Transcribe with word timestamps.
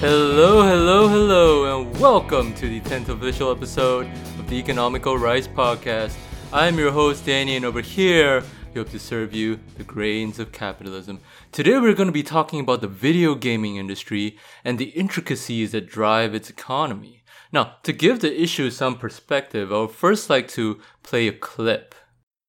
Hello, 0.00 0.62
hello, 0.62 1.08
hello, 1.08 1.82
and 1.82 2.00
welcome 2.00 2.54
to 2.54 2.66
the 2.66 2.80
10th 2.80 3.10
official 3.10 3.52
episode 3.52 4.06
of 4.38 4.48
the 4.48 4.56
Economical 4.56 5.18
Rice 5.18 5.46
Podcast. 5.46 6.16
I'm 6.54 6.78
your 6.78 6.90
host, 6.90 7.26
Danny, 7.26 7.56
and 7.56 7.66
over 7.66 7.82
here, 7.82 8.42
we 8.72 8.78
hope 8.78 8.88
to 8.92 8.98
serve 8.98 9.34
you 9.34 9.60
the 9.76 9.84
grains 9.84 10.38
of 10.38 10.52
capitalism. 10.52 11.20
Today, 11.52 11.78
we're 11.78 11.92
going 11.92 12.08
to 12.08 12.12
be 12.12 12.22
talking 12.22 12.60
about 12.60 12.80
the 12.80 12.88
video 12.88 13.34
gaming 13.34 13.76
industry 13.76 14.38
and 14.64 14.78
the 14.78 14.86
intricacies 14.86 15.72
that 15.72 15.86
drive 15.86 16.34
its 16.34 16.48
economy. 16.48 17.22
Now, 17.52 17.76
to 17.82 17.92
give 17.92 18.20
the 18.20 18.42
issue 18.42 18.70
some 18.70 18.96
perspective, 18.96 19.70
I 19.70 19.80
would 19.80 19.90
first 19.90 20.30
like 20.30 20.48
to 20.48 20.80
play 21.02 21.28
a 21.28 21.32
clip. 21.32 21.94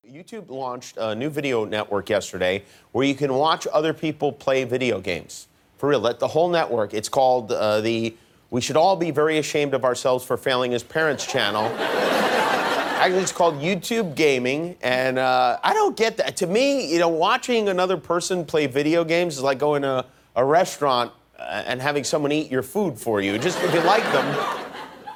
YouTube 0.09 0.49
launched 0.49 0.95
a 0.95 1.13
new 1.15 1.29
video 1.29 1.65
network 1.65 2.09
yesterday 2.09 2.63
where 2.93 3.05
you 3.05 3.13
can 3.13 3.33
watch 3.33 3.67
other 3.73 3.93
people 3.93 4.31
play 4.31 4.63
video 4.63 5.01
games. 5.01 5.49
For 5.81 5.89
real, 5.89 6.13
the 6.13 6.27
whole 6.27 6.47
network. 6.47 6.93
It's 6.93 7.09
called 7.09 7.51
uh, 7.51 7.81
the 7.81 8.15
We 8.51 8.61
Should 8.61 8.77
All 8.77 8.95
Be 8.95 9.09
Very 9.09 9.39
Ashamed 9.39 9.73
of 9.73 9.83
Ourselves 9.83 10.23
for 10.23 10.37
Failing 10.37 10.75
as 10.75 10.83
Parents 10.83 11.25
channel. 11.25 11.63
Actually, 11.75 13.21
it's 13.21 13.31
called 13.31 13.55
YouTube 13.55 14.13
Gaming, 14.13 14.77
and 14.83 15.17
uh, 15.17 15.57
I 15.63 15.73
don't 15.73 15.97
get 15.97 16.17
that. 16.17 16.37
To 16.37 16.45
me, 16.45 16.85
you 16.93 16.99
know, 16.99 17.07
watching 17.07 17.67
another 17.67 17.97
person 17.97 18.45
play 18.45 18.67
video 18.67 19.03
games 19.03 19.37
is 19.37 19.41
like 19.41 19.57
going 19.57 19.81
to 19.81 20.05
a 20.35 20.45
restaurant 20.45 21.13
uh, 21.39 21.63
and 21.65 21.81
having 21.81 22.03
someone 22.03 22.31
eat 22.31 22.51
your 22.51 22.61
food 22.61 22.99
for 22.99 23.19
you. 23.19 23.39
Just 23.39 23.59
if 23.63 23.73
you 23.73 23.81
like 23.81 24.03
them, 24.11 24.59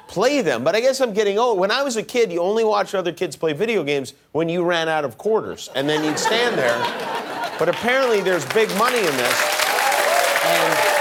play 0.08 0.40
them. 0.42 0.64
But 0.64 0.74
I 0.74 0.80
guess 0.80 1.00
I'm 1.00 1.12
getting 1.12 1.38
old. 1.38 1.60
When 1.60 1.70
I 1.70 1.84
was 1.84 1.96
a 1.96 2.02
kid, 2.02 2.32
you 2.32 2.40
only 2.40 2.64
watched 2.64 2.96
other 2.96 3.12
kids 3.12 3.36
play 3.36 3.52
video 3.52 3.84
games 3.84 4.14
when 4.32 4.48
you 4.48 4.64
ran 4.64 4.88
out 4.88 5.04
of 5.04 5.16
quarters, 5.16 5.70
and 5.76 5.88
then 5.88 6.02
you'd 6.02 6.18
stand 6.18 6.58
there. 6.58 6.76
But 7.56 7.68
apparently, 7.68 8.20
there's 8.20 8.44
big 8.46 8.68
money 8.76 8.98
in 8.98 9.16
this. 9.16 9.55
And 10.44 10.96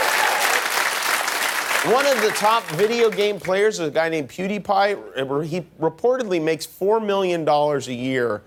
one 1.93 2.05
of 2.07 2.21
the 2.21 2.29
top 2.31 2.63
video 2.71 3.09
game 3.09 3.39
players 3.39 3.79
is 3.79 3.87
a 3.87 3.91
guy 3.91 4.09
named 4.09 4.29
PewDiePie. 4.29 5.45
He 5.45 5.61
reportedly 5.79 6.41
makes 6.41 6.65
$4 6.65 7.05
million 7.05 7.47
a 7.47 7.79
year 7.91 8.41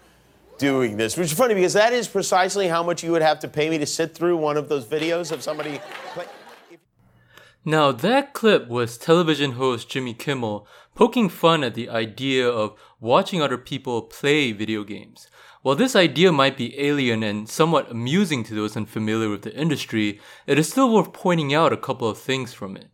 doing 0.58 0.96
this, 0.96 1.16
which 1.16 1.30
is 1.30 1.38
funny 1.38 1.54
because 1.54 1.72
that 1.74 1.92
is 1.92 2.08
precisely 2.08 2.68
how 2.68 2.82
much 2.82 3.04
you 3.04 3.12
would 3.12 3.22
have 3.22 3.38
to 3.40 3.48
pay 3.48 3.70
me 3.70 3.78
to 3.78 3.86
sit 3.86 4.14
through 4.14 4.36
one 4.36 4.56
of 4.56 4.68
those 4.68 4.84
videos 4.84 5.30
of 5.30 5.42
somebody. 5.42 5.80
Play- 6.14 6.26
now, 7.64 7.92
that 7.92 8.32
clip 8.32 8.66
was 8.68 8.96
television 8.96 9.52
host 9.52 9.90
Jimmy 9.90 10.14
Kimmel 10.14 10.66
poking 10.94 11.28
fun 11.28 11.62
at 11.62 11.74
the 11.74 11.88
idea 11.88 12.48
of 12.48 12.78
watching 12.98 13.42
other 13.42 13.58
people 13.58 14.02
play 14.02 14.52
video 14.52 14.84
games. 14.84 15.28
While 15.68 15.76
this 15.76 15.94
idea 15.94 16.32
might 16.32 16.56
be 16.56 16.80
alien 16.80 17.22
and 17.22 17.46
somewhat 17.46 17.90
amusing 17.90 18.42
to 18.44 18.54
those 18.54 18.74
unfamiliar 18.74 19.28
with 19.28 19.42
the 19.42 19.54
industry, 19.54 20.18
it 20.46 20.58
is 20.58 20.70
still 20.70 20.90
worth 20.90 21.12
pointing 21.12 21.52
out 21.52 21.74
a 21.74 21.76
couple 21.76 22.08
of 22.08 22.16
things 22.16 22.54
from 22.54 22.74
it. 22.74 22.88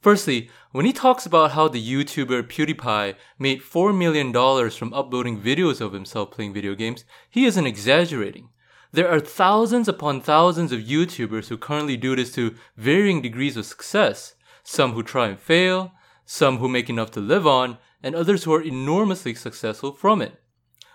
Firstly, 0.00 0.48
when 0.70 0.86
he 0.86 0.92
talks 0.92 1.26
about 1.26 1.50
how 1.50 1.66
the 1.66 1.84
YouTuber 1.84 2.44
PewDiePie 2.44 3.16
made 3.40 3.60
$4 3.60 3.98
million 3.98 4.32
from 4.70 4.94
uploading 4.94 5.40
videos 5.42 5.80
of 5.80 5.92
himself 5.92 6.30
playing 6.30 6.52
video 6.52 6.76
games, 6.76 7.04
he 7.28 7.44
isn't 7.44 7.66
exaggerating. 7.66 8.50
There 8.92 9.08
are 9.08 9.18
thousands 9.18 9.88
upon 9.88 10.20
thousands 10.20 10.70
of 10.70 10.78
YouTubers 10.78 11.48
who 11.48 11.58
currently 11.58 11.96
do 11.96 12.14
this 12.14 12.30
to 12.34 12.54
varying 12.76 13.20
degrees 13.20 13.56
of 13.56 13.66
success. 13.66 14.36
Some 14.62 14.92
who 14.92 15.02
try 15.02 15.26
and 15.26 15.40
fail, 15.40 15.90
some 16.24 16.58
who 16.58 16.68
make 16.68 16.88
enough 16.88 17.10
to 17.10 17.20
live 17.20 17.48
on, 17.48 17.78
and 18.00 18.14
others 18.14 18.44
who 18.44 18.54
are 18.54 18.62
enormously 18.62 19.34
successful 19.34 19.90
from 19.90 20.22
it. 20.22 20.41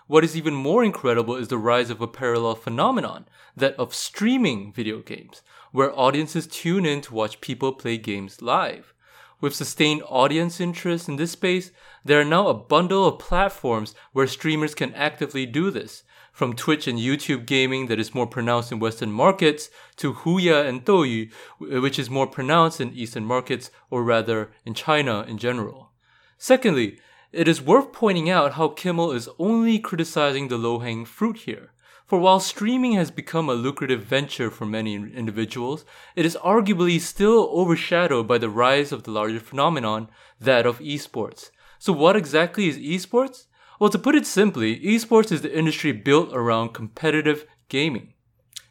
What 0.07 0.23
is 0.23 0.37
even 0.37 0.53
more 0.53 0.83
incredible 0.83 1.35
is 1.35 1.49
the 1.49 1.57
rise 1.57 1.89
of 1.89 1.99
a 1.99 2.07
parallel 2.07 2.55
phenomenon, 2.55 3.27
that 3.57 3.75
of 3.75 3.93
streaming 3.93 4.71
video 4.71 4.99
games, 4.99 5.41
where 5.73 5.97
audiences 5.97 6.47
tune 6.47 6.85
in 6.85 7.01
to 7.01 7.13
watch 7.13 7.41
people 7.41 7.73
play 7.73 7.97
games 7.97 8.41
live. 8.41 8.93
With 9.41 9.53
sustained 9.53 10.01
audience 10.07 10.61
interest 10.61 11.09
in 11.09 11.17
this 11.17 11.31
space, 11.31 11.71
there 12.05 12.21
are 12.21 12.25
now 12.25 12.47
a 12.47 12.53
bundle 12.53 13.05
of 13.05 13.19
platforms 13.19 13.93
where 14.13 14.27
streamers 14.27 14.73
can 14.73 14.93
actively 14.93 15.45
do 15.45 15.69
this, 15.69 16.03
from 16.31 16.53
Twitch 16.53 16.87
and 16.87 16.99
YouTube 16.99 17.45
gaming 17.45 17.87
that 17.87 17.99
is 17.99 18.15
more 18.15 18.27
pronounced 18.27 18.71
in 18.71 18.79
Western 18.79 19.11
markets 19.11 19.69
to 19.97 20.13
Huya 20.13 20.67
and 20.67 20.85
Douyu, 20.85 21.31
which 21.59 21.99
is 21.99 22.09
more 22.09 22.27
pronounced 22.27 22.79
in 22.79 22.93
Eastern 22.93 23.25
markets 23.25 23.71
or 23.89 24.03
rather 24.03 24.51
in 24.63 24.73
China 24.73 25.25
in 25.27 25.37
general. 25.37 25.91
Secondly, 26.37 26.99
it 27.31 27.47
is 27.47 27.61
worth 27.61 27.91
pointing 27.91 28.29
out 28.29 28.53
how 28.53 28.69
Kimmel 28.69 29.11
is 29.11 29.29
only 29.37 29.79
criticizing 29.79 30.47
the 30.47 30.57
low 30.57 30.79
hanging 30.79 31.05
fruit 31.05 31.37
here. 31.37 31.71
For 32.05 32.17
while 32.19 32.39
streaming 32.39 32.93
has 32.93 33.11
become 33.11 33.49
a 33.49 33.53
lucrative 33.53 34.03
venture 34.03 34.49
for 34.49 34.65
many 34.65 34.95
individuals, 34.95 35.83
it 36.15 36.25
is 36.25 36.37
arguably 36.37 37.01
still 37.01 37.49
overshadowed 37.51 38.27
by 38.27 38.37
the 38.37 38.49
rise 38.49 38.93
of 38.93 39.03
the 39.03 39.11
larger 39.11 39.41
phenomenon, 39.41 40.09
that 40.39 40.65
of 40.65 40.79
esports. 40.79 41.51
So, 41.79 41.91
what 41.91 42.15
exactly 42.15 42.69
is 42.69 42.77
esports? 42.77 43.47
Well, 43.77 43.89
to 43.89 43.99
put 43.99 44.15
it 44.15 44.25
simply, 44.25 44.79
esports 44.79 45.33
is 45.33 45.41
the 45.41 45.55
industry 45.55 45.91
built 45.91 46.29
around 46.33 46.69
competitive 46.73 47.45
gaming. 47.67 48.13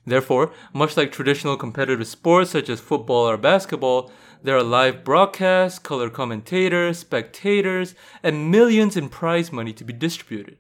Therefore, 0.07 0.53
much 0.73 0.97
like 0.97 1.13
traditional 1.13 1.57
competitive 1.57 2.07
sports 2.07 2.51
such 2.51 2.69
as 2.69 2.81
football 2.81 3.29
or 3.29 3.37
basketball, 3.37 4.11
there 4.43 4.57
are 4.57 4.63
live 4.63 5.05
broadcasts, 5.05 5.79
color 5.79 6.11
commentators, 6.11 6.99
spectators, 6.99 7.95
and 8.23 8.51
millions 8.51 8.97
in 8.97 9.09
prize 9.09 9.53
money 9.53 9.73
to 9.73 9.85
be 9.85 9.93
distributed. 9.93 10.59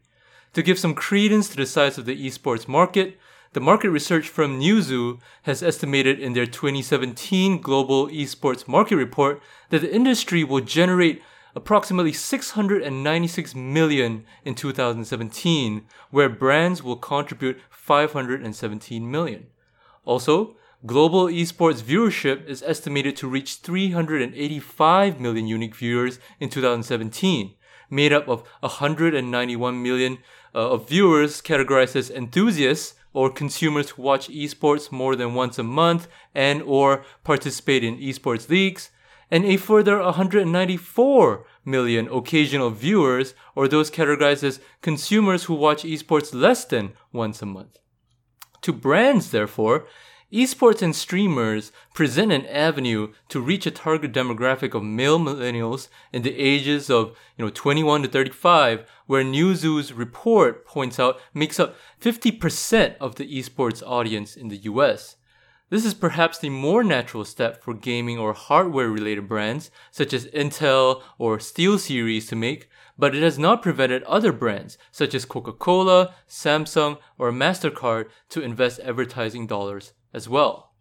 To 0.54 0.62
give 0.62 0.78
some 0.78 0.94
credence 0.94 1.48
to 1.50 1.56
the 1.56 1.66
size 1.66 1.98
of 1.98 2.06
the 2.06 2.26
esports 2.26 2.66
market, 2.66 3.18
the 3.52 3.60
market 3.60 3.90
research 3.90 4.28
firm 4.28 4.60
Newzoo 4.60 5.18
has 5.42 5.62
estimated 5.62 6.18
in 6.18 6.32
their 6.32 6.46
2017 6.46 7.60
Global 7.60 8.08
Esports 8.08 8.68
Market 8.68 8.96
Report 8.96 9.40
that 9.70 9.80
the 9.80 9.94
industry 9.94 10.44
will 10.44 10.60
generate 10.60 11.22
approximately 11.54 12.12
696 12.12 13.54
million 13.54 14.26
in 14.44 14.54
2017, 14.54 15.86
where 16.10 16.28
brands 16.28 16.82
will 16.82 16.96
contribute 16.96 17.58
517 17.70 19.10
million. 19.10 19.46
Also, 20.04 20.56
global 20.86 21.26
esports 21.26 21.82
viewership 21.82 22.46
is 22.46 22.62
estimated 22.62 23.16
to 23.16 23.28
reach 23.28 23.56
385 23.56 25.20
million 25.20 25.46
unique 25.46 25.74
viewers 25.74 26.18
in 26.38 26.48
2017, 26.48 27.54
made 27.90 28.12
up 28.12 28.28
of 28.28 28.44
191 28.60 29.82
million 29.82 30.18
uh, 30.54 30.70
of 30.70 30.88
viewers 30.88 31.42
categorized 31.42 31.96
as 31.96 32.10
enthusiasts 32.10 32.94
or 33.12 33.30
consumers 33.30 33.90
who 33.90 34.02
watch 34.02 34.28
esports 34.28 34.92
more 34.92 35.16
than 35.16 35.34
once 35.34 35.58
a 35.58 35.62
month 35.62 36.06
and 36.34 36.62
or 36.62 37.04
participate 37.24 37.82
in 37.82 37.98
esports 37.98 38.48
leagues 38.48 38.90
and 39.30 39.44
a 39.44 39.56
further 39.56 40.00
194 40.00 41.46
million 41.64 42.08
occasional 42.08 42.70
viewers, 42.70 43.34
or 43.56 43.66
those 43.66 43.90
categorized 43.90 44.44
as 44.44 44.60
consumers 44.82 45.44
who 45.44 45.54
watch 45.54 45.82
esports 45.82 46.32
less 46.32 46.64
than 46.64 46.92
once 47.12 47.42
a 47.42 47.46
month. 47.46 47.78
To 48.62 48.72
brands, 48.72 49.32
therefore, 49.32 49.86
esports 50.36 50.82
and 50.82 50.94
streamers 50.94 51.72
present 51.94 52.30
an 52.30 52.44
avenue 52.44 53.10
to 53.26 53.40
reach 53.40 53.64
a 53.64 53.70
target 53.70 54.12
demographic 54.12 54.74
of 54.74 54.82
male 54.82 55.18
millennials 55.18 55.88
in 56.12 56.20
the 56.20 56.38
ages 56.38 56.90
of 56.90 57.16
you 57.38 57.44
know 57.44 57.50
21 57.50 58.02
to 58.02 58.08
35, 58.08 58.84
where 59.06 59.24
Newzoo's 59.24 59.94
report 59.94 60.66
points 60.66 61.00
out 61.00 61.18
makes 61.32 61.58
up 61.58 61.74
50% 62.02 62.96
of 63.00 63.14
the 63.14 63.26
esports 63.26 63.82
audience 63.86 64.36
in 64.36 64.48
the 64.48 64.58
US. 64.58 65.16
This 65.70 65.86
is 65.86 65.94
perhaps 65.94 66.38
the 66.38 66.50
more 66.50 66.84
natural 66.84 67.24
step 67.24 67.62
for 67.62 67.72
gaming 67.72 68.18
or 68.18 68.34
hardware 68.34 68.90
related 68.90 69.26
brands 69.26 69.70
such 69.90 70.12
as 70.12 70.26
Intel 70.26 71.02
or 71.18 71.38
SteelSeries 71.38 72.28
to 72.28 72.36
make, 72.36 72.68
but 72.98 73.14
it 73.14 73.22
has 73.22 73.38
not 73.38 73.62
prevented 73.62 74.02
other 74.02 74.32
brands 74.32 74.76
such 74.92 75.14
as 75.14 75.24
Coca 75.24 75.52
Cola, 75.52 76.14
Samsung, 76.28 76.98
or 77.16 77.32
MasterCard 77.32 78.10
to 78.28 78.42
invest 78.42 78.80
advertising 78.80 79.46
dollars 79.46 79.94
as 80.12 80.28
well. 80.28 80.72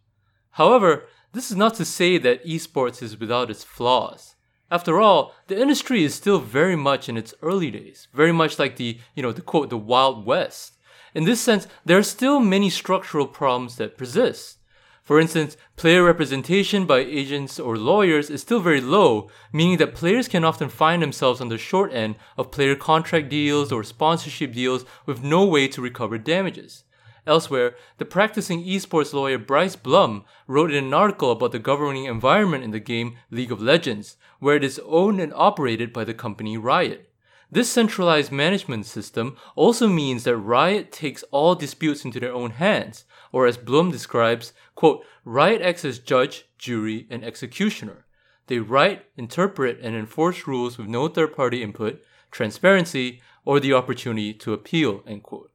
However, 0.52 1.08
this 1.34 1.52
is 1.52 1.58
not 1.58 1.76
to 1.76 1.86
say 1.86 2.18
that 2.18 2.46
esports 2.46 3.04
is 3.04 3.20
without 3.20 3.52
its 3.52 3.64
flaws. 3.64 4.36
After 4.72 5.00
all, 5.00 5.34
the 5.48 5.60
industry 5.60 6.04
is 6.04 6.16
still 6.16 6.40
very 6.40 6.76
much 6.76 7.08
in 7.08 7.18
its 7.18 7.34
early 7.42 7.70
days, 7.70 8.08
very 8.14 8.32
much 8.32 8.58
like 8.58 8.78
the, 8.78 9.00
you 9.16 9.22
know, 9.22 9.32
the 9.32 9.42
quote, 9.42 9.70
the 9.70 9.78
Wild 9.78 10.26
West. 10.26 10.78
In 11.14 11.26
this 11.26 11.40
sense, 11.40 11.68
there 11.86 11.98
are 11.98 12.04
still 12.04 12.40
many 12.40 12.70
structural 12.70 13.28
problems 13.28 13.76
that 13.78 13.98
persist. 13.98 14.58
For 15.04 15.20
instance, 15.20 15.56
player 15.76 16.04
representation 16.04 16.88
by 16.88 17.00
agents 17.00 17.60
or 17.60 17.78
lawyers 17.78 18.32
is 18.32 18.42
still 18.42 18.60
very 18.60 18.82
low, 18.82 19.30
meaning 19.54 19.78
that 19.78 19.94
players 19.94 20.28
can 20.28 20.44
often 20.44 20.68
find 20.68 21.02
themselves 21.02 21.40
on 21.40 21.50
the 21.50 21.60
short 21.60 21.94
end 21.94 22.16
of 22.38 22.52
player 22.52 22.76
contract 22.76 23.30
deals 23.30 23.72
or 23.72 23.84
sponsorship 23.84 24.52
deals 24.52 24.84
with 25.06 25.22
no 25.22 25.46
way 25.46 25.68
to 25.68 25.82
recover 25.82 26.18
damages. 26.18 26.86
Elsewhere, 27.28 27.76
the 27.98 28.06
practicing 28.06 28.64
esports 28.64 29.14
lawyer 29.14 29.40
Bryce 29.40 29.76
Blum 29.76 30.26
wrote 30.48 30.72
in 30.72 30.86
an 30.86 30.94
article 30.94 31.32
about 31.32 31.52
the 31.52 31.60
governing 31.60 32.06
environment 32.06 32.64
in 32.64 32.72
the 32.72 32.80
game 32.80 33.18
League 33.32 33.52
of 33.52 33.62
Legends, 33.62 34.18
where 34.40 34.56
it 34.56 34.64
is 34.64 34.80
owned 34.86 35.20
and 35.20 35.34
operated 35.34 35.92
by 35.92 36.04
the 36.04 36.14
company 36.14 36.56
Riot. 36.56 37.10
This 37.52 37.72
centralized 37.72 38.32
management 38.32 38.86
system 38.86 39.38
also 39.56 39.88
means 39.88 40.24
that 40.24 40.38
Riot 40.38 40.92
takes 40.92 41.24
all 41.32 41.56
disputes 41.56 42.06
into 42.06 42.20
their 42.20 42.34
own 42.34 42.52
hands, 42.52 43.06
or 43.32 43.48
as 43.48 43.58
Blum 43.58 43.92
describes, 43.92 44.54
quote, 44.76 45.04
Riot 45.24 45.62
acts 45.62 45.86
as 45.86 46.00
judge, 46.00 46.46
jury, 46.58 47.08
and 47.10 47.24
executioner. 47.24 48.06
They 48.48 48.60
write, 48.60 49.06
interpret, 49.18 49.80
and 49.82 49.96
enforce 49.96 50.46
rules 50.46 50.78
with 50.78 50.88
no 50.88 51.08
third 51.08 51.36
party 51.36 51.64
input, 51.64 52.04
transparency, 52.30 53.22
or 53.46 53.60
the 53.60 53.74
opportunity 53.74 54.34
to 54.34 54.54
appeal. 54.54 55.02
End 55.08 55.24
quote. 55.24 55.52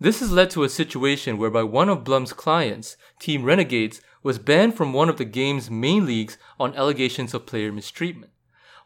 This 0.00 0.20
has 0.20 0.30
led 0.30 0.50
to 0.50 0.62
a 0.62 0.68
situation 0.68 1.38
whereby 1.38 1.64
one 1.64 1.88
of 1.88 2.04
Blum's 2.04 2.32
clients, 2.32 2.96
Team 3.18 3.44
Renegades, 3.44 4.00
was 4.22 4.38
banned 4.38 4.76
from 4.76 4.92
one 4.92 5.08
of 5.08 5.16
the 5.16 5.24
game's 5.24 5.70
main 5.70 6.06
leagues 6.06 6.38
on 6.60 6.74
allegations 6.76 7.34
of 7.34 7.46
player 7.46 7.72
mistreatment. 7.72 8.32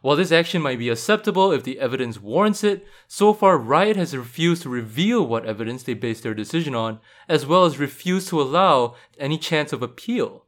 While 0.01 0.17
this 0.17 0.31
action 0.31 0.61
might 0.61 0.79
be 0.79 0.89
acceptable 0.89 1.51
if 1.51 1.63
the 1.63 1.79
evidence 1.79 2.19
warrants 2.19 2.63
it, 2.63 2.85
so 3.07 3.31
far 3.33 3.57
Riot 3.57 3.95
has 3.95 4.17
refused 4.17 4.63
to 4.63 4.69
reveal 4.69 5.25
what 5.25 5.45
evidence 5.45 5.83
they 5.83 5.93
based 5.93 6.23
their 6.23 6.33
decision 6.33 6.75
on, 6.75 6.99
as 7.29 7.45
well 7.45 7.63
as 7.63 7.79
refused 7.79 8.27
to 8.29 8.41
allow 8.41 8.95
any 9.17 9.37
chance 9.37 9.71
of 9.71 9.81
appeal. 9.81 10.45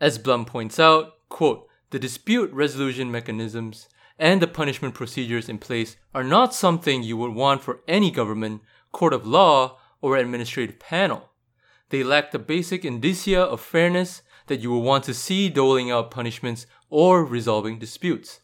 As 0.00 0.18
Blum 0.18 0.44
points 0.44 0.80
out, 0.80 1.14
quote, 1.28 1.68
the 1.90 1.98
dispute 1.98 2.52
resolution 2.52 3.12
mechanisms 3.12 3.88
and 4.18 4.42
the 4.42 4.48
punishment 4.48 4.94
procedures 4.94 5.48
in 5.48 5.58
place 5.58 5.96
are 6.14 6.24
not 6.24 6.54
something 6.54 7.02
you 7.02 7.16
would 7.16 7.34
want 7.34 7.62
for 7.62 7.80
any 7.86 8.10
government, 8.10 8.62
court 8.90 9.12
of 9.12 9.26
law, 9.26 9.78
or 10.06 10.16
administrative 10.16 10.78
panel. 10.78 11.30
They 11.90 12.04
lack 12.04 12.30
the 12.30 12.38
basic 12.38 12.84
indicia 12.84 13.40
of 13.40 13.60
fairness 13.60 14.22
that 14.46 14.60
you 14.60 14.70
would 14.70 14.84
want 14.84 15.02
to 15.04 15.12
see 15.12 15.48
doling 15.48 15.90
out 15.90 16.12
punishments 16.12 16.68
or 16.88 17.24
resolving 17.24 17.80
disputes. 17.80 18.38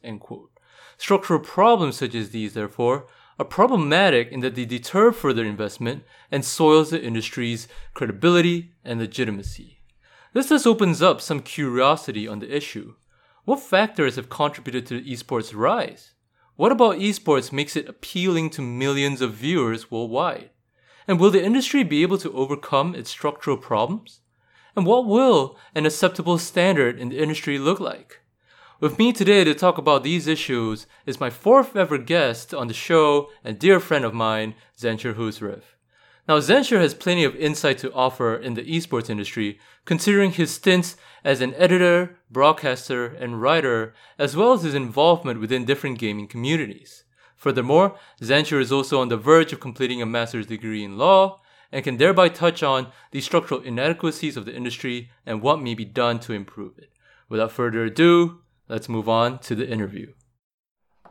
Structural 0.99 1.39
problems 1.39 1.99
such 1.99 2.17
as 2.17 2.31
these, 2.31 2.55
therefore, 2.55 3.07
are 3.39 3.45
problematic 3.45 4.33
in 4.33 4.41
that 4.41 4.57
they 4.57 4.65
deter 4.65 5.13
further 5.13 5.45
investment 5.45 6.03
and 6.33 6.45
soils 6.45 6.91
the 6.91 7.01
industry's 7.01 7.69
credibility 7.95 8.73
and 8.85 8.99
legitimacy. 8.99 9.79
This 10.33 10.49
thus 10.49 10.67
opens 10.67 11.01
up 11.01 11.21
some 11.21 11.43
curiosity 11.43 12.27
on 12.27 12.41
the 12.41 12.53
issue. 12.53 12.97
What 13.45 13.61
factors 13.61 14.17
have 14.17 14.29
contributed 14.29 14.85
to 14.87 15.01
esports' 15.03 15.55
rise? 15.55 16.15
What 16.57 16.73
about 16.73 16.97
esports 16.97 17.53
makes 17.53 17.77
it 17.77 17.89
appealing 17.89 18.51
to 18.51 18.63
millions 18.63 19.21
of 19.21 19.35
viewers 19.35 19.93
worldwide? 19.93 20.51
And 21.07 21.19
will 21.19 21.31
the 21.31 21.45
industry 21.45 21.83
be 21.83 22.03
able 22.03 22.19
to 22.19 22.33
overcome 22.33 22.95
its 22.95 23.11
structural 23.11 23.57
problems? 23.57 24.21
And 24.77 24.87
what 24.87 25.07
will 25.07 25.59
an 25.75 25.87
acceptable 25.87 26.39
standard 26.39 26.99
in 26.99 27.09
the 27.09 27.19
industry 27.19 27.59
look 27.59 27.81
like? 27.81 28.21
With 28.81 28.99
me 28.99 29.13
today 29.13 29.45
to 29.45 29.55
talk 29.55 29.79
about 29.79 30.03
these 30.03 30.27
issues 30.27 30.87
is 31.07 31.21
my 31.21 31.31
fourth 31.31 31.77
ever 31.77 31.99
guest 31.99 32.53
on 32.53 32.67
the 32.69 32.75
show 32.75 33.31
and 33.45 33.59
dear 33.59 33.79
friend 33.79 34.05
of 34.05 34.15
mine, 34.15 34.55
Zanshur 34.77 35.15
Husrev. 35.15 35.63
Now, 36.29 36.39
Zanshur 36.39 36.81
has 36.81 36.95
plenty 36.95 37.25
of 37.25 37.37
insight 37.37 37.79
to 37.79 37.93
offer 37.93 38.35
in 38.37 38.55
the 38.55 38.63
esports 38.63 39.11
industry, 39.11 39.59
considering 39.85 40.31
his 40.31 40.55
stints 40.55 40.97
as 41.25 41.41
an 41.41 41.55
editor, 41.55 42.19
broadcaster, 42.31 43.07
and 43.07 43.43
writer, 43.43 43.95
as 44.19 44.37
well 44.37 44.53
as 44.53 44.63
his 44.63 44.75
involvement 44.75 45.41
within 45.41 45.65
different 45.65 45.99
gaming 45.99 46.29
communities. 46.29 47.02
Furthermore, 47.43 47.97
Zanshur 48.21 48.61
is 48.61 48.71
also 48.71 49.01
on 49.01 49.09
the 49.09 49.17
verge 49.17 49.53
of 49.53 49.59
completing 49.59 50.01
a 50.01 50.07
master's 50.07 50.47
degree 50.47 50.85
in 50.85 50.97
law 50.97 51.41
and 51.73 51.83
can 51.83 51.97
thereby 51.97 52.29
touch 52.29 52.63
on 52.63 52.93
the 53.11 53.21
structural 53.21 53.61
inadequacies 53.63 54.37
of 54.37 54.45
the 54.45 54.55
industry 54.55 55.11
and 55.27 55.43
what 55.43 55.61
may 55.61 55.75
be 55.75 55.85
done 55.85 56.21
to 56.21 56.33
improve 56.33 56.79
it. 56.79 56.93
Without 57.29 57.51
further 57.51 57.83
ado, 57.83 58.43
let's 58.69 58.89
move 58.89 59.09
on 59.09 59.41
to 59.41 59.57
the 59.57 59.69
interview. 59.69 60.13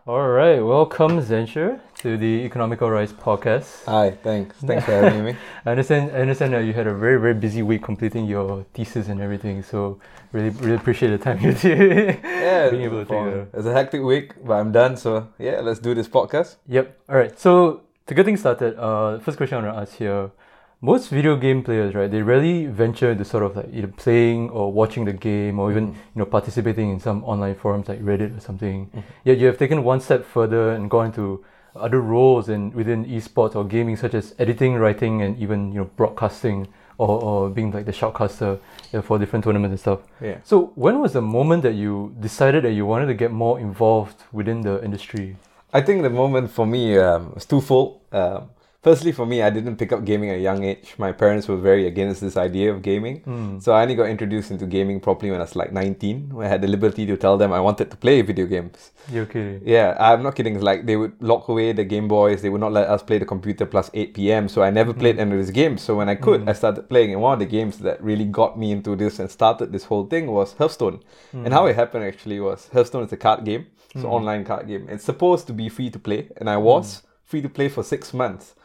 All 0.08 0.30
right, 0.30 0.60
welcome 0.60 1.22
Zanshur 1.22 1.80
to 2.00 2.18
the 2.18 2.44
Economical 2.44 2.90
Rice 2.90 3.14
podcast. 3.14 3.86
Hi, 3.86 4.10
thanks. 4.10 4.58
Thanks 4.58 4.84
for 4.84 4.94
having 4.94 5.24
me. 5.24 5.36
I 5.66 5.70
understand. 5.70 6.10
I 6.10 6.22
understand 6.22 6.54
that 6.54 6.66
you 6.66 6.74
had 6.74 6.88
a 6.88 6.94
very 6.96 7.22
very 7.22 7.36
busy 7.36 7.62
week 7.62 7.84
completing 7.84 8.26
your 8.26 8.66
thesis 8.74 9.10
and 9.10 9.22
everything. 9.22 9.62
So 9.62 10.00
really 10.32 10.50
really 10.50 10.74
appreciate 10.76 11.12
the 11.12 11.20
time 11.20 11.40
you 11.46 11.54
did. 11.54 12.20
yeah, 12.24 12.72
being 12.72 12.82
able 12.82 13.06
to 13.06 13.10
take. 13.12 13.48
It's 13.54 13.68
a 13.68 13.74
hectic 13.74 14.02
week, 14.02 14.34
but 14.44 14.54
I'm 14.54 14.72
done. 14.72 14.98
So 14.98 15.28
yeah, 15.38 15.60
let's 15.60 15.80
do 15.80 15.94
this 15.94 16.08
podcast. 16.08 16.56
Yep. 16.68 16.98
All 17.08 17.18
right. 17.18 17.40
So 17.40 17.82
to 18.08 18.16
get 18.16 18.26
things 18.26 18.40
started, 18.40 18.76
uh, 18.80 19.20
first 19.20 19.38
question 19.38 19.60
I 19.60 19.62
want 19.62 19.76
to 19.76 19.82
ask 19.82 19.98
here 20.00 20.32
most 20.82 21.10
video 21.10 21.36
game 21.36 21.64
players, 21.64 21.94
right, 21.94 22.10
they 22.10 22.24
rarely 22.24 22.66
venture 22.66 23.12
into 23.12 23.24
sort 23.24 23.44
of 23.44 23.56
like 23.56 23.70
either 23.72 23.88
playing 23.88 24.50
or 24.50 24.72
watching 24.72 25.06
the 25.06 25.14
game 25.14 25.60
or 25.60 25.70
even, 25.70 25.92
mm. 25.92 25.96
you 25.96 26.16
know, 26.16 26.26
participating 26.26 26.90
in 26.90 27.00
some 27.00 27.24
online 27.24 27.54
forums 27.56 27.88
like 27.88 28.02
Reddit 28.02 28.36
or 28.36 28.40
something. 28.40 28.90
Mm. 28.96 29.04
Yet 29.24 29.38
you 29.38 29.46
have 29.46 29.60
taken 29.60 29.84
one 29.84 30.02
step 30.02 30.26
further 30.26 30.72
and 30.72 30.90
gone 30.90 31.12
to 31.14 31.46
other 31.76 32.02
roles 32.02 32.50
in 32.50 32.72
within 32.72 33.06
esports 33.06 33.56
or 33.56 33.64
gaming 33.64 33.96
such 33.96 34.16
as 34.16 34.34
editing, 34.40 34.76
writing 34.76 35.22
and 35.22 35.38
even, 35.38 35.72
you 35.72 35.82
know, 35.82 35.90
broadcasting 35.96 36.68
or, 36.98 37.22
or 37.22 37.50
being 37.50 37.72
like 37.72 37.86
the 37.86 37.92
shoutcaster 37.92 38.60
for 39.04 39.20
different 39.20 39.46
tournaments 39.46 39.72
and 39.72 39.80
stuff. 39.80 40.00
Yeah. 40.20 40.38
So 40.44 40.72
when 40.76 41.00
was 41.00 41.14
the 41.14 41.22
moment 41.22 41.62
that 41.62 41.76
you 41.76 42.16
decided 42.20 42.64
that 42.64 42.72
you 42.72 42.88
wanted 42.88 43.06
to 43.06 43.14
get 43.14 43.32
more 43.32 43.60
involved 43.60 44.24
within 44.32 44.62
the 44.62 44.84
industry? 44.84 45.38
I 45.74 45.82
think 45.82 46.02
the 46.02 46.10
moment 46.10 46.52
for 46.52 46.66
me 46.66 46.98
um, 46.98 47.34
was 47.34 47.46
twofold. 47.46 48.02
Um, 48.12 48.50
firstly 48.82 49.12
for 49.12 49.26
me 49.26 49.42
i 49.42 49.50
didn't 49.50 49.78
pick 49.78 49.92
up 49.92 50.04
gaming 50.04 50.30
at 50.30 50.38
a 50.38 50.40
young 50.40 50.64
age. 50.64 50.96
My 50.98 51.12
parents 51.12 51.48
were 51.48 51.58
very 51.58 51.86
against 51.88 52.22
this 52.22 52.36
idea 52.36 52.74
of 52.74 52.82
gaming. 52.82 53.22
Mm. 53.22 53.62
so 53.62 53.74
i 53.74 53.82
only 53.84 53.96
got 53.96 54.10
introduced 54.10 54.52
into 54.52 54.66
gaming 54.66 55.00
properly 55.00 55.32
when 55.32 55.40
i 55.40 55.44
was 55.44 55.56
like 55.56 55.72
19 55.72 56.34
when 56.34 56.48
i 56.48 56.50
had 56.50 56.62
the 56.62 56.68
liberty 56.68 57.06
to 57.06 57.18
tell 57.18 57.38
them 57.38 57.54
i 57.54 57.60
wanted 57.60 57.92
to 57.92 57.98
play 57.98 58.22
video 58.22 58.46
games. 58.46 58.92
You're 59.12 59.26
kidding. 59.26 59.62
Yeah 59.66 59.96
i'm 60.00 60.24
not 60.24 60.36
kidding. 60.36 60.60
Like 60.60 60.86
they 60.86 60.96
would 60.96 61.16
lock 61.22 61.48
away 61.48 61.72
the 61.74 61.84
game 61.84 62.08
boys. 62.08 62.42
They 62.42 62.50
would 62.50 62.62
not 62.62 62.72
let 62.72 62.88
us 62.88 63.04
play 63.04 63.18
the 63.18 63.26
computer 63.26 63.66
plus 63.66 63.90
8 63.94 64.14
p.m 64.14 64.50
so 64.50 64.64
i 64.64 64.70
never 64.70 64.94
played 64.94 65.18
mm. 65.18 65.20
any 65.20 65.32
of 65.34 65.38
these 65.38 65.52
games. 65.52 65.82
So 65.82 65.96
when 65.96 66.10
i 66.10 66.16
could 66.16 66.42
mm. 66.42 66.50
i 66.50 66.54
started 66.54 66.90
playing. 66.90 67.12
And 67.14 67.22
one 67.22 67.34
of 67.34 67.40
the 67.40 67.52
games 67.58 67.78
that 67.80 68.02
really 68.04 68.26
got 68.26 68.58
me 68.58 68.72
into 68.72 68.96
this 68.96 69.20
and 69.20 69.30
started 69.30 69.72
this 69.72 69.86
whole 69.86 70.06
thing 70.06 70.28
was 70.28 70.54
hearthstone. 70.54 71.02
And 71.34 71.54
how 71.54 71.66
it 71.68 71.76
happened 71.76 72.04
actually 72.06 72.40
was 72.40 72.70
hearthstone 72.74 73.04
is 73.04 73.14
a 73.14 73.18
card 73.18 73.44
game. 73.46 73.68
It's 73.94 74.04
an 74.04 74.10
online 74.10 74.46
card 74.46 74.68
game. 74.68 74.88
It's 74.90 75.04
supposed 75.04 75.48
to 75.48 75.54
be 75.54 75.68
free 75.70 75.90
to 75.90 76.00
play. 76.00 76.30
And 76.38 76.50
i 76.50 76.58
was 76.58 77.04
free 77.26 77.42
to 77.42 77.50
play 77.50 77.70
for 77.70 77.84
six 77.84 78.14
months 78.14 78.56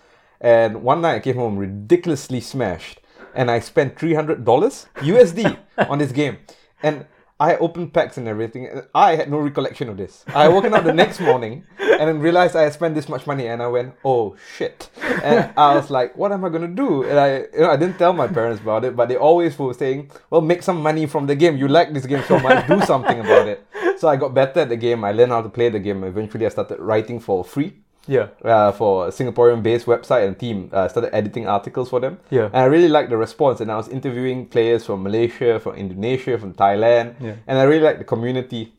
and 0.40 0.82
one 0.82 1.00
night 1.00 1.16
I 1.16 1.20
came 1.20 1.36
home 1.36 1.56
ridiculously 1.56 2.40
smashed, 2.40 3.00
and 3.34 3.50
I 3.50 3.60
spent 3.60 3.98
three 3.98 4.14
hundred 4.14 4.44
dollars 4.44 4.86
USD 4.96 5.58
on 5.88 5.98
this 5.98 6.12
game. 6.12 6.38
And 6.82 7.06
I 7.38 7.56
opened 7.56 7.92
packs 7.92 8.16
and 8.16 8.26
everything. 8.28 8.66
And 8.66 8.86
I 8.94 9.16
had 9.16 9.30
no 9.30 9.38
recollection 9.38 9.88
of 9.90 9.98
this. 9.98 10.24
I 10.28 10.48
woken 10.48 10.72
up 10.72 10.84
the 10.84 10.92
next 10.92 11.20
morning 11.20 11.64
and 11.78 12.08
then 12.08 12.18
realized 12.18 12.56
I 12.56 12.62
had 12.62 12.72
spent 12.72 12.94
this 12.94 13.08
much 13.08 13.26
money, 13.26 13.46
and 13.46 13.62
I 13.62 13.68
went, 13.68 13.94
"Oh 14.04 14.36
shit!" 14.56 14.90
And 15.22 15.52
I 15.56 15.74
was 15.74 15.90
like, 15.90 16.16
"What 16.16 16.32
am 16.32 16.44
I 16.44 16.48
gonna 16.48 16.68
do?" 16.68 17.04
And 17.04 17.18
I, 17.18 17.28
you 17.52 17.60
know, 17.60 17.70
I 17.70 17.76
didn't 17.76 17.98
tell 17.98 18.12
my 18.12 18.26
parents 18.26 18.62
about 18.62 18.84
it, 18.84 18.96
but 18.96 19.08
they 19.08 19.16
always 19.16 19.58
were 19.58 19.75
saying, 19.75 20.11
"Well, 20.30 20.40
make 20.40 20.62
some 20.62 20.82
money 20.82 21.06
from 21.06 21.26
the 21.26 21.34
game. 21.34 21.56
You 21.56 21.68
like 21.68 21.92
this 21.92 22.06
game 22.06 22.22
so 22.26 22.38
much, 22.38 22.66
do 22.66 22.80
something 22.82 23.20
about 23.20 23.49
it." 23.49 23.66
So 23.99 24.08
I 24.08 24.16
got 24.16 24.34
better 24.34 24.61
at 24.61 24.68
the 24.68 24.76
game. 24.76 25.04
I 25.04 25.12
learned 25.12 25.32
how 25.32 25.42
to 25.42 25.49
play 25.49 25.68
the 25.68 25.80
game. 25.80 26.04
Eventually, 26.04 26.46
I 26.46 26.50
started 26.50 26.80
writing 26.80 27.18
for 27.20 27.44
free 27.44 27.75
yeah. 28.06 28.28
Uh, 28.44 28.72
for 28.72 29.08
a 29.08 29.10
Singaporean-based 29.10 29.86
website 29.86 30.26
and 30.26 30.38
team, 30.38 30.70
uh, 30.72 30.88
started 30.88 31.14
editing 31.14 31.46
articles 31.46 31.90
for 31.90 32.00
them. 32.00 32.18
Yeah. 32.30 32.46
And 32.46 32.56
I 32.56 32.64
really 32.64 32.88
liked 32.88 33.10
the 33.10 33.16
response, 33.16 33.60
and 33.60 33.70
I 33.70 33.76
was 33.76 33.88
interviewing 33.88 34.46
players 34.46 34.86
from 34.86 35.02
Malaysia, 35.02 35.60
from 35.60 35.75
Indonesia, 35.75 36.38
from 36.38 36.54
Thailand, 36.54 37.14
yeah. 37.20 37.36
and 37.46 37.58
I 37.58 37.64
really 37.64 37.82
liked 37.82 37.98
the 37.98 38.04
community. 38.04 38.72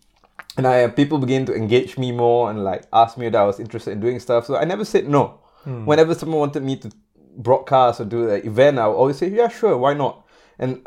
And 0.57 0.65
I 0.65 0.88
people 0.88 1.19
began 1.19 1.46
to 1.46 1.53
engage 1.53 2.00
me 2.00 2.12
more 2.12 2.50
and 2.50 2.63
like 2.63 2.86
ask 2.91 3.17
me 3.17 3.27
if 3.27 3.36
I 3.36 3.43
was 3.43 3.60
interested 3.60 3.91
in 3.91 4.00
doing 4.00 4.19
stuff. 4.19 4.46
So 4.48 4.57
I 4.57 4.65
never 4.65 4.84
said 4.84 5.07
no. 5.07 5.39
Hmm. 5.63 5.86
Whenever 5.86 6.15
someone 6.15 6.39
wanted 6.39 6.63
me 6.63 6.77
to 6.77 6.89
broadcast 7.38 8.01
or 8.01 8.05
do 8.05 8.29
an 8.29 8.41
event, 8.46 8.79
I 8.79 8.88
would 8.88 8.96
always 8.96 9.17
say, 9.17 9.29
yeah, 9.29 9.50
sure, 9.50 9.77
why 9.77 9.93
not? 9.93 10.25
And 10.57 10.81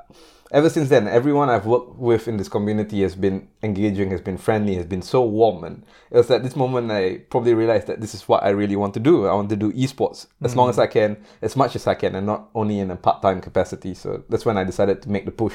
ever 0.53 0.69
since 0.69 0.89
then, 0.89 1.07
everyone 1.09 1.49
I've 1.49 1.67
worked 1.67 1.97
with 1.97 2.29
in 2.29 2.37
this 2.37 2.49
community 2.49 3.03
has 3.03 3.15
been 3.15 3.49
engaging, 3.63 4.11
has 4.11 4.21
been 4.21 4.39
friendly, 4.39 4.75
has 4.77 4.87
been 4.87 5.03
so 5.03 5.23
warm. 5.23 5.65
And 5.65 5.85
it 6.11 6.17
was 6.17 6.31
at 6.31 6.43
this 6.43 6.57
moment 6.57 6.91
I 6.91 7.19
probably 7.31 7.55
realized 7.55 7.87
that 7.87 8.01
this 8.01 8.15
is 8.15 8.29
what 8.29 8.43
I 8.43 8.51
really 8.51 8.77
want 8.77 8.95
to 8.95 9.01
do. 9.01 9.27
I 9.27 9.35
want 9.35 9.51
to 9.51 9.57
do 9.57 9.73
esports 9.73 10.27
as 10.43 10.55
mm. 10.55 10.57
long 10.57 10.71
as 10.71 10.79
I 10.79 10.87
can, 10.87 11.17
as 11.43 11.57
much 11.57 11.77
as 11.77 11.87
I 11.87 11.95
can, 11.95 12.15
and 12.15 12.27
not 12.27 12.51
only 12.55 12.79
in 12.79 12.91
a 12.91 12.97
part 12.97 13.23
time 13.23 13.41
capacity. 13.41 13.95
So 13.95 14.25
that's 14.29 14.45
when 14.45 14.57
I 14.57 14.65
decided 14.65 15.03
to 15.03 15.11
make 15.11 15.25
the 15.25 15.33
push. 15.33 15.55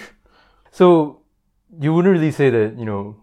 So 0.72 1.22
you 1.80 1.94
wouldn't 1.94 2.12
really 2.12 2.32
say 2.32 2.50
that, 2.50 2.78
you 2.78 2.86
know, 2.86 3.16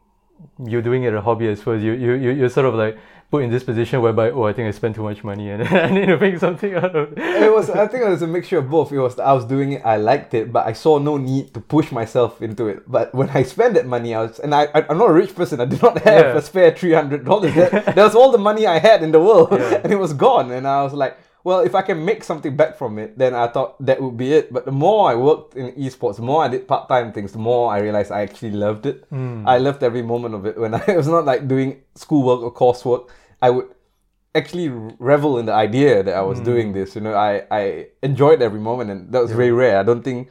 you're 0.65 0.83
doing 0.83 1.05
it 1.05 1.15
a 1.15 1.21
hobby 1.21 1.49
as 1.49 1.65
well. 1.65 1.79
You, 1.79 1.93
you, 1.93 2.15
you're 2.15 2.49
sort 2.49 2.67
of 2.67 2.75
like, 2.75 2.99
put 3.33 3.43
in 3.43 3.51
this 3.51 3.65
position 3.65 4.03
whereby 4.03 4.31
oh 4.31 4.45
I 4.45 4.53
think 4.53 4.69
I 4.69 4.73
spent 4.73 4.95
too 4.95 5.03
much 5.03 5.25
money 5.25 5.51
and 5.51 5.67
I 5.87 5.91
need 5.91 6.07
to 6.07 6.19
make 6.19 6.39
something 6.39 6.75
out 6.75 6.95
of 6.95 7.13
it. 7.13 7.19
It 7.19 7.51
was 7.51 7.71
I 7.71 7.87
think 7.89 8.05
it 8.05 8.11
was 8.17 8.21
a 8.21 8.27
mixture 8.27 8.59
of 8.59 8.69
both. 8.69 8.93
It 8.93 9.01
was 9.01 9.19
I 9.19 9.33
was 9.33 9.47
doing 9.47 9.73
it, 9.73 9.83
I 9.85 9.97
liked 9.97 10.35
it, 10.35 10.53
but 10.53 10.67
I 10.67 10.75
saw 10.75 10.99
no 10.99 11.17
need 11.17 11.55
to 11.55 11.61
push 11.61 11.91
myself 11.91 12.43
into 12.43 12.69
it. 12.69 12.79
But 12.87 13.15
when 13.15 13.31
I 13.31 13.43
spent 13.55 13.73
that 13.75 13.87
money, 13.87 14.15
I 14.15 14.21
was 14.25 14.39
and 14.39 14.55
I, 14.55 14.65
I 14.75 14.85
am 14.91 14.99
not 14.99 15.09
a 15.09 15.15
rich 15.15 15.35
person. 15.35 15.63
I 15.63 15.65
did 15.65 15.81
not 15.81 15.97
have 16.11 16.27
yeah. 16.27 16.37
a 16.37 16.43
spare 16.43 16.73
three 16.77 16.93
hundred 16.93 17.25
dollars. 17.25 17.55
That, 17.55 17.97
that 17.97 18.05
was 18.09 18.15
all 18.15 18.31
the 18.31 18.45
money 18.51 18.67
I 18.67 18.79
had 18.79 19.03
in 19.03 19.13
the 19.13 19.21
world, 19.21 19.49
yeah. 19.53 19.81
and 19.83 19.91
it 19.91 19.97
was 19.97 20.13
gone. 20.13 20.51
And 20.51 20.69
I 20.69 20.83
was 20.83 20.93
like 20.93 21.17
well, 21.45 21.61
if 21.61 21.75
I 21.75 21.83
can 21.83 22.05
make 22.05 22.23
something 22.23 22.57
back 22.57 22.77
from 22.79 22.99
it, 22.99 23.19
then 23.19 23.35
I 23.35 23.49
thought 23.49 23.75
that 23.85 24.01
would 24.01 24.17
be 24.17 24.33
it. 24.33 24.53
But 24.53 24.65
the 24.65 24.73
more 24.73 25.11
I 25.11 25.15
worked 25.17 25.57
in 25.57 25.73
esports, 25.73 26.17
the 26.17 26.23
more 26.23 26.45
I 26.45 26.49
did 26.49 26.69
part 26.69 26.89
time 26.89 27.13
things, 27.13 27.33
the 27.33 27.39
more 27.39 27.73
I 27.73 27.81
realized 27.81 28.13
I 28.13 28.23
actually 28.23 28.53
loved 28.53 28.87
it. 28.87 29.11
Mm. 29.11 29.47
I 29.47 29.59
loved 29.59 29.83
every 29.83 30.03
moment 30.03 30.35
of 30.37 30.47
it. 30.47 30.57
When 30.57 30.75
I 30.89 30.97
was 30.97 31.09
not 31.09 31.25
like 31.25 31.49
doing 31.49 31.83
schoolwork 31.97 32.43
or 32.43 32.53
coursework, 32.55 33.09
I 33.43 33.51
would 33.51 33.69
actually 34.35 34.69
revel 34.99 35.39
in 35.39 35.47
the 35.47 35.53
idea 35.53 36.03
that 36.03 36.15
I 36.15 36.23
was 36.23 36.41
mm. 36.41 36.45
doing 36.45 36.73
this. 36.73 36.95
You 36.95 37.03
know, 37.03 37.15
I, 37.15 37.45
I 37.51 37.89
enjoyed 38.03 38.41
every 38.41 38.61
moment, 38.61 38.91
and 38.91 39.13
that 39.13 39.21
was 39.21 39.31
yeah. 39.31 39.37
very 39.37 39.53
rare. 39.53 39.79
I 39.79 39.83
don't 39.83 40.03
think, 40.03 40.31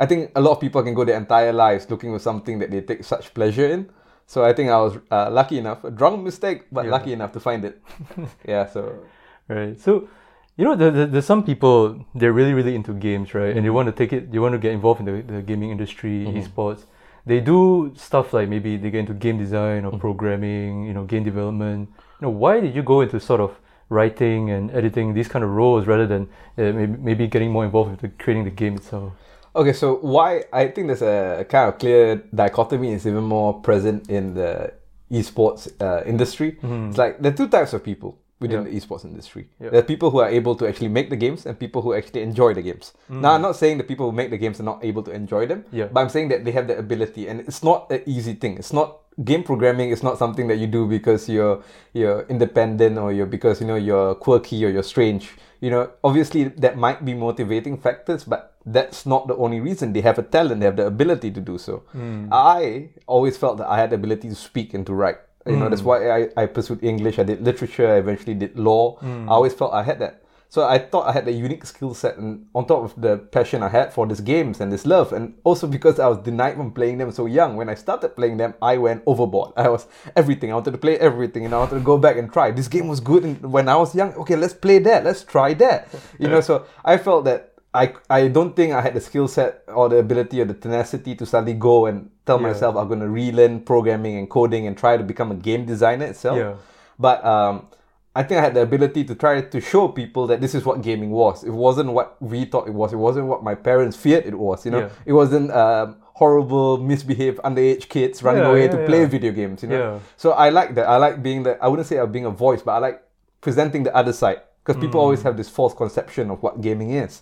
I 0.00 0.06
think 0.06 0.30
a 0.34 0.40
lot 0.40 0.52
of 0.52 0.60
people 0.60 0.82
can 0.82 0.94
go 0.94 1.04
their 1.04 1.18
entire 1.18 1.52
lives 1.52 1.90
looking 1.90 2.12
for 2.14 2.18
something 2.18 2.58
that 2.60 2.70
they 2.70 2.80
take 2.80 3.04
such 3.04 3.34
pleasure 3.34 3.66
in. 3.66 3.90
So 4.26 4.44
I 4.44 4.52
think 4.54 4.70
I 4.70 4.78
was 4.80 4.96
uh, 5.10 5.30
lucky 5.30 5.58
enough, 5.58 5.84
a 5.84 5.90
drunk 5.90 6.22
mistake, 6.22 6.66
but 6.72 6.86
Yeah. 6.86 6.92
lucky 6.92 7.12
enough 7.12 7.32
to 7.32 7.40
find 7.40 7.64
it. 7.64 7.82
yeah, 8.48 8.66
so 8.66 9.04
Right. 9.48 9.78
So, 9.78 10.08
you 10.56 10.64
know, 10.64 10.76
there, 10.76 10.90
there, 10.90 11.06
there's 11.06 11.26
some 11.26 11.44
people 11.44 12.04
they're 12.14 12.32
really, 12.32 12.54
really 12.54 12.74
into 12.74 12.94
games, 12.94 13.34
right? 13.34 13.54
And 13.54 13.64
they 13.64 13.70
want 13.70 13.86
to 13.86 13.92
take 13.92 14.12
it, 14.12 14.32
they 14.32 14.38
want 14.38 14.52
to 14.52 14.58
get 14.58 14.72
involved 14.72 15.00
in 15.00 15.06
the, 15.06 15.34
the 15.34 15.42
gaming 15.42 15.70
industry, 15.70 16.26
esports. 16.28 16.84
They 17.26 17.40
do 17.40 17.92
stuff 17.96 18.32
like 18.32 18.48
maybe 18.48 18.76
they 18.76 18.90
get 18.90 19.00
into 19.00 19.14
game 19.14 19.38
design 19.38 19.84
or 19.84 19.98
programming, 19.98 20.84
you 20.84 20.94
know, 20.94 21.04
game 21.04 21.24
development. 21.24 21.90
Know, 22.22 22.30
why 22.30 22.60
did 22.60 22.74
you 22.74 22.82
go 22.82 23.00
into 23.00 23.18
sort 23.20 23.40
of 23.40 23.58
writing 23.88 24.50
and 24.50 24.70
editing 24.70 25.12
these 25.12 25.28
kind 25.28 25.44
of 25.44 25.50
roles 25.50 25.86
rather 25.86 26.06
than 26.06 26.22
uh, 26.56 26.72
maybe, 26.72 26.96
maybe 26.98 27.26
getting 27.26 27.50
more 27.50 27.64
involved 27.64 27.90
with 27.90 28.00
the, 28.00 28.08
creating 28.22 28.44
the 28.44 28.50
game 28.50 28.76
itself? 28.76 29.12
Okay, 29.54 29.72
so 29.74 29.96
why 29.96 30.44
I 30.52 30.68
think 30.68 30.86
there's 30.86 31.02
a 31.02 31.44
kind 31.44 31.68
of 31.68 31.78
clear 31.78 32.16
dichotomy 32.34 32.92
is 32.92 33.06
even 33.06 33.24
more 33.24 33.60
present 33.60 34.08
in 34.08 34.34
the 34.34 34.72
esports 35.10 35.70
uh, 35.82 36.02
industry. 36.04 36.56
It's 36.88 36.96
like 36.96 37.20
there 37.20 37.32
are 37.32 37.36
two 37.36 37.48
types 37.48 37.74
of 37.74 37.84
people 37.84 38.18
within 38.42 38.64
Yeah. 38.64 38.70
the 38.70 38.76
esports 38.76 39.04
industry. 39.04 39.46
Yeah. 39.60 39.70
There 39.70 39.80
are 39.80 39.88
people 39.94 40.10
who 40.10 40.18
are 40.18 40.28
able 40.28 40.54
to 40.56 40.66
actually 40.68 40.88
make 40.88 41.08
the 41.08 41.16
games 41.16 41.46
and 41.46 41.58
people 41.58 41.80
who 41.82 41.94
actually 41.94 42.22
enjoy 42.22 42.52
the 42.54 42.62
games. 42.62 42.92
Mm. 43.10 43.20
Now, 43.22 43.32
I'm 43.34 43.42
not 43.42 43.56
saying 43.56 43.78
the 43.78 43.84
people 43.84 44.06
who 44.10 44.12
make 44.12 44.30
the 44.30 44.38
games 44.38 44.60
are 44.60 44.64
not 44.72 44.84
able 44.84 45.02
to 45.04 45.12
enjoy 45.12 45.46
them, 45.46 45.64
Yeah. 45.72 45.86
but 45.92 46.00
I'm 46.00 46.08
saying 46.10 46.28
that 46.28 46.44
they 46.44 46.52
have 46.52 46.66
the 46.66 46.76
ability, 46.76 47.28
and 47.28 47.40
it's 47.40 47.62
not 47.62 47.90
an 47.90 48.02
easy 48.06 48.34
thing. 48.34 48.58
It's 48.58 48.72
not 48.72 48.98
game 49.24 49.42
programming 49.44 49.90
is 49.90 50.02
not 50.02 50.16
something 50.18 50.48
that 50.48 50.56
you 50.56 50.66
do 50.66 50.86
because 50.88 51.28
you're 51.28 51.60
you're 51.92 52.24
independent 52.32 52.96
or 52.96 53.12
you're 53.12 53.26
because 53.28 53.60
you 53.60 53.66
know 53.66 53.76
you're 53.76 54.14
quirky 54.16 54.64
or 54.64 54.70
you're 54.70 54.82
strange. 54.94 55.36
You 55.60 55.70
know, 55.70 55.90
obviously 56.02 56.44
that 56.64 56.76
might 56.76 57.04
be 57.04 57.12
motivating 57.14 57.76
factors, 57.76 58.24
but 58.24 58.54
that's 58.64 59.04
not 59.04 59.28
the 59.28 59.36
only 59.36 59.60
reason. 59.60 59.92
They 59.92 60.00
have 60.00 60.18
a 60.18 60.22
talent, 60.22 60.60
they 60.60 60.66
have 60.66 60.76
the 60.76 60.86
ability 60.86 61.30
to 61.32 61.40
do 61.40 61.58
so. 61.58 61.82
Mm. 61.94 62.28
I 62.32 62.88
always 63.06 63.36
felt 63.36 63.58
that 63.58 63.68
I 63.68 63.76
had 63.78 63.90
the 63.90 63.96
ability 63.96 64.28
to 64.30 64.34
speak 64.34 64.72
and 64.74 64.86
to 64.86 64.94
write. 64.94 65.18
You 65.46 65.56
know, 65.56 65.68
that's 65.68 65.82
hmm. 65.82 65.88
why 65.88 66.10
I, 66.10 66.28
I 66.36 66.46
pursued 66.46 66.84
English. 66.84 67.18
I 67.18 67.24
did 67.24 67.42
literature. 67.42 67.88
I 67.88 67.96
eventually 67.96 68.34
did 68.34 68.58
law. 68.58 68.96
Hmm. 68.96 69.28
I 69.28 69.32
always 69.32 69.54
felt 69.54 69.72
I 69.72 69.82
had 69.82 69.98
that. 69.98 70.22
So 70.52 70.68
I 70.68 70.78
thought 70.78 71.08
I 71.08 71.12
had 71.12 71.26
a 71.26 71.32
unique 71.32 71.64
skill 71.64 71.94
set, 71.94 72.18
and 72.18 72.44
on 72.54 72.66
top 72.66 72.84
of 72.84 73.00
the 73.00 73.16
passion 73.16 73.62
I 73.62 73.70
had 73.70 73.90
for 73.90 74.06
these 74.06 74.20
games 74.20 74.60
and 74.60 74.70
this 74.70 74.84
love, 74.84 75.14
and 75.14 75.32
also 75.44 75.66
because 75.66 75.98
I 75.98 76.06
was 76.08 76.18
denied 76.18 76.56
from 76.56 76.72
playing 76.72 76.98
them 76.98 77.10
so 77.10 77.24
young. 77.24 77.56
When 77.56 77.70
I 77.70 77.74
started 77.74 78.14
playing 78.14 78.36
them, 78.36 78.52
I 78.60 78.76
went 78.76 79.02
overboard. 79.06 79.54
I 79.56 79.70
was 79.70 79.86
everything. 80.14 80.50
I 80.50 80.54
wanted 80.54 80.72
to 80.72 80.78
play 80.78 80.98
everything, 80.98 81.46
and 81.46 81.54
I 81.54 81.58
wanted 81.58 81.76
to 81.76 81.80
go 81.80 81.96
back 81.96 82.18
and 82.18 82.30
try. 82.30 82.50
This 82.50 82.68
game 82.68 82.86
was 82.86 83.00
good 83.00 83.42
when 83.42 83.66
I 83.66 83.76
was 83.76 83.94
young. 83.94 84.12
Okay, 84.12 84.36
let's 84.36 84.52
play 84.52 84.78
that. 84.80 85.04
Let's 85.04 85.24
try 85.24 85.54
that. 85.54 85.88
You 86.18 86.28
know, 86.28 86.42
so 86.42 86.66
I 86.84 86.98
felt 86.98 87.24
that 87.24 87.51
I 87.74 87.94
I 88.10 88.28
don't 88.28 88.54
think 88.54 88.72
I 88.74 88.80
had 88.82 88.94
the 88.94 89.00
skill 89.00 89.28
set 89.28 89.62
or 89.68 89.88
the 89.88 89.96
ability 89.96 90.40
or 90.40 90.44
the 90.44 90.54
tenacity 90.54 91.14
to 91.16 91.24
suddenly 91.26 91.54
go 91.54 91.86
and 91.86 92.10
tell 92.26 92.38
Yeah. 92.40 92.48
myself 92.48 92.76
I'm 92.76 92.88
going 92.88 93.00
to 93.00 93.08
relearn 93.08 93.60
programming 93.60 94.16
and 94.18 94.28
coding 94.28 94.66
and 94.66 94.76
try 94.76 94.96
to 94.96 95.02
become 95.02 95.30
a 95.32 95.34
game 95.34 95.64
designer 95.64 96.04
itself. 96.06 96.36
Yeah. 96.36 96.54
But 96.98 97.24
um, 97.24 97.68
I 98.14 98.22
think 98.24 98.38
I 98.40 98.42
had 98.44 98.52
the 98.54 98.60
ability 98.60 99.04
to 99.04 99.14
try 99.14 99.40
to 99.40 99.60
show 99.60 99.88
people 99.88 100.26
that 100.26 100.42
this 100.42 100.54
is 100.54 100.66
what 100.66 100.82
gaming 100.82 101.10
was. 101.10 101.44
It 101.44 101.50
wasn't 101.50 101.90
what 101.92 102.20
we 102.20 102.44
thought 102.44 102.68
it 102.68 102.74
was. 102.74 102.92
It 102.92 102.96
wasn't 102.96 103.26
what 103.26 103.42
my 103.42 103.54
parents 103.54 103.96
feared 103.96 104.26
it 104.26 104.38
was. 104.38 104.66
You 104.66 104.72
know, 104.72 104.80
Yeah. 104.80 104.88
it 105.06 105.12
wasn't 105.14 105.50
um, 105.52 105.96
horrible, 106.12 106.76
misbehaved 106.76 107.38
underage 107.38 107.88
kids 107.88 108.22
running 108.22 108.42
Yeah, 108.42 108.50
away 108.50 108.64
yeah, 108.66 108.72
to 108.76 108.86
play 108.86 109.06
video 109.06 109.32
games. 109.32 109.62
You 109.62 109.70
know, 109.70 110.00
so 110.18 110.32
I 110.32 110.50
like 110.50 110.74
that. 110.74 110.86
I 110.86 110.98
like 110.98 111.22
being 111.22 111.42
the. 111.44 111.56
I 111.64 111.68
wouldn't 111.68 111.88
say 111.88 111.96
I'm 111.98 112.12
being 112.12 112.26
a 112.26 112.30
voice, 112.30 112.60
but 112.60 112.72
I 112.72 112.78
like 112.78 113.02
presenting 113.40 113.82
the 113.82 113.96
other 113.96 114.12
side 114.12 114.42
because 114.64 114.80
people 114.80 115.00
Mm. 115.00 115.04
always 115.04 115.22
have 115.22 115.36
this 115.36 115.48
false 115.48 115.74
conception 115.74 116.30
of 116.30 116.42
what 116.42 116.60
gaming 116.60 116.90
is. 116.90 117.20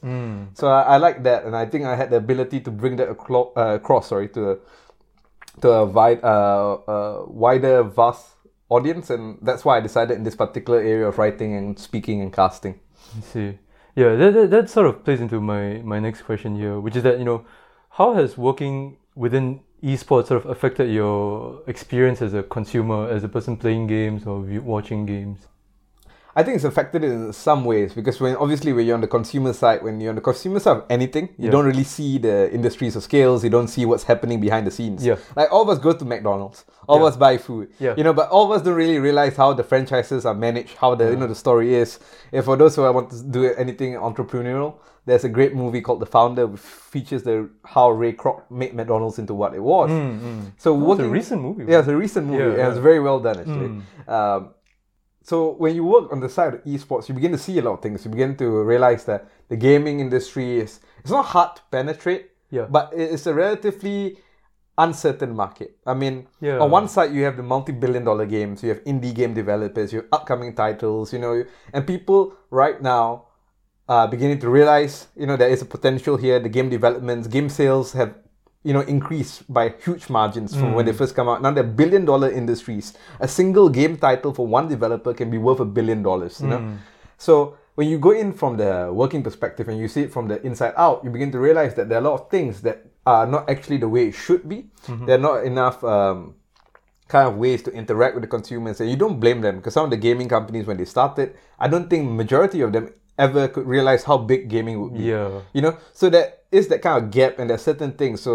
So 0.55 0.69
I, 0.69 0.83
I 0.83 0.97
like 0.99 1.23
that, 1.23 1.45
and 1.47 1.57
I 1.57 1.65
think 1.67 1.85
I 1.87 1.97
had 1.97 2.11
the 2.11 2.17
ability 2.17 2.61
to 2.61 2.71
bring 2.71 2.97
that 2.97 3.09
aclo- 3.09 3.53
uh, 3.57 3.75
across. 3.81 4.09
Sorry, 4.09 4.29
to 4.29 4.51
a, 4.53 4.57
to 5.63 5.69
a 5.71 5.85
wide, 5.87 6.23
uh, 6.23 6.75
uh, 6.87 7.25
wider, 7.27 7.83
vast 7.83 8.27
audience, 8.69 9.11
and 9.11 9.39
that's 9.43 9.65
why 9.65 9.79
I 9.79 9.81
decided 9.81 10.17
in 10.19 10.23
this 10.25 10.37
particular 10.37 10.81
area 10.81 11.07
of 11.09 11.19
writing 11.19 11.55
and 11.57 11.79
speaking 11.79 12.21
and 12.21 12.33
casting. 12.33 12.79
I 13.17 13.21
see. 13.23 13.59
Yeah, 13.97 14.15
that, 14.15 14.35
that, 14.35 14.51
that 14.51 14.71
sort 14.71 14.87
of 14.87 15.05
plays 15.05 15.21
into 15.21 15.41
my, 15.41 15.81
my 15.83 15.99
next 15.99 16.23
question 16.23 16.57
here, 16.57 16.79
which 16.79 16.95
is 16.95 17.03
that, 17.03 17.19
you 17.19 17.25
know, 17.25 17.45
how 17.91 18.15
has 18.15 18.39
working 18.39 18.97
within 19.17 19.61
esports 19.83 20.29
sort 20.29 20.45
of 20.45 20.51
affected 20.51 20.89
your 20.91 21.63
experience 21.67 22.23
as 22.23 22.33
a 22.35 22.43
consumer, 22.45 23.09
as 23.11 23.25
a 23.25 23.29
person 23.29 23.57
playing 23.57 23.89
games 23.89 24.27
or 24.27 24.41
watching 24.63 25.07
games? 25.07 25.49
I 26.37 26.43
think 26.45 26.55
it's 26.57 26.65
affected 26.65 27.03
in 27.03 27.33
some 27.33 27.65
ways 27.65 27.93
because 27.93 28.21
when 28.21 28.37
obviously 28.37 28.73
when 28.73 28.87
you're 28.87 28.95
on 28.95 29.01
the 29.01 29.09
consumer 29.09 29.53
side, 29.53 29.83
when 29.83 30.01
you're 30.01 30.11
on 30.11 30.15
the 30.15 30.21
consumer 30.21 30.61
side 30.61 30.77
of 30.77 30.85
anything, 30.89 31.31
you 31.37 31.47
Yeah. 31.47 31.51
don't 31.51 31.65
really 31.67 31.83
see 31.85 32.19
the 32.19 32.53
industries 32.53 32.95
of 32.97 33.03
scales. 33.03 33.43
You 33.43 33.51
don't 33.51 33.69
see 33.69 33.85
what's 33.85 34.05
happening 34.05 34.41
behind 34.41 34.67
the 34.67 34.71
scenes. 34.71 35.05
Yeah. 35.05 35.17
Like 35.35 35.53
all 35.53 35.63
of 35.63 35.69
us 35.69 35.79
go 35.79 35.93
to 35.93 36.05
McDonald's, 36.05 36.65
all 36.89 36.97
Yeah. 36.99 37.03
of 37.03 37.09
us 37.13 37.17
buy 37.17 37.37
food. 37.39 37.69
Yeah. 37.81 37.95
You 37.97 38.05
know, 38.05 38.13
but 38.13 38.29
all 38.31 38.45
of 38.45 38.53
us 38.53 38.63
don't 38.63 38.75
really 38.75 38.99
realize 39.01 39.37
how 39.37 39.53
the 39.55 39.65
franchises 39.65 40.25
are 40.25 40.35
managed, 40.35 40.77
how 40.77 40.95
the 40.95 41.11
you 41.11 41.17
know 41.17 41.27
the 41.27 41.35
story 41.35 41.75
is. 41.75 41.99
And 42.33 42.45
for 42.45 42.57
those 42.57 42.77
who 42.77 42.83
want 42.93 43.11
to 43.11 43.23
do 43.23 43.45
anything 43.55 43.95
entrepreneurial, 43.95 44.75
there's 45.07 45.25
a 45.25 45.29
great 45.29 45.55
movie 45.57 45.81
called 45.81 45.99
The 45.99 46.07
Founder, 46.07 46.47
which 46.47 46.61
features 46.61 47.23
the 47.25 47.49
how 47.65 47.91
Ray 47.91 48.13
Kroc 48.13 48.43
made 48.51 48.75
McDonald's 48.75 49.19
into 49.19 49.35
what 49.35 49.55
it 49.55 49.63
was. 49.63 49.91
So 50.59 50.77
Mm, 50.77 50.93
It's 50.93 51.01
a 51.01 51.09
recent 51.09 51.43
movie. 51.43 51.65
yeah, 51.67 51.79
it's 51.81 51.89
a 51.89 51.97
recent 51.97 52.27
movie. 52.29 52.39
Yeah, 52.45 52.67
and 52.67 52.69
it's 52.73 52.79
very 52.79 53.01
well 53.01 53.19
done 53.19 53.39
actually. 53.39 53.69
Mm. 53.69 54.09
Um, 54.09 54.49
so 55.31 55.37
when 55.63 55.73
you 55.79 55.85
work 55.95 56.07
on 56.15 56.19
the 56.25 56.29
side 56.37 56.53
of 56.57 56.61
esports, 56.73 57.05
you 57.09 57.15
begin 57.21 57.33
to 57.39 57.43
see 57.47 57.57
a 57.59 57.63
lot 57.67 57.75
of 57.77 57.81
things. 57.85 57.99
You 58.05 58.11
begin 58.17 58.33
to 58.43 58.47
realize 58.73 59.03
that 59.11 59.21
the 59.53 59.57
gaming 59.67 59.97
industry 60.07 60.47
is 60.65 60.71
it's 61.03 61.15
not 61.19 61.27
hard 61.35 61.51
to 61.59 61.63
penetrate, 61.77 62.25
Yeah. 62.57 62.67
but 62.77 62.85
it's 62.93 63.27
a 63.33 63.35
relatively 63.45 63.99
uncertain 64.87 65.33
market. 65.43 65.71
I 65.93 65.95
mean, 66.03 66.15
Yeah. 66.41 66.59
on 66.65 66.69
one 66.79 66.89
side 66.95 67.11
you 67.17 67.23
have 67.29 67.37
the 67.37 67.47
multi-billion 67.55 68.05
dollar 68.11 68.27
games, 68.27 68.57
you 68.65 68.69
have 68.75 68.83
indie 68.93 69.15
game 69.21 69.33
developers, 69.43 69.93
you 69.93 69.99
have 70.03 70.09
upcoming 70.17 70.51
titles, 70.63 71.13
you 71.15 71.21
know, 71.25 71.35
and 71.75 71.81
people 71.95 72.21
right 72.63 72.79
now 72.83 73.05
are 73.89 74.07
beginning 74.15 74.39
to 74.45 74.49
realize, 74.59 74.95
you 75.21 75.27
know, 75.29 75.37
there 75.37 75.51
is 75.57 75.63
a 75.63 75.69
potential 75.77 76.17
here. 76.25 76.39
The 76.41 76.49
game 76.59 76.69
developments, 76.79 77.25
game 77.37 77.49
sales 77.49 77.93
have, 77.93 78.13
you 78.63 78.75
know, 78.75 78.81
increase 78.81 79.43
by 79.49 79.71
huge 79.83 80.11
margins 80.11 80.55
from 80.55 80.75
when 80.75 80.85
they 80.85 80.93
mm. 80.93 80.99
first 80.99 81.15
come 81.15 81.29
out. 81.29 81.41
Now 81.41 81.51
they're 81.51 81.65
billion 81.65 82.05
dollar 82.05 82.31
industries. 82.31 82.93
A 83.19 83.27
single 83.27 83.71
game 83.71 83.97
title 83.97 84.35
for 84.35 84.47
one 84.47 84.69
developer 84.69 85.15
can 85.15 85.31
be 85.31 85.39
worth 85.39 85.61
a 85.61 85.65
billion 85.65 86.03
dollars, 86.03 86.41
you 86.41 86.49
know. 86.49 86.59
Mm. 86.59 86.79
So 87.17 87.57
when 87.75 87.89
you 87.89 87.99
go 87.99 88.11
in 88.11 88.35
from 88.35 88.59
the 88.59 88.91
working 88.93 89.23
perspective 89.23 89.69
and 89.69 89.79
you 89.79 89.89
see 89.89 90.03
it 90.03 90.13
from 90.13 90.29
the 90.29 90.45
inside 90.45 90.75
out, 90.77 91.03
you 91.03 91.11
begin 91.11 91.33
to 91.33 91.39
realize 91.39 91.75
that 91.77 91.89
there 91.89 91.99
are 91.99 92.03
a 92.03 92.05
lot 92.05 92.21
of 92.21 92.31
things 92.31 92.61
that 92.63 92.85
are 93.07 93.27
not 93.27 93.49
actually 93.49 93.79
the 93.79 93.89
way 93.89 94.09
it 94.09 94.15
should 94.15 94.47
be. 94.47 94.67
Mm-hmm. 94.87 95.07
There 95.07 95.17
are 95.17 95.23
not 95.23 95.45
enough 95.45 95.83
um, 95.83 96.35
kind 97.11 97.29
of 97.29 97.37
ways 97.37 97.63
to 97.63 97.71
interact 97.73 98.15
with 98.15 98.23
the 98.23 98.29
consumers 98.29 98.81
and 98.81 98.89
you 98.89 98.97
don't 98.97 99.19
blame 99.19 99.41
them 99.41 99.57
because 99.57 99.75
some 99.75 99.85
of 99.85 99.91
the 99.91 99.97
gaming 99.97 100.29
companies 100.29 100.65
when 100.65 100.77
they 100.77 100.85
started 100.85 101.35
i 101.59 101.67
don't 101.67 101.91
think 101.91 102.09
majority 102.09 102.61
of 102.61 102.73
them 102.73 102.89
ever 103.27 103.43
could 103.55 103.67
realize 103.77 104.03
how 104.11 104.17
big 104.33 104.49
gaming 104.55 104.77
would 104.81 104.95
be. 104.95 105.05
Yeah. 105.13 105.41
you 105.57 105.63
know? 105.65 105.75
So 105.93 106.05
that 106.11 106.27
is 106.51 106.65
that 106.69 106.81
kind 106.83 106.97
of 107.05 107.11
gap 107.11 107.39
and 107.39 107.47
there's 107.51 107.63
certain 107.63 107.93
things. 108.01 108.21
So 108.29 108.33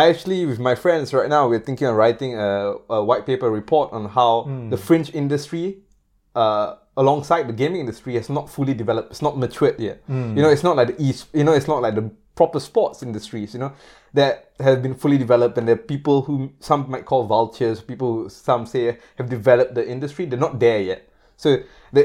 i 0.00 0.08
actually 0.12 0.40
with 0.50 0.58
my 0.68 0.74
friends 0.84 1.06
right 1.18 1.28
now 1.36 1.42
we're 1.50 1.64
thinking 1.68 1.86
of 1.90 1.94
writing 2.02 2.30
a, 2.46 2.74
a 2.96 2.98
white 3.08 3.24
paper 3.30 3.48
report 3.60 3.88
on 3.96 4.02
how 4.18 4.30
the 4.72 4.78
fringe 4.86 5.08
industry 5.22 5.66
uh, 6.34 6.68
alongside 6.96 7.44
the 7.50 7.52
gaming 7.62 7.80
industry 7.84 8.12
has 8.20 8.28
not 8.28 8.44
fully 8.56 8.74
developed 8.82 9.08
it's 9.12 9.22
not 9.28 9.34
matured 9.44 9.78
yet. 9.88 9.98
You 10.08 10.40
know 10.42 10.50
it's 10.56 10.64
not 10.68 10.74
like 10.78 10.88
the 10.92 10.98
east 11.06 11.20
you 11.38 11.44
know 11.46 11.54
it's 11.58 11.68
not 11.72 11.80
like 11.86 11.94
the 12.00 12.06
proper 12.40 12.58
sports 12.70 12.98
industries 13.08 13.54
you 13.54 13.60
know 13.62 13.72
that 14.18 14.32
have 14.58 14.78
been 14.86 14.94
fully 15.02 15.18
developed 15.24 15.54
and 15.58 15.64
there 15.68 15.76
are 15.78 15.86
people 15.94 16.16
who 16.26 16.34
some 16.68 16.80
might 16.94 17.04
call 17.10 17.22
vultures 17.36 17.76
people 17.92 18.08
who 18.14 18.28
some 18.28 18.62
say 18.66 18.98
have 19.18 19.28
developed 19.38 19.72
the 19.78 19.84
industry. 19.94 20.22
They're 20.26 20.46
not 20.48 20.58
there 20.58 20.80
yet. 20.92 21.00
So 21.36 21.48
the 21.92 22.02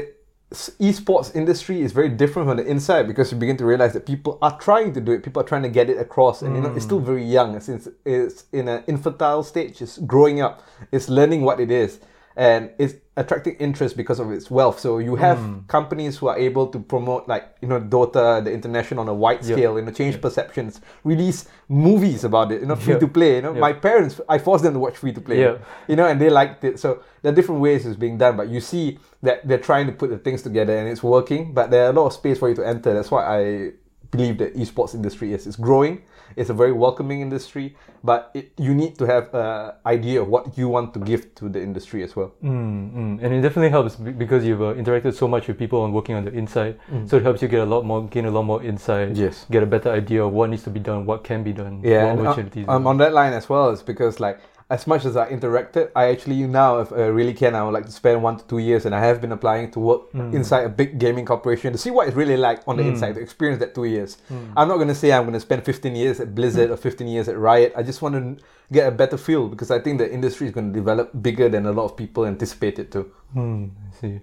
esports 0.52 1.34
industry 1.34 1.80
is 1.80 1.92
very 1.92 2.08
different 2.08 2.48
from 2.48 2.56
the 2.56 2.66
inside 2.66 3.06
because 3.06 3.30
you 3.30 3.38
begin 3.38 3.56
to 3.56 3.64
realize 3.64 3.92
that 3.92 4.04
people 4.04 4.38
are 4.42 4.58
trying 4.58 4.92
to 4.92 5.00
do 5.00 5.12
it. 5.12 5.22
People 5.22 5.42
are 5.42 5.46
trying 5.46 5.62
to 5.62 5.68
get 5.68 5.88
it 5.88 5.98
across 5.98 6.42
and 6.42 6.56
you 6.56 6.62
know 6.62 6.74
it's 6.74 6.84
still 6.84 7.00
mm. 7.00 7.04
very 7.04 7.24
young. 7.24 7.60
Since 7.60 7.88
it's 8.04 8.44
in 8.52 8.66
an 8.68 8.82
infantile 8.88 9.44
stage. 9.44 9.80
It's 9.80 9.98
growing 9.98 10.40
up. 10.40 10.66
It's 10.90 11.08
learning 11.08 11.42
what 11.42 11.60
it 11.60 11.70
is. 11.70 12.00
And 12.36 12.70
it's 12.78 12.94
attracting 13.20 13.54
interest 13.56 13.96
because 13.96 14.18
of 14.18 14.32
its 14.32 14.50
wealth. 14.50 14.80
So 14.80 14.98
you 14.98 15.14
have 15.16 15.38
hmm. 15.38 15.58
companies 15.68 16.16
who 16.18 16.28
are 16.28 16.38
able 16.38 16.66
to 16.68 16.78
promote 16.78 17.28
like 17.28 17.44
you 17.60 17.68
know 17.68 17.80
Dota, 17.80 18.42
the 18.42 18.52
international 18.52 19.00
on 19.00 19.08
a 19.08 19.14
wide 19.14 19.44
Yeah. 19.44 19.56
scale, 19.56 19.78
you 19.78 19.84
know, 19.84 19.92
change 19.92 20.20
perceptions, 20.20 20.80
release 21.04 21.48
movies 21.68 22.24
about 22.24 22.50
it, 22.52 22.60
you 22.62 22.66
know, 22.66 22.76
free 22.76 22.98
to 22.98 23.08
play. 23.08 23.36
You 23.36 23.42
know, 23.42 23.54
my 23.54 23.72
parents, 23.72 24.20
I 24.28 24.38
forced 24.38 24.64
them 24.64 24.74
to 24.74 24.80
watch 24.80 24.96
free 24.96 25.12
to 25.12 25.20
play. 25.20 25.40
You 25.86 25.96
know, 25.96 26.06
and 26.06 26.20
they 26.20 26.30
liked 26.30 26.64
it. 26.64 26.80
So 26.80 27.02
there 27.22 27.32
are 27.32 27.34
different 27.34 27.60
ways 27.60 27.86
it's 27.86 27.96
being 27.96 28.18
done, 28.18 28.36
but 28.36 28.48
you 28.48 28.60
see 28.60 28.98
that 29.22 29.46
they're 29.46 29.58
trying 29.70 29.86
to 29.86 29.92
put 29.92 30.10
the 30.10 30.18
things 30.18 30.42
together 30.42 30.76
and 30.76 30.88
it's 30.88 31.02
working. 31.02 31.52
But 31.52 31.70
there 31.70 31.84
are 31.86 31.90
a 31.90 31.92
lot 31.92 32.06
of 32.06 32.12
space 32.14 32.38
for 32.38 32.48
you 32.48 32.54
to 32.56 32.66
enter. 32.66 32.94
That's 32.94 33.10
why 33.10 33.22
I 33.38 33.72
believe 34.10 34.38
the 34.38 34.50
esports 34.50 34.94
industry 34.94 35.32
is. 35.32 35.46
It's 35.46 35.56
growing. 35.56 36.02
It's 36.36 36.50
a 36.50 36.54
very 36.54 36.72
welcoming 36.72 37.20
industry, 37.20 37.76
but 38.02 38.30
it, 38.34 38.52
you 38.58 38.74
need 38.74 38.98
to 38.98 39.06
have 39.06 39.34
an 39.34 39.72
idea 39.86 40.22
of 40.22 40.28
what 40.28 40.56
you 40.56 40.68
want 40.68 40.94
to 40.94 41.00
give 41.00 41.34
to 41.36 41.48
the 41.48 41.62
industry 41.62 42.02
as 42.02 42.16
well. 42.16 42.32
Mm, 42.42 42.92
mm. 42.92 43.22
And 43.22 43.34
it 43.34 43.40
definitely 43.40 43.70
helps 43.70 43.96
because 43.96 44.44
you've 44.44 44.62
uh, 44.62 44.74
interacted 44.74 45.14
so 45.14 45.28
much 45.28 45.48
with 45.48 45.58
people 45.58 45.84
and 45.84 45.92
working 45.92 46.14
on 46.14 46.24
the 46.24 46.32
inside. 46.32 46.78
So 47.06 47.16
it 47.16 47.22
helps 47.22 47.42
you 47.42 47.48
get 47.48 47.60
a 47.60 47.64
lot 47.66 47.84
more, 47.84 48.06
gain 48.06 48.26
a 48.26 48.30
lot 48.30 48.42
more 48.42 48.62
insight. 48.62 49.16
Yes. 49.16 49.46
Get 49.50 49.62
a 49.62 49.66
better 49.66 49.90
idea 49.90 50.24
of 50.24 50.32
what 50.32 50.50
needs 50.50 50.62
to 50.64 50.70
be 50.70 50.80
done, 50.80 51.06
what 51.06 51.24
can 51.24 51.42
be 51.42 51.52
done. 51.52 51.80
Yeah, 51.82 52.14
what 52.14 52.26
uh, 52.26 52.28
opportunities. 52.28 52.66
um, 52.68 52.86
on 52.86 52.98
that 52.98 53.12
line 53.12 53.32
as 53.32 53.48
well 53.48 53.70
is 53.70 53.82
because 53.82 54.20
like 54.20 54.40
as 54.70 54.86
much 54.86 55.04
as 55.04 55.16
I 55.16 55.28
interacted, 55.30 55.90
I 55.96 56.06
actually 56.10 56.46
now, 56.46 56.78
if 56.78 56.92
I 56.92 57.06
really 57.06 57.34
can, 57.34 57.56
I 57.56 57.64
would 57.64 57.74
like 57.74 57.86
to 57.86 57.92
spend 57.92 58.22
one 58.22 58.36
to 58.38 58.44
two 58.46 58.58
years, 58.58 58.86
and 58.86 58.94
I 58.94 59.00
have 59.00 59.20
been 59.20 59.32
applying 59.32 59.72
to 59.72 59.80
work 59.80 60.02
inside 60.32 60.64
a 60.64 60.68
big 60.68 60.98
gaming 60.98 61.24
corporation 61.26 61.72
to 61.72 61.78
see 61.78 61.90
what 61.90 62.06
it's 62.06 62.16
really 62.16 62.36
like 62.36 62.60
on 62.68 62.76
the 62.76 62.84
inside, 62.84 63.16
to 63.16 63.20
experience 63.20 63.58
that 63.60 63.74
two 63.74 63.84
years. 63.84 64.18
I'm 64.56 64.68
not 64.68 64.76
going 64.76 64.88
to 64.88 64.94
say 64.94 65.12
I'm 65.12 65.24
going 65.24 65.34
to 65.34 65.40
spend 65.40 65.64
15 65.64 65.96
years 65.96 66.20
at 66.20 66.34
Blizzard 66.34 66.70
or 66.70 66.76
15 66.76 67.08
years 67.08 67.28
at 67.28 67.36
Riot. 67.36 67.72
I 67.76 67.82
just 67.82 68.00
want 68.00 68.14
to 68.14 68.44
get 68.72 68.86
a 68.86 68.92
better 68.92 69.16
feel 69.16 69.48
because 69.48 69.72
I 69.72 69.80
think 69.80 69.98
the 69.98 70.10
industry 70.10 70.46
is 70.46 70.52
going 70.52 70.72
to 70.72 70.78
develop 70.78 71.10
bigger 71.20 71.48
than 71.48 71.66
a 71.66 71.72
lot 71.72 71.84
of 71.86 71.96
people 71.96 72.24
anticipated 72.24 72.92
to. 72.92 73.10
Hmm, 73.32 73.66
I 73.88 74.00
see. 74.00 74.20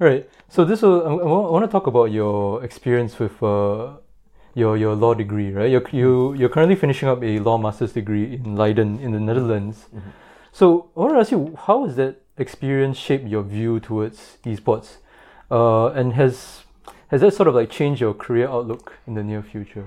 All 0.00 0.08
right. 0.08 0.28
So 0.50 0.64
this 0.64 0.82
will, 0.82 1.06
I, 1.06 1.12
I 1.12 1.50
want 1.50 1.64
to 1.64 1.70
talk 1.70 1.86
about 1.86 2.12
your 2.12 2.62
experience 2.62 3.18
with 3.18 3.42
uh, 3.42 3.92
your 4.54 4.76
your 4.76 4.94
law 4.94 5.14
degree, 5.14 5.52
right? 5.52 5.70
You're, 5.70 5.88
you 5.92 6.34
you're 6.34 6.48
currently 6.48 6.76
finishing 6.76 7.08
up 7.08 7.22
a 7.22 7.38
law 7.38 7.58
master's 7.58 7.92
degree 7.92 8.34
in 8.34 8.56
Leiden 8.56 8.98
in 9.00 9.12
the 9.12 9.20
Netherlands. 9.20 9.86
So 10.52 10.90
I 10.96 11.00
want 11.00 11.12
to 11.14 11.18
ask 11.20 11.30
you, 11.30 11.56
how 11.66 11.86
has 11.86 11.96
that 11.96 12.22
experience 12.36 12.96
shaped 12.98 13.28
your 13.28 13.42
view 13.42 13.78
towards 13.80 14.38
esports, 14.44 14.96
uh, 15.50 15.86
and 15.88 16.14
has 16.14 16.62
has 17.08 17.20
that 17.20 17.34
sort 17.34 17.48
of 17.48 17.54
like 17.54 17.70
changed 17.70 18.00
your 18.00 18.14
career 18.14 18.48
outlook 18.48 18.94
in 19.06 19.14
the 19.14 19.22
near 19.22 19.42
future? 19.42 19.86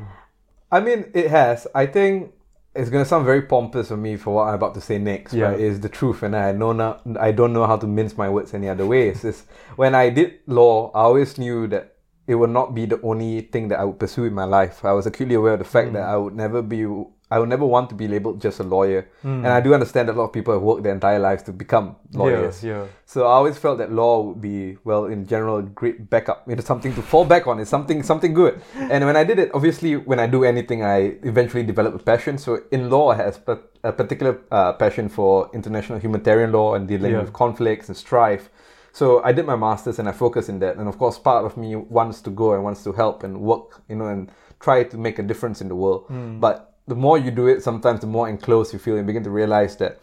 I 0.71 0.79
mean, 0.79 1.11
it 1.13 1.29
has. 1.29 1.67
I 1.75 1.85
think 1.85 2.31
it's 2.75 2.89
gonna 2.89 3.05
sound 3.05 3.25
very 3.25 3.41
pompous 3.43 3.91
of 3.91 3.99
me 3.99 4.17
for 4.17 4.33
what 4.33 4.47
I'm 4.47 4.55
about 4.55 4.73
to 4.75 4.81
say 4.81 4.97
next, 4.97 5.33
Yeah. 5.33 5.51
but 5.51 5.59
it's 5.59 5.79
the 5.79 5.89
truth, 5.89 6.23
and 6.23 6.35
I 6.35 6.51
know 6.53 6.71
not, 6.73 7.01
I 7.19 7.31
don't 7.31 7.53
know 7.53 7.67
how 7.67 7.77
to 7.77 7.85
mince 7.85 8.17
my 8.17 8.27
words 8.29 8.53
any 8.55 8.67
other 8.67 8.85
way. 8.85 9.09
It's 9.09 9.21
just, 9.21 9.45
when 9.75 9.93
I 9.93 10.09
did 10.09 10.39
law, 10.47 10.89
I 10.95 11.01
always 11.01 11.37
knew 11.37 11.67
that 11.67 11.92
it 12.27 12.35
would 12.35 12.49
not 12.51 12.73
be 12.73 12.85
the 12.85 13.01
only 13.01 13.41
thing 13.41 13.67
that 13.67 13.79
I 13.79 13.83
would 13.83 13.99
pursue 13.99 14.23
in 14.25 14.33
my 14.33 14.45
life. 14.45 14.85
I 14.85 14.93
was 14.93 15.05
acutely 15.05 15.35
aware 15.35 15.53
of 15.53 15.59
the 15.59 15.65
fact 15.65 15.93
that 15.93 16.03
I 16.03 16.15
would 16.15 16.35
never 16.35 16.61
be, 16.61 16.85
I 17.29 17.39
would 17.39 17.49
never 17.49 17.65
want 17.65 17.89
to 17.89 17.95
be 17.95 18.07
labeled 18.07 18.39
just 18.41 18.59
a 18.59 18.63
lawyer, 18.63 19.09
and 19.23 19.47
I 19.47 19.59
do 19.59 19.73
understand 19.73 20.07
that 20.07 20.15
a 20.15 20.19
lot 20.19 20.25
of 20.25 20.33
people 20.33 20.53
have 20.53 20.61
worked 20.63 20.83
their 20.83 20.93
entire 20.93 21.19
lives 21.19 21.43
to 21.43 21.51
become 21.51 21.95
lawyers. 22.13 22.63
Yeah, 22.63 22.73
yeah. 22.73 22.85
So 23.05 23.23
I 23.23 23.31
always 23.33 23.57
felt 23.57 23.77
that 23.79 23.91
law 23.91 24.21
would 24.21 24.39
be, 24.41 24.77
well, 24.83 25.05
in 25.05 25.25
general, 25.27 25.57
a 25.57 25.63
great 25.63 26.09
backup. 26.09 26.43
It's 26.47 26.65
something 26.65 26.93
to 26.95 27.01
fall 27.01 27.25
back 27.25 27.45
on. 27.47 27.59
It's 27.59 27.69
something 27.69 28.03
something 28.03 28.33
good. 28.33 28.61
And 28.93 29.05
when 29.05 29.17
I 29.17 29.23
did 29.23 29.37
it, 29.39 29.51
obviously, 29.53 29.95
when 29.97 30.19
I 30.19 30.27
do 30.27 30.43
anything, 30.43 30.83
I 30.83 30.97
eventually 31.23 31.63
develop 31.63 31.93
a 31.95 31.99
passion. 31.99 32.37
So 32.37 32.61
in 32.71 32.89
law, 32.89 33.09
I 33.11 33.15
have 33.15 33.41
a, 33.47 33.57
a 33.83 33.91
particular 33.91 34.39
uh, 34.51 34.73
passion 34.73 35.09
for 35.09 35.49
international 35.53 35.99
humanitarian 35.99 36.51
law 36.51 36.75
and 36.75 36.87
dealing 36.87 37.11
Yeah. 37.13 37.21
with 37.21 37.33
conflicts 37.33 37.87
and 37.89 37.97
strife. 37.97 38.49
So 38.93 39.23
I 39.23 39.31
did 39.31 39.47
my 39.47 39.55
masters 39.55 39.97
and 39.97 40.07
I 40.07 40.11
focus 40.11 40.49
in 40.49 40.59
that. 40.59 40.77
And 40.77 40.87
of 40.87 40.99
course, 40.99 41.17
part 41.17 41.43
of 41.45 41.57
me 41.57 41.75
wants 41.75 42.21
to 42.21 42.29
go 42.29 42.53
and 42.53 42.63
wants 42.63 42.83
to 42.83 42.93
help 42.93 43.23
and 43.23 43.41
work, 43.41 43.81
you 43.89 43.95
know, 43.95 44.05
and 44.05 44.31
try 44.59 44.83
to 44.83 44.97
make 44.97 45.17
a 45.17 45.23
difference 45.23 45.61
in 45.61 45.67
the 45.67 45.75
world. 45.75 46.07
Mm. 46.09 46.39
But 46.39 46.75
the 46.87 46.95
more 46.95 47.17
you 47.17 47.31
do 47.31 47.47
it, 47.47 47.63
sometimes 47.63 48.01
the 48.01 48.07
more 48.07 48.29
enclosed 48.29 48.71
you 48.71 48.77
feel, 48.77 48.95
and 48.95 49.07
begin 49.07 49.23
to 49.23 49.31
realize 49.31 49.77
that 49.77 49.99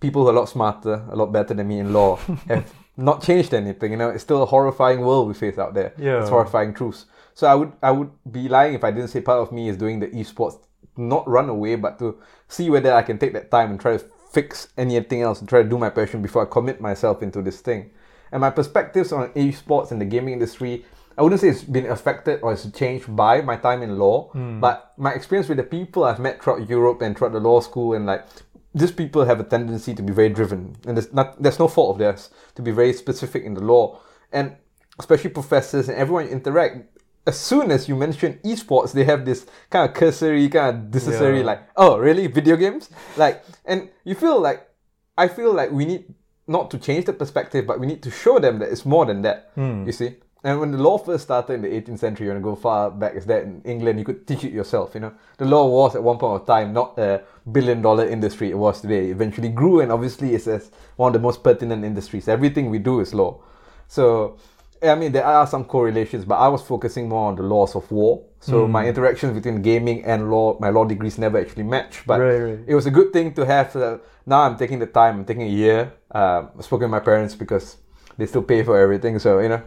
people 0.00 0.22
who 0.22 0.28
are 0.28 0.32
a 0.32 0.36
lot 0.36 0.50
smarter, 0.50 1.02
a 1.08 1.16
lot 1.16 1.32
better 1.32 1.54
than 1.54 1.66
me 1.66 1.78
in 1.78 1.94
law, 1.94 2.16
have 2.48 2.70
not 2.98 3.22
changed 3.22 3.54
anything. 3.54 3.92
You 3.92 3.96
know, 3.96 4.10
it's 4.10 4.22
still 4.22 4.42
a 4.42 4.46
horrifying 4.46 5.00
world 5.00 5.28
we 5.28 5.34
face 5.34 5.56
out 5.56 5.72
there. 5.72 5.94
Yeah. 5.96 6.20
It's 6.20 6.28
horrifying 6.28 6.74
truths. 6.74 7.06
So 7.32 7.46
I 7.46 7.54
would 7.54 7.72
I 7.82 7.90
would 7.90 8.10
be 8.30 8.48
lying 8.48 8.74
if 8.74 8.84
I 8.84 8.90
didn't 8.90 9.08
say 9.08 9.22
part 9.22 9.40
of 9.40 9.50
me 9.50 9.70
is 9.70 9.78
doing 9.78 9.98
the 9.98 10.08
esports, 10.08 10.58
not 10.98 11.26
run 11.26 11.48
away, 11.48 11.76
but 11.76 11.98
to 12.00 12.18
see 12.48 12.68
whether 12.68 12.92
I 12.92 13.00
can 13.00 13.16
take 13.16 13.32
that 13.32 13.50
time 13.50 13.70
and 13.70 13.80
try 13.80 13.96
to 13.96 14.04
fix 14.30 14.68
anything 14.76 15.22
else 15.22 15.40
and 15.40 15.48
try 15.48 15.62
to 15.62 15.68
do 15.68 15.78
my 15.78 15.88
passion 15.88 16.20
before 16.20 16.42
I 16.42 16.50
commit 16.50 16.82
myself 16.82 17.22
into 17.22 17.40
this 17.40 17.60
thing. 17.60 17.90
And 18.36 18.42
my 18.42 18.50
perspectives 18.50 19.12
on 19.12 19.32
esports 19.32 19.92
and 19.92 19.98
the 19.98 20.04
gaming 20.04 20.34
industry, 20.34 20.84
I 21.16 21.22
wouldn't 21.22 21.40
say 21.40 21.48
it's 21.48 21.62
been 21.62 21.86
affected 21.86 22.40
or 22.42 22.52
it's 22.52 22.70
changed 22.70 23.16
by 23.16 23.40
my 23.40 23.56
time 23.56 23.82
in 23.82 23.98
law, 23.98 24.28
hmm. 24.28 24.60
but 24.60 24.92
my 24.98 25.14
experience 25.14 25.48
with 25.48 25.56
the 25.56 25.64
people 25.64 26.04
I've 26.04 26.18
met 26.18 26.42
throughout 26.42 26.68
Europe 26.68 27.00
and 27.00 27.16
throughout 27.16 27.32
the 27.32 27.40
law 27.40 27.60
school 27.60 27.94
and 27.94 28.04
like 28.04 28.26
these 28.74 28.92
people 28.92 29.24
have 29.24 29.40
a 29.40 29.42
tendency 29.42 29.94
to 29.94 30.02
be 30.02 30.12
very 30.12 30.28
driven, 30.28 30.76
and 30.86 30.98
there's 30.98 31.14
not 31.14 31.42
there's 31.42 31.58
no 31.58 31.66
fault 31.66 31.94
of 31.94 31.98
theirs 31.98 32.28
to 32.56 32.60
be 32.60 32.72
very 32.72 32.92
specific 32.92 33.42
in 33.42 33.54
the 33.54 33.62
law, 33.62 34.00
and 34.32 34.54
especially 34.98 35.30
professors 35.30 35.88
and 35.88 35.96
everyone 35.96 36.26
you 36.26 36.32
interact. 36.32 37.00
As 37.26 37.40
soon 37.40 37.70
as 37.70 37.88
you 37.88 37.96
mention 37.96 38.38
esports, 38.44 38.92
they 38.92 39.04
have 39.04 39.24
this 39.24 39.46
kind 39.70 39.88
of 39.88 39.96
cursory, 39.96 40.46
kind 40.50 40.76
of 40.76 40.92
necessary, 40.92 41.38
Yeah. 41.38 41.46
like, 41.52 41.62
oh, 41.74 41.96
really, 41.96 42.26
video 42.26 42.56
games? 42.56 42.90
Like, 43.16 43.42
and 43.64 43.88
you 44.04 44.14
feel 44.14 44.38
like, 44.38 44.68
I 45.16 45.28
feel 45.28 45.54
like 45.54 45.72
we 45.72 45.86
need 45.86 46.14
not 46.46 46.70
to 46.70 46.78
change 46.78 47.06
the 47.06 47.12
perspective, 47.12 47.66
but 47.66 47.80
we 47.80 47.86
need 47.86 48.02
to 48.02 48.10
show 48.10 48.38
them 48.38 48.58
that 48.60 48.70
it's 48.70 48.84
more 48.84 49.04
than 49.04 49.22
that. 49.22 49.50
Hmm. 49.54 49.84
You 49.86 49.92
see. 49.92 50.16
And 50.44 50.60
when 50.60 50.70
the 50.70 50.78
law 50.78 50.96
first 50.96 51.24
started 51.24 51.54
in 51.54 51.62
the 51.62 51.68
18th 51.68 51.98
century, 51.98 52.26
you 52.26 52.32
want 52.32 52.40
to 52.40 52.44
go 52.44 52.54
far 52.54 52.88
back 52.88 53.16
as 53.16 53.26
that 53.26 53.42
in 53.42 53.62
England, 53.64 53.98
you 53.98 54.04
could 54.04 54.28
teach 54.28 54.44
it 54.44 54.52
yourself. 54.52 54.94
You 54.94 55.00
know, 55.00 55.12
the 55.38 55.44
law 55.44 55.66
was 55.66 55.96
at 55.96 56.02
one 56.04 56.18
point 56.18 56.40
of 56.40 56.46
time 56.46 56.72
not 56.72 56.96
a 56.98 57.22
billion-dollar 57.50 58.06
industry 58.06 58.50
it 58.50 58.56
was 58.56 58.80
today. 58.80 59.08
It 59.08 59.10
eventually 59.10 59.48
grew, 59.48 59.80
and 59.80 59.90
obviously 59.90 60.36
it's 60.36 60.46
as 60.46 60.70
one 60.94 61.08
of 61.08 61.14
the 61.14 61.18
most 61.18 61.42
pertinent 61.42 61.84
industries. 61.84 62.28
Everything 62.28 62.70
we 62.70 62.78
do 62.78 63.00
is 63.00 63.12
law. 63.12 63.42
So, 63.88 64.36
I 64.80 64.94
mean, 64.94 65.10
there 65.10 65.24
are 65.24 65.48
some 65.48 65.64
correlations, 65.64 66.24
but 66.24 66.36
I 66.36 66.46
was 66.46 66.62
focusing 66.62 67.08
more 67.08 67.28
on 67.28 67.34
the 67.34 67.42
laws 67.42 67.74
of 67.74 67.90
war. 67.90 68.22
So 68.46 68.68
my 68.68 68.86
interactions 68.86 69.34
between 69.34 69.60
gaming 69.62 70.04
and 70.04 70.30
law, 70.30 70.56
my 70.60 70.70
law 70.70 70.84
degrees 70.84 71.18
never 71.18 71.36
actually 71.38 71.64
match. 71.64 72.04
But 72.06 72.20
Right, 72.20 72.38
right. 72.38 72.58
it 72.66 72.74
was 72.78 72.86
a 72.86 72.90
good 72.98 73.12
thing 73.12 73.34
to 73.34 73.42
have. 73.44 73.74
Uh, 73.74 73.98
now 74.24 74.40
I'm 74.46 74.56
taking 74.56 74.78
the 74.78 74.86
time. 74.86 75.18
I'm 75.18 75.24
taking 75.24 75.42
a 75.42 75.54
year. 75.64 75.92
Um, 76.14 76.50
I've 76.56 76.64
spoken 76.64 76.84
to 76.86 76.92
my 76.98 77.00
parents 77.00 77.34
because 77.34 77.76
they 78.18 78.26
still 78.26 78.42
pay 78.42 78.62
for 78.62 78.78
everything. 78.78 79.18
So 79.18 79.40
you 79.40 79.48
know, 79.50 79.62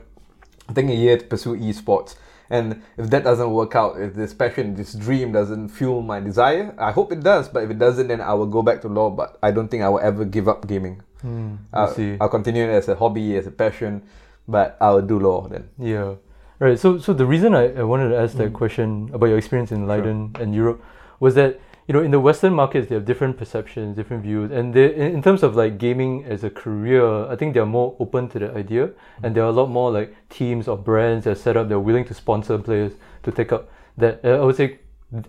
I'm 0.67 0.75
taking 0.75 0.91
a 0.91 0.99
year 1.05 1.17
to 1.17 1.25
pursue 1.25 1.55
esports. 1.57 2.15
And 2.49 2.81
if 2.97 3.09
that 3.11 3.23
doesn't 3.23 3.51
work 3.51 3.75
out, 3.75 3.99
if 4.01 4.15
this 4.15 4.33
passion, 4.33 4.73
this 4.73 4.93
dream 4.93 5.31
doesn't 5.31 5.69
fuel 5.69 6.01
my 6.01 6.19
desire, 6.19 6.73
I 6.79 6.91
hope 6.91 7.11
it 7.11 7.21
does. 7.21 7.47
But 7.47 7.63
if 7.63 7.69
it 7.69 7.77
doesn't, 7.77 8.07
then 8.07 8.21
I 8.21 8.33
will 8.33 8.47
go 8.49 8.63
back 8.63 8.81
to 8.81 8.87
law. 8.87 9.09
But 9.11 9.37
I 9.43 9.51
don't 9.51 9.67
think 9.69 9.83
I 9.83 9.89
will 9.89 9.99
ever 10.01 10.25
give 10.25 10.47
up 10.47 10.65
gaming. 10.65 11.03
Hmm, 11.21 11.55
I. 11.73 12.17
I'll 12.21 12.29
continue 12.29 12.63
it 12.63 12.71
as 12.73 12.87
a 12.87 12.95
hobby, 12.95 13.35
as 13.37 13.45
a 13.45 13.51
passion, 13.51 14.01
but 14.47 14.77
I 14.81 14.89
will 14.91 15.03
do 15.03 15.19
law 15.19 15.47
then. 15.47 15.69
Yeah. 15.77 16.15
Right. 16.59 16.77
So 16.77 16.97
so 16.97 17.13
the 17.13 17.25
reason 17.25 17.55
I, 17.55 17.73
I 17.79 17.83
wanted 17.83 18.09
to 18.09 18.17
ask 18.17 18.35
Mm. 18.35 18.39
that 18.39 18.53
question 18.53 19.09
about 19.13 19.27
your 19.27 19.37
experience 19.37 19.71
in 19.71 19.87
Leiden 19.87 20.35
and 20.41 20.53
Europe 20.53 20.83
was 21.19 21.35
that 21.35 21.59
you 21.87 21.93
know 21.93 22.01
in 22.01 22.11
the 22.11 22.19
Western 22.19 22.53
markets 22.53 22.89
they 22.89 22.95
have 22.95 23.05
different 23.05 23.37
perceptions, 23.37 23.95
different 23.95 24.23
views, 24.23 24.51
and 24.51 24.73
they 24.73 24.93
in, 24.93 25.15
in 25.15 25.21
terms 25.23 25.41
of 25.41 25.55
like 25.55 25.77
gaming 25.77 26.25
as 26.25 26.43
a 26.43 26.49
career, 26.49 27.03
I 27.31 27.35
think 27.37 27.53
they 27.53 27.61
are 27.61 27.65
more 27.79 27.95
open 27.99 28.27
to 28.29 28.39
the 28.39 28.49
idea, 28.53 28.89
and 29.23 29.33
there 29.33 29.43
are 29.43 29.49
a 29.49 29.57
lot 29.61 29.69
more 29.69 29.89
like 29.91 30.13
teams 30.29 30.67
or 30.67 30.77
brands 30.77 31.23
that 31.23 31.31
are 31.31 31.41
set 31.47 31.55
up. 31.55 31.69
They're 31.69 31.79
willing 31.79 32.05
to 32.05 32.13
sponsor 32.13 32.57
players 32.57 32.91
to 33.23 33.31
take 33.31 33.51
up 33.53 33.69
that. 33.97 34.19
Uh, 34.23 34.41
I 34.41 34.43
would 34.43 34.57
say 34.57 34.79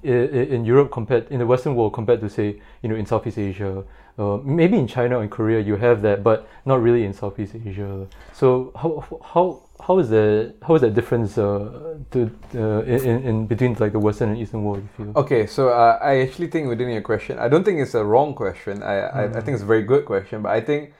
in 0.02 0.64
Europe 0.64 0.90
compared 0.90 1.30
in 1.30 1.38
the 1.38 1.46
Western 1.46 1.74
world 1.74 1.92
compared 1.94 2.20
to 2.20 2.28
say 2.28 2.60
you 2.82 2.88
know 2.88 2.96
in 2.96 3.06
Southeast 3.06 3.38
Asia, 3.38 3.84
uh, 4.18 4.36
maybe 4.42 4.76
in 4.76 4.86
China 4.86 5.18
or 5.18 5.22
in 5.22 5.30
Korea 5.30 5.60
you 5.60 5.76
have 5.76 6.02
that, 6.02 6.22
but 6.22 6.46
not 6.66 6.82
really 6.82 7.04
in 7.04 7.12
Southeast 7.14 7.54
Asia. 7.54 8.06
So 8.34 8.72
how 8.76 8.90
how 9.22 9.62
how 9.86 9.98
is 9.98 10.08
the 10.10 10.54
how 10.66 10.74
is 10.74 10.80
that 10.82 10.94
difference 10.94 11.36
uh, 11.38 11.96
to 12.12 12.30
uh, 12.54 12.82
in, 12.82 13.22
in- 13.28 13.46
between 13.46 13.74
like 13.80 13.92
the 13.92 13.98
Western 13.98 14.30
and 14.30 14.38
Eastern 14.38 14.62
world? 14.64 14.82
You 14.98 15.04
feel? 15.04 15.12
Okay, 15.22 15.46
so 15.46 15.68
uh, 15.68 15.98
I 16.02 16.20
actually 16.20 16.48
think 16.48 16.68
within 16.68 16.88
your 16.90 17.02
question, 17.02 17.38
I 17.38 17.48
don't 17.48 17.64
think 17.64 17.78
it's 17.80 17.94
a 17.94 18.04
wrong 18.04 18.34
question. 18.34 18.82
I, 18.82 18.94
I, 19.00 19.22
I 19.24 19.40
think 19.40 19.54
it's 19.56 19.62
a 19.62 19.66
very 19.74 19.82
good 19.82 20.04
question, 20.04 20.42
but 20.42 20.50
I 20.52 20.60
think 20.60 20.92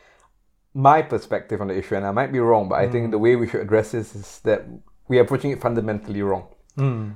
my 0.74 1.02
perspective 1.02 1.60
on 1.60 1.68
the 1.68 1.76
issue, 1.76 1.96
and 1.96 2.06
I 2.06 2.10
might 2.12 2.32
be 2.32 2.38
wrong, 2.38 2.68
but 2.68 2.76
I 2.76 2.88
think 2.88 3.10
the 3.10 3.18
way 3.18 3.36
we 3.36 3.48
should 3.48 3.60
address 3.60 3.90
this 3.92 4.14
is 4.14 4.38
that 4.44 4.64
we 5.08 5.18
are 5.18 5.22
approaching 5.22 5.50
it 5.50 5.60
fundamentally 5.60 6.22
wrong. 6.22 6.44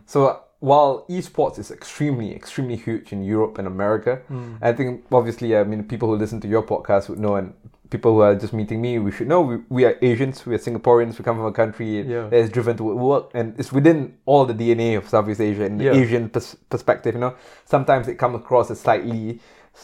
So 0.06 0.40
while 0.58 1.06
esports 1.08 1.58
is 1.58 1.70
extremely, 1.70 2.34
extremely 2.34 2.76
huge 2.76 3.12
in 3.12 3.22
Europe 3.22 3.58
and 3.58 3.66
America, 3.66 4.20
I 4.60 4.72
think 4.72 5.04
obviously, 5.12 5.56
I 5.56 5.62
mean, 5.64 5.84
people 5.84 6.08
who 6.08 6.16
listen 6.16 6.40
to 6.40 6.48
your 6.48 6.62
podcast 6.62 7.08
would 7.08 7.18
know, 7.18 7.36
and 7.36 7.54
people 7.94 8.10
who 8.14 8.22
are 8.28 8.34
just 8.44 8.52
meeting 8.60 8.78
me, 8.86 8.92
we 9.06 9.10
should 9.16 9.28
know 9.32 9.40
we, 9.50 9.56
we 9.76 9.82
are 9.88 9.94
Asians, 10.10 10.36
we 10.46 10.52
are 10.56 10.62
Singaporeans, 10.68 11.12
we 11.18 11.22
come 11.28 11.36
from 11.40 11.46
a 11.54 11.56
country 11.62 11.90
Yeah. 12.14 12.28
that 12.30 12.40
is 12.44 12.50
driven 12.56 12.74
to 12.80 12.84
work, 13.12 13.24
and 13.38 13.46
it's 13.60 13.72
within 13.78 13.98
all 14.30 14.44
the 14.50 14.56
DNA 14.62 14.88
of 15.00 15.04
Southeast 15.14 15.40
Asia 15.50 15.64
and 15.68 15.74
the 15.80 15.84
Yeah. 15.86 16.00
Asian 16.02 16.24
pers- 16.34 16.56
perspective. 16.74 17.12
You 17.16 17.20
know, 17.24 17.34
sometimes 17.74 18.04
it 18.12 18.16
comes 18.22 18.34
across 18.42 18.66
as 18.74 18.78
slightly, 18.86 19.22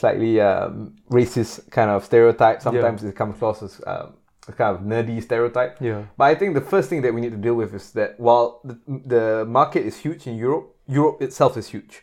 slightly 0.01 0.33
um, 0.49 0.73
racist 1.19 1.53
kind 1.79 1.91
of 1.95 1.99
stereotype. 2.11 2.59
Sometimes 2.69 2.99
it 3.11 3.15
comes 3.21 3.33
across 3.37 3.59
as 3.67 3.73
um, 3.93 4.07
a 4.49 4.53
kind 4.61 4.71
of 4.77 4.81
nerdy 4.93 5.17
stereotype. 5.29 5.73
Yeah. 5.81 6.01
But 6.19 6.25
I 6.33 6.35
think 6.39 6.51
the 6.61 6.67
first 6.73 6.87
thing 6.91 7.01
that 7.05 7.13
we 7.15 7.21
need 7.25 7.35
to 7.39 7.43
deal 7.47 7.55
with 7.63 7.73
is 7.81 7.87
that 7.99 8.11
while 8.27 8.49
the, 8.69 8.77
the 9.15 9.25
market 9.59 9.83
is 9.91 9.95
huge 10.07 10.23
in 10.31 10.35
Europe, 10.47 10.67
Europe 10.99 11.17
itself 11.27 11.53
is 11.57 11.67
huge. 11.75 11.95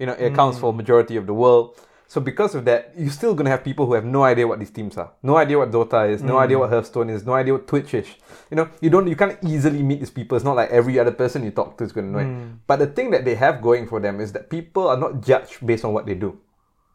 You 0.00 0.06
know, 0.06 0.16
it 0.22 0.26
accounts 0.32 0.56
for 0.62 0.68
majority 0.82 1.16
of 1.20 1.26
the 1.30 1.36
world. 1.44 1.66
So 2.12 2.20
because 2.20 2.54
of 2.54 2.66
that, 2.66 2.92
you're 2.94 3.08
still 3.10 3.34
gonna 3.34 3.48
have 3.48 3.64
people 3.64 3.86
who 3.86 3.94
have 3.94 4.04
no 4.04 4.22
idea 4.22 4.46
what 4.46 4.58
these 4.58 4.68
teams 4.70 4.98
are, 4.98 5.12
no 5.22 5.38
idea 5.38 5.56
what 5.56 5.70
Dota 5.70 6.10
is, 6.10 6.22
no 6.22 6.36
idea 6.36 6.58
what 6.58 6.68
mm. 6.68 6.74
Hearthstone 6.74 7.08
is, 7.08 7.24
no 7.24 7.32
idea 7.32 7.54
what 7.54 7.66
Twitch 7.66 7.94
is. 7.94 8.06
You 8.50 8.58
know, 8.58 8.68
you 8.82 8.90
don't, 8.90 9.06
you 9.08 9.16
can't 9.16 9.38
easily 9.42 9.82
meet 9.82 10.00
these 10.00 10.10
people. 10.10 10.36
It's 10.36 10.44
not 10.44 10.54
like 10.54 10.68
every 10.68 10.98
other 10.98 11.12
person 11.12 11.42
you 11.42 11.52
talk 11.52 11.78
to 11.78 11.84
is 11.84 11.92
gonna 11.92 12.08
know 12.08 12.18
it. 12.18 12.26
Mm. 12.26 12.58
But 12.66 12.80
the 12.80 12.86
thing 12.86 13.12
that 13.12 13.24
they 13.24 13.34
have 13.36 13.62
going 13.62 13.86
for 13.88 13.98
them 13.98 14.20
is 14.20 14.30
that 14.32 14.50
people 14.50 14.88
are 14.88 14.98
not 14.98 15.22
judged 15.22 15.66
based 15.66 15.86
on 15.86 15.94
what 15.94 16.04
they 16.04 16.12
do. 16.12 16.38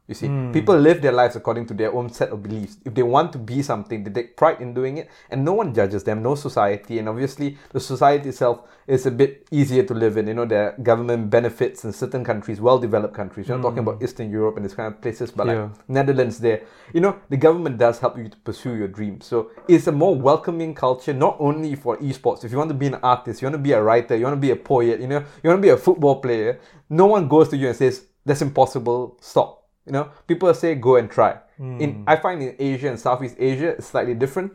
You 0.08 0.16
see, 0.16 0.28
hmm. 0.28 0.54
people 0.54 0.78
live 0.78 1.02
their 1.02 1.12
lives 1.12 1.36
according 1.36 1.66
to 1.68 1.74
their 1.74 1.94
own 1.94 2.10
set 2.10 2.30
of 2.30 2.42
beliefs. 2.42 2.78
If 2.86 2.94
they 2.94 3.04
want 3.04 3.34
to 3.34 3.38
be 3.38 3.62
something, 3.62 4.06
they 4.06 4.12
take 4.12 4.38
pride 4.38 4.62
in 4.62 4.74
doing 4.74 4.98
it, 5.00 5.10
and 5.30 5.44
no 5.44 5.52
one 5.52 5.74
judges 5.74 6.04
them, 6.06 6.24
no 6.24 6.36
society. 6.36 7.00
And 7.00 7.10
obviously, 7.10 7.58
the 7.74 7.82
society 7.82 8.30
itself 8.30 8.62
is 8.88 9.06
a 9.06 9.12
bit 9.12 9.46
easier 9.52 9.84
to 9.84 9.94
live 9.94 10.16
in. 10.16 10.28
You 10.28 10.34
know, 10.34 10.46
there 10.46 10.70
are 10.70 10.82
government 10.82 11.30
benefits 11.30 11.84
in 11.84 11.92
certain 11.92 12.24
countries, 12.24 12.62
well 12.62 12.80
developed 12.80 13.16
countries. 13.16 13.50
You're 13.50 13.58
not 13.58 13.64
talking 13.64 13.80
about 13.80 13.98
hmm. 13.98 14.06
Eastern 14.06 14.32
Europe 14.32 14.56
and 14.56 14.64
this 14.64 14.74
kind 14.74 14.94
of 14.94 15.02
places, 15.02 15.32
but 15.32 15.48
Yeah. 15.48 15.64
like 15.64 15.90
Netherlands, 15.90 16.40
there, 16.40 16.62
you 16.94 17.02
know, 17.02 17.18
the 17.28 17.38
government 17.38 17.78
does 17.78 18.00
help 18.00 18.18
you 18.18 18.30
to 18.30 18.38
pursue 18.38 18.76
your 18.76 18.88
dreams. 18.88 19.26
So 19.26 19.52
it's 19.68 19.88
a 19.88 19.92
more 19.92 20.16
welcoming 20.16 20.74
culture, 20.74 21.14
not 21.14 21.36
only 21.40 21.76
for 21.76 21.98
esports. 21.98 22.46
If 22.46 22.54
you 22.54 22.58
want 22.58 22.70
to 22.70 22.76
be 22.76 22.88
an 22.88 22.96
artist, 23.04 23.42
you 23.42 23.48
want 23.48 23.56
to 23.56 23.68
be 23.70 23.74
a 23.74 23.82
writer, 23.82 24.16
you 24.16 24.24
want 24.24 24.38
to 24.38 24.42
be 24.42 24.52
a 24.52 24.56
poet, 24.56 25.02
you 25.02 25.08
know, 25.08 25.20
you 25.44 25.50
want 25.50 25.58
to 25.58 25.68
be 25.68 25.70
a 25.70 25.78
football 25.78 26.22
player, 26.22 26.62
no 26.90 27.08
one 27.08 27.28
goes 27.28 27.50
to 27.50 27.58
you 27.58 27.68
and 27.68 27.76
says, 27.76 28.06
that's 28.26 28.42
impossible, 28.42 29.18
stop. 29.20 29.67
You 29.88 29.94
know, 29.94 30.10
people 30.28 30.54
say 30.54 30.76
go 30.76 30.98
and 30.98 31.10
try. 31.10 31.32
In 31.60 32.04
I 32.06 32.16
find 32.18 32.44
in 32.44 32.56
Asia 32.60 32.90
and 32.90 33.00
Southeast 33.00 33.36
Asia 33.40 33.70
it's 33.78 33.88
slightly 33.88 34.14
different. 34.14 34.52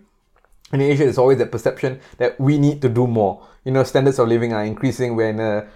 In 0.73 0.81
Asia, 0.81 1.03
there's 1.05 1.19
always 1.19 1.39
that 1.39 1.51
perception 1.51 2.01
that 2.19 2.39
we 2.41 2.59
need 2.59 2.81
to 2.83 2.89
do 2.89 3.07
more. 3.07 3.35
You 3.65 3.73
know, 3.73 3.83
standards 3.85 4.19
of 4.21 4.29
living 4.29 4.53
are 4.53 4.65
increasing. 4.65 5.17
We're 5.17 5.31
in 5.31 5.41
a, 5.41 5.67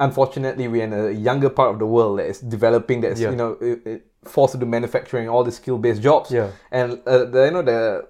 unfortunately, 0.00 0.68
we're 0.68 0.84
in 0.84 0.92
a 0.92 1.10
younger 1.10 1.48
part 1.50 1.70
of 1.72 1.78
the 1.78 1.86
world 1.86 2.18
that 2.18 2.26
is 2.26 2.40
developing. 2.40 3.00
That's 3.02 3.20
Yeah. 3.20 3.30
you 3.30 3.36
know 3.36 3.56
it, 3.60 3.86
it 3.86 4.06
forced 4.24 4.52
to 4.54 4.58
do 4.58 4.66
manufacturing, 4.66 5.28
all 5.28 5.44
the 5.44 5.52
skill-based 5.52 6.02
jobs. 6.02 6.30
Yeah. 6.30 6.50
And 6.70 7.00
uh, 7.06 7.24
the, 7.24 7.44
you 7.46 7.50
know 7.52 7.62
the 7.62 8.08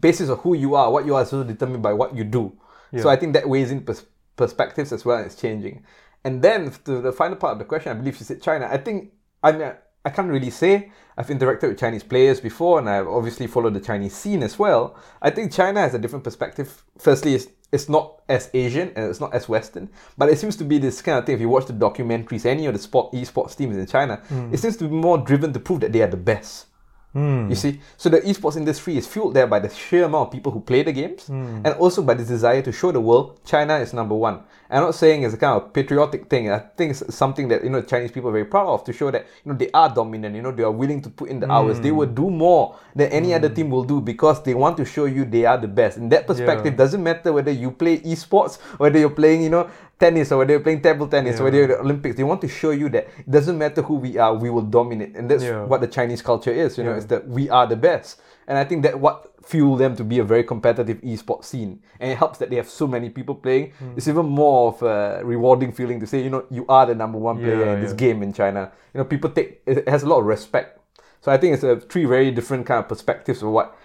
basis 0.00 0.28
of 0.28 0.38
who 0.40 0.54
you 0.54 0.74
are, 0.74 0.90
what 0.90 1.04
you 1.06 1.14
are, 1.14 1.22
is 1.22 1.32
also 1.32 1.44
determined 1.44 1.82
by 1.82 1.92
what 1.92 2.16
you 2.16 2.24
do. 2.24 2.52
yeah. 2.92 3.02
So 3.02 3.08
I 3.08 3.16
think 3.16 3.34
that 3.34 3.48
weighs 3.48 3.70
in 3.70 3.80
pers- 3.82 4.06
perspectives 4.36 4.92
as 4.92 5.04
well. 5.04 5.18
and 5.18 5.26
It's 5.26 5.36
changing. 5.36 5.84
And 6.24 6.42
then 6.42 6.72
to 6.86 7.00
the 7.00 7.12
final 7.12 7.36
part 7.36 7.52
of 7.52 7.58
the 7.58 7.64
question, 7.66 7.92
I 7.92 7.94
believe 7.94 8.18
you 8.18 8.24
said 8.24 8.40
China. 8.42 8.66
I 8.70 8.78
think 8.78 9.12
I 9.42 9.52
mean 9.52 9.72
I 10.04 10.10
can't 10.10 10.28
really 10.28 10.50
say. 10.50 10.90
I've 11.16 11.28
interacted 11.28 11.68
with 11.68 11.78
Chinese 11.78 12.02
players 12.02 12.40
before, 12.40 12.80
and 12.80 12.90
I've 12.90 13.06
obviously 13.06 13.46
followed 13.46 13.74
the 13.74 13.80
Chinese 13.80 14.14
scene 14.14 14.42
as 14.42 14.58
well. 14.58 14.96
I 15.22 15.30
think 15.30 15.52
China 15.52 15.80
has 15.80 15.94
a 15.94 15.98
different 15.98 16.24
perspective. 16.24 16.82
Firstly, 16.98 17.34
it's, 17.34 17.46
it's 17.70 17.88
not 17.88 18.22
as 18.28 18.50
Asian 18.52 18.92
and 18.96 19.10
it's 19.10 19.20
not 19.20 19.32
as 19.32 19.48
Western, 19.48 19.88
but 20.18 20.28
it 20.28 20.38
seems 20.38 20.56
to 20.56 20.64
be 20.64 20.78
this 20.78 21.00
kind 21.02 21.18
of 21.18 21.26
thing. 21.26 21.36
If 21.36 21.40
you 21.40 21.48
watch 21.48 21.66
the 21.66 21.72
documentaries, 21.72 22.46
any 22.46 22.66
of 22.66 22.74
the 22.74 22.80
sport 22.80 23.12
esports 23.12 23.56
teams 23.56 23.76
in 23.76 23.86
China, 23.86 24.16
hmm. 24.28 24.52
it 24.52 24.58
seems 24.58 24.76
to 24.78 24.88
be 24.88 24.94
more 24.94 25.18
driven 25.18 25.52
to 25.52 25.60
prove 25.60 25.80
that 25.80 25.92
they 25.92 26.02
are 26.02 26.08
the 26.08 26.16
best. 26.16 26.66
Hmm. 27.12 27.48
You 27.48 27.54
see, 27.54 27.80
so 27.96 28.08
the 28.08 28.20
esports 28.22 28.56
industry 28.56 28.96
is 28.96 29.06
fueled 29.06 29.34
there 29.34 29.46
by 29.46 29.60
the 29.60 29.70
sheer 29.70 30.04
amount 30.04 30.28
of 30.28 30.32
people 30.32 30.50
who 30.50 30.60
play 30.60 30.82
the 30.82 30.92
games, 30.92 31.28
hmm. 31.28 31.62
and 31.64 31.68
also 31.74 32.02
by 32.02 32.14
the 32.14 32.24
desire 32.24 32.60
to 32.62 32.72
show 32.72 32.90
the 32.90 33.00
world 33.00 33.40
China 33.44 33.76
is 33.76 33.92
number 33.92 34.16
one. 34.16 34.42
I'm 34.74 34.82
not 34.82 34.96
saying 34.96 35.22
it's 35.22 35.34
a 35.34 35.36
kind 35.36 35.62
of 35.62 35.72
patriotic 35.72 36.28
thing. 36.28 36.50
I 36.50 36.58
think 36.58 36.90
it's 36.90 37.14
something 37.14 37.46
that 37.46 37.62
you 37.62 37.70
know 37.70 37.80
Chinese 37.80 38.10
people 38.10 38.30
are 38.30 38.32
very 38.32 38.44
proud 38.44 38.66
of 38.66 38.82
to 38.84 38.92
show 38.92 39.08
that 39.12 39.24
you 39.44 39.52
know 39.52 39.56
they 39.56 39.70
are 39.72 39.88
dominant. 39.88 40.34
You 40.34 40.42
know 40.42 40.50
they 40.50 40.64
are 40.64 40.72
willing 40.72 41.00
to 41.02 41.10
put 41.10 41.28
in 41.30 41.38
the 41.38 41.48
hours. 41.48 41.78
They 41.78 41.92
will 41.92 42.08
hmm. 42.08 42.14
do 42.14 42.30
more 42.30 42.76
than 42.96 43.08
any 43.12 43.34
other 43.34 43.48
hmm. 43.48 43.54
team 43.54 43.70
will 43.70 43.84
do 43.84 44.00
because 44.00 44.42
they 44.42 44.54
want 44.54 44.76
to 44.78 44.84
show 44.84 45.04
you 45.04 45.24
they 45.24 45.44
are 45.44 45.58
the 45.58 45.68
best. 45.68 45.96
In 45.96 46.08
that 46.08 46.26
perspective, 46.26 46.72
Yeah. 46.72 46.78
doesn't 46.78 47.02
matter 47.02 47.32
whether 47.32 47.52
you 47.52 47.70
play 47.70 47.98
esports, 47.98 48.58
whether 48.78 48.98
you're 48.98 49.10
playing 49.10 49.42
you 49.42 49.50
know 49.50 49.70
tennis 50.00 50.32
or 50.32 50.38
whether 50.38 50.52
you're 50.54 50.66
playing 50.66 50.82
table 50.82 51.06
tennis, 51.06 51.38
or 51.38 51.44
whether 51.44 51.56
you're 51.56 51.70
at 51.70 51.78
the 51.78 51.80
Olympics. 51.80 52.16
They 52.16 52.24
want 52.24 52.40
to 52.40 52.48
show 52.48 52.72
you 52.72 52.88
that 52.88 53.06
it 53.16 53.30
doesn't 53.30 53.56
matter 53.56 53.80
who 53.80 53.94
we 53.94 54.18
are, 54.18 54.34
we 54.34 54.50
will 54.50 54.62
dominate, 54.62 55.14
and 55.14 55.30
that's 55.30 55.44
Yeah. 55.44 55.64
what 55.64 55.82
the 55.82 55.86
Chinese 55.86 56.20
culture 56.20 56.50
is. 56.50 56.76
You 56.78 56.82
know, 56.84 56.90
Yeah. 56.90 56.96
is 57.02 57.06
that 57.06 57.28
we 57.28 57.48
are 57.48 57.66
the 57.68 57.76
best, 57.76 58.20
and 58.48 58.58
I 58.58 58.64
think 58.64 58.82
that 58.82 58.98
what 58.98 59.30
fuel 59.44 59.76
them 59.76 59.94
to 59.96 60.04
be 60.04 60.18
a 60.18 60.24
very 60.24 60.42
competitive 60.44 61.00
esports 61.02 61.44
scene, 61.44 61.80
and 62.00 62.10
it 62.12 62.18
helps 62.18 62.38
that 62.38 62.50
they 62.50 62.56
have 62.56 62.68
so 62.68 62.86
many 62.86 63.10
people 63.10 63.34
playing. 63.34 63.72
Hmm. 63.78 63.92
It's 63.96 64.08
even 64.08 64.26
more 64.26 64.68
of 64.72 64.82
a 64.82 65.24
rewarding 65.24 65.72
feeling 65.72 66.00
to 66.00 66.06
say, 66.06 66.22
you 66.22 66.30
know, 66.30 66.44
you 66.50 66.64
are 66.68 66.86
the 66.86 66.94
number 66.94 67.18
one 67.18 67.38
player 67.38 67.64
Yeah, 67.64 67.74
in 67.74 67.80
this 67.80 67.90
yeah. 67.90 67.96
game 67.96 68.22
in 68.22 68.32
China. 68.32 68.72
You 68.94 68.98
know, 68.98 69.04
people 69.04 69.30
take 69.30 69.60
it 69.66 69.88
has 69.88 70.02
a 70.02 70.08
lot 70.08 70.20
of 70.20 70.26
respect. 70.26 70.80
So 71.20 71.32
I 71.32 71.36
think 71.38 71.54
it's 71.54 71.62
a 71.62 71.76
three 71.80 72.04
very 72.04 72.30
different 72.30 72.66
kind 72.66 72.80
of 72.80 72.88
perspectives 72.88 73.42
of 73.42 73.48
what 73.50 73.76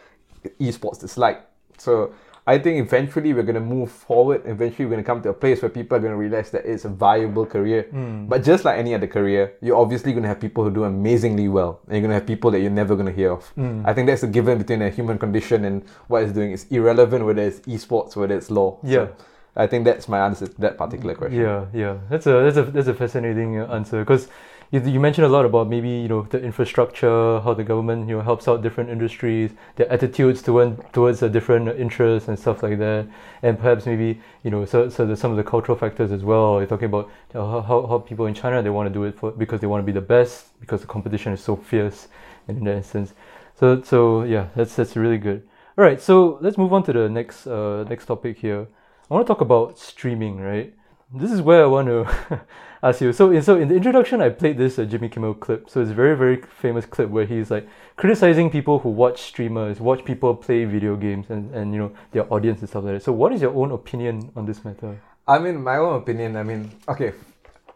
esports 0.60 1.04
is 1.04 1.18
like. 1.18 1.42
So 1.78 2.14
I 2.50 2.58
think 2.58 2.80
eventually 2.80 3.32
we're 3.32 3.44
gonna 3.44 3.68
move 3.78 3.92
forward. 3.92 4.42
Eventually 4.46 4.86
we're 4.86 4.96
gonna 4.96 5.04
come 5.04 5.22
to 5.22 5.30
a 5.30 5.34
place 5.34 5.62
where 5.62 5.70
people 5.70 5.98
are 5.98 6.02
gonna 6.02 6.18
realize 6.18 6.50
that 6.50 6.66
it's 6.66 6.84
a 6.84 6.90
viable 6.90 7.46
career. 7.46 7.84
Hmm. 7.92 8.26
But 8.26 8.44
just 8.44 8.66
like 8.66 8.80
any 8.80 8.96
other 8.96 9.06
career, 9.06 9.54
you're 9.62 9.78
obviously 9.78 10.14
gonna 10.14 10.28
have 10.28 10.40
people 10.40 10.64
who 10.64 10.72
do 10.72 10.84
amazingly 10.86 11.48
well, 11.48 11.80
and 11.86 11.94
you're 11.96 12.02
gonna 12.02 12.16
have 12.16 12.26
people 12.26 12.50
that 12.52 12.62
you're 12.62 12.78
never 12.82 12.96
gonna 12.96 13.12
hear 13.12 13.34
of. 13.34 13.46
Hmm. 13.50 13.84
I 13.86 13.94
think 13.94 14.08
that's 14.08 14.24
a 14.24 14.28
given 14.28 14.58
between 14.58 14.82
a 14.82 14.90
human 14.90 15.20
condition 15.20 15.66
and 15.66 15.84
what 16.08 16.24
it's 16.24 16.34
doing. 16.34 16.52
It's 16.52 16.66
irrelevant 16.72 17.24
whether 17.24 17.44
it's 17.44 17.60
esports, 17.74 18.16
whether 18.16 18.36
it's 18.36 18.50
law. 18.50 18.80
Yeah. 18.82 19.06
So 19.06 19.14
I 19.56 19.68
think 19.68 19.86
that's 19.86 20.08
my 20.08 20.20
answer 20.26 20.48
to 20.48 20.62
that 20.62 20.76
particular 20.78 21.14
question. 21.14 21.40
Yeah, 21.40 21.66
yeah, 21.74 21.98
that's 22.10 22.26
a 22.26 22.34
that's 22.46 22.58
a 22.58 22.64
that's 22.64 22.88
a 22.88 22.94
fascinating 22.96 23.58
answer 23.58 24.00
because 24.00 24.28
you, 24.72 24.82
you 24.82 25.00
mentioned 25.00 25.26
a 25.26 25.30
lot 25.30 25.46
about 25.46 25.68
maybe 25.68 25.90
you 25.90 26.08
know 26.08 26.24
the 26.24 26.42
infrastructure, 26.42 27.40
how 27.40 27.54
the 27.54 27.64
government 27.64 28.08
you 28.08 28.18
know 28.18 28.22
helps 28.22 28.48
out 28.48 28.62
different 28.62 28.90
industries, 28.90 29.52
their 29.76 29.92
attitudes 29.92 30.42
toward 30.42 30.94
towards 30.94 31.20
the 31.20 31.30
different 31.30 31.68
interests 31.80 32.28
and 32.30 32.38
stuff 32.38 32.62
like 32.62 32.78
that, 32.80 33.08
and 33.42 33.58
perhaps 33.58 33.86
maybe 33.86 34.22
you 34.44 34.52
know 34.52 34.66
so 34.66 34.90
so 34.90 35.14
some 35.16 35.32
of 35.32 35.38
the 35.38 35.44
cultural 35.44 35.78
factors 35.78 36.12
as 36.12 36.24
well. 36.24 36.60
You're 36.60 36.68
talking 36.68 36.86
about 36.86 37.10
how, 37.34 37.62
how 37.62 37.88
how 37.88 38.00
people 38.00 38.28
in 38.28 38.34
China 38.34 38.62
they 38.62 38.70
want 38.70 38.88
to 38.88 38.94
do 38.94 39.04
it 39.06 39.18
for 39.18 39.32
because 39.32 39.60
they 39.60 39.68
want 39.68 39.82
to 39.82 39.86
be 39.86 39.92
the 39.92 40.06
best 40.06 40.60
because 40.60 40.82
the 40.82 40.88
competition 40.88 41.34
is 41.34 41.42
so 41.42 41.56
fierce, 41.56 42.08
in 42.48 42.64
that 42.66 42.78
instance. 42.78 43.14
So 43.56 43.82
so 43.82 44.24
yeah, 44.24 44.50
that's 44.56 44.76
that's 44.76 44.96
really 44.96 45.18
good. 45.18 45.48
All 45.78 45.84
right, 45.86 46.02
so 46.02 46.38
let's 46.42 46.58
move 46.58 46.74
on 46.74 46.84
to 46.84 46.94
the 46.94 47.10
next 47.10 47.48
uh, 47.48 47.86
next 47.90 48.06
topic 48.06 48.38
here. 48.38 48.68
I 49.10 49.14
want 49.14 49.26
to 49.26 49.34
talk 49.34 49.42
about 49.42 49.80
streaming, 49.80 50.40
right? 50.40 50.74
This 51.12 51.32
is 51.32 51.42
where 51.42 51.64
I 51.64 51.66
want 51.66 51.88
to 51.88 52.42
ask 52.84 53.02
you. 53.02 53.12
So 53.14 53.32
in 53.32 53.42
so 53.42 53.58
in 53.58 53.68
the 53.68 53.76
introduction, 53.76 54.22
I 54.22 54.30
played 54.30 54.58
this 54.58 54.80
uh, 54.80 54.86
Jimmy 54.86 55.10
Kimmel 55.10 55.34
clip. 55.34 55.70
So 55.70 55.82
it's 55.82 55.92
a 55.92 55.94
very 55.94 56.16
very 56.16 56.42
famous 56.62 56.86
clip 56.86 57.10
where 57.10 57.26
he's 57.26 57.52
like 57.52 57.68
criticizing 57.96 58.50
people 58.50 58.80
who 58.80 58.90
watch 58.90 59.22
streamers, 59.22 59.80
watch 59.80 60.04
people 60.06 60.36
play 60.36 60.66
video 60.66 60.96
games, 60.96 61.30
and 61.30 61.54
and 61.54 61.74
you 61.74 61.80
know 61.80 61.92
their 62.12 62.32
audience 62.34 62.60
and 62.62 62.70
stuff 62.70 62.84
like 62.84 62.94
that. 62.96 63.04
So 63.04 63.12
what 63.12 63.32
is 63.34 63.42
your 63.42 63.54
own 63.56 63.72
opinion 63.72 64.32
on 64.36 64.46
this 64.46 64.64
matter? 64.66 65.00
I 65.28 65.38
mean, 65.40 65.62
my 65.64 65.78
own 65.78 65.96
opinion. 66.02 66.36
I 66.36 66.44
mean, 66.44 66.72
okay, 66.88 67.14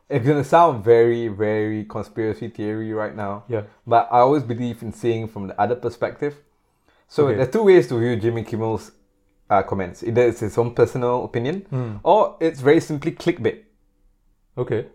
it's 0.09 0.25
gonna 0.25 0.43
sound 0.43 0.83
very, 0.83 1.27
very 1.27 1.85
conspiracy 1.85 2.47
theory 2.49 2.93
right 2.93 3.15
now. 3.15 3.43
Yeah. 3.47 3.63
But 3.85 4.07
I 4.11 4.19
always 4.19 4.43
believe 4.43 4.81
in 4.81 4.91
seeing 4.91 5.27
from 5.27 5.47
the 5.47 5.59
other 5.61 5.75
perspective. 5.75 6.35
So 7.07 7.27
Okay. 7.27 7.35
there's 7.37 7.49
two 7.51 7.63
ways 7.63 7.87
to 7.89 7.99
view 7.99 8.15
Jimmy 8.15 8.43
Kimmel's 8.43 8.91
uh, 9.49 9.61
comments. 9.61 10.03
Either 10.03 10.23
it's 10.23 10.39
his 10.39 10.57
own 10.57 10.73
personal 10.73 11.25
opinion, 11.25 11.65
Hmm. 11.69 11.97
or 12.03 12.37
it's 12.39 12.59
very 12.61 12.79
simply 12.79 13.11
clickbait. 13.11 13.59
Okay. 14.57 14.87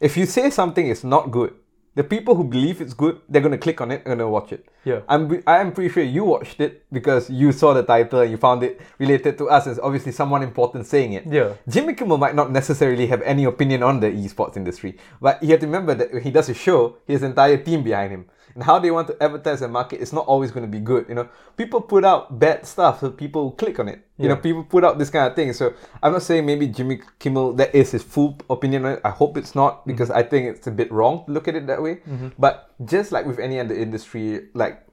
If 0.00 0.16
you 0.16 0.26
say 0.26 0.50
something 0.50 0.86
is 0.86 1.04
not 1.04 1.30
good, 1.30 1.54
the 1.94 2.02
people 2.02 2.34
who 2.34 2.44
believe 2.44 2.80
it's 2.80 2.94
good, 2.94 3.20
they're 3.28 3.42
gonna 3.42 3.58
click 3.58 3.80
on 3.80 3.90
it 3.90 4.02
and 4.04 4.16
gonna 4.16 4.28
watch 4.28 4.52
it. 4.52 4.66
Yeah. 4.84 5.00
I'm 5.08 5.42
I 5.46 5.58
am 5.58 5.72
pretty 5.72 5.92
sure 5.92 6.02
you 6.02 6.24
watched 6.24 6.60
it 6.60 6.84
because 6.90 7.28
you 7.28 7.52
saw 7.52 7.74
the 7.74 7.82
title 7.82 8.20
and 8.20 8.30
you 8.30 8.36
found 8.36 8.62
it 8.62 8.80
related 8.98 9.36
to 9.38 9.50
us 9.50 9.66
as 9.66 9.78
obviously 9.78 10.12
someone 10.12 10.42
important 10.42 10.86
saying 10.86 11.12
it. 11.12 11.26
Yeah. 11.26 11.52
Jimmy 11.68 11.94
Kimmel 11.94 12.18
might 12.18 12.34
not 12.34 12.50
necessarily 12.50 13.06
have 13.08 13.20
any 13.22 13.44
opinion 13.44 13.82
on 13.82 14.00
the 14.00 14.10
esports 14.10 14.56
industry, 14.56 14.96
but 15.20 15.42
you 15.42 15.50
have 15.50 15.60
to 15.60 15.66
remember 15.66 15.94
that 15.94 16.12
when 16.12 16.22
he 16.22 16.30
does 16.30 16.48
a 16.48 16.54
show, 16.54 16.96
he 17.06 17.12
has 17.12 17.22
an 17.22 17.30
entire 17.30 17.58
team 17.58 17.82
behind 17.82 18.10
him. 18.10 18.24
And 18.54 18.64
how 18.64 18.78
they 18.78 18.90
want 18.90 19.08
to 19.08 19.22
advertise 19.22 19.62
and 19.62 19.72
market 19.72 20.00
is 20.00 20.12
not 20.12 20.26
always 20.26 20.50
going 20.50 20.64
to 20.64 20.70
be 20.70 20.80
good. 20.80 21.06
You 21.08 21.14
know, 21.14 21.28
people 21.56 21.80
put 21.80 22.04
out 22.04 22.38
bad 22.38 22.66
stuff, 22.66 23.00
so 23.00 23.10
people 23.10 23.52
click 23.52 23.78
on 23.78 23.88
it. 23.88 24.06
You 24.18 24.28
know, 24.28 24.36
people 24.36 24.62
put 24.62 24.84
out 24.84 24.98
this 24.98 25.10
kind 25.10 25.26
of 25.26 25.34
thing. 25.34 25.52
So 25.52 25.74
I'm 26.02 26.12
not 26.12 26.22
saying 26.22 26.46
maybe 26.46 26.68
Jimmy 26.68 27.00
Kimmel 27.18 27.54
that 27.54 27.74
is 27.74 27.90
his 27.90 28.02
full 28.02 28.38
opinion 28.48 28.84
on 28.84 28.92
it. 28.92 29.00
I 29.04 29.10
hope 29.10 29.36
it's 29.36 29.54
not 29.54 29.80
mm-hmm. 29.80 29.90
because 29.90 30.10
I 30.10 30.22
think 30.22 30.56
it's 30.56 30.66
a 30.66 30.70
bit 30.70 30.92
wrong 30.92 31.24
to 31.26 31.32
look 31.32 31.48
at 31.48 31.56
it 31.56 31.66
that 31.66 31.82
way. 31.82 31.96
Mm-hmm. 31.96 32.28
But 32.38 32.70
just 32.84 33.10
like 33.10 33.26
with 33.26 33.40
any 33.40 33.58
other 33.58 33.74
industry, 33.74 34.48
like 34.54 34.86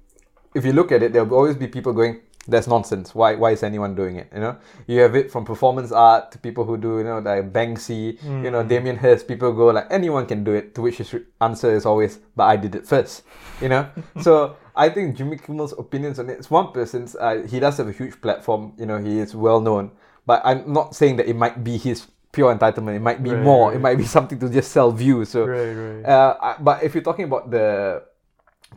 if 0.56 0.66
you 0.66 0.74
look 0.74 0.92
at 0.92 1.04
it, 1.04 1.14
there 1.14 1.24
will 1.24 1.38
always 1.38 1.56
be 1.56 1.68
people 1.68 1.94
going, 1.94 2.22
"That's 2.48 2.68
nonsense. 2.68 3.14
Why? 3.14 3.36
Why 3.36 3.52
is 3.52 3.64
anyone 3.64 3.96
doing 3.96 4.16
it?" 4.16 4.28
You 4.34 4.40
know, 4.40 4.56
you 4.88 5.00
have 5.02 5.16
it 5.16 5.32
from 5.32 5.46
performance 5.46 5.92
art 5.92 6.32
to 6.32 6.38
people 6.40 6.64
who 6.66 6.78
do, 6.78 6.98
you 6.98 7.04
know, 7.04 7.20
like 7.20 7.52
Banksy, 7.54 8.18
you 8.24 8.50
know, 8.52 8.64
Damien 8.64 8.96
Hirst. 8.98 9.28
People 9.28 9.54
go 9.54 9.68
like, 9.68 9.88
"Anyone 9.92 10.26
can 10.26 10.44
do 10.44 10.54
it." 10.54 10.74
To 10.76 10.82
which 10.82 10.98
his 10.98 11.16
answer 11.42 11.72
is 11.74 11.86
always, 11.86 12.20
"But 12.36 12.46
I 12.46 12.56
did 12.56 12.76
it 12.76 12.88
first. 12.88 13.24
You 13.62 13.70
know, 13.70 13.88
so 14.22 14.56
I 14.76 14.90
think 14.90 15.16
Jimmy 15.18 15.38
Kimmel's 15.38 15.74
opinions 15.78 16.18
on 16.20 16.30
it. 16.30 16.40
It's 16.40 16.50
one 16.50 16.72
person's. 16.72 17.16
Uh, 17.16 17.46
he 17.50 17.60
does 17.60 17.78
have 17.78 17.88
a 17.88 17.92
huge 17.92 18.20
platform. 18.22 18.74
You 18.78 18.86
know, 18.86 18.98
he 18.98 19.20
is 19.20 19.36
well 19.36 19.60
known. 19.62 19.92
But 20.26 20.42
I'm 20.46 20.72
not 20.72 20.96
saying 20.96 21.18
that 21.18 21.28
it 21.28 21.36
might 21.36 21.64
be 21.64 21.78
his 21.78 22.08
pure 22.32 22.54
entitlement. 22.56 22.96
It 22.96 23.02
might 23.02 23.24
be 23.24 23.32
Right, 23.32 23.42
more. 23.44 23.68
right. 23.70 23.76
It 23.78 23.80
might 23.80 23.98
be 23.98 24.06
something 24.06 24.38
to 24.40 24.48
just 24.50 24.72
sell 24.72 24.92
views. 24.92 25.30
So 25.30 25.46
Right, 25.46 25.74
right. 25.74 26.06
uh, 26.06 26.38
I- 26.40 26.56
but 26.62 26.84
if 26.84 26.94
you're 26.94 27.04
talking 27.04 27.26
about 27.26 27.50
the 27.50 28.04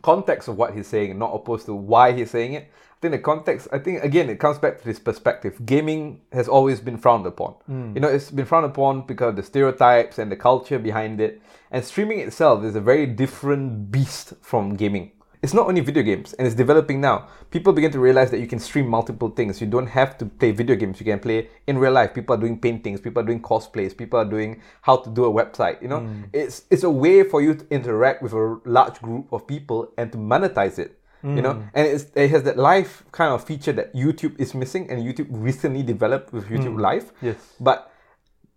context 0.01 0.47
of 0.47 0.57
what 0.57 0.73
he's 0.73 0.87
saying, 0.87 1.17
not 1.17 1.31
opposed 1.33 1.65
to 1.67 1.75
why 1.75 2.11
he's 2.11 2.31
saying 2.31 2.53
it, 2.53 2.71
think 3.03 3.11
the 3.19 3.19
context, 3.33 3.67
I 3.75 3.79
think 3.85 4.03
again, 4.09 4.29
it 4.29 4.39
comes 4.39 4.57
back 4.57 4.73
to 4.79 4.85
this 4.85 4.99
perspective. 5.09 5.53
Gaming 5.73 6.21
has 6.31 6.47
always 6.47 6.79
been 6.87 6.97
frowned 6.97 7.25
upon. 7.33 7.51
You 7.95 7.99
know, 8.01 8.07
it's 8.15 8.31
been 8.31 8.45
frowned 8.51 8.65
upon 8.73 9.05
because 9.11 9.29
of 9.33 9.35
the 9.35 9.43
stereotypes 9.51 10.15
and 10.21 10.31
the 10.31 10.39
culture 10.49 10.79
behind 10.79 11.19
it. 11.21 11.41
And 11.71 11.83
streaming 11.83 12.19
itself 12.27 12.63
is 12.63 12.75
a 12.75 12.81
very 12.91 13.05
different 13.23 13.91
beast 13.91 14.27
from 14.41 14.75
gaming. 14.83 15.07
it's 15.45 15.53
not 15.59 15.67
only 15.69 15.81
video 15.89 16.03
games 16.11 16.29
and 16.37 16.47
it's 16.47 16.55
developing 16.55 16.99
now. 17.01 17.17
People 17.55 17.71
begin 17.73 17.91
to 17.91 17.99
realize 17.99 18.29
that 18.31 18.39
you 18.43 18.47
can 18.53 18.59
stream 18.67 18.87
multiple 18.97 19.29
things. 19.37 19.59
You 19.63 19.67
don't 19.75 19.91
have 20.01 20.11
to 20.19 20.25
play 20.25 20.51
video 20.61 20.75
games. 20.81 21.01
You 21.01 21.05
can 21.11 21.19
play 21.19 21.39
in 21.67 21.77
real 21.83 21.91
life. 21.99 22.11
People 22.17 22.31
are 22.35 22.41
doing 22.45 22.57
paintings, 22.67 23.01
people 23.05 23.19
are 23.21 23.25
doing 23.31 23.41
cosplays, 23.41 23.91
people 24.03 24.17
are 24.23 24.29
doing 24.35 24.51
how 24.87 24.95
to 25.03 25.09
do 25.17 25.21
a 25.31 25.33
website. 25.39 25.77
You 25.83 25.89
know, 25.93 26.01
Mm. 26.01 26.23
it's 26.43 26.55
it's 26.73 26.85
a 26.91 26.93
way 27.03 27.17
for 27.31 27.39
you 27.45 27.51
to 27.59 27.65
interact 27.77 28.19
with 28.23 28.33
a 28.43 28.43
large 28.79 28.97
group 29.07 29.25
of 29.35 29.39
people 29.53 29.79
and 29.99 30.07
to 30.13 30.17
monetize 30.33 30.77
it. 30.85 30.91
You 31.23 31.41
know, 31.41 31.53
Mm. 31.53 31.63
and 31.73 31.87
it's, 31.87 32.05
it 32.15 32.29
has 32.31 32.43
that 32.43 32.57
live 32.57 33.03
kind 33.13 33.31
of 33.33 33.43
feature 33.45 33.71
that 33.73 33.93
YouTube 33.95 34.37
is 34.39 34.53
missing, 34.53 34.89
and 34.89 35.01
YouTube 35.01 35.27
recently 35.29 35.81
developed 35.81 36.33
with 36.33 36.47
YouTube 36.47 36.77
Live. 36.79 37.13
Yes. 37.21 37.37
But 37.61 37.89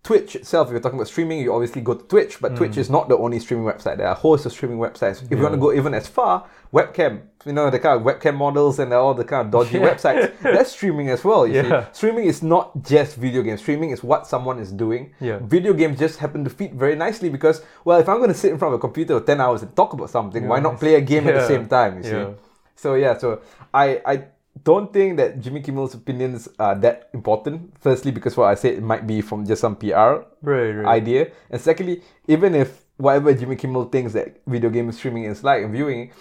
Twitch 0.03 0.35
itself, 0.37 0.67
if 0.67 0.71
you're 0.71 0.79
talking 0.79 0.97
about 0.99 1.07
streaming, 1.07 1.39
you 1.39 1.53
obviously 1.53 1.81
go 1.81 1.93
to 1.93 2.03
Twitch, 2.05 2.39
but 2.39 2.55
Twitch 2.55 2.77
is 2.77 2.89
not 2.89 3.09
the 3.09 3.17
only 3.17 3.39
streaming 3.39 3.65
website. 3.65 3.97
There 3.97 4.07
are 4.07 4.11
a 4.13 4.15
host 4.15 4.45
of 4.45 4.53
streaming 4.53 4.77
websites. 4.79 5.21
If 5.23 5.29
you 5.31 5.37
want 5.37 5.53
to 5.53 5.59
go 5.59 5.73
even 5.73 5.93
as 5.93 6.07
far, 6.07 6.45
webcam, 6.73 7.21
you 7.45 7.51
know, 7.51 7.69
the 7.69 7.79
kind 7.79 7.99
of 7.99 8.03
webcam 8.05 8.35
models 8.35 8.79
and 8.79 8.93
all 8.93 9.13
the 9.13 9.25
kind 9.25 9.45
of 9.45 9.51
dodgy 9.51 9.77
Yeah. 9.79 9.93
websites, 9.93 10.31
that's 10.41 10.71
streaming 10.71 11.09
as 11.09 11.25
well. 11.25 11.45
You 11.45 11.55
Yeah. 11.55 11.83
see, 11.85 11.89
streaming 11.93 12.25
is 12.25 12.41
not 12.41 12.83
just 12.83 13.15
video 13.17 13.41
games. 13.41 13.59
Streaming 13.61 13.91
is 13.91 14.01
what 14.01 14.27
someone 14.27 14.59
is 14.59 14.71
doing. 14.71 15.13
Yeah. 15.19 15.39
Video 15.41 15.73
games 15.73 15.99
just 15.99 16.19
happen 16.19 16.43
to 16.45 16.49
fit 16.49 16.73
very 16.73 16.95
nicely 16.95 17.29
because, 17.29 17.61
well, 17.83 17.99
if 17.99 18.07
I'm 18.07 18.17
going 18.17 18.29
to 18.31 18.37
sit 18.43 18.51
in 18.51 18.57
front 18.57 18.73
of 18.75 18.79
a 18.79 18.81
computer 18.81 19.19
for 19.19 19.25
10 19.25 19.41
hours 19.41 19.61
and 19.61 19.75
talk 19.75 19.91
about 19.93 20.09
something, 20.09 20.47
why 20.47 20.59
not 20.61 20.79
play 20.79 20.95
a 20.95 21.01
game 21.01 21.27
at 21.27 21.33
the 21.35 21.45
same 21.47 21.65
time, 21.67 22.03
you 22.03 22.09
Yeah. 22.09 22.25
see? 22.27 22.33
So 22.77 22.93
yeah, 22.93 23.17
so 23.17 23.41
I 23.73 23.99
I 24.05 24.15
don't 24.63 24.93
think 24.93 25.17
that 25.17 25.39
Jimmy 25.41 25.61
Kimmel's 25.61 25.93
opinions 25.93 26.47
are 26.59 26.75
that 26.75 27.09
important. 27.13 27.73
Firstly, 27.81 28.11
because 28.11 28.37
what 28.37 28.45
I 28.47 28.55
said 28.55 28.75
it 28.75 28.83
might 28.83 29.05
be 29.05 29.21
from 29.21 29.45
just 29.45 29.61
some 29.61 29.75
PR 29.75 30.23
Right, 30.41 30.71
right. 30.71 30.85
idea, 30.85 31.31
and 31.49 31.59
secondly, 31.59 32.01
even 32.27 32.55
if 32.55 32.85
whatever 32.97 33.33
Jimmy 33.33 33.55
Kimmel 33.55 33.85
thinks 33.85 34.13
that 34.13 34.41
video 34.47 34.69
game 34.69 34.91
streaming 34.91 35.25
is 35.25 35.43
like 35.43 35.63
and 35.63 35.73
viewing, 35.73 36.11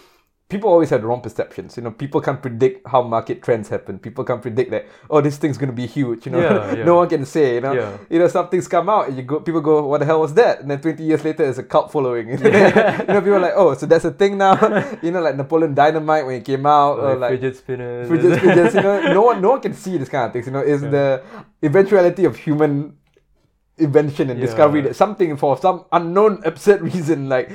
people 0.48 0.70
always 0.70 0.90
had 0.90 1.02
wrong 1.02 1.20
perceptions. 1.20 1.76
You 1.76 1.82
know, 1.82 1.90
people 1.90 2.20
can't 2.20 2.40
predict 2.40 2.86
how 2.86 3.02
market 3.02 3.42
trends 3.42 3.68
happen. 3.68 3.98
People 3.98 4.22
can't 4.24 4.40
predict 4.40 4.70
that 4.70 4.86
oh 5.10 5.20
this 5.20 5.36
thing's 5.38 5.58
gonna 5.58 5.72
be 5.72 5.86
huge. 5.86 6.26
You 6.26 6.32
know, 6.32 6.40
Yeah, 6.40 6.74
yeah. 6.78 6.84
no 6.84 6.94
one 6.96 7.08
can 7.08 7.24
say. 7.26 7.54
You 7.56 7.60
know, 7.62 7.72
Yeah. 7.72 7.96
you 8.08 8.18
know 8.20 8.28
some 8.28 8.48
things 8.48 8.68
come 8.68 8.88
out 8.88 9.08
and 9.08 9.16
you 9.16 9.24
go 9.24 9.40
people 9.40 9.60
go 9.60 9.84
what 9.86 9.98
the 9.98 10.06
hell 10.06 10.20
was 10.20 10.34
that? 10.34 10.60
And 10.60 10.70
then 10.70 10.80
twenty 10.80 11.02
years 11.04 11.24
later 11.24 11.44
it's 11.44 11.58
a 11.58 11.64
cult 11.64 11.90
following. 11.90 12.28
you 12.30 12.38
know, 12.38 13.20
people 13.20 13.34
are 13.34 13.40
like 13.40 13.54
oh 13.56 13.74
so 13.74 13.86
that's 13.86 14.04
a 14.04 14.12
thing 14.12 14.38
now. 14.38 14.54
you 15.02 15.10
know, 15.10 15.20
like 15.20 15.36
Napoleon 15.36 15.74
Dynamite 15.74 16.24
when 16.26 16.36
it 16.36 16.44
came 16.44 16.64
out 16.66 16.98
or 17.00 17.16
Like 17.16 17.18
like 17.18 17.30
fidget 17.40 17.56
spinners. 17.56 18.08
fidget 18.08 18.38
spinners, 18.38 18.74
you 18.74 18.82
know, 18.82 19.12
no 19.14 19.22
one, 19.22 19.40
no 19.42 19.50
one 19.50 19.60
can 19.60 19.74
see 19.74 19.98
this 19.98 20.08
kind 20.08 20.26
of 20.26 20.32
things. 20.32 20.46
You 20.46 20.52
know, 20.52 20.60
it's 20.60 20.82
the 20.82 21.22
eventuality 21.62 22.24
of 22.24 22.36
human 22.36 22.96
invention 23.78 24.30
and 24.30 24.40
discovery 24.40 24.80
that 24.82 24.96
something 24.96 25.36
for 25.36 25.56
some 25.58 25.84
unknown 25.92 26.40
absurd 26.46 26.80
reason 26.80 27.28
like 27.28 27.50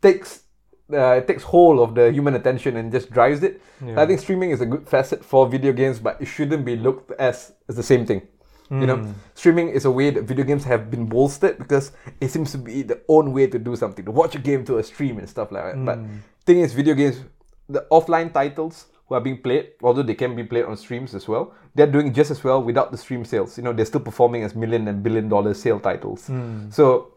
takes 0.00 0.44
uh, 0.92 1.20
takes 1.20 1.42
hold 1.42 1.78
of 1.80 1.94
the 1.94 2.10
human 2.12 2.34
attention 2.34 2.76
and 2.76 2.90
just 2.92 3.10
drives 3.10 3.42
it. 3.42 3.60
Yeah. 3.84 4.00
I 4.00 4.06
think 4.06 4.20
streaming 4.20 4.50
is 4.50 4.60
a 4.60 4.66
good 4.66 4.88
facet 4.88 5.24
for 5.24 5.46
video 5.48 5.72
games, 5.72 5.98
but 5.98 6.20
it 6.20 6.26
shouldn't 6.26 6.64
be 6.64 6.76
looked 6.76 7.12
as 7.20 7.52
as 7.68 7.76
the 7.76 7.82
same 7.82 8.06
thing. 8.06 8.22
You 8.70 8.86
know, 8.86 8.96
Mm. 8.98 9.12
streaming 9.34 9.68
is 9.70 9.86
a 9.86 9.90
way 9.90 10.10
that 10.10 10.24
video 10.24 10.44
games 10.44 10.64
have 10.64 10.90
been 10.90 11.06
bolstered 11.06 11.56
because 11.56 11.92
it 12.20 12.28
seems 12.30 12.52
to 12.52 12.58
be 12.58 12.82
the 12.82 13.00
own 13.08 13.32
way 13.32 13.46
to 13.46 13.58
do 13.58 13.74
something, 13.76 14.04
to 14.04 14.10
watch 14.12 14.34
a 14.34 14.38
game 14.38 14.62
to 14.66 14.76
a 14.76 14.82
stream 14.82 15.16
and 15.18 15.26
stuff 15.26 15.50
like 15.50 15.64
that. 15.72 15.84
But 15.86 15.98
Mm. 15.98 16.18
thing 16.44 16.58
is, 16.60 16.74
video 16.74 16.92
games, 16.94 17.24
the 17.70 17.86
offline 17.90 18.30
titles 18.30 18.86
who 19.08 19.14
are 19.14 19.22
being 19.22 19.38
played, 19.40 19.68
although 19.82 20.02
they 20.02 20.14
can 20.14 20.36
be 20.36 20.44
played 20.44 20.66
on 20.66 20.76
streams 20.76 21.14
as 21.14 21.26
well, 21.26 21.52
they're 21.74 21.86
doing 21.90 22.12
just 22.12 22.30
as 22.30 22.44
well 22.44 22.62
without 22.62 22.90
the 22.92 22.98
stream 22.98 23.24
sales. 23.24 23.56
You 23.56 23.64
know, 23.64 23.72
they're 23.72 23.86
still 23.86 24.00
performing 24.04 24.42
as 24.44 24.54
million 24.54 24.86
and 24.86 25.02
billion 25.02 25.30
dollar 25.30 25.54
sale 25.54 25.80
titles. 25.80 26.28
Mm. 26.28 26.70
So 26.70 27.08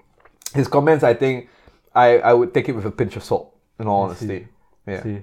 his 0.56 0.70
comments, 0.70 1.04
I 1.04 1.14
think, 1.16 1.50
I, 1.94 2.20
I 2.20 2.34
would 2.34 2.54
take 2.54 2.70
it 2.70 2.76
with 2.78 2.86
a 2.86 2.92
pinch 2.92 3.18
of 3.18 3.24
salt. 3.26 3.51
In 3.82 3.88
all 3.88 4.04
honesty, 4.04 4.48
yeah. 4.88 5.04
See. 5.04 5.22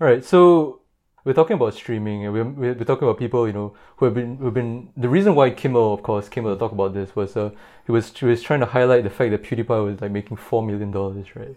All 0.00 0.06
right, 0.06 0.24
so 0.24 0.80
we're 1.24 1.32
talking 1.32 1.54
about 1.54 1.74
streaming, 1.74 2.24
and 2.24 2.32
we're, 2.32 2.44
we're, 2.44 2.84
talking 2.84 3.08
about 3.08 3.18
people, 3.18 3.48
you 3.48 3.52
know, 3.52 3.74
who 3.96 4.04
have 4.04 4.14
been, 4.14 4.36
who've 4.36 4.54
been. 4.54 4.90
The 4.96 5.08
reason 5.08 5.34
why 5.34 5.50
Kimmel, 5.50 5.94
of 5.94 6.02
course, 6.04 6.28
Kimmel 6.28 6.54
to 6.54 6.58
talk 6.58 6.70
about 6.70 6.94
this 6.94 7.16
was, 7.16 7.36
uh, 7.36 7.50
he 7.84 7.90
was 7.90 8.16
he 8.16 8.26
was 8.26 8.42
trying 8.42 8.60
to 8.60 8.66
highlight 8.66 9.02
the 9.02 9.10
fact 9.10 9.32
that 9.32 9.42
PewDiePie 9.42 9.84
was 9.84 10.00
like 10.00 10.12
making 10.12 10.36
four 10.36 10.62
million 10.62 10.92
dollars, 10.92 11.34
right? 11.34 11.56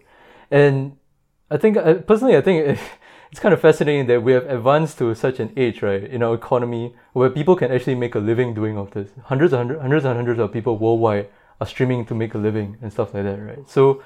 And 0.50 0.98
I 1.52 1.58
think, 1.58 1.78
uh, 1.78 1.96
personally, 1.96 2.36
I 2.36 2.42
think 2.42 2.80
it's 3.32 3.40
kind 3.40 3.54
of 3.54 3.62
fascinating 3.62 4.08
that 4.08 4.24
we 4.24 4.32
have 4.32 4.48
advanced 4.50 4.98
to 4.98 5.14
such 5.14 5.40
an 5.40 5.54
age, 5.56 5.84
right, 5.84 6.04
in 6.04 6.24
our 6.24 6.34
economy 6.34 6.96
where 7.14 7.30
people 7.30 7.56
can 7.56 7.72
actually 7.72 7.96
make 7.96 8.16
a 8.16 8.20
living 8.20 8.56
doing 8.56 8.76
of 8.76 8.90
this. 8.92 9.12
Hundreds 9.26 9.54
and 9.54 9.60
hundreds, 9.60 9.82
hundreds 9.82 10.06
and 10.06 10.16
hundreds 10.16 10.40
of 10.40 10.52
people 10.52 10.80
worldwide 10.80 11.30
are 11.62 11.68
streaming 11.68 12.06
to 12.08 12.16
make 12.16 12.34
a 12.34 12.40
living 12.40 12.78
and 12.82 12.92
stuff 12.92 13.14
like 13.14 13.24
that, 13.24 13.38
right? 13.38 13.70
So 13.70 14.02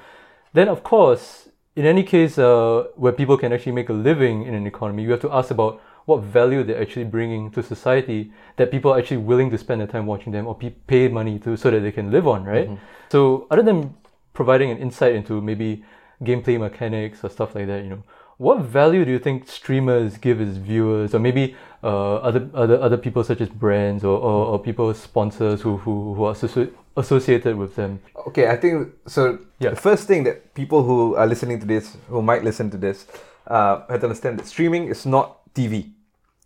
then, 0.52 0.68
of 0.68 0.82
course, 0.82 1.48
in 1.76 1.86
any 1.86 2.02
case, 2.02 2.38
uh, 2.38 2.84
where 2.96 3.12
people 3.12 3.36
can 3.36 3.52
actually 3.52 3.72
make 3.72 3.88
a 3.88 3.92
living 3.92 4.46
in 4.46 4.54
an 4.54 4.66
economy, 4.66 5.02
you 5.02 5.10
have 5.10 5.20
to 5.22 5.32
ask 5.32 5.50
about 5.50 5.80
what 6.04 6.22
value 6.22 6.62
they're 6.62 6.80
actually 6.80 7.04
bringing 7.04 7.50
to 7.50 7.62
society 7.62 8.30
that 8.56 8.70
people 8.70 8.92
are 8.92 8.98
actually 8.98 9.16
willing 9.16 9.50
to 9.50 9.58
spend 9.58 9.80
their 9.80 9.88
time 9.88 10.06
watching 10.06 10.32
them 10.32 10.46
or 10.46 10.54
pe- 10.54 10.70
pay 10.86 11.08
money 11.08 11.38
to 11.38 11.56
so 11.56 11.70
that 11.70 11.80
they 11.80 11.90
can 11.90 12.10
live 12.10 12.28
on, 12.28 12.44
right? 12.44 12.68
So, 13.10 13.46
other 13.50 13.62
than 13.62 13.94
providing 14.34 14.70
an 14.70 14.78
insight 14.78 15.14
into 15.14 15.40
maybe 15.40 15.84
gameplay 16.22 16.60
mechanics 16.60 17.24
or 17.24 17.30
stuff 17.30 17.54
like 17.54 17.66
that, 17.66 17.82
you 17.82 17.90
know, 17.90 18.02
what 18.36 18.60
value 18.60 19.04
do 19.04 19.10
you 19.12 19.18
think 19.18 19.48
streamers 19.48 20.18
give 20.18 20.40
as 20.40 20.56
viewers, 20.56 21.14
or 21.14 21.20
maybe 21.20 21.56
uh, 21.82 22.16
other 22.16 22.50
other 22.52 22.80
other 22.80 22.96
people 22.96 23.22
such 23.24 23.40
as 23.40 23.48
brands 23.48 24.04
or, 24.04 24.18
or, 24.18 24.46
or 24.46 24.58
people 24.58 24.92
sponsors 24.94 25.62
who 25.62 25.78
who, 25.78 26.14
who 26.14 26.24
are 26.24 26.34
associated 26.96 27.56
with 27.56 27.74
them? 27.76 28.00
Okay, 28.28 28.48
I 28.48 28.56
think 28.56 28.92
so. 29.06 29.38
Yeah. 29.58 29.70
The 29.70 29.76
first 29.76 30.06
thing 30.06 30.24
that 30.24 30.54
people 30.54 30.82
who 30.82 31.14
are 31.16 31.26
listening 31.26 31.60
to 31.60 31.66
this, 31.66 31.96
who 32.08 32.22
might 32.22 32.44
listen 32.44 32.70
to 32.70 32.76
this, 32.76 33.06
uh, 33.46 33.86
have 33.88 34.00
to 34.00 34.06
understand 34.06 34.38
that 34.38 34.46
streaming 34.46 34.88
is 34.88 35.04
not 35.06 35.52
TV. 35.54 35.90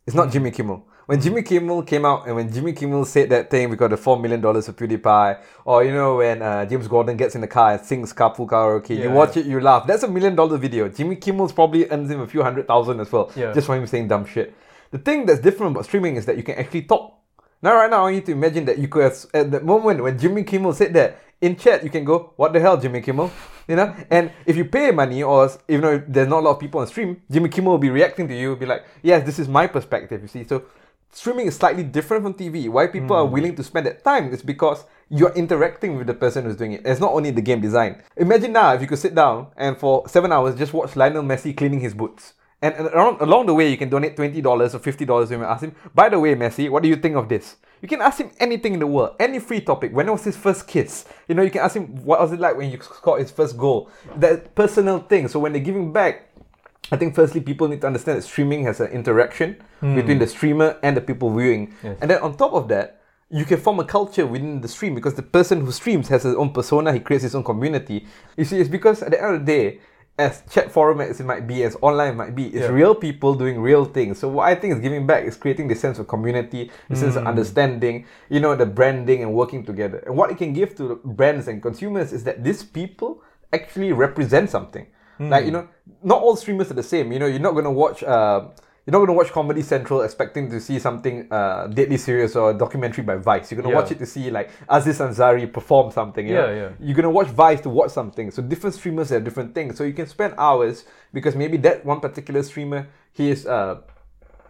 It's 0.06 0.16
not 0.16 0.32
Jimmy 0.32 0.50
Kimmel. 0.50 0.84
When 1.06 1.22
Jimmy 1.22 1.40
Kimmel 1.42 1.82
came 1.84 2.04
out 2.04 2.26
and 2.26 2.36
when 2.36 2.52
Jimmy 2.52 2.74
Kimmel 2.74 3.06
said 3.06 3.30
that 3.30 3.50
thing, 3.50 3.70
we 3.70 3.76
got 3.76 3.88
the 3.90 3.96
four 3.96 4.18
million 4.18 4.42
dollars 4.42 4.66
for 4.66 4.74
PewDiePie, 4.74 5.40
or 5.64 5.82
you 5.82 5.92
know 5.92 6.16
when 6.16 6.42
uh, 6.42 6.66
James 6.66 6.86
Corden 6.86 7.16
gets 7.16 7.34
in 7.34 7.40
the 7.40 7.46
car 7.46 7.72
and 7.72 7.80
sings 7.84 8.12
carpool 8.12 8.46
karaoke, 8.46 8.98
you 9.02 9.10
watch 9.10 9.36
it, 9.38 9.46
you 9.46 9.58
laugh. 9.58 9.86
That's 9.86 10.02
a 10.02 10.08
million 10.08 10.34
dollar 10.36 10.58
video. 10.58 10.86
Jimmy 10.88 11.16
Kimmel's 11.16 11.52
probably 11.52 11.88
earns 11.90 12.10
him 12.10 12.20
a 12.20 12.26
few 12.26 12.42
hundred 12.42 12.66
thousand 12.66 13.00
as 13.00 13.10
well, 13.10 13.32
Yeah. 13.34 13.54
just 13.54 13.66
for 13.66 13.74
him 13.76 13.86
saying 13.86 14.08
dumb 14.08 14.26
shit. 14.26 14.54
The 14.90 14.98
thing 14.98 15.24
that's 15.24 15.40
different 15.40 15.72
about 15.72 15.84
streaming 15.86 16.16
is 16.16 16.26
that 16.26 16.36
you 16.36 16.42
can 16.42 16.56
actually 16.56 16.82
talk. 16.82 17.14
Now, 17.60 17.74
right 17.74 17.90
now, 17.90 17.98
I 17.98 18.02
want 18.02 18.14
you 18.14 18.20
to 18.22 18.32
imagine 18.32 18.64
that 18.66 18.78
you 18.78 18.86
could 18.86 19.02
have, 19.02 19.26
at 19.34 19.50
the 19.50 19.60
moment 19.60 20.02
when 20.02 20.16
Jimmy 20.16 20.44
Kimmel 20.44 20.72
said 20.72 20.94
that, 20.94 21.20
in 21.40 21.56
chat, 21.56 21.82
you 21.82 21.90
can 21.90 22.04
go, 22.04 22.32
What 22.36 22.52
the 22.52 22.60
hell, 22.60 22.76
Jimmy 22.76 23.00
Kimmel? 23.00 23.30
You 23.66 23.76
know? 23.76 23.94
And 24.10 24.32
if 24.46 24.56
you 24.56 24.64
pay 24.64 24.90
money, 24.92 25.22
or 25.22 25.50
even 25.68 25.80
though 25.82 26.02
there's 26.06 26.28
not 26.28 26.40
a 26.40 26.44
lot 26.46 26.50
of 26.52 26.60
people 26.60 26.80
on 26.80 26.86
stream, 26.86 27.20
Jimmy 27.30 27.48
Kimmel 27.48 27.72
will 27.72 27.78
be 27.78 27.90
reacting 27.90 28.28
to 28.28 28.34
you, 28.34 28.56
be 28.56 28.66
like, 28.66 28.84
Yes, 29.02 29.26
this 29.26 29.38
is 29.38 29.48
my 29.48 29.66
perspective, 29.66 30.22
you 30.22 30.28
see. 30.28 30.44
So, 30.44 30.64
streaming 31.10 31.46
is 31.46 31.56
slightly 31.56 31.82
different 31.82 32.22
from 32.22 32.34
TV. 32.34 32.68
Why 32.68 32.86
people 32.86 33.16
are 33.16 33.26
hmm. 33.26 33.32
willing 33.32 33.56
to 33.56 33.64
spend 33.64 33.86
that 33.86 34.04
time 34.04 34.32
is 34.32 34.42
because 34.42 34.84
you're 35.10 35.32
interacting 35.34 35.96
with 35.96 36.06
the 36.06 36.14
person 36.14 36.44
who's 36.44 36.56
doing 36.56 36.72
it. 36.72 36.82
It's 36.84 37.00
not 37.00 37.12
only 37.12 37.30
the 37.30 37.40
game 37.40 37.60
design. 37.60 38.02
Imagine 38.16 38.52
now 38.52 38.74
if 38.74 38.80
you 38.80 38.86
could 38.86 38.98
sit 38.98 39.14
down 39.14 39.48
and 39.56 39.76
for 39.76 40.08
seven 40.08 40.32
hours 40.32 40.54
just 40.54 40.72
watch 40.72 40.96
Lionel 40.96 41.22
Messi 41.22 41.56
cleaning 41.56 41.80
his 41.80 41.94
boots. 41.94 42.34
And, 42.60 42.74
and 42.74 42.86
around, 42.88 43.20
along 43.20 43.46
the 43.46 43.54
way, 43.54 43.70
you 43.70 43.76
can 43.76 43.88
donate 43.88 44.16
$20 44.16 44.44
or 44.44 44.78
$50 44.78 45.30
and 45.30 45.42
ask 45.44 45.62
him, 45.62 45.74
by 45.94 46.08
the 46.08 46.18
way, 46.18 46.34
Messi, 46.34 46.68
what 46.68 46.82
do 46.82 46.88
you 46.88 46.96
think 46.96 47.14
of 47.14 47.28
this? 47.28 47.56
You 47.80 47.86
can 47.86 48.00
ask 48.00 48.18
him 48.18 48.32
anything 48.40 48.74
in 48.74 48.80
the 48.80 48.86
world, 48.86 49.14
any 49.20 49.38
free 49.38 49.60
topic. 49.60 49.94
When 49.94 50.10
was 50.10 50.24
his 50.24 50.36
first 50.36 50.66
kiss? 50.66 51.04
You 51.28 51.36
know, 51.36 51.42
you 51.42 51.50
can 51.50 51.60
ask 51.60 51.76
him, 51.76 52.04
what 52.04 52.18
was 52.20 52.32
it 52.32 52.40
like 52.40 52.56
when 52.56 52.70
you 52.70 52.80
scored 52.80 53.20
his 53.20 53.30
first 53.30 53.56
goal? 53.56 53.88
That 54.16 54.56
personal 54.56 54.98
thing. 54.98 55.28
So 55.28 55.38
when 55.38 55.52
they're 55.52 55.62
giving 55.62 55.92
back, 55.92 56.28
I 56.90 56.96
think 56.96 57.14
firstly, 57.14 57.40
people 57.40 57.68
need 57.68 57.82
to 57.82 57.86
understand 57.86 58.18
that 58.18 58.22
streaming 58.22 58.64
has 58.64 58.80
an 58.80 58.88
interaction 58.88 59.62
hmm. 59.80 59.94
between 59.94 60.18
the 60.18 60.26
streamer 60.26 60.78
and 60.82 60.96
the 60.96 61.00
people 61.00 61.32
viewing. 61.34 61.74
Yes. 61.82 61.98
And 62.00 62.10
then 62.10 62.20
on 62.22 62.36
top 62.36 62.54
of 62.54 62.66
that, 62.68 63.02
you 63.30 63.44
can 63.44 63.58
form 63.58 63.78
a 63.78 63.84
culture 63.84 64.26
within 64.26 64.62
the 64.62 64.68
stream 64.68 64.94
because 64.94 65.14
the 65.14 65.22
person 65.22 65.60
who 65.60 65.70
streams 65.70 66.08
has 66.08 66.22
his 66.22 66.34
own 66.34 66.50
persona, 66.50 66.92
he 66.94 67.00
creates 67.00 67.22
his 67.22 67.34
own 67.34 67.44
community. 67.44 68.06
You 68.36 68.44
see, 68.44 68.58
it's 68.58 68.70
because 68.70 69.02
at 69.02 69.10
the 69.10 69.22
end 69.22 69.34
of 69.34 69.44
the 69.44 69.52
day, 69.52 69.80
as 70.18 70.42
chat 70.50 70.70
forum 70.72 71.00
as 71.00 71.20
it 71.20 71.24
might 71.26 71.46
be, 71.46 71.62
as 71.62 71.76
online 71.80 72.12
it 72.14 72.16
might 72.16 72.34
be, 72.34 72.46
it's 72.46 72.66
Yeah. 72.66 72.72
real 72.72 72.94
people 72.94 73.34
doing 73.34 73.60
real 73.60 73.84
things. 73.84 74.18
So 74.18 74.28
what 74.28 74.48
I 74.48 74.54
think 74.56 74.74
is 74.74 74.80
giving 74.80 75.06
back 75.06 75.24
is 75.24 75.36
creating 75.36 75.68
this 75.68 75.80
sense 75.80 75.98
of 76.00 76.08
community, 76.08 76.70
this 76.88 77.00
sense 77.00 77.14
of 77.16 77.24
understanding, 77.26 78.04
you 78.28 78.40
know, 78.40 78.56
the 78.56 78.66
branding 78.66 79.22
and 79.22 79.32
working 79.32 79.64
together. 79.64 80.02
And 80.06 80.16
what 80.16 80.30
it 80.30 80.36
can 80.36 80.52
give 80.52 80.74
to 80.76 81.00
brands 81.04 81.46
and 81.46 81.62
consumers 81.62 82.12
is 82.12 82.24
that 82.24 82.42
these 82.42 82.62
people 82.64 83.22
actually 83.52 83.92
represent 83.92 84.50
something. 84.50 84.86
Like, 85.20 85.44
you 85.46 85.50
know, 85.50 85.66
not 86.02 86.22
all 86.22 86.36
streamers 86.36 86.70
are 86.70 86.74
the 86.74 86.82
same. 86.82 87.10
You 87.12 87.18
know, 87.18 87.26
you're 87.26 87.40
not 87.40 87.54
gonna 87.54 87.72
watch 87.72 88.02
uh 88.04 88.40
you're 88.88 88.98
not 88.98 89.00
gonna 89.04 89.12
watch 89.18 89.30
Comedy 89.32 89.60
Central 89.60 90.00
expecting 90.00 90.48
to 90.48 90.58
see 90.62 90.78
something 90.78 91.30
uh, 91.30 91.66
deadly 91.66 91.98
serious 91.98 92.34
or 92.34 92.52
a 92.52 92.54
documentary 92.54 93.04
by 93.04 93.16
Vice. 93.16 93.50
You're 93.50 93.60
gonna 93.60 93.74
Yeah. 93.74 93.80
watch 93.82 93.90
it 93.92 93.98
to 93.98 94.06
see 94.06 94.30
like 94.30 94.48
Aziz 94.66 94.98
Ansari 94.98 95.52
perform 95.52 95.90
something. 95.90 96.26
You 96.26 96.34
know? 96.36 96.48
Yeah, 96.48 96.54
yeah. 96.56 96.68
You're 96.80 96.96
gonna 96.96 97.10
watch 97.10 97.26
Vice 97.26 97.60
to 97.60 97.68
watch 97.68 97.90
something. 97.90 98.30
So 98.30 98.40
different 98.40 98.74
streamers 98.76 99.10
have 99.10 99.24
different 99.24 99.54
things. 99.54 99.76
So 99.76 99.84
you 99.84 99.92
can 99.92 100.06
spend 100.06 100.32
hours 100.38 100.86
because 101.12 101.36
maybe 101.36 101.58
that 101.58 101.84
one 101.84 102.00
particular 102.00 102.42
streamer 102.42 102.86
he 103.12 103.30
is 103.30 103.46
uh 103.46 103.80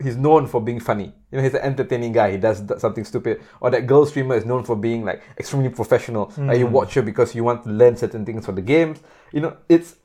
he's 0.01 0.17
known 0.17 0.47
for 0.47 0.61
being 0.61 0.79
funny. 0.79 1.13
You 1.33 1.39
know, 1.39 1.43
he's 1.43 1.55
an 1.55 1.63
entertaining 1.63 2.13
guy. 2.13 2.31
He 2.31 2.37
does 2.37 2.63
something 2.79 3.03
stupid. 3.05 3.41
Or 3.61 3.71
that 3.71 3.89
girl 3.89 4.07
streamer 4.07 4.37
is 4.37 4.45
known 4.45 4.63
for 4.63 4.77
being 4.77 5.05
like 5.05 5.21
extremely 5.37 5.71
professional. 5.71 6.33
Like 6.39 6.59
you 6.59 6.69
watch 6.69 6.95
her 6.95 7.03
because 7.03 7.35
you 7.35 7.43
want 7.43 7.65
to 7.65 7.71
learn 7.71 7.97
certain 7.97 8.25
things 8.25 8.47
for 8.47 8.53
the 8.53 8.63
games. 8.63 9.01
You 9.33 9.41
know, 9.41 9.57
it's 9.69 9.97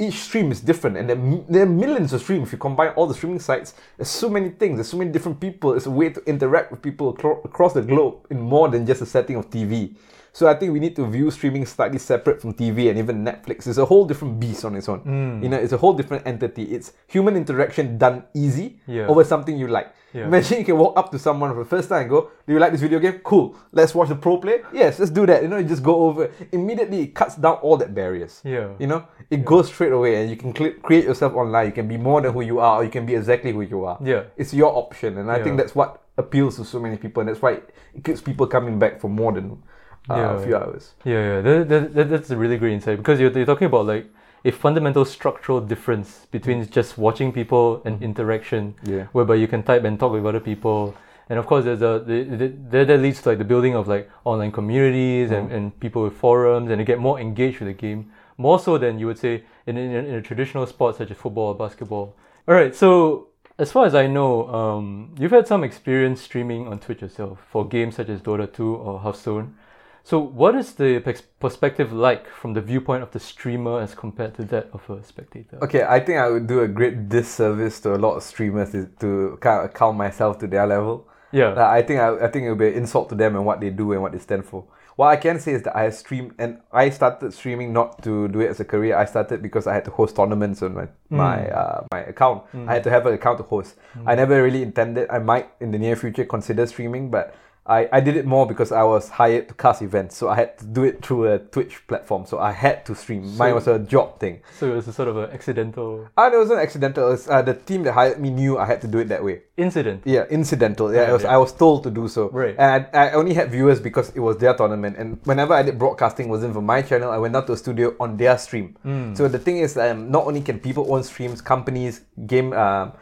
each 0.00 0.14
stream 0.14 0.50
is 0.50 0.60
different, 0.60 0.96
and 0.96 1.08
there, 1.10 1.16
are- 1.18 1.44
there 1.48 1.62
are 1.62 1.66
millions 1.84 2.12
of 2.12 2.20
streams. 2.22 2.48
If 2.48 2.52
you 2.52 2.58
combine 2.58 2.90
all 2.96 3.06
the 3.06 3.14
streaming 3.14 3.38
sites, 3.40 3.74
there's 3.96 4.08
so 4.08 4.28
many 4.28 4.48
things. 4.50 4.76
There's 4.78 4.88
so 4.88 4.96
many 4.96 5.10
different 5.12 5.38
people. 5.40 5.74
It's 5.74 5.86
a 5.86 5.90
way 5.90 6.08
to 6.10 6.20
interact 6.26 6.70
with 6.72 6.80
people 6.82 7.14
acro- 7.16 7.40
across 7.44 7.74
the 7.74 7.82
globe 7.82 8.26
in 8.30 8.40
more 8.40 8.68
than 8.68 8.86
just 8.86 9.02
a 9.02 9.06
setting 9.06 9.36
of 9.36 9.50
TV. 9.50 9.94
So 10.32 10.46
I 10.46 10.54
think 10.54 10.72
we 10.72 10.78
need 10.78 10.94
to 10.96 11.06
view 11.06 11.28
streaming 11.30 11.66
slightly 11.66 11.98
separate 11.98 12.40
from 12.40 12.54
TV 12.54 12.88
and 12.88 12.96
even 12.98 13.24
Netflix. 13.24 13.66
It's 13.66 13.78
a 13.78 13.84
whole 13.84 14.04
different 14.06 14.38
beast 14.38 14.64
on 14.64 14.76
its 14.76 14.88
own. 14.88 15.00
Mm. 15.00 15.42
You 15.42 15.48
know, 15.48 15.58
it's 15.58 15.72
a 15.72 15.76
whole 15.76 15.92
different 15.92 16.24
entity. 16.24 16.62
It's 16.70 16.92
human 17.08 17.36
interaction 17.36 17.98
done 17.98 18.22
easy 18.32 18.78
Yeah. 18.86 19.08
over 19.08 19.24
something 19.24 19.58
you 19.58 19.66
like. 19.66 19.88
Yeah. 20.12 20.24
Imagine 20.26 20.58
you 20.58 20.64
can 20.64 20.76
walk 20.78 20.98
up 20.98 21.10
to 21.12 21.18
someone 21.18 21.52
for 21.52 21.60
the 21.62 21.68
first 21.70 21.88
time 21.88 22.02
and 22.02 22.10
go, 22.10 22.30
"Do 22.46 22.52
you 22.52 22.58
like 22.58 22.72
this 22.72 22.80
video 22.80 22.98
game? 22.98 23.20
Cool. 23.22 23.54
Let's 23.72 23.94
watch 23.94 24.08
the 24.08 24.16
pro 24.16 24.38
play. 24.38 24.62
Yes, 24.72 24.98
let's 24.98 25.10
do 25.10 25.24
that." 25.26 25.42
You 25.42 25.48
know, 25.48 25.58
you 25.58 25.68
just 25.68 25.82
go 25.82 25.94
over. 26.06 26.30
Immediately, 26.50 27.02
it 27.02 27.14
cuts 27.14 27.36
down 27.36 27.54
all 27.62 27.76
that 27.76 27.94
barriers. 27.94 28.40
Yeah. 28.44 28.70
You 28.78 28.88
know, 28.88 29.04
it 29.30 29.44
goes 29.44 29.68
straight 29.68 29.92
away, 29.92 30.20
and 30.20 30.28
you 30.30 30.36
can 30.36 30.54
cl- 30.54 30.72
create 30.82 31.04
yourself 31.04 31.34
online. 31.34 31.66
You 31.66 31.72
can 31.72 31.86
be 31.86 31.96
more 31.96 32.20
than 32.20 32.32
who 32.32 32.40
you 32.40 32.58
are, 32.58 32.76
or 32.80 32.84
you 32.84 32.90
can 32.90 33.06
be 33.06 33.14
exactly 33.14 33.52
who 33.52 33.60
you 33.62 33.84
are. 33.84 33.98
Yeah. 34.02 34.24
It's 34.36 34.52
your 34.52 34.74
option, 34.76 35.16
and 35.18 35.30
I 35.30 35.36
Yeah. 35.38 35.44
think 35.44 35.56
that's 35.58 35.74
what 35.74 36.02
appeals 36.18 36.56
to 36.56 36.64
so 36.64 36.80
many 36.80 36.96
people, 36.96 37.20
and 37.20 37.28
that's 37.28 37.40
why 37.40 37.52
it 37.94 38.04
keeps 38.04 38.20
people 38.20 38.46
coming 38.46 38.78
back 38.78 39.00
for 39.00 39.08
more 39.08 39.32
than 39.32 39.62
uh, 40.08 40.16
Yeah. 40.16 40.32
a 40.32 40.42
few 40.44 40.56
hours. 40.56 40.94
Yeah, 41.04 41.12
yeah, 41.36 41.40
that, 41.42 41.68
that, 41.68 41.94
that, 41.94 42.08
that's 42.10 42.30
a 42.30 42.36
really 42.36 42.56
great 42.58 42.72
insight 42.72 42.96
because 42.98 43.20
you're, 43.20 43.30
you're 43.30 43.46
talking 43.46 43.66
about 43.66 43.86
like 43.86 44.06
a 44.44 44.50
fundamental 44.50 45.04
structural 45.04 45.60
difference 45.60 46.26
between 46.30 46.64
mm. 46.64 46.70
just 46.70 46.96
watching 46.96 47.32
people 47.32 47.82
and 47.84 48.00
mm. 48.00 48.02
interaction, 48.02 48.74
Yeah. 48.84 49.04
whereby 49.12 49.34
you 49.36 49.46
can 49.48 49.62
type 49.62 49.84
and 49.84 49.98
talk 49.98 50.12
with 50.12 50.24
other 50.26 50.40
people, 50.40 50.94
and 51.28 51.38
of 51.38 51.46
course 51.46 51.64
there's 51.64 51.82
a 51.82 52.02
the, 52.04 52.24
the, 52.24 52.48
that 52.70 52.86
that 52.88 53.00
leads 53.00 53.22
to 53.22 53.28
like 53.30 53.38
the 53.38 53.44
building 53.44 53.74
of 53.74 53.86
like 53.86 54.10
online 54.24 54.52
communities 54.52 55.30
and, 55.30 55.50
mm. 55.50 55.54
and 55.54 55.80
people 55.80 56.02
with 56.02 56.14
forums, 56.14 56.70
and 56.70 56.80
they 56.80 56.84
get 56.84 56.98
more 56.98 57.20
engaged 57.20 57.60
with 57.60 57.68
the 57.68 57.74
game 57.74 58.10
more 58.36 58.58
so 58.58 58.78
than 58.78 58.98
you 58.98 59.06
would 59.06 59.18
say 59.18 59.44
in 59.66 59.76
in, 59.76 59.92
in 59.92 60.14
a 60.14 60.22
traditional 60.22 60.66
sport 60.66 60.96
such 60.96 61.10
as 61.10 61.16
football 61.16 61.48
or 61.48 61.54
basketball. 61.54 62.14
All 62.48 62.54
right, 62.54 62.74
so. 62.74 63.26
As 63.58 63.70
far 63.70 63.84
as 63.84 63.94
I 63.94 64.06
know, 64.06 64.48
um, 64.48 65.14
you've 65.18 65.32
had 65.32 65.46
some 65.46 65.64
experience 65.64 66.22
streaming 66.22 66.66
on 66.66 66.78
Twitch 66.78 67.02
yourself 67.02 67.40
for 67.50 67.68
games 67.68 67.96
such 67.96 68.08
as 68.08 68.22
Dota 68.22 68.50
2 68.50 68.74
or 68.74 68.98
Hearthstone. 69.00 69.54
So, 70.02 70.18
what 70.18 70.54
is 70.54 70.74
the 70.74 71.00
perspective 71.38 71.92
like 71.92 72.26
from 72.28 72.54
the 72.54 72.60
viewpoint 72.60 73.02
of 73.02 73.10
the 73.10 73.20
streamer 73.20 73.80
as 73.80 73.94
compared 73.94 74.34
to 74.34 74.44
that 74.44 74.70
of 74.72 74.88
a 74.90 75.04
spectator? 75.04 75.58
Okay, 75.62 75.82
I 75.82 76.00
think 76.00 76.18
I 76.18 76.28
would 76.28 76.46
do 76.46 76.60
a 76.60 76.68
great 76.68 77.08
disservice 77.08 77.80
to 77.80 77.94
a 77.94 77.98
lot 77.98 78.16
of 78.16 78.22
streamers 78.22 78.72
to, 78.72 79.38
kind 79.40 79.64
of 79.64 79.74
count 79.74 79.96
myself 79.96 80.38
to 80.38 80.46
their 80.46 80.66
level. 80.66 81.06
Yeah. 81.32 81.52
Uh, 81.52 81.68
I 81.68 81.82
think 81.82 82.00
I, 82.00 82.26
I 82.26 82.28
think 82.28 82.46
it 82.46 82.48
would 82.48 82.58
be 82.58 82.68
an 82.68 82.74
insult 82.74 83.08
to 83.10 83.14
them 83.14 83.36
and 83.36 83.44
what 83.44 83.60
they 83.60 83.70
do 83.70 83.92
and 83.92 84.02
what 84.02 84.12
they 84.12 84.18
stand 84.18 84.44
for. 84.44 84.64
What 84.96 85.08
I 85.08 85.16
can 85.16 85.38
say 85.38 85.52
is 85.52 85.62
that 85.62 85.76
I 85.76 85.84
have 85.84 85.94
streamed 85.94 86.34
and 86.38 86.58
I 86.72 86.90
started 86.90 87.32
streaming 87.32 87.72
not 87.72 88.02
to 88.02 88.28
do 88.28 88.40
it 88.40 88.50
as 88.50 88.60
a 88.60 88.64
career. 88.64 88.96
I 88.96 89.04
started 89.04 89.40
because 89.40 89.66
I 89.66 89.74
had 89.74 89.84
to 89.86 89.90
host 89.90 90.16
tournaments 90.16 90.60
on 90.62 90.74
my 90.74 90.88
my 91.08 91.48
uh, 91.48 91.86
my 91.90 92.00
account. 92.00 92.44
I 92.66 92.74
had 92.74 92.84
to 92.84 92.90
have 92.90 93.06
an 93.06 93.14
account 93.14 93.38
to 93.38 93.44
host. 93.44 93.76
I 94.04 94.14
never 94.14 94.42
really 94.42 94.62
intended. 94.62 95.08
I 95.08 95.18
might 95.18 95.48
in 95.60 95.70
the 95.70 95.78
near 95.78 95.96
future 95.96 96.24
consider 96.24 96.66
streaming, 96.66 97.10
but 97.10 97.34
I, 97.70 97.88
I 97.92 98.00
did 98.00 98.16
it 98.16 98.26
more 98.26 98.46
because 98.46 98.72
I 98.72 98.82
was 98.82 99.08
hired 99.08 99.48
to 99.48 99.54
cast 99.54 99.80
events, 99.80 100.16
so 100.16 100.28
I 100.28 100.34
had 100.34 100.58
to 100.58 100.66
do 100.66 100.82
it 100.84 101.04
through 101.04 101.32
a 101.32 101.38
Twitch 101.38 101.86
platform. 101.86 102.26
So 102.26 102.38
I 102.40 102.52
had 102.52 102.84
to 102.86 102.94
stream. 102.94 103.36
Mine 103.36 103.54
was 103.54 103.68
a 103.68 103.78
job 103.78 104.18
thing. 104.18 104.40
So, 104.58 104.72
it 104.72 104.74
was 104.74 104.88
a 104.88 104.92
sort 104.92 105.08
of 105.08 105.16
an 105.16 105.30
accidental 105.30 106.08
Ah, 106.16 106.26
it 106.32 106.36
wasn't 106.36 106.58
accidental. 106.60 107.06
It 107.08 107.10
was, 107.12 107.28
uh, 107.28 107.42
the 107.42 107.54
team 107.54 107.84
that 107.84 107.92
hired 107.92 108.18
me 108.20 108.30
knew 108.30 108.58
I 108.58 108.66
had 108.66 108.80
to 108.82 108.88
do 108.88 108.98
it 108.98 109.08
that 109.08 109.22
way. 109.22 109.42
incident. 109.56 110.02
Yeah, 110.04 110.24
incidental. 110.30 110.92
Yeah, 110.92 111.10
it 111.10 111.12
was, 111.12 111.22
yeah. 111.22 111.34
I 111.34 111.36
was 111.36 111.52
told 111.52 111.84
to 111.84 111.90
do 111.90 112.08
so. 112.08 112.30
Right. 112.30 112.56
And 112.58 112.86
I, 112.92 113.10
I 113.10 113.12
only 113.12 113.34
had 113.34 113.50
viewers 113.50 113.78
because 113.78 114.10
it 114.16 114.20
was 114.20 114.38
their 114.38 114.54
tournament. 114.54 114.96
And 114.96 115.18
whenever 115.24 115.54
I 115.54 115.62
did 115.62 115.78
broadcasting, 115.78 116.26
it 116.26 116.30
wasn't 116.30 116.54
for 116.54 116.62
my 116.62 116.82
channel. 116.82 117.10
I 117.10 117.18
went 117.18 117.34
down 117.34 117.46
to 117.46 117.52
a 117.52 117.56
studio 117.56 117.94
on 118.00 118.16
their 118.16 118.36
stream. 118.38 118.76
Hmm. 118.82 119.14
So 119.14 119.28
the 119.28 119.38
thing 119.38 119.58
is, 119.58 119.76
um, 119.76 120.10
not 120.10 120.26
only 120.26 120.40
can 120.40 120.58
people 120.60 120.92
own 120.92 121.02
streams, 121.02 121.40
companies, 121.40 122.00
game, 122.26 122.52
um, 122.54 122.92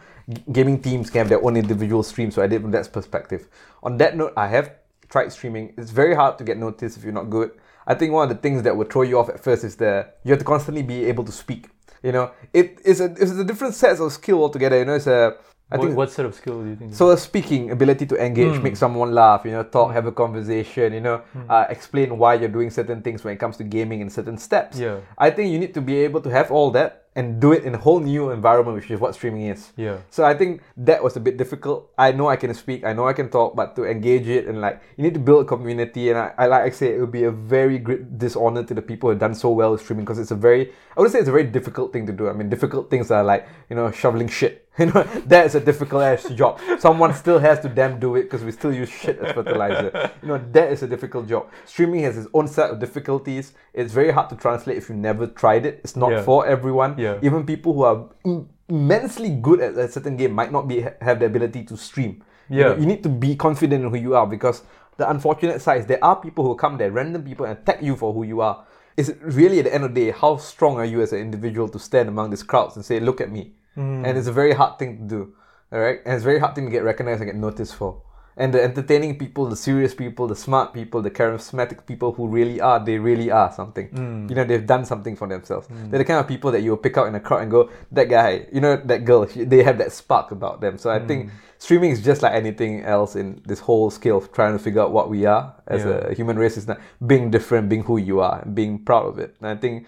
gaming 0.53 0.81
teams 0.81 1.11
can 1.11 1.19
have 1.21 1.29
their 1.29 1.43
own 1.45 1.57
individual 1.57 2.03
streams. 2.03 2.35
So 2.35 2.43
I 2.43 2.47
did 2.47 2.63
from 2.63 2.71
that 2.73 2.93
perspective. 2.93 3.49
On 3.83 3.97
that 3.99 4.17
note, 4.17 4.33
I 4.37 4.49
have 4.49 4.73
tried 5.09 5.33
streaming. 5.33 5.73
It's 5.79 5.91
very 5.91 6.15
hard 6.15 6.39
to 6.39 6.45
get 6.45 6.59
noticed 6.59 6.97
if 6.97 7.05
you're 7.05 7.13
not 7.13 7.31
good. 7.31 7.51
I 7.87 7.95
think 7.95 8.13
one 8.13 8.29
of 8.31 8.37
the 8.37 8.41
things 8.41 8.63
that 8.65 8.77
would 8.77 8.91
throw 8.93 9.03
you 9.03 9.19
off 9.19 9.31
at 9.31 9.41
first 9.43 9.65
is 9.65 9.77
the 9.77 10.07
you 10.25 10.31
have 10.33 10.39
to 10.39 10.45
constantly 10.45 10.83
be 10.83 11.07
able 11.07 11.25
to 11.25 11.33
speak. 11.33 11.71
You 12.03 12.13
know, 12.13 12.31
it 12.53 12.79
is 12.85 13.01
a 13.01 13.07
it's 13.07 13.33
a 13.33 13.45
different 13.45 13.75
set 13.75 13.99
of 13.99 14.13
skill 14.13 14.43
altogether. 14.43 14.79
You 14.79 14.85
know, 14.85 14.95
it's 14.95 15.07
a 15.07 15.37
I 15.71 15.77
what, 15.77 15.85
think 15.85 15.97
what 15.97 16.11
sort 16.11 16.27
of 16.27 16.35
skill 16.35 16.63
do 16.63 16.69
you 16.71 16.77
think? 16.77 16.95
so 16.95 17.15
speaking, 17.17 17.71
ability 17.71 18.07
to 18.07 18.17
engage, 18.25 18.57
Hmm. 18.57 18.63
make 18.63 18.77
someone 18.77 19.13
laugh, 19.15 19.45
you 19.45 19.51
know, 19.51 19.63
talk, 19.65 19.93
have 19.93 20.07
a 20.07 20.13
conversation, 20.13 20.95
you 20.95 21.01
know, 21.01 21.21
uh, 21.49 21.67
explain 21.69 22.17
why 22.17 22.35
you're 22.35 22.49
doing 22.49 22.71
certain 22.71 23.03
things 23.03 23.23
when 23.23 23.35
it 23.35 23.39
comes 23.39 23.57
to 23.59 23.65
gaming 23.65 24.01
and 24.01 24.11
certain 24.11 24.39
steps. 24.39 24.79
Yeah. 24.79 25.01
I 25.19 25.29
think 25.31 25.51
you 25.53 25.59
need 25.59 25.75
to 25.75 25.83
be 25.83 25.97
able 25.99 26.23
to 26.23 26.31
have 26.31 26.51
all 26.51 26.71
that 26.71 27.08
and 27.19 27.41
do 27.43 27.51
it 27.51 27.65
in 27.65 27.75
a 27.75 27.79
whole 27.79 27.99
new 27.99 28.31
environment, 28.31 28.77
which 28.77 28.89
is 28.93 29.01
what 29.01 29.13
streaming 29.13 29.51
is. 29.51 29.73
Yeah. 29.77 29.99
So 30.09 30.25
I 30.25 30.35
think 30.39 30.63
that 30.77 31.03
was 31.03 31.17
a 31.17 31.21
bit 31.21 31.37
difficult. 31.37 31.91
I 31.99 32.13
know 32.13 32.29
I 32.29 32.37
can 32.37 32.55
speak, 32.55 32.85
I 32.85 32.93
know 32.93 33.09
I 33.09 33.13
can 33.13 33.29
talk, 33.29 33.57
but 33.57 33.75
to 33.75 33.85
engage 33.85 34.29
it 34.29 34.47
and 34.47 34.61
like 34.61 34.81
you 34.97 35.03
need 35.03 35.15
to 35.15 35.21
build 35.21 35.45
a 35.45 35.49
community. 35.49 36.11
And 36.11 36.19
I, 36.19 36.33
I 36.39 36.47
like 36.47 36.63
I 36.63 36.71
say, 36.71 36.95
it 36.95 37.01
would 37.01 37.11
be 37.11 37.25
a 37.25 37.33
very 37.33 37.79
great 37.79 38.19
dishonor 38.19 38.63
to 38.63 38.73
the 38.73 38.83
people 38.83 39.09
who 39.09 39.11
have 39.11 39.19
done 39.19 39.35
so 39.35 39.51
well 39.51 39.73
with 39.73 39.83
streaming 39.83 40.05
because 40.05 40.21
it's 40.21 40.31
a 40.31 40.37
very 40.37 40.71
I 40.97 41.01
would 41.01 41.11
say 41.11 41.19
it's 41.19 41.29
a 41.29 41.33
very 41.33 41.51
difficult 41.51 41.93
thing 41.93 42.07
to 42.07 42.13
do. 42.13 42.29
I 42.29 42.33
mean, 42.33 42.49
difficult 42.49 42.89
things 42.89 43.11
are 43.11 43.25
like 43.25 43.49
you 43.69 43.75
know 43.75 43.91
shoveling 43.91 44.29
shit. 44.29 44.68
You 44.83 44.87
know 44.87 45.03
that 45.27 45.47
is 45.47 45.55
a 45.55 45.61
difficult 45.61 46.03
ass 46.03 46.29
job. 46.31 46.61
Someone 46.79 47.13
still 47.15 47.39
has 47.41 47.59
to 47.61 47.69
damn 47.69 47.99
do 47.99 48.15
it 48.17 48.23
because 48.25 48.45
we 48.45 48.53
still 48.53 48.73
use 48.73 48.89
shit 48.89 49.19
as 49.19 49.33
fertilizer. 49.33 50.11
You 50.23 50.29
know 50.29 50.41
that 50.53 50.71
is 50.73 50.83
a 50.83 50.87
difficult 50.87 51.29
job. 51.29 51.51
Streaming 51.65 52.03
has 52.05 52.17
its 52.17 52.29
own 52.33 52.47
set 52.49 52.71
of 52.71 52.79
difficulties. 52.79 53.53
It's 53.75 53.93
very 53.93 54.13
hard 54.13 54.29
to 54.31 54.37
translate 54.37 54.77
if 54.77 54.89
you 54.89 54.95
never 54.95 55.27
tried 55.27 55.67
it. 55.67 55.81
It's 55.83 55.97
not 55.97 56.13
Yeah. 56.13 56.23
for 56.23 56.47
everyone. 56.47 56.95
Yeah. 56.97 57.19
Even 57.23 57.45
people 57.45 57.73
who 57.75 57.83
are 57.83 58.05
im- 58.25 58.49
immensely 58.69 59.31
good 59.31 59.61
at 59.61 59.77
a 59.77 59.89
certain 59.89 60.17
game 60.17 60.33
might 60.33 60.53
not 60.53 60.69
be 60.69 60.87
have 61.01 61.19
the 61.19 61.27
ability 61.27 61.65
to 61.65 61.77
stream. 61.77 62.23
You 62.49 62.61
know, 62.63 62.73
Yeah. 62.75 62.81
you 62.81 62.87
need 62.87 63.03
to 63.03 63.09
be 63.09 63.35
confident 63.37 63.85
in 63.85 63.91
who 63.91 63.97
you 63.97 64.15
are 64.15 64.27
because 64.27 64.63
the 64.97 65.09
unfortunate 65.11 65.61
side 65.61 65.81
is 65.81 65.87
there 65.87 66.03
are 66.05 66.17
people 66.17 66.45
who 66.47 66.55
come 66.55 66.79
there, 66.79 66.91
random 66.91 67.23
people, 67.25 67.47
and 67.47 67.59
attack 67.59 67.83
you 67.83 67.97
for 67.97 68.13
who 68.13 68.23
you 68.23 68.41
are. 68.41 68.65
It's 68.97 69.11
really 69.23 69.59
at 69.61 69.65
the 69.67 69.75
end 69.75 69.85
of 69.85 69.95
the 69.95 70.01
day, 70.07 70.11
how 70.11 70.39
strong 70.39 70.77
are 70.77 70.85
you 70.85 71.01
as 71.03 71.13
an 71.13 71.21
individual 71.21 71.69
to 71.69 71.79
stand 71.79 72.09
among 72.09 72.31
these 72.31 72.43
crowds 72.43 72.75
and 72.77 72.85
say, 72.85 72.99
"Look 72.99 73.21
at 73.21 73.31
me," 73.31 73.53
Mm. 73.79 74.05
and 74.07 74.19
it's 74.19 74.27
a 74.27 74.33
very 74.33 74.53
hard 74.53 74.79
thing 74.79 74.99
to 74.99 75.05
do. 75.05 75.33
All 75.73 75.79
right, 75.81 76.01
and 76.05 76.15
it's 76.15 76.23
a 76.23 76.25
very 76.25 76.39
hard 76.41 76.55
thing 76.55 76.65
to 76.65 76.71
get 76.71 76.83
recognized 76.83 77.21
and 77.21 77.31
get 77.31 77.37
noticed 77.37 77.75
for. 77.75 78.03
And 78.41 78.55
the 78.55 78.63
entertaining 78.63 79.19
people, 79.19 79.47
the 79.47 79.57
serious 79.57 79.95
people, 79.95 80.29
the 80.29 80.37
smart 80.37 80.73
people, 80.73 81.03
the 81.03 81.11
charismatic 81.11 81.85
people 81.87 82.13
who 82.13 82.29
really 82.29 82.61
are, 82.61 82.79
they 82.83 82.97
really 82.97 83.31
are 83.33 83.53
something. 83.53 83.89
Mm. 83.91 84.31
You 84.31 84.37
know, 84.37 84.45
they've 84.45 84.65
done 84.65 84.85
something 84.85 85.17
for 85.17 85.27
themselves. 85.27 85.67
They're 85.91 85.99
the 85.99 86.05
kind 86.05 86.21
of 86.21 86.29
people 86.29 86.53
that 86.53 86.61
you'll 86.63 86.77
pick 86.77 86.97
out 86.97 87.09
in 87.09 87.17
a 87.17 87.21
crowd 87.21 87.43
and 87.43 87.51
go, 87.51 87.69
that 87.91 88.05
guy, 88.09 88.47
you 88.53 88.61
know, 88.61 88.77
that 88.77 89.05
girl, 89.05 89.27
they 89.27 89.63
have 89.65 89.79
that 89.79 89.91
spark 89.93 90.31
about 90.31 90.61
them. 90.61 90.79
So 90.79 90.89
I 90.89 91.01
Mm. 91.01 91.09
think 91.09 91.31
streaming 91.59 91.91
is 91.91 92.01
just 92.01 92.23
like 92.23 92.33
anything 92.33 92.85
else 92.85 93.17
in 93.17 93.43
this 93.45 93.59
whole 93.59 93.91
scale 93.91 94.19
of 94.19 94.31
trying 94.33 94.53
to 94.57 94.63
figure 94.63 94.83
out 94.83 94.93
what 94.93 95.11
we 95.11 95.27
are 95.27 95.55
as 95.67 95.85
Yeah. 95.85 96.09
a 96.11 96.15
human 96.15 96.39
race 96.39 96.57
is 96.57 96.69
not 96.69 96.79
being 97.05 97.33
different, 97.33 97.69
being 97.69 97.83
who 97.83 97.97
you 97.99 98.21
are, 98.21 98.39
and 98.45 98.55
being 98.55 98.79
proud 98.79 99.07
of 99.07 99.19
it. 99.19 99.35
And 99.41 99.49
I 99.49 99.57
think 99.57 99.85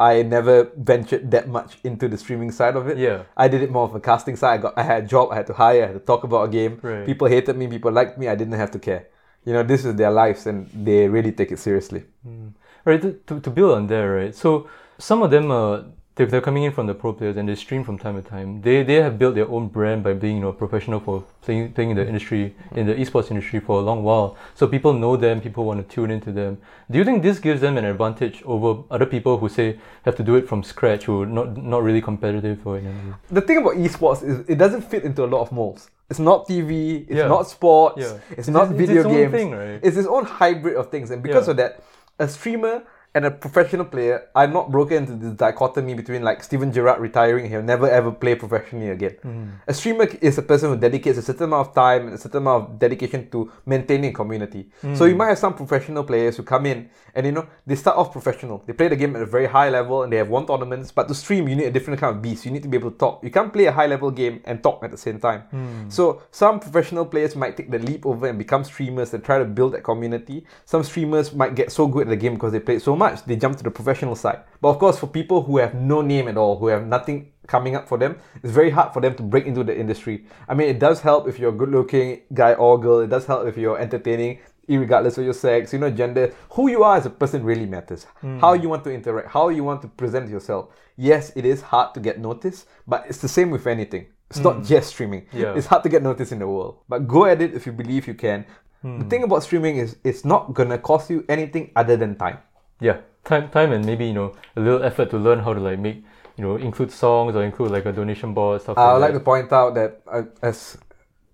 I 0.00 0.22
never 0.22 0.72
ventured 0.76 1.30
that 1.30 1.46
much 1.46 1.76
into 1.84 2.08
the 2.08 2.16
streaming 2.16 2.50
side 2.52 2.74
of 2.74 2.88
it. 2.88 2.96
Yeah. 2.96 3.24
I 3.36 3.48
did 3.48 3.62
it 3.62 3.70
more 3.70 3.84
of 3.84 3.94
a 3.94 4.00
casting 4.00 4.34
side. 4.34 4.54
I 4.54 4.62
got 4.62 4.78
I 4.78 4.82
had 4.82 5.04
a 5.04 5.06
job, 5.06 5.30
I 5.30 5.34
had 5.36 5.46
to 5.48 5.52
hire, 5.52 5.84
I 5.84 5.86
had 5.88 5.92
to 5.92 6.00
talk 6.00 6.24
about 6.24 6.44
a 6.44 6.48
game. 6.48 6.80
Right. 6.80 7.04
People 7.04 7.28
hated 7.28 7.54
me, 7.58 7.68
people 7.68 7.92
liked 7.92 8.16
me, 8.16 8.26
I 8.26 8.34
didn't 8.34 8.54
have 8.54 8.70
to 8.70 8.78
care. 8.78 9.08
You 9.44 9.52
know, 9.52 9.62
this 9.62 9.84
is 9.84 9.94
their 9.96 10.10
lives 10.10 10.46
and 10.46 10.70
they 10.72 11.06
really 11.06 11.32
take 11.32 11.52
it 11.52 11.58
seriously. 11.58 12.04
Hmm. 12.22 12.48
Right, 12.86 13.00
to, 13.02 13.12
to, 13.26 13.40
to 13.40 13.50
build 13.50 13.72
on 13.76 13.86
that, 13.88 14.00
right? 14.00 14.34
So 14.34 14.70
some 14.96 15.22
of 15.22 15.30
them 15.30 15.50
are 15.50 15.84
they're, 16.20 16.26
they're 16.30 16.40
coming 16.40 16.64
in 16.64 16.72
from 16.72 16.86
the 16.86 16.94
pro 16.94 17.12
players 17.12 17.36
and 17.38 17.48
they 17.48 17.54
stream 17.54 17.82
from 17.82 17.98
time 17.98 18.22
to 18.22 18.28
time. 18.28 18.60
They 18.60 18.82
they 18.82 18.96
have 18.96 19.18
built 19.18 19.34
their 19.34 19.48
own 19.48 19.68
brand 19.68 20.02
by 20.02 20.12
being 20.12 20.36
you 20.36 20.42
know 20.42 20.52
professional 20.52 21.00
for 21.00 21.24
playing 21.42 21.72
playing 21.72 21.90
in 21.90 21.96
the 21.96 22.06
industry 22.06 22.54
in 22.72 22.86
the 22.86 22.94
esports 22.94 23.30
industry 23.30 23.60
for 23.60 23.78
a 23.80 23.82
long 23.82 24.02
while. 24.02 24.36
So 24.54 24.66
people 24.68 24.92
know 24.92 25.16
them, 25.16 25.40
people 25.40 25.64
want 25.64 25.78
to 25.88 25.94
tune 25.94 26.10
into 26.10 26.30
them. 26.32 26.58
Do 26.90 26.98
you 26.98 27.04
think 27.04 27.22
this 27.22 27.38
gives 27.38 27.60
them 27.62 27.76
an 27.78 27.84
advantage 27.86 28.42
over 28.44 28.82
other 28.90 29.06
people 29.06 29.38
who 29.38 29.48
say 29.48 29.78
have 30.04 30.16
to 30.16 30.22
do 30.22 30.34
it 30.36 30.46
from 30.48 30.62
scratch, 30.62 31.04
who 31.04 31.22
are 31.22 31.26
not 31.26 31.56
not 31.56 31.82
really 31.82 32.02
competitive 32.02 32.66
or 32.66 32.76
anything? 32.76 33.14
The 33.30 33.40
thing 33.40 33.56
about 33.62 33.74
esports 33.76 34.22
is 34.22 34.46
it 34.48 34.58
doesn't 34.58 34.82
fit 34.82 35.04
into 35.04 35.24
a 35.24 35.28
lot 35.34 35.40
of 35.42 35.52
molds. 35.52 35.90
It's 36.10 36.18
not 36.18 36.48
TV, 36.48 37.02
it's 37.08 37.18
Yeah. 37.18 37.28
not 37.28 37.48
sports, 37.48 37.98
Yeah. 38.00 38.18
it's, 38.30 38.38
It's 38.40 38.48
not 38.48 38.66
its- 38.70 38.76
video 38.82 39.00
its 39.02 39.08
games. 39.16 39.32
thing, 39.32 39.50
right? 39.52 39.80
It's 39.82 39.96
its 39.96 40.08
own 40.08 40.24
hybrid 40.24 40.74
of 40.76 40.90
things. 40.90 41.10
And 41.12 41.22
because 41.22 41.46
Yeah. 41.46 41.52
of 41.52 41.56
that, 41.58 41.72
a 42.18 42.26
streamer 42.28 42.82
and 43.14 43.24
a 43.24 43.30
professional 43.30 43.84
player 43.84 44.28
I'm 44.36 44.52
not 44.52 44.70
broken 44.70 44.98
into 44.98 45.14
this 45.16 45.32
dichotomy 45.34 45.94
between 45.94 46.22
like 46.22 46.44
Steven 46.44 46.72
Gerrard 46.72 47.00
retiring, 47.00 47.48
he'll 47.48 47.62
never 47.62 47.90
ever 47.90 48.12
play 48.12 48.34
professionally 48.36 48.90
again. 48.90 49.16
Mm-hmm. 49.24 49.48
A 49.66 49.74
streamer 49.74 50.04
is 50.20 50.38
a 50.38 50.42
person 50.42 50.70
who 50.70 50.76
dedicates 50.76 51.18
a 51.18 51.22
certain 51.22 51.44
amount 51.44 51.68
of 51.68 51.74
time 51.74 52.06
and 52.06 52.14
a 52.14 52.18
certain 52.18 52.38
amount 52.38 52.70
of 52.70 52.78
dedication 52.78 53.28
to 53.30 53.50
maintaining 53.66 54.10
a 54.10 54.12
community. 54.12 54.68
So 54.80 55.04
Mm. 55.04 55.08
you 55.10 55.16
might 55.16 55.28
have 55.28 55.38
some 55.38 55.54
professional 55.54 56.04
players 56.04 56.36
who 56.36 56.44
come 56.44 56.66
in 56.66 56.88
and 57.14 57.26
you 57.26 57.32
know 57.32 57.46
they 57.66 57.74
start 57.74 57.96
off 57.96 58.12
professional. 58.12 58.62
They 58.66 58.72
play 58.74 58.86
the 58.88 58.96
game 58.96 59.16
at 59.16 59.22
a 59.22 59.26
very 59.26 59.46
high 59.46 59.70
level 59.70 60.04
and 60.04 60.12
they 60.12 60.18
have 60.18 60.28
won 60.28 60.46
tournaments. 60.46 60.92
But 60.92 61.08
to 61.08 61.14
stream, 61.14 61.48
you 61.48 61.56
need 61.56 61.66
a 61.66 61.70
different 61.72 61.98
kind 62.00 62.14
of 62.14 62.22
beast. 62.22 62.44
You 62.46 62.52
need 62.52 62.62
to 62.62 62.68
be 62.68 62.76
able 62.76 62.92
to 62.92 62.96
talk. 62.96 63.24
You 63.24 63.30
can't 63.30 63.52
play 63.52 63.64
a 63.66 63.72
high 63.72 63.86
level 63.86 64.10
game 64.12 64.40
and 64.44 64.62
talk 64.62 64.84
at 64.84 64.90
the 64.92 64.96
same 64.96 65.18
time. 65.18 65.42
So 65.88 66.22
some 66.30 66.60
professional 66.60 67.06
players 67.06 67.34
might 67.34 67.56
take 67.56 67.70
the 67.70 67.78
leap 67.80 68.06
over 68.06 68.28
and 68.28 68.38
become 68.38 68.62
streamers 68.62 69.12
and 69.14 69.24
try 69.24 69.38
to 69.38 69.44
build 69.44 69.72
that 69.74 69.82
community. 69.82 70.44
Some 70.64 70.84
streamers 70.84 71.32
might 71.34 71.54
get 71.56 71.72
so 71.72 71.86
good 71.88 72.02
at 72.06 72.10
the 72.10 72.16
game 72.16 72.34
because 72.34 72.52
they 72.52 72.60
played 72.60 72.82
so 72.82 72.94
much, 73.04 73.24
they 73.24 73.36
jump 73.36 73.56
to 73.56 73.64
the 73.64 73.70
professional 73.80 74.14
side. 74.14 74.40
But 74.60 74.68
of 74.68 74.78
course, 74.78 74.98
for 74.98 75.08
people 75.08 75.42
who 75.42 75.56
have 75.58 75.74
no 75.74 76.02
name 76.02 76.28
at 76.28 76.36
all, 76.36 76.58
who 76.58 76.68
have 76.68 76.86
nothing 76.86 77.32
coming 77.46 77.74
up 77.74 77.88
for 77.88 77.98
them, 77.98 78.12
it's 78.42 78.52
very 78.52 78.70
hard 78.70 78.92
for 78.94 79.00
them 79.04 79.14
to 79.16 79.22
break 79.22 79.46
into 79.46 79.64
the 79.64 79.76
industry. 79.76 80.24
I 80.48 80.54
mean, 80.54 80.68
it 80.68 80.78
does 80.78 81.00
help 81.00 81.28
if 81.28 81.38
you're 81.38 81.54
a 81.56 81.60
good 81.62 81.70
looking 81.70 82.20
guy 82.32 82.52
or 82.54 82.78
girl, 82.78 83.00
it 83.00 83.10
does 83.10 83.26
help 83.26 83.48
if 83.48 83.56
you're 83.56 83.78
entertaining, 83.86 84.38
regardless 84.68 85.18
of 85.18 85.24
your 85.24 85.34
sex, 85.34 85.72
you 85.72 85.80
know, 85.80 85.90
gender. 85.90 86.32
Who 86.50 86.70
you 86.70 86.84
are 86.84 86.96
as 86.96 87.06
a 87.06 87.10
person 87.10 87.42
really 87.42 87.66
matters. 87.66 88.04
Hmm. 88.20 88.38
How 88.38 88.52
you 88.52 88.68
want 88.68 88.84
to 88.84 88.92
interact, 88.92 89.28
how 89.28 89.48
you 89.48 89.64
want 89.64 89.82
to 89.82 89.88
present 89.88 90.28
yourself. 90.28 90.68
Yes, 90.96 91.32
it 91.34 91.44
is 91.44 91.62
hard 91.62 91.94
to 91.94 92.00
get 92.00 92.20
noticed, 92.20 92.68
but 92.86 93.06
it's 93.08 93.18
the 93.18 93.32
same 93.36 93.50
with 93.50 93.66
anything. 93.66 94.06
It's 94.30 94.38
not 94.38 94.56
hmm. 94.56 94.62
just 94.62 94.90
streaming. 94.90 95.26
Yeah. 95.32 95.54
It's 95.56 95.66
hard 95.66 95.82
to 95.82 95.88
get 95.88 96.02
noticed 96.02 96.30
in 96.30 96.38
the 96.38 96.46
world. 96.46 96.78
But 96.88 97.08
go 97.08 97.24
at 97.24 97.42
it 97.42 97.54
if 97.54 97.66
you 97.66 97.72
believe 97.72 98.06
you 98.06 98.14
can. 98.14 98.44
The 98.82 98.88
hmm. 98.88 99.08
thing 99.08 99.22
about 99.24 99.42
streaming 99.42 99.76
is 99.76 99.96
it's 100.04 100.24
not 100.24 100.54
gonna 100.54 100.78
cost 100.78 101.10
you 101.10 101.24
anything 101.28 101.70
other 101.76 101.96
than 101.96 102.16
time. 102.16 102.38
Yeah, 102.80 102.98
time, 103.24 103.50
time, 103.50 103.72
and 103.72 103.84
maybe 103.84 104.06
you 104.06 104.14
know 104.14 104.34
a 104.56 104.60
little 104.60 104.82
effort 104.82 105.10
to 105.10 105.18
learn 105.18 105.40
how 105.40 105.54
to 105.54 105.60
like 105.60 105.78
make 105.78 106.02
you 106.36 106.44
know 106.44 106.56
include 106.56 106.90
songs 106.90 107.36
or 107.36 107.44
include 107.44 107.70
like 107.70 107.86
a 107.86 107.92
donation 107.92 108.34
board 108.34 108.62
stuff. 108.62 108.78
I 108.78 108.92
would 108.92 109.00
like 109.00 109.12
like 109.12 109.20
to 109.20 109.24
point 109.24 109.52
out 109.52 109.74
that 109.74 110.00
uh, 110.10 110.22
as 110.42 110.78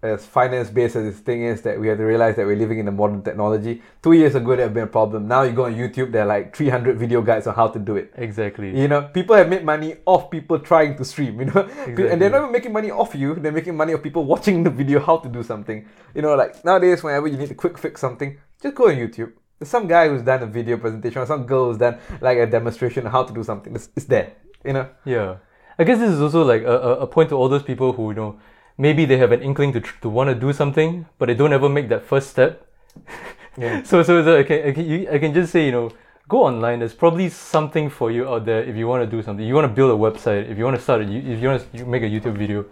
as 0.02 0.26
finance 0.26 0.70
based 0.70 0.96
as 0.96 1.04
this 1.04 1.20
thing 1.20 1.42
is, 1.42 1.62
that 1.62 1.80
we 1.80 1.88
have 1.88 1.98
to 1.98 2.04
realize 2.04 2.36
that 2.36 2.46
we're 2.46 2.56
living 2.56 2.78
in 2.78 2.88
a 2.88 2.92
modern 2.92 3.22
technology. 3.22 3.82
Two 4.02 4.12
years 4.12 4.34
ago, 4.34 4.54
there 4.54 4.66
have 4.66 4.74
been 4.74 4.84
a 4.84 4.86
problem. 4.86 5.26
Now 5.26 5.42
you 5.42 5.52
go 5.52 5.64
on 5.64 5.74
YouTube, 5.74 6.12
there 6.12 6.22
are 6.22 6.26
like 6.26 6.54
300 6.54 6.98
video 6.98 7.22
guides 7.22 7.46
on 7.46 7.54
how 7.54 7.68
to 7.68 7.78
do 7.78 7.96
it. 7.96 8.12
exactly. 8.16 8.78
You 8.78 8.88
know, 8.88 9.02
people 9.02 9.34
have 9.36 9.48
made 9.48 9.64
money 9.64 9.96
off 10.04 10.30
people 10.30 10.58
trying 10.58 10.96
to 10.96 11.04
stream, 11.04 11.40
you 11.40 11.46
know, 11.46 11.62
and 11.86 12.20
they're 12.20 12.30
not 12.30 12.42
even 12.42 12.52
making 12.52 12.72
money 12.72 12.90
off 12.90 13.14
you, 13.14 13.34
they're 13.34 13.52
making 13.52 13.76
money 13.76 13.94
off 13.94 14.02
people 14.02 14.24
watching 14.24 14.62
the 14.62 14.70
video 14.70 15.00
how 15.00 15.16
to 15.18 15.28
do 15.28 15.42
something. 15.42 15.88
You 16.14 16.22
know, 16.22 16.34
like 16.34 16.64
nowadays, 16.64 17.02
whenever 17.02 17.26
you 17.26 17.36
need 17.36 17.48
to 17.48 17.54
quick 17.54 17.78
fix 17.78 18.00
something, 18.00 18.38
just 18.62 18.74
go 18.74 18.88
on 18.88 18.96
YouTube. 18.96 19.32
Some 19.62 19.86
guy 19.86 20.08
who's 20.08 20.22
done 20.22 20.42
a 20.42 20.46
video 20.46 20.76
presentation 20.76 21.22
or 21.22 21.26
some 21.26 21.46
girl 21.46 21.66
who's 21.66 21.78
done 21.78 21.98
like 22.20 22.38
a 22.38 22.46
demonstration 22.46 23.06
on 23.06 23.12
how 23.12 23.24
to 23.24 23.32
do 23.32 23.42
something. 23.42 23.74
It's, 23.74 23.88
it's 23.96 24.06
there, 24.06 24.32
you 24.64 24.74
know. 24.74 24.88
Yeah, 25.04 25.36
I 25.78 25.84
guess 25.84 25.98
this 25.98 26.10
is 26.10 26.20
also 26.20 26.42
like 26.44 26.62
a, 26.62 26.96
a, 27.00 27.06
point 27.06 27.30
to 27.30 27.36
all 27.36 27.48
those 27.48 27.62
people 27.62 27.92
who 27.92 28.10
you 28.10 28.16
know 28.16 28.38
maybe 28.76 29.06
they 29.06 29.16
have 29.16 29.32
an 29.32 29.42
inkling 29.42 29.72
to 29.72 29.80
tr- 29.80 30.00
to 30.02 30.08
want 30.10 30.28
to 30.28 30.34
do 30.34 30.52
something, 30.52 31.06
but 31.18 31.26
they 31.26 31.34
don't 31.34 31.52
ever 31.52 31.68
make 31.68 31.88
that 31.88 32.04
first 32.04 32.30
step. 32.30 32.66
Yeah. 33.58 33.82
So 33.84 34.02
so, 34.02 34.22
so 34.22 34.38
I 34.38 34.42
can 34.42 34.68
I 34.68 34.72
can, 34.72 34.84
you, 34.84 35.08
I 35.10 35.18
can 35.18 35.32
just 35.32 35.50
say 35.50 35.64
you 35.64 35.72
know 35.72 35.90
go 36.28 36.44
online. 36.44 36.80
There's 36.80 36.92
probably 36.92 37.30
something 37.30 37.88
for 37.88 38.10
you 38.10 38.28
out 38.28 38.44
there 38.44 38.62
if 38.62 38.76
you 38.76 38.86
want 38.86 39.02
to 39.02 39.06
do 39.10 39.22
something. 39.22 39.46
You 39.46 39.54
want 39.54 39.66
to 39.66 39.72
build 39.72 39.90
a 39.90 39.94
website. 39.94 40.50
If 40.50 40.58
you 40.58 40.64
want 40.64 40.76
to 40.76 40.82
start 40.82 41.00
a 41.00 41.04
if 41.04 41.40
you 41.40 41.48
want 41.48 41.72
to 41.72 41.86
make 41.86 42.02
a 42.02 42.06
YouTube 42.06 42.36
video. 42.36 42.66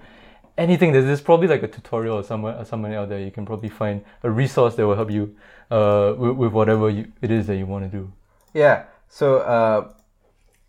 Anything 0.59 0.93
there's, 0.93 1.07
there's 1.07 1.23
probably 1.23 1.49
like 1.49 1.63
a 1.63 1.69
tutorial 1.69 2.19
or 2.19 2.23
somewhere 2.23 2.57
or 2.59 2.65
somewhere 2.67 2.99
out 2.99 3.09
there 3.09 3.19
you 3.19 3.31
can 3.31 3.45
probably 3.45 3.71
find 3.71 4.05
a 4.23 4.31
resource 4.31 4.77
that 4.77 4.87
will 4.87 4.95
help 4.95 5.11
you 5.11 5.35
uh, 5.71 6.15
with, 6.17 6.37
with 6.37 6.53
whatever 6.53 6.91
you, 6.91 7.13
it 7.21 7.31
is 7.31 7.47
that 7.47 7.57
you 7.57 7.67
want 7.67 7.91
to 7.91 7.97
do. 7.97 8.13
Yeah. 8.53 8.85
So 9.09 9.39
uh, 9.39 9.89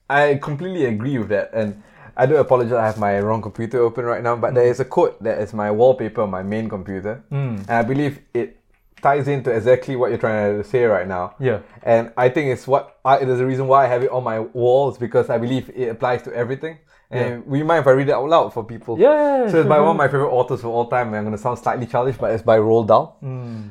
I 0.09 0.39
completely 0.41 0.85
agree 0.85 1.17
with 1.17 1.29
that, 1.29 1.51
and 1.53 1.81
I 2.15 2.25
do 2.25 2.35
apologize. 2.37 2.73
I 2.73 2.85
have 2.85 2.97
my 2.97 3.19
wrong 3.19 3.41
computer 3.41 3.79
open 3.79 4.05
right 4.05 4.23
now, 4.23 4.35
but 4.35 4.53
there 4.53 4.67
is 4.67 4.79
a 4.79 4.85
quote 4.85 5.21
that 5.23 5.39
is 5.39 5.53
my 5.53 5.71
wallpaper 5.71 6.21
on 6.21 6.29
my 6.29 6.43
main 6.43 6.69
computer, 6.69 7.23
and 7.31 7.69
I 7.69 7.83
believe 7.83 8.19
it 8.33 8.59
ties 9.01 9.27
into 9.27 9.51
exactly 9.51 9.95
what 9.95 10.09
you're 10.09 10.17
trying 10.17 10.57
to 10.57 10.63
say 10.63 10.83
right 10.85 11.07
now. 11.07 11.35
Yeah. 11.39 11.59
And 11.83 12.11
I 12.17 12.29
think 12.29 12.47
it's 12.51 12.67
what 12.67 12.97
I, 13.05 13.17
it 13.17 13.29
is 13.29 13.37
the 13.37 13.45
reason 13.45 13.67
why 13.67 13.85
I 13.85 13.87
have 13.87 14.03
it 14.03 14.09
on 14.09 14.23
my 14.23 14.39
walls 14.39 14.97
because 14.97 15.29
I 15.29 15.37
believe 15.37 15.69
it 15.75 15.89
applies 15.89 16.23
to 16.23 16.33
everything. 16.33 16.79
And 17.11 17.45
we 17.45 17.63
mind 17.63 17.81
if 17.81 17.87
I 17.87 17.91
read 17.91 18.09
it 18.09 18.13
out 18.13 18.27
loud 18.27 18.53
for 18.53 18.63
people? 18.63 18.97
Yeah, 18.99 19.11
yeah, 19.11 19.43
yeah, 19.43 19.51
So 19.51 19.59
it's 19.59 19.69
by 19.69 19.79
one 19.79 19.91
of 19.91 19.95
my 19.95 20.07
favorite 20.07 20.31
authors 20.31 20.61
of 20.61 20.65
all 20.65 20.87
time. 20.87 21.13
I'm 21.13 21.23
going 21.23 21.31
to 21.31 21.37
sound 21.37 21.59
slightly 21.59 21.85
childish, 21.85 22.17
but 22.17 22.31
it's 22.31 22.43
by 22.43 22.57
Roald 22.57 22.87
Dahl. 22.87 23.17
Hmm. 23.19 23.67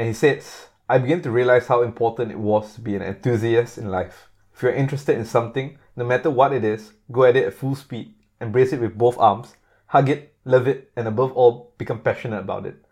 And 0.00 0.06
he 0.06 0.14
says, 0.14 0.68
I 0.88 0.96
began 0.96 1.20
to 1.20 1.30
realize 1.30 1.66
how 1.66 1.82
important 1.82 2.30
it 2.32 2.38
was 2.38 2.72
to 2.72 2.80
be 2.80 2.96
an 2.96 3.02
enthusiast 3.02 3.76
in 3.76 3.90
life. 3.90 4.30
If 4.54 4.62
you're 4.62 4.72
interested 4.72 5.18
in 5.18 5.26
something, 5.26 5.76
no 5.94 6.06
matter 6.06 6.30
what 6.30 6.54
it 6.54 6.64
is, 6.64 6.94
go 7.12 7.24
at 7.24 7.36
it 7.36 7.44
at 7.44 7.52
full 7.52 7.74
speed, 7.74 8.14
embrace 8.40 8.72
it 8.72 8.80
with 8.80 8.96
both 8.96 9.18
arms, 9.18 9.56
hug 9.88 10.08
it, 10.08 10.32
love 10.46 10.66
it, 10.66 10.90
and 10.96 11.06
above 11.06 11.32
all, 11.32 11.74
become 11.76 12.00
passionate 12.00 12.40
about 12.40 12.64
it. 12.64 12.82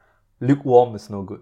Lukewarm 0.40 0.94
is 0.96 1.08
no 1.08 1.22
good. 1.22 1.40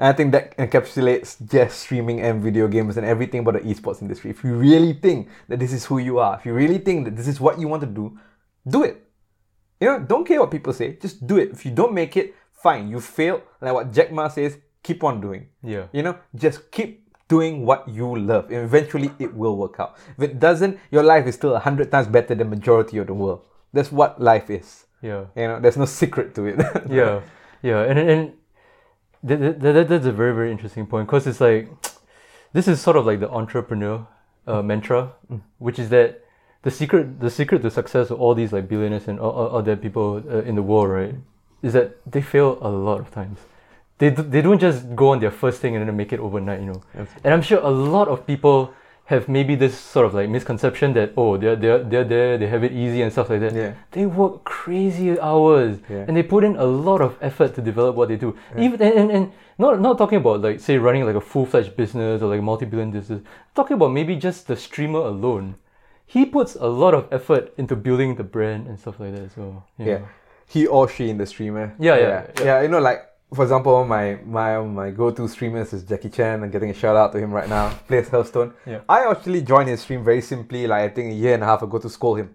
And 0.00 0.08
I 0.08 0.12
think 0.12 0.32
that 0.32 0.58
encapsulates 0.58 1.38
just 1.48 1.78
streaming 1.82 2.20
and 2.20 2.42
video 2.42 2.66
games 2.66 2.96
and 2.96 3.06
everything 3.06 3.38
about 3.38 3.54
the 3.54 3.60
esports 3.60 4.02
industry. 4.02 4.30
If 4.30 4.42
you 4.42 4.56
really 4.56 4.94
think 4.94 5.28
that 5.46 5.60
this 5.60 5.72
is 5.72 5.84
who 5.84 5.98
you 5.98 6.18
are, 6.18 6.36
if 6.36 6.44
you 6.44 6.54
really 6.54 6.78
think 6.78 7.04
that 7.04 7.14
this 7.14 7.28
is 7.28 7.40
what 7.40 7.60
you 7.60 7.68
want 7.68 7.82
to 7.82 7.88
do, 7.88 8.18
do 8.66 8.82
it. 8.82 9.00
You 9.80 9.86
know, 9.86 10.00
don't 10.00 10.26
care 10.26 10.40
what 10.40 10.50
people 10.50 10.72
say, 10.72 10.96
just 10.96 11.24
do 11.24 11.38
it. 11.38 11.52
If 11.52 11.64
you 11.64 11.70
don't 11.70 11.94
make 11.94 12.16
it, 12.16 12.34
fine. 12.66 12.88
You 12.88 13.00
failed. 13.00 13.42
Like 13.60 13.74
what 13.74 13.92
Jack 13.92 14.12
Ma 14.12 14.28
says, 14.28 14.58
keep 14.82 15.04
on 15.04 15.20
doing. 15.20 15.48
Yeah. 15.62 15.86
You 15.92 16.02
know, 16.02 16.18
just 16.34 16.70
keep 16.70 17.04
doing 17.28 17.64
what 17.68 17.88
you 17.88 18.08
love. 18.32 18.50
Eventually 18.52 19.10
it 19.18 19.32
will 19.42 19.56
work 19.56 19.78
out. 19.78 19.96
If 20.16 20.24
it 20.30 20.40
doesn't, 20.40 20.78
your 20.90 21.04
life 21.12 21.26
is 21.26 21.34
still 21.40 21.54
a 21.54 21.62
hundred 21.68 21.90
times 21.90 22.08
better 22.18 22.34
than 22.34 22.50
majority 22.50 22.98
of 22.98 23.06
the 23.06 23.14
world. 23.14 23.42
That's 23.72 23.92
what 23.92 24.20
life 24.20 24.50
is. 24.50 24.86
Yeah. 25.02 25.24
You 25.36 25.48
know, 25.48 25.60
there's 25.60 25.76
no 25.76 25.88
secret 26.00 26.34
to 26.36 26.46
it. 26.46 26.60
yeah 27.00 27.20
yeah 27.64 27.82
and 27.82 27.98
and 27.98 28.32
that, 29.22 29.60
that, 29.60 29.72
that, 29.72 29.88
that's 29.88 30.06
a 30.06 30.12
very 30.12 30.34
very 30.34 30.52
interesting 30.52 30.86
point 30.86 31.08
because 31.08 31.26
it's 31.26 31.40
like 31.40 31.68
this 32.52 32.68
is 32.68 32.80
sort 32.80 32.96
of 32.96 33.06
like 33.06 33.20
the 33.20 33.30
entrepreneur 33.30 34.06
uh, 34.46 34.62
mantra 34.62 35.12
which 35.58 35.78
is 35.78 35.88
that 35.88 36.22
the 36.62 36.70
secret 36.70 37.18
the 37.20 37.30
secret 37.30 37.62
to 37.62 37.70
success 37.70 38.10
of 38.10 38.20
all 38.20 38.34
these 38.34 38.52
like 38.52 38.68
billionaires 38.68 39.08
and 39.08 39.18
all 39.18 39.32
all, 39.32 39.56
other 39.56 39.76
people 39.76 40.22
uh, 40.30 40.42
in 40.42 40.54
the 40.54 40.62
world 40.62 40.90
right 40.90 41.14
is 41.64 41.72
that 41.72 41.88
they 42.14 42.22
fail 42.34 42.50
a 42.60 42.70
lot 42.88 42.98
of 43.00 43.08
times 43.18 43.38
they, 43.98 44.10
d- 44.10 44.22
they 44.34 44.42
don't 44.46 44.58
just 44.68 44.80
go 45.02 45.06
on 45.14 45.20
their 45.24 45.30
first 45.42 45.60
thing 45.60 45.76
and 45.76 45.80
then 45.88 45.96
make 45.96 46.12
it 46.16 46.20
overnight 46.20 46.60
you 46.60 46.66
know 46.72 46.80
and 47.24 47.30
i'm 47.34 47.42
sure 47.50 47.60
a 47.72 47.74
lot 47.96 48.08
of 48.14 48.26
people 48.32 48.56
have 49.12 49.28
maybe 49.28 49.54
this 49.62 49.74
sort 49.94 50.06
of 50.08 50.14
like 50.18 50.28
misconception 50.36 50.94
that 50.98 51.12
oh 51.22 51.36
they're 51.36 51.56
they're 51.62 51.82
they're 51.90 52.08
there 52.14 52.38
they 52.38 52.46
have 52.54 52.64
it 52.68 52.72
easy 52.72 53.02
and 53.02 53.12
stuff 53.12 53.28
like 53.32 53.40
that 53.44 53.52
Yeah. 53.54 53.72
they 53.96 54.06
work 54.06 54.44
crazy 54.44 55.08
hours 55.20 55.74
Yeah. 55.90 56.04
and 56.08 56.16
they 56.16 56.22
put 56.34 56.42
in 56.48 56.56
a 56.56 56.64
lot 56.64 57.00
of 57.02 57.10
effort 57.20 57.54
to 57.56 57.60
develop 57.70 57.96
what 57.96 58.08
they 58.08 58.16
do. 58.16 58.30
Even 58.64 58.80
and, 58.80 58.94
and, 59.00 59.10
and 59.16 59.24
not 59.58 59.78
not 59.86 59.98
talking 59.98 60.16
about 60.24 60.40
like 60.40 60.58
say 60.58 60.78
running 60.78 61.04
like 61.04 61.16
a 61.16 61.20
full 61.20 61.44
fledged 61.44 61.76
business 61.76 62.22
or 62.22 62.28
like 62.34 62.40
multi 62.50 62.64
billion 62.64 62.90
business. 62.90 63.20
Talking 63.54 63.74
about 63.78 63.92
maybe 63.92 64.16
just 64.16 64.46
the 64.46 64.56
streamer 64.56 65.00
alone. 65.14 65.56
He 66.06 66.24
puts 66.24 66.54
a 66.54 66.66
lot 66.82 66.94
of 66.94 67.02
effort 67.12 67.52
into 67.58 67.76
building 67.76 68.14
the 68.20 68.24
brand 68.24 68.66
and 68.68 68.80
stuff 68.80 68.96
like 69.00 69.12
that 69.16 69.22
as 69.28 69.36
well. 69.36 69.66
yeah 69.78 69.98
know. 69.98 70.08
He 70.46 70.66
or 70.66 70.88
she 70.88 71.10
in 71.10 71.18
the 71.18 71.26
streamer 71.26 71.74
Yeah, 71.78 71.96
yeah, 71.96 72.02
yeah, 72.02 72.26
yeah. 72.38 72.44
Yeah, 72.44 72.62
you 72.62 72.68
know 72.68 72.78
like 72.80 73.00
for 73.34 73.42
example 73.42 73.84
my 73.84 74.18
my 74.24 74.60
my 74.60 74.90
go-to 74.90 75.26
streamers 75.28 75.72
is 75.72 75.82
jackie 75.82 76.08
chan 76.10 76.42
i'm 76.44 76.50
getting 76.50 76.70
a 76.70 76.74
shout 76.74 76.94
out 76.96 77.10
to 77.12 77.18
him 77.18 77.32
right 77.32 77.48
now 77.48 77.70
plays 77.88 78.08
hearthstone 78.08 78.52
Yeah. 78.66 78.80
i 78.88 79.10
actually 79.10 79.42
joined 79.42 79.68
his 79.68 79.80
stream 79.80 80.04
very 80.04 80.20
simply 80.20 80.66
like 80.66 80.82
i 80.90 80.94
think 80.94 81.10
a 81.12 81.14
year 81.14 81.34
and 81.34 81.42
a 81.42 81.46
half 81.46 81.62
ago 81.62 81.78
to 81.78 81.88
scold 81.88 82.18
him 82.18 82.34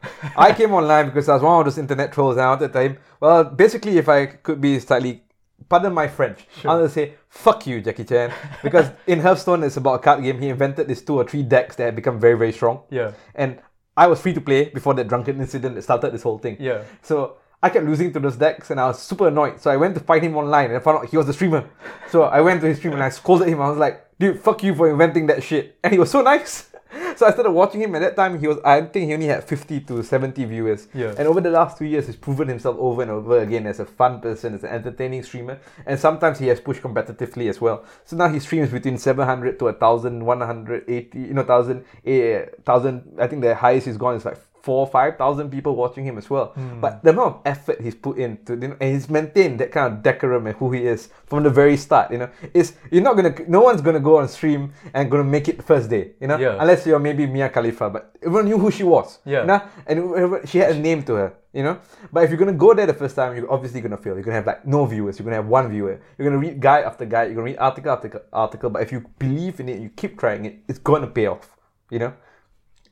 I 0.36 0.52
came 0.52 0.72
online 0.72 1.06
because 1.06 1.28
I 1.28 1.34
was 1.34 1.42
one 1.42 1.58
of 1.58 1.64
those 1.66 1.76
internet 1.76 2.12
trolls 2.12 2.36
and 2.36 2.42
I 2.42 2.50
wanted 2.50 2.68
to 2.68 2.72
tell 2.72 2.82
him, 2.82 2.98
well, 3.18 3.42
basically, 3.42 3.98
if 3.98 4.08
I 4.08 4.26
could 4.26 4.60
be 4.60 4.78
slightly, 4.78 5.24
pardon 5.68 5.92
my 5.92 6.06
French, 6.06 6.46
I 6.64 6.68
wanted 6.68 6.82
to 6.84 6.88
say, 6.90 7.14
fuck 7.28 7.66
you, 7.66 7.80
Jackie 7.80 8.04
Chan. 8.04 8.30
Because 8.62 8.92
in 9.08 9.18
Hearthstone, 9.18 9.64
it's 9.64 9.76
about 9.76 9.94
a 9.94 9.98
card 9.98 10.22
game. 10.22 10.40
He 10.40 10.50
invented 10.50 10.86
these 10.86 11.02
two 11.02 11.16
or 11.16 11.24
three 11.24 11.42
decks 11.42 11.74
that 11.76 11.86
had 11.86 11.96
become 11.96 12.20
very, 12.20 12.38
very 12.38 12.52
strong. 12.52 12.82
Yeah. 12.90 13.10
And 13.34 13.58
I 13.96 14.06
was 14.06 14.20
free 14.20 14.34
to 14.34 14.40
play 14.40 14.66
before 14.66 14.94
that 14.94 15.08
drunken 15.08 15.40
incident 15.40 15.74
that 15.74 15.82
started 15.82 16.12
this 16.12 16.22
whole 16.22 16.38
thing. 16.38 16.58
Yeah. 16.60 16.84
So 17.02 17.38
I 17.60 17.70
kept 17.70 17.84
losing 17.86 18.12
to 18.12 18.20
those 18.20 18.36
decks 18.36 18.70
and 18.70 18.80
I 18.80 18.86
was 18.86 19.02
super 19.02 19.28
annoyed. 19.28 19.60
So 19.60 19.70
I 19.70 19.76
went 19.76 19.94
to 19.94 20.00
fight 20.00 20.22
him 20.22 20.36
online 20.36 20.66
and 20.66 20.76
I 20.76 20.80
found 20.80 20.98
out 20.98 21.06
he 21.06 21.16
was 21.16 21.26
the 21.26 21.32
streamer. 21.32 21.68
So 22.08 22.22
I 22.22 22.40
went 22.40 22.60
to 22.60 22.68
his 22.68 22.78
stream 22.78 22.92
and 22.92 23.02
I 23.02 23.08
scolded 23.08 23.48
him. 23.48 23.60
I 23.60 23.68
was 23.68 23.78
like, 23.78 24.06
dude, 24.18 24.40
fuck 24.40 24.62
you 24.62 24.74
for 24.74 24.88
inventing 24.88 25.26
that 25.26 25.42
shit. 25.42 25.76
And 25.82 25.92
he 25.92 25.98
was 25.98 26.10
so 26.10 26.22
nice. 26.22 26.66
So 27.16 27.26
I 27.26 27.32
started 27.32 27.50
watching 27.50 27.82
him. 27.82 27.94
At 27.96 28.00
that 28.00 28.16
time, 28.16 28.38
he 28.38 28.46
was 28.46 28.58
I 28.64 28.80
think 28.80 29.08
he 29.08 29.14
only 29.14 29.26
had 29.26 29.44
50 29.44 29.80
to 29.80 30.02
70 30.02 30.44
viewers. 30.44 30.88
Yeah. 30.94 31.14
And 31.18 31.28
over 31.28 31.40
the 31.40 31.50
last 31.50 31.76
two 31.76 31.84
years, 31.84 32.06
he's 32.06 32.16
proven 32.16 32.48
himself 32.48 32.76
over 32.78 33.02
and 33.02 33.10
over 33.10 33.40
again 33.40 33.66
as 33.66 33.80
a 33.80 33.84
fun 33.84 34.20
person, 34.20 34.54
as 34.54 34.62
an 34.62 34.70
entertaining 34.70 35.22
streamer. 35.22 35.58
And 35.84 35.98
sometimes 35.98 36.38
he 36.38 36.46
has 36.46 36.60
pushed 36.60 36.80
competitively 36.80 37.50
as 37.50 37.60
well. 37.60 37.84
So 38.04 38.16
now 38.16 38.28
he 38.28 38.38
streams 38.40 38.70
between 38.70 38.96
700 38.96 39.58
to 39.58 39.64
1,000, 39.66 40.24
180, 40.24 41.18
you 41.18 41.34
know, 41.34 41.42
1,000, 41.42 41.84
eh, 42.06 42.38
1,000. 42.38 43.16
I 43.18 43.26
think 43.26 43.42
the 43.42 43.54
highest 43.54 43.86
he's 43.86 43.96
gone 43.96 44.14
is 44.14 44.24
like 44.24 44.38
four, 44.68 44.86
five 44.98 45.12
thousand 45.22 45.46
people 45.56 45.72
watching 45.82 46.04
him 46.08 46.16
as 46.22 46.28
well. 46.34 46.46
Hmm. 46.58 46.80
But 46.84 46.92
the 47.04 47.10
amount 47.14 47.28
of 47.36 47.40
effort 47.52 47.80
he's 47.80 47.94
put 48.06 48.18
in 48.24 48.30
to, 48.46 48.52
you 48.62 48.68
know, 48.68 48.76
and 48.80 48.88
he's 48.94 49.08
maintained 49.18 49.56
that 49.60 49.70
kind 49.76 49.86
of 49.92 50.02
decorum 50.08 50.46
and 50.48 50.54
who 50.60 50.66
he 50.76 50.80
is 50.94 51.08
from 51.30 51.42
the 51.46 51.52
very 51.60 51.76
start. 51.86 52.06
You 52.12 52.18
know, 52.22 52.30
is 52.52 52.66
you're 52.92 53.06
not 53.08 53.14
gonna, 53.18 53.34
no 53.48 53.60
one's 53.68 53.80
gonna 53.86 54.04
go 54.10 54.18
on 54.20 54.28
stream 54.28 54.62
and 54.94 55.10
gonna 55.10 55.30
make 55.36 55.48
it 55.52 55.64
first 55.70 55.88
day. 55.96 56.04
You 56.20 56.28
know, 56.30 56.38
Yeah. 56.44 56.56
unless 56.60 56.86
you're 56.86 56.98
maybe 57.08 57.24
Mia 57.26 57.48
Khalifa, 57.48 57.88
but 57.94 58.02
everyone 58.22 58.44
knew 58.50 58.58
who 58.64 58.70
she 58.70 58.84
was. 58.84 59.18
Yeah. 59.24 59.40
You 59.42 59.46
know? 59.50 59.60
and 59.86 60.48
she 60.48 60.58
had 60.58 60.70
a 60.76 60.78
name 60.88 61.02
to 61.08 61.14
her. 61.22 61.30
You 61.58 61.62
know, 61.66 61.78
but 62.12 62.20
if 62.24 62.30
you're 62.30 62.38
gonna 62.38 62.52
go 62.66 62.74
there 62.74 62.86
the 62.86 62.92
first 63.02 63.16
time, 63.16 63.34
you're 63.34 63.50
obviously 63.50 63.80
gonna 63.80 63.96
fail. 63.96 64.14
You're 64.14 64.22
gonna 64.28 64.36
have 64.36 64.46
like 64.46 64.66
no 64.66 64.84
viewers. 64.84 65.18
You're 65.18 65.24
gonna 65.24 65.40
have 65.42 65.48
one 65.48 65.70
viewer. 65.70 65.98
You're 66.16 66.28
gonna 66.28 66.38
read 66.46 66.60
guide 66.60 66.84
after 66.84 67.06
guide. 67.06 67.24
You're 67.28 67.36
gonna 67.40 67.50
read 67.52 67.58
article 67.58 67.90
after 67.90 68.08
article. 68.32 68.68
But 68.74 68.82
if 68.82 68.92
you 68.92 69.00
believe 69.18 69.58
in 69.58 69.68
it, 69.70 69.80
you 69.80 69.88
keep 69.88 70.20
trying 70.20 70.44
it. 70.44 70.58
It's 70.68 70.78
gonna 70.78 71.06
pay 71.06 71.26
off. 71.26 71.56
You 71.90 72.00
know. 72.00 72.12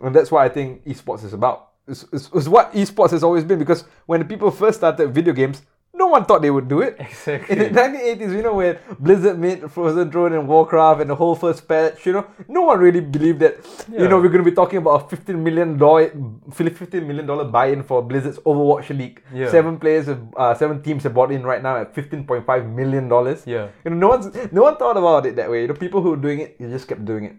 And 0.01 0.15
that's 0.15 0.31
what 0.31 0.43
I 0.45 0.49
think 0.49 0.85
esports 0.87 1.23
is 1.25 1.33
about. 1.35 1.66
It's, 1.89 2.05
it's, 2.13 2.31
it's 2.35 2.49
what 2.49 2.73
esports 2.73 3.11
has 3.11 3.23
always 3.23 3.45
been 3.45 3.59
because 3.59 3.85
when 4.07 4.21
the 4.21 4.27
people 4.27 4.51
first 4.51 4.79
started 4.79 5.15
video 5.15 5.33
games, 5.33 5.63
no 5.97 6.07
one 6.09 6.25
thought 6.25 6.43
they 6.43 6.51
would 6.51 6.69
do 6.69 6.81
it. 6.83 6.97
Exactly. 7.01 7.57
In 7.57 7.73
the 7.73 7.81
1980s, 7.81 8.33
you 8.37 8.43
know, 8.43 8.55
when 8.55 8.79
Blizzard 8.99 9.39
made 9.39 9.71
Frozen 9.71 10.11
Throne 10.13 10.35
and 10.35 10.47
Warcraft 10.47 11.01
and 11.01 11.11
the 11.11 11.15
whole 11.15 11.35
first 11.35 11.67
patch, 11.67 12.05
you 12.05 12.13
know, 12.13 12.27
no 12.49 12.63
one 12.63 12.79
really 12.79 13.01
believed 13.01 13.41
that, 13.41 13.57
yeah. 13.91 14.03
you 14.03 14.09
know, 14.09 14.17
we're 14.21 14.29
going 14.29 14.45
to 14.45 14.51
be 14.51 14.55
talking 14.55 14.79
about 14.79 15.07
a 15.07 15.09
15 15.09 15.43
million 15.43 15.79
dollar, 15.79 16.13
15 16.53 17.07
million 17.07 17.27
dollar 17.27 17.45
buy-in 17.45 17.83
for 17.83 18.03
Blizzard's 18.03 18.39
Overwatch 18.41 18.97
League. 18.97 19.23
Yeah. 19.33 19.51
Seven 19.51 19.79
players, 19.79 20.07
have, 20.07 20.23
uh, 20.37 20.55
seven 20.55 20.83
teams 20.83 21.03
have 21.05 21.15
bought 21.15 21.33
in 21.33 21.43
right 21.43 21.63
now 21.63 21.79
at 21.79 21.95
15.5 21.95 22.75
million 22.75 23.09
dollars. 23.09 23.45
Yeah. 23.47 23.69
You 23.85 23.93
know, 23.93 23.97
no 23.97 24.09
one's, 24.09 24.53
no 24.53 24.63
one 24.63 24.77
thought 24.77 24.97
about 24.97 25.25
it 25.27 25.37
that 25.37 25.51
way. 25.51 25.63
You 25.63 25.69
know, 25.69 25.75
people 25.75 26.03
who 26.03 26.11
were 26.11 26.17
doing 26.17 26.41
it, 26.41 26.59
they 26.59 26.69
just 26.69 26.89
kept 26.89 27.05
doing 27.05 27.25
it. 27.25 27.37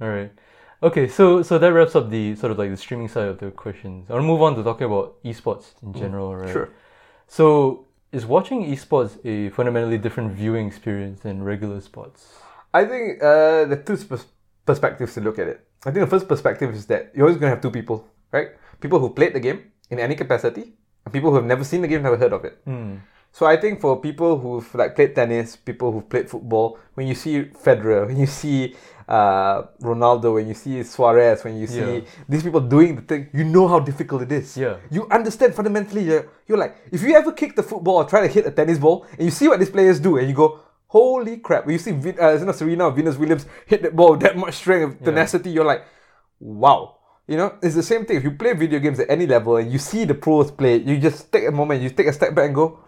All 0.00 0.08
right. 0.08 0.30
Okay, 0.82 1.08
so 1.08 1.42
so 1.42 1.58
that 1.58 1.72
wraps 1.72 1.94
up 1.96 2.10
the 2.10 2.34
sort 2.36 2.52
of 2.52 2.58
like 2.58 2.70
the 2.70 2.76
streaming 2.76 3.08
side 3.08 3.28
of 3.28 3.38
the 3.38 3.50
questions. 3.50 4.10
I'll 4.10 4.20
move 4.22 4.42
on 4.42 4.54
to 4.56 4.62
talking 4.62 4.86
about 4.86 5.22
esports 5.24 5.72
in 5.82 5.92
general, 5.94 6.34
right? 6.36 6.52
Sure. 6.52 6.68
So, 7.26 7.86
is 8.12 8.26
watching 8.26 8.64
esports 8.66 9.18
a 9.24 9.50
fundamentally 9.50 9.98
different 9.98 10.32
viewing 10.32 10.66
experience 10.66 11.20
than 11.20 11.42
regular 11.42 11.80
sports? 11.80 12.34
I 12.72 12.84
think 12.84 13.22
uh, 13.22 13.64
the 13.64 13.76
two 13.84 13.96
pers- 13.96 14.26
perspectives 14.66 15.14
to 15.14 15.20
look 15.20 15.38
at 15.38 15.48
it. 15.48 15.66
I 15.86 15.90
think 15.90 16.04
the 16.04 16.10
first 16.10 16.28
perspective 16.28 16.74
is 16.74 16.86
that 16.86 17.12
you're 17.14 17.26
always 17.26 17.38
going 17.38 17.50
to 17.50 17.54
have 17.56 17.62
two 17.62 17.70
people, 17.70 18.06
right? 18.32 18.48
People 18.80 18.98
who 18.98 19.10
played 19.10 19.32
the 19.32 19.40
game 19.40 19.70
in 19.90 19.98
any 19.98 20.14
capacity, 20.16 20.74
and 21.04 21.12
people 21.12 21.30
who 21.30 21.36
have 21.36 21.44
never 21.44 21.64
seen 21.64 21.82
the 21.82 21.88
game, 21.88 22.02
never 22.02 22.16
heard 22.16 22.32
of 22.32 22.44
it. 22.44 22.58
So 23.32 23.46
I 23.46 23.56
think 23.56 23.80
for 23.80 24.00
people 24.00 24.38
who've 24.38 24.74
like 24.76 24.94
played 24.94 25.14
tennis, 25.14 25.56
people 25.56 25.90
who've 25.90 26.08
played 26.08 26.30
football, 26.30 26.78
when 26.94 27.08
you 27.08 27.14
see 27.16 27.44
Federer, 27.46 28.06
when 28.06 28.16
you 28.16 28.26
see 28.26 28.76
uh, 29.08 29.62
Ronaldo, 29.82 30.34
when 30.34 30.48
you 30.48 30.54
see 30.54 30.82
Suarez, 30.82 31.44
when 31.44 31.56
you 31.56 31.66
see 31.66 31.80
Yeah. 31.80 32.00
these 32.28 32.42
people 32.42 32.60
doing 32.60 32.96
the 32.96 33.02
thing, 33.02 33.28
you 33.32 33.44
know 33.44 33.68
how 33.68 33.80
difficult 33.80 34.22
it 34.22 34.32
is. 34.32 34.56
Yeah. 34.56 34.76
You 34.90 35.06
understand 35.10 35.54
fundamentally. 35.54 36.02
You're, 36.04 36.28
you're 36.46 36.58
like, 36.58 36.76
if 36.90 37.02
you 37.02 37.14
ever 37.14 37.32
kick 37.32 37.56
the 37.56 37.62
football 37.62 37.96
or 37.96 38.04
try 38.04 38.20
to 38.26 38.28
hit 38.28 38.46
a 38.46 38.50
tennis 38.50 38.78
ball, 38.78 39.06
and 39.12 39.22
you 39.22 39.30
see 39.30 39.48
what 39.48 39.58
these 39.58 39.70
players 39.70 40.00
do, 40.00 40.16
and 40.18 40.28
you 40.28 40.34
go, 40.34 40.60
holy 40.86 41.38
crap! 41.38 41.66
When 41.66 41.72
you 41.72 41.78
see 41.78 41.90
uh, 41.92 42.32
you 42.38 42.44
know, 42.44 42.52
Serena 42.52 42.84
or 42.86 42.92
Venus 42.92 43.16
Williams 43.16 43.46
hit 43.66 43.82
that 43.82 43.94
ball 43.94 44.12
with 44.12 44.20
that 44.20 44.36
much 44.36 44.54
strength, 44.54 44.96
and 44.96 45.04
tenacity, 45.04 45.50
you're 45.50 45.64
like, 45.64 45.84
wow. 46.40 46.96
You 47.26 47.38
know, 47.38 47.56
it's 47.62 47.74
the 47.74 47.82
same 47.82 48.04
thing. 48.04 48.18
If 48.18 48.24
you 48.24 48.32
play 48.32 48.52
video 48.52 48.78
games 48.78 49.00
at 49.00 49.08
any 49.08 49.26
level 49.26 49.56
and 49.56 49.72
you 49.72 49.78
see 49.78 50.04
the 50.04 50.12
pros 50.14 50.50
play, 50.50 50.76
you 50.76 50.98
just 50.98 51.32
take 51.32 51.48
a 51.48 51.50
moment, 51.50 51.80
you 51.80 51.88
take 51.88 52.06
a 52.06 52.12
step 52.12 52.34
back 52.34 52.44
and 52.44 52.54
go, 52.54 52.80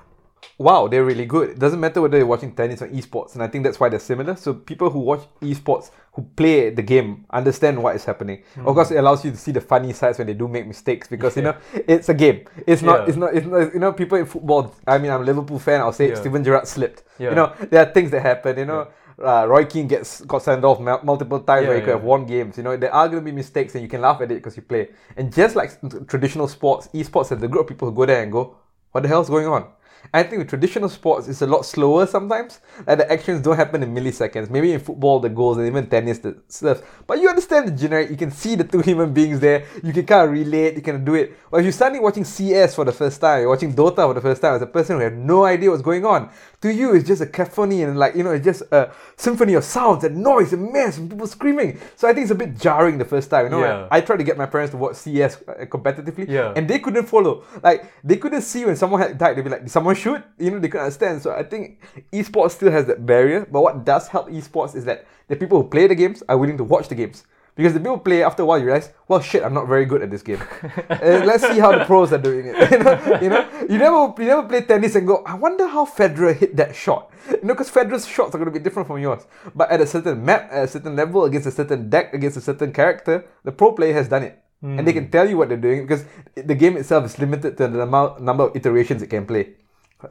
wow, 0.59 0.89
they're 0.89 1.07
really 1.07 1.25
good. 1.25 1.49
It 1.51 1.59
doesn't 1.59 1.81
matter 1.81 2.03
whether 2.03 2.19
you're 2.19 2.27
watching 2.27 2.55
tennis 2.55 2.83
or 2.83 2.89
esports, 2.89 3.33
and 3.33 3.43
I 3.43 3.49
think 3.49 3.65
that's 3.65 3.81
why 3.81 3.89
they're 3.89 3.99
similar. 3.99 4.37
So 4.37 4.53
people 4.53 4.91
who 4.91 5.01
watch 5.01 5.23
esports, 5.41 5.91
who 6.17 6.23
play 6.35 6.71
the 6.71 6.83
game, 6.83 7.27
understand 7.31 7.81
what 7.81 7.95
is 7.95 8.05
happening. 8.05 8.43
Of 8.57 8.75
course, 8.75 8.91
it 8.91 8.97
allows 8.97 9.23
you 9.25 9.31
to 9.31 9.37
see 9.37 9.53
the 9.53 9.61
funny 9.61 9.93
sides 9.93 10.17
when 10.19 10.27
they 10.27 10.35
do 10.35 10.49
make 10.49 10.67
mistakes 10.67 11.07
because 11.09 11.37
you 11.37 11.43
know 11.43 11.55
it's 11.75 12.09
a 12.09 12.15
game. 12.15 12.47
It's 12.67 12.83
not. 12.83 13.01
Yeah. 13.01 13.09
It's 13.09 13.17
not. 13.19 13.35
It's 13.37 13.47
not. 13.47 13.75
You 13.75 13.81
know, 13.81 13.93
people 13.93 14.17
in 14.19 14.25
football. 14.27 14.75
I 14.87 14.97
mean, 14.99 15.11
I'm 15.13 15.21
a 15.21 15.25
Liverpool 15.25 15.59
fan. 15.59 15.81
I'll 15.83 15.93
say 15.93 16.09
Yeah. 16.09 16.15
Steven 16.15 16.43
Gerrard 16.43 16.67
slipped. 16.67 17.05
You 17.19 17.31
know, 17.35 17.53
there 17.71 17.87
are 17.87 17.93
things 17.93 18.11
that 18.11 18.23
happen. 18.23 18.59
You 18.59 18.65
know. 18.65 18.89
Uh, 19.19 19.47
Roy 19.49 19.65
Keane 19.65 19.89
gets 19.89 20.21
got 20.27 20.43
sent 20.43 20.63
off 20.63 20.79
mul- 20.79 21.01
multiple 21.03 21.41
times 21.41 21.63
Yeah, 21.63 21.69
where 21.69 21.77
he 21.77 21.81
could 21.81 21.89
yeah. 21.89 21.95
have 21.97 22.05
won 22.05 22.27
games. 22.27 22.59
You 22.59 22.65
know, 22.65 22.77
there 22.77 22.93
are 22.93 23.09
going 23.09 23.23
to 23.23 23.25
be 23.25 23.33
mistakes 23.33 23.75
and 23.75 23.83
you 23.83 23.89
can 23.89 24.03
laugh 24.03 24.21
at 24.21 24.31
it 24.31 24.35
because 24.35 24.59
you 24.59 24.63
play. 24.63 24.91
And 25.17 25.33
just 25.33 25.57
like 25.57 25.71
traditional 26.07 26.49
sports, 26.49 26.89
esports 26.93 27.31
have 27.31 27.41
the 27.41 27.49
group 27.49 27.63
of 27.63 27.69
people 27.69 27.89
who 27.89 27.95
go 27.95 28.05
there 28.05 28.23
and 28.23 28.31
go, 28.31 28.59
what 28.93 29.03
the 29.05 29.09
hell's 29.09 29.31
going 29.31 29.47
on? 29.47 29.69
I 30.13 30.23
think 30.23 30.39
with 30.41 30.49
traditional 30.49 30.89
sports, 30.89 31.29
it's 31.29 31.43
a 31.43 31.47
lot 31.47 31.65
slower 31.67 32.07
sometimes. 32.07 32.61
Like 32.87 32.99
the 32.99 33.11
actions 33.13 33.43
don't 33.43 33.57
happen 33.57 33.83
in 33.83 33.95
milliseconds. 33.95 34.51
Maybe 34.51 34.73
in 34.73 34.81
football, 34.81 35.21
the 35.21 35.29
goals, 35.29 35.59
and 35.59 35.67
even 35.67 35.89
tennis, 35.89 36.19
the 36.19 36.37
stuff. 36.49 36.83
But 37.07 37.21
you 37.21 37.29
understand 37.29 37.69
the 37.69 37.73
generic. 37.73 38.11
You 38.11 38.17
can 38.17 38.31
see 38.31 38.55
the 38.55 38.65
two 38.65 38.81
human 38.81 39.13
beings 39.13 39.41
there. 39.41 39.65
You 39.83 39.93
can 39.93 40.07
kind 40.07 40.27
of 40.27 40.31
relate. 40.33 40.75
You 40.77 40.83
can 40.83 41.05
do 41.05 41.15
it. 41.15 41.37
But 41.51 41.59
if 41.59 41.65
you're 41.65 41.73
suddenly 41.73 42.01
watching 42.01 42.25
CS 42.25 42.75
for 42.75 42.85
the 42.85 42.93
first 42.93 43.21
time, 43.21 43.41
you're 43.41 43.49
watching 43.51 43.75
Dota 43.75 43.97
for 44.09 44.15
the 44.15 44.21
first 44.21 44.43
time 44.43 44.55
as 44.55 44.63
a 44.63 44.67
person 44.67 44.97
who 44.97 45.03
had 45.03 45.17
no 45.17 45.45
idea 45.45 45.71
what's 45.71 45.83
going 45.83 46.05
on, 46.05 46.31
to 46.63 46.73
you 46.73 46.95
it's 46.95 47.07
just 47.07 47.21
a 47.21 47.27
cacophony 47.27 47.83
and 47.83 47.99
like 47.99 48.15
you 48.15 48.23
know 48.23 48.31
it's 48.31 48.45
just 48.45 48.63
a 48.73 48.91
symphony 49.17 49.55
of 49.55 49.63
sounds 49.65 50.05
and 50.05 50.17
noise 50.17 50.53
and 50.53 50.73
mess 50.73 50.97
and 50.99 51.11
people 51.11 51.27
screaming. 51.27 51.79
So 51.97 52.09
I 52.09 52.13
think 52.13 52.23
it's 52.25 52.31
a 52.31 52.35
bit 52.35 52.59
jarring 52.59 52.99
the 52.99 53.05
first 53.05 53.29
time. 53.31 53.45
You 53.47 53.51
know, 53.51 53.61
Yeah. 53.61 53.89
I, 53.91 53.99
I 53.99 54.01
tried 54.01 54.19
to 54.19 54.25
get 54.25 54.37
my 54.39 54.47
parents 54.47 54.71
to 54.71 54.77
watch 54.77 54.97
CS 54.97 55.37
uh, 55.49 55.65
competitively, 55.67 56.27
Yeah. 56.29 56.53
and 56.57 56.69
they 56.69 56.79
couldn't 56.79 57.07
follow. 57.07 57.45
Like 57.63 57.93
they 58.05 58.17
couldn't 58.17 58.43
see 58.43 58.65
when 58.65 58.77
someone 58.77 59.01
had 59.01 59.19
died. 59.19 59.37
They'd 59.37 59.43
be 59.45 59.51
like, 59.51 59.69
someone 59.69 59.96
shoot?" 59.97 60.23
You 60.39 60.53
know, 60.53 60.59
they 60.59 60.69
couldn't 60.69 60.85
understand. 60.85 61.23
So 61.23 61.33
I 61.33 61.43
think 61.43 61.81
esports 62.13 62.53
still 62.53 62.71
has 62.71 62.87
that 62.87 63.05
barrier. 63.05 63.47
But 63.51 63.63
what 63.63 63.85
does 63.85 64.09
help 64.09 64.29
esports 64.29 64.77
is 64.77 64.85
that 64.85 65.07
the 65.29 65.37
people 65.37 65.63
who 65.63 65.69
play 65.69 65.87
the 65.87 65.95
games 65.95 66.23
are 66.29 66.39
willing 66.39 66.57
to 66.59 66.65
watch 66.65 66.89
the 66.89 66.95
games. 66.95 67.25
Because 67.57 67.73
the 67.73 67.81
people 67.81 67.99
play 67.99 68.23
after 68.23 68.43
a 68.43 68.47
while, 68.47 68.59
you 68.59 68.67
realize, 68.67 68.93
well, 69.09 69.19
shit, 69.19 69.43
I'm 69.43 69.55
not 69.55 69.67
very 69.67 69.87
good 69.87 70.03
at 70.03 70.11
this 70.11 70.23
game. 70.23 70.41
Uh, 70.89 71.23
let's 71.25 71.43
see 71.43 71.59
how 71.59 71.77
the 71.77 71.85
pros 71.85 72.13
are 72.13 72.19
doing 72.19 72.47
it. 72.47 72.71
you 72.71 72.79
know, 72.79 73.19
you 73.23 73.29
know, 73.29 73.45
you 73.69 73.79
never, 73.79 74.15
you 74.19 74.29
never 74.29 74.43
play 74.43 74.61
tennis 74.61 74.95
and 74.95 75.07
go, 75.07 75.23
I 75.25 75.35
wonder 75.35 75.67
how 75.67 75.85
Federer 75.85 76.37
hit 76.37 76.57
that 76.57 76.75
shot. 76.75 77.11
You 77.31 77.41
know, 77.43 77.55
because 77.55 77.71
Federer's 77.71 78.07
shots 78.07 78.35
are 78.35 78.39
going 78.39 78.53
to 78.53 78.59
be 78.59 78.63
different 78.63 78.87
from 78.87 78.99
yours. 78.99 79.27
But 79.55 79.71
at 79.71 79.81
a 79.81 79.87
certain 79.87 80.25
map, 80.25 80.49
at 80.53 80.65
a 80.65 80.69
certain 80.69 80.97
level, 80.97 81.25
against 81.25 81.47
a 81.47 81.51
certain 81.51 81.89
deck, 81.89 82.13
against 82.15 82.37
a 82.37 82.41
certain 82.41 82.73
character, 82.73 83.25
the 83.45 83.53
pro 83.53 83.73
player 83.73 83.95
has 83.95 84.09
done 84.09 84.23
it, 84.23 84.43
and 84.79 84.87
they 84.87 84.93
can 84.93 85.11
tell 85.11 85.29
you 85.29 85.37
what 85.37 85.49
they're 85.49 85.59
doing 85.59 85.83
because 85.87 86.05
the 86.35 86.55
game 86.55 86.77
itself 86.77 87.05
is 87.05 87.19
limited 87.19 87.57
to 87.57 87.69
the 87.69 87.81
amount 87.81 88.21
number 88.21 88.45
of 88.45 88.57
iterations 88.57 89.03
it 89.03 89.09
can 89.09 89.27
play. 89.27 89.55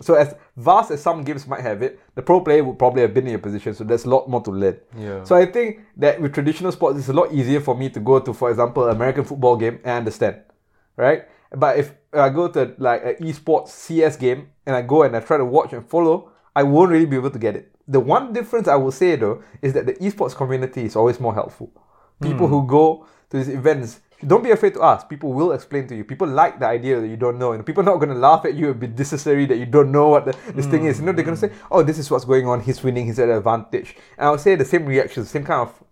So 0.01 0.15
as 0.15 0.35
vast 0.57 0.91
as 0.91 1.01
some 1.01 1.23
games 1.23 1.47
might 1.47 1.61
have 1.61 1.81
it, 1.81 1.99
the 2.15 2.21
pro 2.21 2.41
player 2.41 2.63
would 2.63 2.77
probably 2.77 3.01
have 3.01 3.13
been 3.13 3.25
in 3.25 3.31
your 3.31 3.39
position. 3.39 3.73
So 3.73 3.83
there's 3.83 4.05
a 4.05 4.09
lot 4.09 4.29
more 4.29 4.41
to 4.41 4.51
learn. 4.51 4.79
Yeah. 4.97 5.23
So 5.23 5.35
I 5.35 5.45
think 5.45 5.81
that 5.97 6.21
with 6.21 6.33
traditional 6.33 6.71
sports, 6.71 6.99
it's 6.99 7.09
a 7.09 7.13
lot 7.13 7.33
easier 7.33 7.61
for 7.61 7.75
me 7.75 7.89
to 7.89 7.99
go 7.99 8.19
to, 8.19 8.33
for 8.33 8.49
example, 8.49 8.89
American 8.89 9.23
football 9.23 9.57
game 9.57 9.79
and 9.83 9.99
understand, 9.99 10.41
right? 10.95 11.25
But 11.55 11.77
if 11.77 11.93
I 12.13 12.29
go 12.29 12.47
to 12.49 12.75
like 12.77 13.03
an 13.03 13.15
esports 13.25 13.69
CS 13.69 14.17
game 14.17 14.49
and 14.65 14.75
I 14.75 14.81
go 14.81 15.03
and 15.03 15.15
I 15.15 15.19
try 15.19 15.37
to 15.37 15.45
watch 15.45 15.73
and 15.73 15.87
follow, 15.87 16.31
I 16.55 16.63
won't 16.63 16.91
really 16.91 17.05
be 17.05 17.15
able 17.15 17.31
to 17.31 17.39
get 17.39 17.55
it. 17.55 17.71
The 17.87 17.99
one 17.99 18.33
difference 18.33 18.67
I 18.67 18.75
will 18.75 18.91
say 18.91 19.15
though 19.15 19.43
is 19.61 19.73
that 19.73 19.85
the 19.85 19.93
esports 19.95 20.35
community 20.35 20.85
is 20.85 20.95
always 20.95 21.19
more 21.19 21.33
helpful. 21.33 21.71
People 22.21 22.47
hmm. 22.47 22.53
who 22.53 22.67
go 22.67 23.05
to 23.29 23.37
these 23.37 23.49
events, 23.49 23.99
don't 24.25 24.43
be 24.43 24.51
afraid 24.51 24.73
to 24.75 24.83
ask. 24.83 25.09
People 25.09 25.33
will 25.33 25.51
explain 25.51 25.87
to 25.87 25.95
you. 25.95 26.03
People 26.03 26.27
like 26.27 26.59
the 26.59 26.67
idea 26.67 26.99
that 27.01 27.07
you 27.07 27.17
don't 27.17 27.37
know, 27.37 27.51
and 27.51 27.65
people 27.65 27.81
are 27.81 27.85
not 27.85 27.97
going 27.97 28.09
to 28.09 28.15
laugh 28.15 28.45
at 28.45 28.55
you 28.55 28.71
and 28.71 28.79
be 28.79 28.87
necessary 28.87 29.45
that 29.45 29.57
you 29.57 29.65
don't 29.65 29.91
know 29.91 30.09
what 30.09 30.25
the, 30.25 30.35
this 30.53 30.65
thing 30.67 30.85
is. 30.85 30.99
You 30.99 31.05
know, 31.05 31.11
they're 31.11 31.25
going 31.25 31.37
to 31.37 31.41
say, 31.41 31.49
mm. 31.49 31.67
"Oh, 31.71 31.83
this 31.83 31.97
is 31.97 32.09
what's 32.09 32.25
going 32.25 32.47
on. 32.47 32.61
He's 32.61 32.81
winning. 32.81 33.05
He's 33.07 33.19
at 33.19 33.29
an 33.29 33.35
advantage." 33.35 33.95
And 34.17 34.27
I'll 34.27 34.37
say 34.37 34.55
the 34.55 34.65
same 34.65 34.85
reaction, 34.85 35.23
the 35.23 35.29
same 35.29 35.43
kind 35.43 35.67
of 35.67 35.83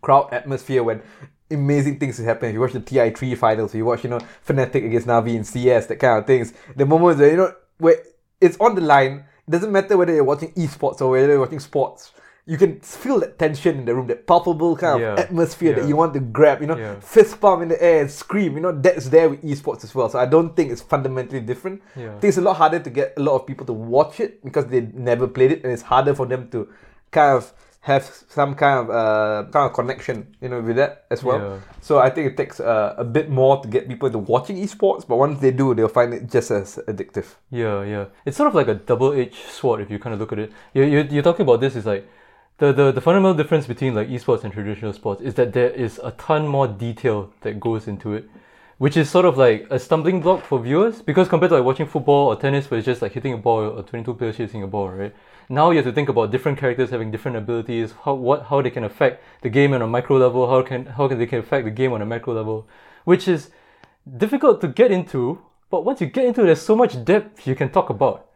crowd 0.00 0.28
atmosphere 0.32 0.82
when 0.82 1.02
amazing 1.50 1.98
things 1.98 2.18
happen. 2.18 2.50
If 2.50 2.54
you 2.54 2.60
watch 2.60 2.72
the 2.72 2.80
TI3 2.80 3.36
finals, 3.36 3.70
if 3.70 3.78
you 3.78 3.84
watch, 3.84 4.04
you 4.04 4.10
know, 4.10 4.20
Fnatic 4.46 4.84
against 4.84 5.06
Navi 5.06 5.34
in 5.34 5.44
CS, 5.44 5.86
that 5.86 5.96
kind 5.96 6.18
of 6.18 6.26
things. 6.26 6.52
The 6.76 6.86
moments 6.86 7.20
where, 7.20 7.30
you 7.30 7.36
know, 7.36 7.54
where 7.78 8.02
it's 8.40 8.56
on 8.58 8.74
the 8.74 8.82
line, 8.82 9.24
it 9.46 9.50
doesn't 9.50 9.72
matter 9.72 9.96
whether 9.96 10.14
you're 10.14 10.24
watching 10.24 10.52
esports 10.52 11.00
or 11.00 11.10
whether 11.10 11.28
you're 11.28 11.40
watching 11.40 11.60
sports. 11.60 12.12
You 12.52 12.56
can 12.56 12.80
feel 12.80 13.20
that 13.20 13.38
tension 13.38 13.78
in 13.80 13.84
the 13.84 13.94
room, 13.94 14.06
that 14.06 14.26
palpable 14.26 14.74
kind 14.74 15.00
Yeah. 15.00 15.12
of 15.12 15.18
atmosphere 15.18 15.74
that 15.76 15.86
you 15.90 15.96
want 16.02 16.14
to 16.14 16.20
grab, 16.38 16.62
you 16.62 16.66
know, 16.70 16.78
Yeah. 16.78 16.94
fist 17.00 17.40
pump 17.42 17.60
in 17.62 17.68
the 17.68 17.78
air 17.88 18.00
and 18.02 18.10
scream. 18.10 18.54
You 18.56 18.62
know, 18.64 18.72
that's 18.72 19.10
there 19.10 19.28
with 19.28 19.42
esports 19.50 19.84
as 19.84 19.94
well. 19.94 20.08
So 20.08 20.18
I 20.18 20.26
don't 20.34 20.56
think 20.56 20.72
it's 20.72 20.80
fundamentally 20.94 21.40
different. 21.40 21.82
Yeah. 21.94 22.06
I 22.16 22.18
think 22.20 22.24
it's 22.32 22.38
a 22.44 22.46
lot 22.50 22.56
harder 22.56 22.78
to 22.86 22.90
get 22.90 23.12
a 23.20 23.22
lot 23.28 23.34
of 23.38 23.46
people 23.50 23.66
to 23.66 23.74
watch 23.96 24.18
it 24.24 24.42
because 24.42 24.66
they 24.72 24.80
never 24.94 25.26
played 25.28 25.52
it, 25.52 25.62
and 25.62 25.72
it's 25.74 25.82
harder 25.82 26.14
for 26.14 26.26
them 26.26 26.48
to 26.52 26.68
kind 27.10 27.36
of 27.36 27.52
have 27.82 28.02
some 28.28 28.54
kind 28.54 28.76
of 28.80 28.90
uh, 28.90 29.44
kind 29.52 29.66
of 29.68 29.72
connection, 29.72 30.16
you 30.42 30.48
know, 30.48 30.60
with 30.60 30.76
that 30.76 31.04
as 31.10 31.22
well. 31.22 31.38
Yeah. 31.38 31.56
So 31.80 31.98
I 31.98 32.10
think 32.10 32.26
it 32.32 32.36
takes 32.36 32.60
uh, 32.60 32.94
a 32.98 33.04
bit 33.04 33.30
more 33.30 33.60
to 33.62 33.68
get 33.68 33.88
people 33.88 34.06
into 34.06 34.18
watching 34.18 34.56
esports, 34.56 35.06
but 35.06 35.16
once 35.16 35.38
they 35.40 35.52
do, 35.52 35.74
they'll 35.74 35.88
find 36.00 36.12
it 36.12 36.28
just 36.30 36.50
as 36.50 36.78
addictive. 36.88 37.26
Yeah, 37.50 37.82
yeah. 37.84 38.04
It's 38.26 38.36
sort 38.36 38.48
of 38.48 38.54
like 38.54 38.68
a 38.68 38.74
double-edged 38.74 39.42
sword 39.58 39.80
if 39.80 39.90
you 39.90 39.98
kind 39.98 40.12
of 40.14 40.20
look 40.20 40.32
at 40.32 40.38
it. 40.38 40.52
You 40.74 40.82
you 40.84 41.06
you're 41.10 41.22
talking 41.22 41.44
about 41.48 41.60
this 41.60 41.76
is 41.76 41.86
like 41.86 42.06
the, 42.58 42.72
the 42.72 42.92
the 42.92 43.00
fundamental 43.00 43.34
difference 43.34 43.66
between 43.66 43.94
like 43.94 44.08
esports 44.08 44.44
and 44.44 44.52
traditional 44.52 44.92
sports 44.92 45.22
is 45.22 45.34
that 45.34 45.52
there 45.52 45.70
is 45.70 46.00
a 46.02 46.10
ton 46.12 46.46
more 46.46 46.66
detail 46.66 47.32
that 47.42 47.60
goes 47.60 47.86
into 47.86 48.14
it, 48.14 48.28
which 48.78 48.96
is 48.96 49.08
sort 49.08 49.24
of 49.24 49.38
like 49.38 49.66
a 49.70 49.78
stumbling 49.78 50.20
block 50.20 50.44
for 50.44 50.58
viewers 50.60 51.00
because 51.00 51.28
compared 51.28 51.50
to 51.50 51.56
like 51.56 51.64
watching 51.64 51.86
football 51.86 52.28
or 52.28 52.36
tennis 52.36 52.70
where 52.70 52.78
it's 52.78 52.86
just 52.86 53.00
like 53.00 53.12
hitting 53.12 53.32
a 53.32 53.36
ball 53.36 53.60
or 53.60 53.82
22 53.82 54.14
players 54.14 54.36
chasing 54.36 54.62
a 54.64 54.66
ball, 54.66 54.90
right? 54.90 55.14
Now 55.48 55.70
you 55.70 55.76
have 55.76 55.86
to 55.86 55.92
think 55.92 56.08
about 56.08 56.32
different 56.32 56.58
characters 56.58 56.90
having 56.90 57.10
different 57.10 57.36
abilities, 57.36 57.94
how 58.04 58.14
what 58.14 58.46
how 58.46 58.60
they 58.60 58.70
can 58.70 58.84
affect 58.84 59.22
the 59.42 59.48
game 59.48 59.72
on 59.72 59.82
a 59.82 59.86
micro 59.86 60.16
level, 60.16 60.50
how 60.50 60.62
can 60.62 60.86
how 60.86 61.06
can 61.06 61.18
they 61.18 61.26
can 61.26 61.38
affect 61.38 61.64
the 61.64 61.70
game 61.70 61.92
on 61.92 62.02
a 62.02 62.06
macro 62.06 62.34
level, 62.34 62.66
which 63.04 63.28
is 63.28 63.50
difficult 64.16 64.60
to 64.62 64.68
get 64.68 64.90
into, 64.90 65.40
but 65.70 65.84
once 65.84 66.00
you 66.00 66.08
get 66.08 66.24
into 66.24 66.42
it, 66.42 66.46
there's 66.46 66.62
so 66.62 66.74
much 66.74 67.04
depth 67.04 67.46
you 67.46 67.54
can 67.54 67.70
talk 67.70 67.88
about. 67.90 68.26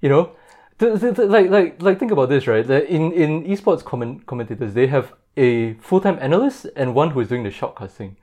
You 0.00 0.08
know, 0.08 0.32
like 0.80 1.50
like 1.50 1.82
like 1.82 1.98
think 1.98 2.10
about 2.12 2.28
this, 2.28 2.46
right? 2.46 2.68
In 2.70 3.12
in 3.12 3.44
esports 3.44 3.84
comment- 3.84 4.26
commentators, 4.26 4.74
they 4.74 4.86
have 4.86 5.12
a 5.36 5.74
full 5.74 6.00
time 6.00 6.18
analyst 6.20 6.66
and 6.76 6.94
one 6.94 7.10
who 7.10 7.20
is 7.20 7.28
doing 7.28 7.42
the 7.42 7.50
shoutcasting. 7.50 8.16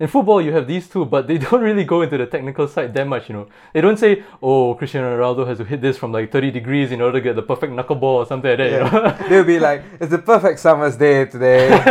In 0.00 0.08
football, 0.08 0.40
you 0.42 0.52
have 0.52 0.66
these 0.66 0.88
two, 0.88 1.04
but 1.04 1.28
they 1.28 1.38
don't 1.46 1.60
really 1.60 1.84
go 1.84 2.02
into 2.02 2.16
the 2.18 2.26
technical 2.26 2.66
side 2.66 2.92
that 2.94 3.06
much. 3.06 3.28
You 3.28 3.34
know, 3.36 3.46
they 3.72 3.80
don't 3.80 3.98
say, 3.98 4.24
"Oh, 4.42 4.74
Cristiano 4.74 5.16
Ronaldo 5.16 5.46
has 5.46 5.58
to 5.58 5.64
hit 5.64 5.80
this 5.80 5.96
from 5.98 6.12
like 6.12 6.32
30 6.32 6.50
degrees 6.50 6.90
in 6.92 7.00
order 7.00 7.18
to 7.18 7.22
get 7.22 7.36
the 7.36 7.42
perfect 7.42 7.72
knuckleball 7.72 8.02
or 8.02 8.26
something 8.26 8.48
like 8.50 8.58
that." 8.58 8.72
You 8.72 8.78
know? 8.80 9.16
They'll 9.28 9.44
be 9.44 9.60
like, 9.60 9.82
"It's 10.00 10.10
the 10.10 10.18
perfect 10.18 10.58
summer's 10.60 10.96
day 10.96 11.26
today." 11.26 11.68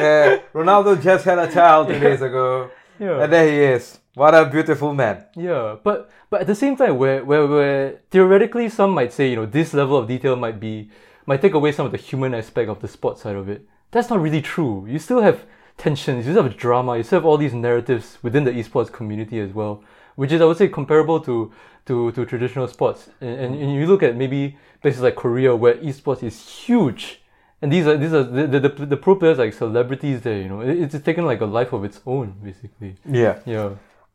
yeah, 0.00 0.38
Ronaldo 0.54 1.00
just 1.02 1.24
had 1.24 1.38
a 1.38 1.50
child 1.52 1.88
two 1.88 1.98
days 1.98 2.22
ago, 2.22 2.70
Yeah. 2.98 3.22
and 3.22 3.32
there 3.32 3.48
he 3.48 3.74
is 3.74 3.98
What 4.20 4.34
a 4.34 4.44
beautiful 4.44 4.92
man. 4.92 5.24
Yeah, 5.34 5.76
but 5.82 6.10
but 6.28 6.42
at 6.42 6.46
the 6.46 6.54
same 6.54 6.76
time, 6.76 6.98
where, 6.98 7.24
where 7.24 7.46
where 7.46 8.00
theoretically 8.10 8.68
some 8.68 8.90
might 8.90 9.14
say, 9.14 9.30
you 9.30 9.36
know, 9.36 9.46
this 9.46 9.72
level 9.72 9.96
of 9.96 10.08
detail 10.08 10.36
might 10.36 10.60
be 10.60 10.90
might 11.24 11.40
take 11.40 11.54
away 11.54 11.72
some 11.72 11.86
of 11.86 11.92
the 11.92 11.96
human 11.96 12.34
aspect 12.34 12.68
of 12.68 12.80
the 12.82 12.88
sport 12.88 13.18
side 13.18 13.34
of 13.34 13.48
it. 13.48 13.66
That's 13.92 14.10
not 14.10 14.20
really 14.20 14.42
true. 14.42 14.84
You 14.86 14.98
still 14.98 15.22
have 15.22 15.46
tensions, 15.78 16.26
you 16.26 16.32
still 16.34 16.42
have 16.42 16.54
drama, 16.58 16.98
you 16.98 17.02
still 17.02 17.20
have 17.20 17.24
all 17.24 17.38
these 17.38 17.54
narratives 17.54 18.18
within 18.22 18.44
the 18.44 18.50
esports 18.50 18.92
community 18.92 19.40
as 19.40 19.54
well, 19.54 19.82
which 20.16 20.32
is 20.32 20.42
I 20.42 20.44
would 20.44 20.58
say 20.58 20.68
comparable 20.68 21.20
to 21.20 21.50
to, 21.86 22.12
to 22.12 22.26
traditional 22.26 22.68
sports. 22.68 23.08
And, 23.22 23.40
and, 23.40 23.54
and 23.54 23.72
you 23.72 23.86
look 23.86 24.02
at 24.02 24.16
maybe 24.16 24.58
places 24.82 25.00
like 25.00 25.16
Korea 25.16 25.56
where 25.56 25.76
esports 25.76 26.22
is 26.22 26.36
huge. 26.46 27.22
And 27.62 27.72
these 27.72 27.86
are 27.86 27.96
these 27.96 28.12
are 28.12 28.24
the, 28.24 28.46
the, 28.46 28.60
the, 28.60 28.86
the 28.86 28.96
pro 28.98 29.16
players 29.16 29.38
like 29.38 29.54
celebrities 29.54 30.20
there, 30.20 30.42
you 30.42 30.48
know. 30.50 30.60
It, 30.60 30.94
it's 30.94 31.04
taken 31.06 31.24
like 31.24 31.40
a 31.40 31.46
life 31.46 31.72
of 31.72 31.84
its 31.84 32.02
own, 32.04 32.34
basically. 32.44 32.96
Yeah. 33.06 33.38
Yeah. 33.46 33.70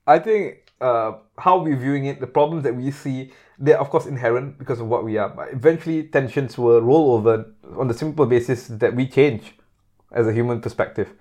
I 0.07 0.19
think 0.19 0.71
uh, 0.81 1.13
how 1.37 1.59
we're 1.59 1.77
viewing 1.77 2.05
it, 2.05 2.19
the 2.19 2.27
problems 2.27 2.63
that 2.63 2.75
we 2.75 2.91
see, 2.91 3.31
they're 3.57 3.79
of 3.79 3.89
course 3.89 4.05
inherent 4.05 4.57
because 4.57 4.79
of 4.79 4.87
what 4.87 5.03
we 5.03 5.17
are. 5.17 5.29
But 5.29 5.53
eventually, 5.53 6.03
tensions 6.03 6.57
will 6.57 6.81
roll 6.81 7.13
over 7.13 7.53
on 7.77 7.87
the 7.87 7.93
simple 7.93 8.25
basis 8.25 8.67
that 8.67 8.95
we 8.95 9.07
change 9.07 9.53
as 10.11 10.27
a 10.27 10.33
human 10.33 10.61
perspective. 10.61 11.13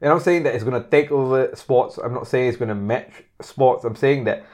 And 0.00 0.10
I'm 0.10 0.20
saying 0.20 0.44
that 0.44 0.54
it's 0.54 0.64
going 0.64 0.82
to 0.82 0.88
take 0.88 1.10
over 1.10 1.50
sports. 1.54 1.98
I'm 1.98 2.14
not 2.14 2.26
saying 2.26 2.48
it's 2.48 2.56
going 2.56 2.70
to 2.70 2.74
match 2.74 3.12
sports. 3.42 3.84
I'm 3.84 3.96
saying 3.96 4.24
that 4.24 4.46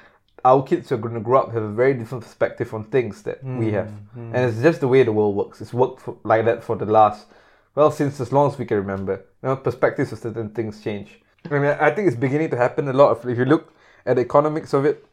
our 0.45 0.63
kids 0.63 0.91
are 0.93 0.97
going 0.97 1.15
to 1.15 1.21
grow 1.21 1.41
up 1.41 1.53
have 1.53 1.63
a 1.63 1.73
very 1.73 1.95
different 1.95 2.23
perspective 2.25 2.73
on 2.73 2.85
things 2.85 3.23
that 3.23 3.43
we 3.43 3.73
have, 3.73 3.91
and 4.15 4.37
it's 4.37 4.63
just 4.63 4.81
the 4.81 4.89
way 4.89 5.03
the 5.03 5.13
world 5.13 5.35
works. 5.35 5.61
It's 5.61 5.73
worked 5.73 6.01
for, 6.03 6.17
like 6.25 6.45
that 6.45 6.63
for 6.63 6.77
the 6.77 6.87
last, 6.87 7.27
well, 7.75 7.91
since 7.91 8.21
as 8.21 8.33
long 8.33 8.53
as 8.53 8.59
we 8.59 8.65
can 8.65 8.77
remember. 8.77 9.25
You 9.43 9.49
know, 9.49 9.57
perspectives 9.57 10.13
of 10.13 10.19
certain 10.21 10.51
things 10.51 10.83
change. 10.83 11.21
I 11.51 11.59
mean, 11.59 11.77
I 11.81 11.91
think 11.91 12.07
it's 12.09 12.17
beginning 12.17 12.51
to 12.51 12.57
happen 12.57 12.89
a 12.89 12.93
lot. 12.93 13.25
If 13.25 13.39
you 13.39 13.45
look 13.45 13.73
at 14.07 14.17
the 14.17 14.23
economics 14.23 14.73
of 14.73 14.85
it, 14.85 15.05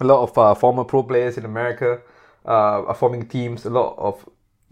a 0.00 0.04
lot 0.04 0.22
of 0.22 0.36
uh, 0.36 0.54
former 0.54 0.84
pro 0.84 1.02
players 1.02 1.38
in 1.38 1.44
America 1.44 2.00
uh, 2.44 2.84
are 2.84 2.94
forming 2.94 3.26
teams. 3.26 3.64
A 3.64 3.70
lot 3.70 3.96
of 3.98 4.28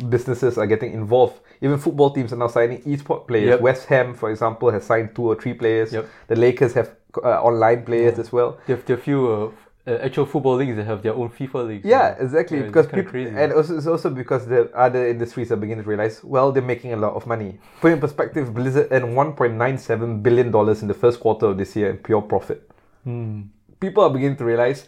businesses 0.09 0.59
are 0.59 0.67
getting 0.67 0.93
involved. 0.93 1.41
Even 1.61 1.79
football 1.79 2.11
teams 2.11 2.33
are 2.33 2.37
now 2.37 2.49
signing 2.49 2.83
esports 2.83 3.27
players. 3.27 3.51
Yep. 3.51 3.61
West 3.61 3.87
Ham, 3.87 4.15
for 4.15 4.31
example, 4.31 4.71
has 4.71 4.85
signed 4.85 5.15
two 5.15 5.23
or 5.23 5.37
three 5.37 5.55
players. 5.55 5.93
Yep. 5.93 6.09
The 6.29 6.37
Lakers 6.37 6.75
have 6.75 6.97
uh, 7.23 7.41
online 7.43 7.85
players 7.85 8.19
as 8.19 8.33
well. 8.33 8.59
There 8.67 8.77
have, 8.77 8.85
there 8.87 8.97
are 8.97 9.01
few 9.01 9.31
uh, 9.33 9.51
uh, 9.91 9.99
actual 10.03 10.27
football 10.27 10.57
leagues 10.57 10.77
that 10.77 10.85
have 10.85 11.03
their 11.03 11.15
own 11.15 11.29
FIFA 11.29 11.67
leagues. 11.69 11.85
Yeah, 11.85 12.17
exactly. 12.19 12.59
Yeah, 12.59 12.67
because 12.67 12.87
people, 12.87 13.11
crazy. 13.11 13.35
and 13.37 13.53
also 13.53 13.77
it's 13.77 13.87
also 13.87 14.11
because 14.11 14.47
the 14.47 14.71
other 14.75 15.07
industries 15.09 15.53
are 15.53 15.57
beginning 15.57 15.85
to 15.85 15.89
realize, 15.89 16.23
well, 16.25 16.53
they're 16.53 16.63
making 16.63 16.93
a 16.93 16.97
lot 16.97 17.15
of 17.15 17.27
money. 17.27 17.59
Put 17.81 17.93
in 17.93 18.01
perspective, 18.01 18.55
Blizzard 18.55 18.89
earned 18.91 19.17
1.97 19.17 20.23
billion 20.23 20.51
dollars 20.51 20.83
in 20.83 20.89
the 20.89 20.95
first 20.95 21.21
quarter 21.21 21.47
of 21.47 21.59
this 21.59 21.77
year 21.77 21.91
in 21.91 21.99
pure 21.99 22.23
profit. 22.23 22.72
Hmm. 23.05 23.43
People 23.81 24.05
are 24.05 24.11
beginning 24.11 24.37
to 24.37 24.45
realize 24.45 24.87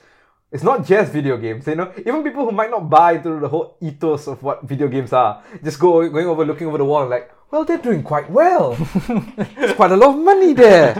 it's 0.52 0.62
not 0.62 0.86
just 0.86 1.12
video 1.12 1.36
games. 1.36 1.66
You 1.66 1.74
know, 1.74 1.92
even 1.98 2.22
people 2.22 2.44
who 2.44 2.52
might 2.52 2.70
not 2.70 2.88
buy 2.88 3.18
through 3.18 3.40
the 3.40 3.48
whole 3.48 3.76
ethos 3.80 4.28
of 4.28 4.42
what 4.42 4.62
video 4.62 4.86
games 4.86 5.12
are, 5.12 5.42
just 5.64 5.80
go 5.80 6.08
going 6.08 6.26
over, 6.26 6.44
looking 6.44 6.68
over 6.68 6.78
the 6.78 6.84
wall, 6.84 7.08
like, 7.08 7.32
well, 7.54 7.64
they're 7.64 7.78
doing 7.78 8.02
quite 8.02 8.28
well. 8.28 8.76
It's 9.56 9.74
quite 9.74 9.92
a 9.92 9.96
lot 9.96 10.10
of 10.16 10.20
money 10.20 10.54
there. 10.54 10.90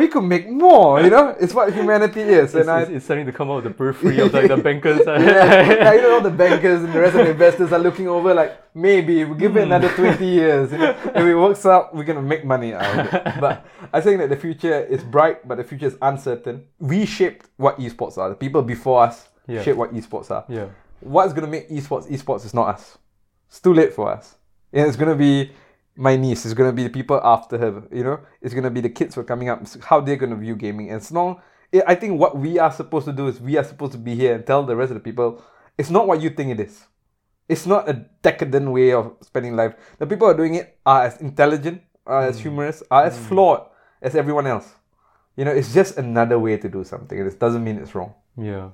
We 0.00 0.08
could 0.08 0.22
make 0.24 0.48
more. 0.48 1.02
You 1.02 1.10
know, 1.10 1.36
it's 1.38 1.52
what 1.52 1.72
humanity 1.74 2.22
is, 2.22 2.54
and 2.54 2.62
It's, 2.62 2.68
I 2.68 2.80
it's, 2.82 2.90
it's 2.90 3.04
starting 3.04 3.26
to 3.26 3.32
come 3.32 3.50
out 3.50 3.58
of 3.58 3.64
the 3.64 3.70
periphery 3.70 4.18
of 4.20 4.32
like 4.32 4.48
the 4.48 4.56
bankers. 4.68 5.02
yeah, 5.06 5.18
yeah, 5.18 5.92
you 5.92 6.00
know, 6.00 6.14
all 6.14 6.20
the 6.22 6.30
bankers 6.30 6.82
and 6.82 6.94
the 6.94 7.00
rest 7.00 7.14
of 7.14 7.26
the 7.26 7.32
investors 7.32 7.72
are 7.74 7.78
looking 7.78 8.08
over 8.08 8.32
like 8.32 8.58
maybe 8.74 9.24
we 9.26 9.36
give 9.36 9.54
it 9.58 9.66
hmm. 9.66 9.72
another 9.72 9.90
20 9.90 10.24
years. 10.26 10.72
You 10.72 10.78
know, 10.78 10.96
if 11.14 11.24
it 11.32 11.34
works 11.34 11.66
out, 11.66 11.94
we're 11.94 12.04
gonna 12.04 12.22
make 12.22 12.42
money 12.42 12.72
out 12.72 12.98
of 12.98 13.12
it. 13.12 13.22
But 13.40 13.66
I 13.92 14.00
think 14.00 14.18
that 14.20 14.30
the 14.30 14.36
future 14.36 14.80
is 14.86 15.04
bright, 15.04 15.46
but 15.46 15.56
the 15.56 15.64
future 15.64 15.86
is 15.86 15.96
uncertain. 16.00 16.64
We 16.78 17.04
shaped 17.04 17.50
what 17.58 17.78
esports 17.78 18.16
are. 18.16 18.30
The 18.30 18.34
people 18.34 18.62
before 18.62 19.02
us 19.02 19.28
Yeah. 19.46 19.62
shaped 19.62 19.76
what 19.76 19.92
esports 19.92 20.30
are. 20.30 20.44
yeah. 20.48 20.68
What's 21.00 21.34
gonna 21.34 21.52
make 21.56 21.68
esports 21.68 22.06
esports 22.10 22.44
is 22.46 22.54
not 22.54 22.68
us. 22.74 22.96
It's 23.48 23.60
too 23.60 23.74
late 23.74 23.92
for 23.92 24.10
us. 24.10 24.36
And 24.72 24.86
it's 24.86 24.96
gonna 24.96 25.14
be 25.14 25.52
my 25.98 26.16
niece. 26.16 26.44
It's 26.44 26.54
gonna 26.54 26.72
be 26.72 26.84
the 26.84 26.90
people 26.90 27.20
after 27.22 27.58
her. 27.58 27.82
You 27.92 28.04
know, 28.04 28.20
it's 28.40 28.54
gonna 28.54 28.70
be 28.70 28.80
the 28.80 28.88
kids 28.88 29.14
who 29.14 29.20
are 29.20 29.24
coming 29.24 29.48
up. 29.48 29.66
How 29.84 30.00
they're 30.00 30.16
gonna 30.16 30.36
view 30.36 30.54
gaming. 30.54 30.88
And 30.88 30.96
it's 30.96 31.10
not. 31.10 31.42
I 31.86 31.94
think 31.96 32.18
what 32.18 32.38
we 32.38 32.58
are 32.58 32.72
supposed 32.72 33.04
to 33.06 33.12
do 33.12 33.26
is 33.26 33.40
we 33.40 33.58
are 33.58 33.64
supposed 33.64 33.92
to 33.92 33.98
be 33.98 34.14
here 34.14 34.34
and 34.36 34.46
tell 34.46 34.62
the 34.62 34.74
rest 34.74 34.90
of 34.90 34.94
the 34.94 35.00
people 35.00 35.42
it's 35.76 35.90
not 35.90 36.06
what 36.06 36.20
you 36.20 36.30
think 36.30 36.50
it 36.50 36.60
is. 36.60 36.86
It's 37.48 37.66
not 37.66 37.88
a 37.88 38.04
decadent 38.22 38.70
way 38.70 38.92
of 38.92 39.16
spending 39.22 39.56
life. 39.56 39.74
The 39.98 40.06
people 40.06 40.26
who 40.26 40.34
are 40.34 40.36
doing 40.36 40.56
it 40.56 40.78
are 40.84 41.04
as 41.04 41.20
intelligent, 41.20 41.82
are 42.04 42.22
as 42.22 42.38
mm. 42.38 42.42
humorous, 42.42 42.82
are 42.90 43.04
as 43.04 43.16
mm. 43.16 43.28
flawed 43.28 43.66
as 44.02 44.14
everyone 44.14 44.46
else. 44.46 44.74
You 45.36 45.44
know, 45.44 45.52
it's 45.52 45.72
just 45.72 45.96
another 45.96 46.38
way 46.38 46.56
to 46.56 46.68
do 46.68 46.84
something. 46.84 47.18
and 47.18 47.28
It 47.28 47.38
doesn't 47.38 47.62
mean 47.62 47.78
it's 47.78 47.94
wrong. 47.94 48.14
Yeah, 48.36 48.70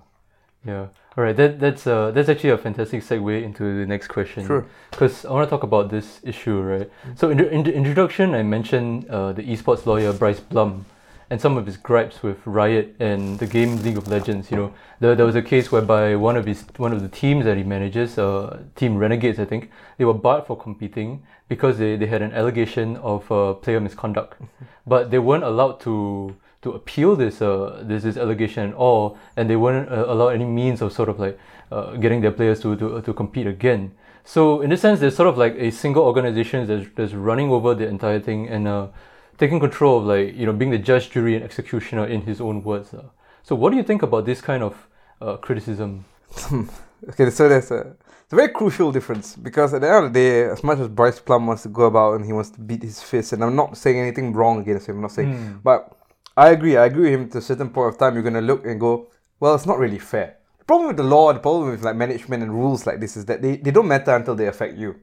yeah. 0.67 0.87
All 1.17 1.23
right, 1.23 1.37
that 1.37 1.61
that's 1.61 1.87
uh 1.87 2.11
that's 2.11 2.29
actually 2.29 2.51
a 2.51 2.59
fantastic 2.59 3.03
segue 3.03 3.43
into 3.43 3.79
the 3.79 3.87
next 3.87 4.09
question. 4.09 4.47
Sure. 4.47 4.67
Because 4.91 5.25
I 5.25 5.31
want 5.31 5.47
to 5.47 5.51
talk 5.51 5.63
about 5.63 5.91
this 5.91 6.21
issue, 6.25 6.61
right? 6.61 6.91
So 7.15 7.31
in 7.31 7.39
the, 7.39 7.49
in 7.49 7.63
the 7.63 7.73
introduction, 7.73 8.35
I 8.35 8.43
mentioned 8.43 9.09
uh, 9.09 9.33
the 9.33 9.43
esports 9.43 9.87
lawyer 9.87 10.13
Bryce 10.13 10.41
Blum 10.41 10.87
and 11.31 11.41
some 11.41 11.57
of 11.57 11.67
his 11.67 11.77
gripes 11.77 12.23
with 12.23 12.39
Riot 12.47 12.97
and 13.01 13.39
the 13.39 13.47
game 13.47 13.83
League 13.83 13.97
of 13.97 14.09
Legends. 14.09 14.51
You 14.51 14.57
know, 14.57 14.75
there, 15.01 15.15
there 15.15 15.27
was 15.27 15.37
a 15.37 15.43
case 15.43 15.71
whereby 15.71 16.17
one 16.17 16.37
of 16.37 16.47
his 16.47 16.65
one 16.77 16.93
of 16.93 17.01
the 17.01 17.09
teams 17.09 17.45
that 17.45 17.57
he 17.57 17.63
manages, 17.63 18.19
uh, 18.19 18.63
Team 18.75 18.97
Renegades, 18.97 19.39
I 19.39 19.45
think, 19.45 19.71
they 19.99 20.05
were 20.05 20.15
barred 20.15 20.47
for 20.47 20.57
competing 20.57 21.23
because 21.49 21.79
they, 21.79 21.97
they 21.97 22.07
had 22.07 22.23
an 22.23 22.33
allegation 22.33 22.97
of 22.97 23.31
uh, 23.31 23.55
player 23.55 23.81
misconduct, 23.81 24.41
but 24.87 25.11
they 25.11 25.19
weren't 25.19 25.45
allowed 25.45 25.81
to 25.81 26.35
to 26.65 26.73
appeal 26.73 27.15
this 27.15 27.41
uh 27.41 27.83
this, 27.87 28.03
this 28.03 28.17
allegation 28.17 28.71
at 28.71 28.75
all, 28.75 29.17
and 29.37 29.49
they 29.49 29.57
wouldn't 29.57 29.89
uh, 29.91 30.07
allowed 30.09 30.31
any 30.31 30.45
means 30.45 30.83
of 30.83 30.93
sort 30.93 31.09
of 31.09 31.21
like 31.21 31.39
uh, 31.71 31.93
getting 31.97 32.21
their 32.21 32.33
players 32.33 32.61
to, 32.61 32.77
to 32.77 33.01
to 33.01 33.15
compete 33.15 33.47
again. 33.47 33.93
So 34.25 34.63
in 34.63 34.73
a 34.73 34.77
sense, 34.77 35.01
there's 35.01 35.15
sort 35.15 35.29
of 35.29 35.37
like 35.37 35.55
a 35.57 35.71
single 35.71 36.05
organization 36.05 36.67
that's, 36.67 36.89
that's 36.97 37.13
running 37.13 37.51
over 37.51 37.75
the 37.75 37.87
entire 37.87 38.21
thing 38.21 38.49
and 38.49 38.67
uh, 38.67 38.89
taking 39.39 39.61
control 39.61 39.99
of 39.99 40.05
like 40.05 40.35
you 40.35 40.47
know 40.47 40.53
being 40.53 40.71
the 40.71 40.79
judge, 40.79 41.11
jury, 41.11 41.37
and 41.37 41.45
executioner 41.45 42.07
in 42.07 42.23
his 42.23 42.41
own 42.41 42.65
words. 42.65 42.95
Uh. 42.95 43.05
So 43.43 43.55
what 43.55 43.71
do 43.71 43.77
you 43.77 43.85
think 43.85 44.03
about 44.03 44.25
this 44.25 44.41
kind 44.41 44.63
of 44.63 44.75
uh, 45.21 45.37
criticism? 45.37 46.05
Okay, 47.07 47.29
so 47.29 47.49
there's 47.49 47.71
a 47.71 47.95
it's 48.23 48.33
a 48.33 48.37
very 48.37 48.49
crucial 48.49 48.91
difference 48.91 49.37
because 49.37 49.75
at 49.75 49.83
the 49.83 49.89
end 49.89 50.07
of 50.07 50.13
the 50.13 50.19
day, 50.19 50.45
as 50.45 50.65
much 50.65 50.79
as 50.79 50.89
Bryce 50.89 51.19
Blum 51.21 51.47
wants 51.47 51.63
to 51.65 51.69
go 51.69 51.83
about 51.83 52.15
and 52.15 52.25
he 52.25 52.33
wants 52.33 52.49
to 52.51 52.61
beat 52.61 52.83
his 52.83 53.03
fist, 53.03 53.35
and 53.35 53.45
I'm 53.45 53.55
not 53.55 53.77
saying 53.77 53.99
anything 53.99 54.33
wrong 54.33 54.61
against 54.61 54.89
him, 54.89 54.97
I'm 54.97 55.03
not 55.03 55.13
saying, 55.13 55.61
but 55.63 55.93
I 56.37 56.51
agree, 56.51 56.77
I 56.77 56.87
agree 56.87 57.11
with 57.11 57.21
him 57.21 57.29
to 57.31 57.39
a 57.39 57.43
certain 57.43 57.71
point 57.71 57.95
of 57.95 57.99
time. 57.99 58.15
You're 58.15 58.23
gonna 58.25 58.41
look 58.41 58.65
and 58.67 58.81
go, 58.81 59.11
well, 59.41 59.55
it's 59.55 59.67
not 59.67 59.79
really 59.79 59.99
fair. 59.99 60.37
The 60.59 60.65
problem 60.65 60.89
with 60.89 60.97
the 60.97 61.05
law, 61.05 61.33
the 61.33 61.39
problem 61.41 61.71
with 61.71 61.83
like 61.85 61.97
management 61.97 62.43
and 62.43 62.53
rules 62.53 62.87
like 62.87 63.01
this 63.01 63.17
is 63.17 63.27
that 63.27 63.43
they, 63.43 63.57
they 63.57 63.71
don't 63.71 63.87
matter 63.87 64.15
until 64.17 64.35
they 64.35 64.47
affect 64.47 64.77
you. 64.77 64.97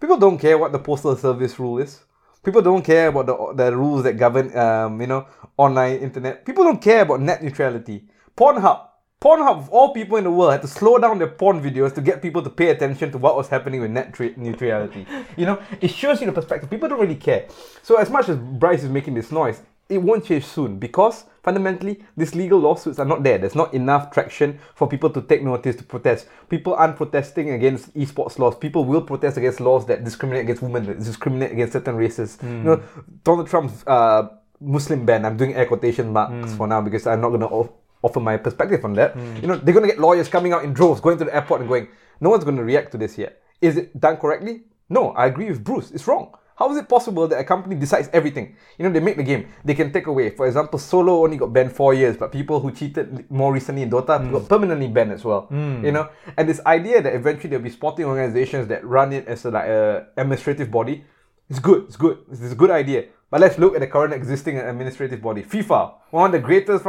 People 0.00 0.18
don't 0.18 0.38
care 0.38 0.56
what 0.58 0.72
the 0.72 0.78
postal 0.78 1.16
service 1.16 1.58
rule 1.58 1.78
is. 1.78 2.00
People 2.44 2.62
don't 2.62 2.84
care 2.84 3.08
about 3.08 3.26
the 3.26 3.64
the 3.64 3.76
rules 3.76 4.04
that 4.04 4.12
govern 4.16 4.56
um, 4.56 5.00
you 5.00 5.08
know 5.08 5.26
online 5.56 5.96
internet. 5.98 6.44
People 6.44 6.62
don't 6.62 6.80
care 6.80 7.02
about 7.02 7.20
net 7.20 7.42
neutrality. 7.42 8.04
Pornhub, 8.36 8.86
Pornhub, 9.20 9.58
of 9.58 9.68
all 9.70 9.92
people 9.92 10.16
in 10.18 10.24
the 10.24 10.30
world, 10.30 10.52
had 10.52 10.62
to 10.62 10.68
slow 10.68 10.98
down 10.98 11.18
their 11.18 11.26
porn 11.26 11.60
videos 11.60 11.92
to 11.94 12.00
get 12.00 12.22
people 12.22 12.42
to 12.42 12.50
pay 12.50 12.68
attention 12.68 13.10
to 13.10 13.18
what 13.18 13.34
was 13.34 13.48
happening 13.48 13.80
with 13.80 13.90
net 13.90 14.12
tra- 14.14 14.36
neutrality. 14.36 15.04
You 15.36 15.46
know, 15.46 15.58
it 15.80 15.90
shows 15.90 16.20
you 16.20 16.26
the 16.26 16.32
perspective. 16.32 16.70
People 16.70 16.88
don't 16.88 17.00
really 17.00 17.16
care. 17.16 17.48
So 17.82 17.96
as 17.96 18.10
much 18.10 18.28
as 18.28 18.36
Bryce 18.36 18.84
is 18.84 18.90
making 18.90 19.14
this 19.14 19.32
noise, 19.32 19.60
it 19.88 19.98
won't 19.98 20.24
change 20.24 20.44
soon 20.44 20.78
because 20.78 21.24
fundamentally 21.42 22.02
these 22.16 22.34
legal 22.34 22.58
lawsuits 22.58 22.98
are 22.98 23.04
not 23.04 23.22
there. 23.22 23.38
There's 23.38 23.54
not 23.54 23.72
enough 23.72 24.10
traction 24.10 24.58
for 24.74 24.88
people 24.88 25.10
to 25.10 25.22
take 25.22 25.42
notice 25.42 25.76
to 25.76 25.84
protest. 25.84 26.26
People 26.48 26.74
aren't 26.74 26.96
protesting 26.96 27.50
against 27.50 27.94
esports 27.94 28.38
laws. 28.38 28.56
People 28.56 28.84
will 28.84 29.02
protest 29.02 29.36
against 29.36 29.60
laws 29.60 29.86
that 29.86 30.02
discriminate 30.02 30.42
against 30.42 30.62
women, 30.62 30.86
that 30.86 30.98
discriminate 30.98 31.52
against 31.52 31.72
certain 31.72 31.96
races. 31.96 32.38
You 32.42 32.48
hmm. 32.48 32.64
know, 32.64 32.82
Donald 33.22 33.48
Trump's 33.48 33.86
uh, 33.86 34.28
Muslim 34.60 35.06
ban. 35.06 35.24
I'm 35.24 35.36
doing 35.36 35.54
air 35.54 35.66
quotation 35.66 36.12
marks 36.12 36.50
hmm. 36.50 36.56
for 36.56 36.66
now 36.66 36.80
because 36.80 37.06
I'm 37.06 37.20
not 37.20 37.28
going 37.28 37.42
to 37.42 37.72
offer 38.02 38.20
my 38.20 38.36
perspective 38.36 38.84
on 38.84 38.94
that. 38.94 39.12
Hmm. 39.12 39.36
You 39.36 39.46
know, 39.48 39.56
they're 39.56 39.74
going 39.74 39.86
to 39.86 39.92
get 39.92 40.00
lawyers 40.00 40.28
coming 40.28 40.52
out 40.52 40.64
in 40.64 40.72
droves, 40.72 41.00
going 41.00 41.18
to 41.18 41.24
the 41.24 41.34
airport 41.34 41.60
and 41.60 41.68
going, 41.68 41.88
no 42.20 42.30
one's 42.30 42.44
going 42.44 42.56
to 42.56 42.64
react 42.64 42.90
to 42.92 42.98
this 42.98 43.16
yet. 43.16 43.40
Is 43.60 43.76
it 43.76 43.98
done 44.00 44.16
correctly? 44.16 44.64
No, 44.88 45.10
I 45.10 45.26
agree 45.26 45.48
with 45.50 45.62
Bruce. 45.62 45.90
It's 45.90 46.06
wrong. 46.06 46.34
How 46.56 46.70
is 46.72 46.78
it 46.78 46.88
possible 46.88 47.28
that 47.28 47.38
a 47.38 47.44
company 47.44 47.76
decides 47.76 48.08
everything? 48.12 48.56
You 48.78 48.84
know, 48.84 48.90
they 48.90 49.00
make 49.00 49.16
the 49.16 49.22
game, 49.22 49.48
they 49.64 49.74
can 49.74 49.92
take 49.92 50.06
away. 50.06 50.30
For 50.30 50.46
example, 50.46 50.78
Solo 50.78 51.22
only 51.22 51.36
got 51.36 51.52
banned 51.52 51.72
four 51.72 51.92
years, 51.92 52.16
but 52.16 52.32
people 52.32 52.60
who 52.60 52.72
cheated 52.72 53.30
more 53.30 53.52
recently 53.52 53.82
in 53.82 53.90
Dota 53.90 54.18
mm. 54.18 54.32
got 54.32 54.48
permanently 54.48 54.88
banned 54.88 55.12
as 55.12 55.24
well. 55.24 55.48
Mm. 55.50 55.84
You 55.84 55.92
know, 55.92 56.08
and 56.36 56.48
this 56.48 56.60
idea 56.64 57.02
that 57.02 57.14
eventually 57.14 57.50
there'll 57.50 57.62
be 57.62 57.70
sporting 57.70 58.06
organizations 58.06 58.68
that 58.68 58.84
run 58.84 59.12
it 59.12 59.28
as 59.28 59.44
a, 59.44 59.50
like 59.50 59.68
a 59.68 60.06
administrative 60.16 60.70
body, 60.70 61.04
it's 61.48 61.58
good. 61.58 61.84
It's 61.84 61.96
good. 61.96 62.18
It's 62.30 62.52
a 62.52 62.54
good 62.54 62.70
idea. 62.70 63.04
But 63.30 63.40
let's 63.40 63.58
look 63.58 63.74
at 63.74 63.80
the 63.80 63.86
current 63.86 64.14
existing 64.14 64.56
administrative 64.58 65.20
body, 65.20 65.42
FIFA, 65.42 65.94
one 66.10 66.26
of 66.26 66.32
the 66.32 66.38
greatest, 66.38 66.84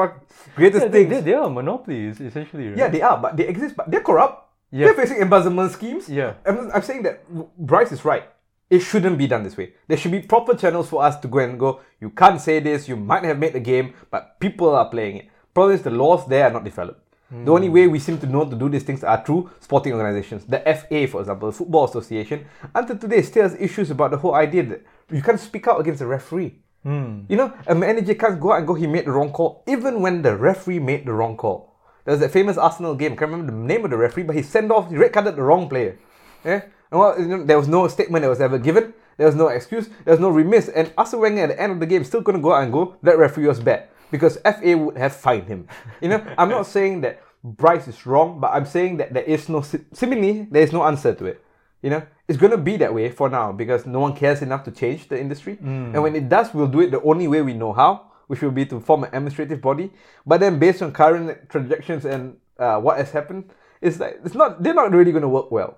greatest 0.56 0.86
Yeah, 0.86 0.92
things. 0.92 1.10
they, 1.10 1.22
they 1.22 1.34
are 1.34 1.50
monopolies 1.50 2.22
essentially, 2.22 2.70
right? 2.70 2.78
Yeah, 2.78 2.90
they 2.90 3.02
are, 3.02 3.18
but 3.18 3.36
they 3.36 3.48
exist, 3.48 3.76
but 3.76 3.90
they're 3.90 4.02
corrupt. 4.02 4.46
Yeah. 4.72 4.86
They're 4.86 4.94
facing 4.94 5.18
embezzlement 5.18 5.72
schemes. 5.72 6.08
Yeah. 6.08 6.36
I'm, 6.46 6.72
I'm 6.72 6.82
saying 6.84 7.04
that 7.04 7.28
Bryce 7.58 7.92
is 7.92 8.06
right. 8.06 8.26
It 8.70 8.80
shouldn't 8.80 9.18
be 9.18 9.28
done 9.28 9.44
this 9.44 9.56
way. 9.56 9.74
There 9.88 9.98
should 9.98 10.12
be 10.12 10.22
proper 10.22 10.54
channels 10.54 10.90
for 10.90 11.04
us 11.04 11.20
to 11.22 11.28
go 11.28 11.40
and 11.40 11.60
go, 11.60 11.80
you 12.02 12.10
can't 12.10 12.42
say 12.42 12.60
this, 12.60 12.88
you 12.90 12.98
might 12.98 13.24
have 13.24 13.40
made 13.40 13.54
the 13.54 13.60
game, 13.60 13.94
but 14.12 14.40
people 14.40 14.76
are 14.76 14.90
playing 14.90 15.18
it. 15.18 15.30
Problem 15.54 15.76
is 15.76 15.84
the 15.84 15.90
laws 15.92 16.28
there 16.28 16.46
are 16.46 16.52
not 16.52 16.66
developed. 16.66 17.02
The 17.30 17.52
only 17.52 17.68
way 17.68 17.88
we 17.88 18.00
seem 18.00 18.18
to 18.20 18.26
know 18.26 18.50
to 18.50 18.56
do 18.56 18.70
these 18.70 18.84
things 18.84 19.04
are 19.04 19.22
through 19.26 19.50
sporting 19.60 19.94
organizations. 19.94 20.46
The 20.46 20.60
FA, 20.60 21.08
for 21.08 21.20
example, 21.20 21.52
the 21.52 21.58
Football 21.58 21.84
Association, 21.84 22.46
until 22.74 22.98
today 22.98 23.22
still 23.22 23.44
has 23.44 23.54
issues 23.56 23.92
about 23.92 24.12
the 24.12 24.18
whole 24.18 24.34
idea 24.34 24.64
that 24.64 24.86
you 25.12 25.22
can't 25.22 25.40
speak 25.40 25.68
out 25.68 25.82
against 25.82 26.02
a 26.02 26.08
referee. 26.08 26.56
Hmm. 26.84 27.24
You 27.28 27.36
know, 27.36 27.54
a 27.68 27.76
manager 27.76 28.14
can't 28.14 28.40
go 28.40 28.54
out 28.54 28.60
and 28.60 28.68
go, 28.68 28.76
he 28.76 28.88
made 28.88 29.06
the 29.06 29.12
wrong 29.12 29.32
call, 29.32 29.64
even 29.68 30.00
when 30.00 30.22
the 30.22 30.38
referee 30.38 30.80
made 30.80 31.06
the 31.06 31.12
wrong 31.12 31.36
call. 31.36 31.76
There 32.06 32.14
was 32.14 32.22
that 32.22 32.32
famous 32.32 32.58
Arsenal 32.58 32.96
game, 32.96 33.12
I 33.12 33.16
can't 33.18 33.32
remember 33.32 33.52
the 33.52 33.58
name 33.58 33.84
of 33.84 33.92
the 33.92 33.98
referee, 33.98 34.24
but 34.24 34.38
he 34.38 34.42
sent 34.42 34.72
off, 34.72 34.90
he 34.90 34.96
red 34.96 35.12
carded 35.12 35.36
the 35.36 35.44
wrong 35.44 35.68
player. 35.68 36.00
Yeah? 36.46 36.62
And 36.92 37.00
well, 37.00 37.20
you 37.20 37.28
know, 37.28 37.44
there 37.44 37.58
was 37.58 37.68
no 37.68 37.88
statement 37.88 38.24
that 38.24 38.30
was 38.30 38.42
ever 38.42 38.58
given, 38.58 38.94
there 39.18 39.28
was 39.28 39.36
no 39.36 39.48
excuse, 39.48 39.90
there 40.06 40.14
was 40.14 40.20
no 40.20 40.30
remiss, 40.30 40.70
and 40.70 40.92
Arsene 40.98 41.20
Wenger 41.20 41.44
at 41.44 41.50
the 41.50 41.62
end 41.62 41.72
of 41.74 41.80
the 41.80 41.86
game 41.86 42.04
still 42.04 42.24
couldn't 42.24 42.42
go 42.42 42.54
out 42.54 42.64
and 42.64 42.72
go, 42.72 42.96
that 43.04 43.18
referee 43.18 43.48
was 43.48 43.60
bad. 43.60 43.90
Because 44.10 44.38
FA 44.38 44.78
would 44.78 44.98
have 44.98 45.14
fined 45.16 45.48
him. 45.48 45.68
You 46.02 46.10
know, 46.10 46.26
I'm 46.38 46.48
not 46.48 46.66
saying 46.66 47.02
that 47.02 47.22
Bryce 47.44 47.90
is 47.90 48.06
wrong, 48.06 48.40
but 48.40 48.52
I'm 48.54 48.66
saying 48.66 48.98
that 48.98 49.14
there 49.14 49.24
is 49.24 49.50
no, 49.50 49.62
seemingly, 49.92 50.48
there 50.50 50.64
is 50.64 50.72
no 50.72 50.84
answer 50.86 51.14
to 51.14 51.26
it. 51.26 51.44
You 51.82 51.90
know, 51.92 52.04
it's 52.28 52.38
going 52.38 52.52
to 52.52 52.58
be 52.58 52.78
that 52.78 52.94
way 52.94 53.10
for 53.12 53.30
now 53.30 53.52
because 53.52 53.86
no 53.86 54.00
one 54.00 54.16
cares 54.16 54.42
enough 54.42 54.64
to 54.64 54.72
change 54.72 55.10
the 55.10 55.20
industry. 55.20 55.58
And 55.94 56.02
when 56.02 56.16
it 56.16 56.30
does, 56.30 56.54
we'll 56.54 56.68
do 56.68 56.80
it 56.82 56.92
the 56.92 57.02
only 57.02 57.28
way 57.28 57.42
we 57.42 57.54
know 57.54 57.74
how, 57.74 58.12
which 58.28 58.42
will 58.42 58.52
be 58.52 58.66
to 58.68 58.80
form 58.80 59.04
an 59.04 59.10
administrative 59.14 59.62
body. 59.62 59.92
But 60.26 60.40
then, 60.40 60.58
based 60.58 60.82
on 60.82 60.92
current 60.92 61.50
trajectories 61.50 62.06
and 62.06 62.38
uh, 62.58 62.80
what 62.80 62.98
has 62.98 63.12
happened, 63.12 63.52
it's 63.82 64.00
like 64.00 64.20
it's 64.26 64.34
not 64.36 64.64
they're 64.64 64.74
not 64.74 64.92
really 64.92 65.12
going 65.12 65.22
to 65.22 65.30
work 65.30 65.52
well. 65.52 65.78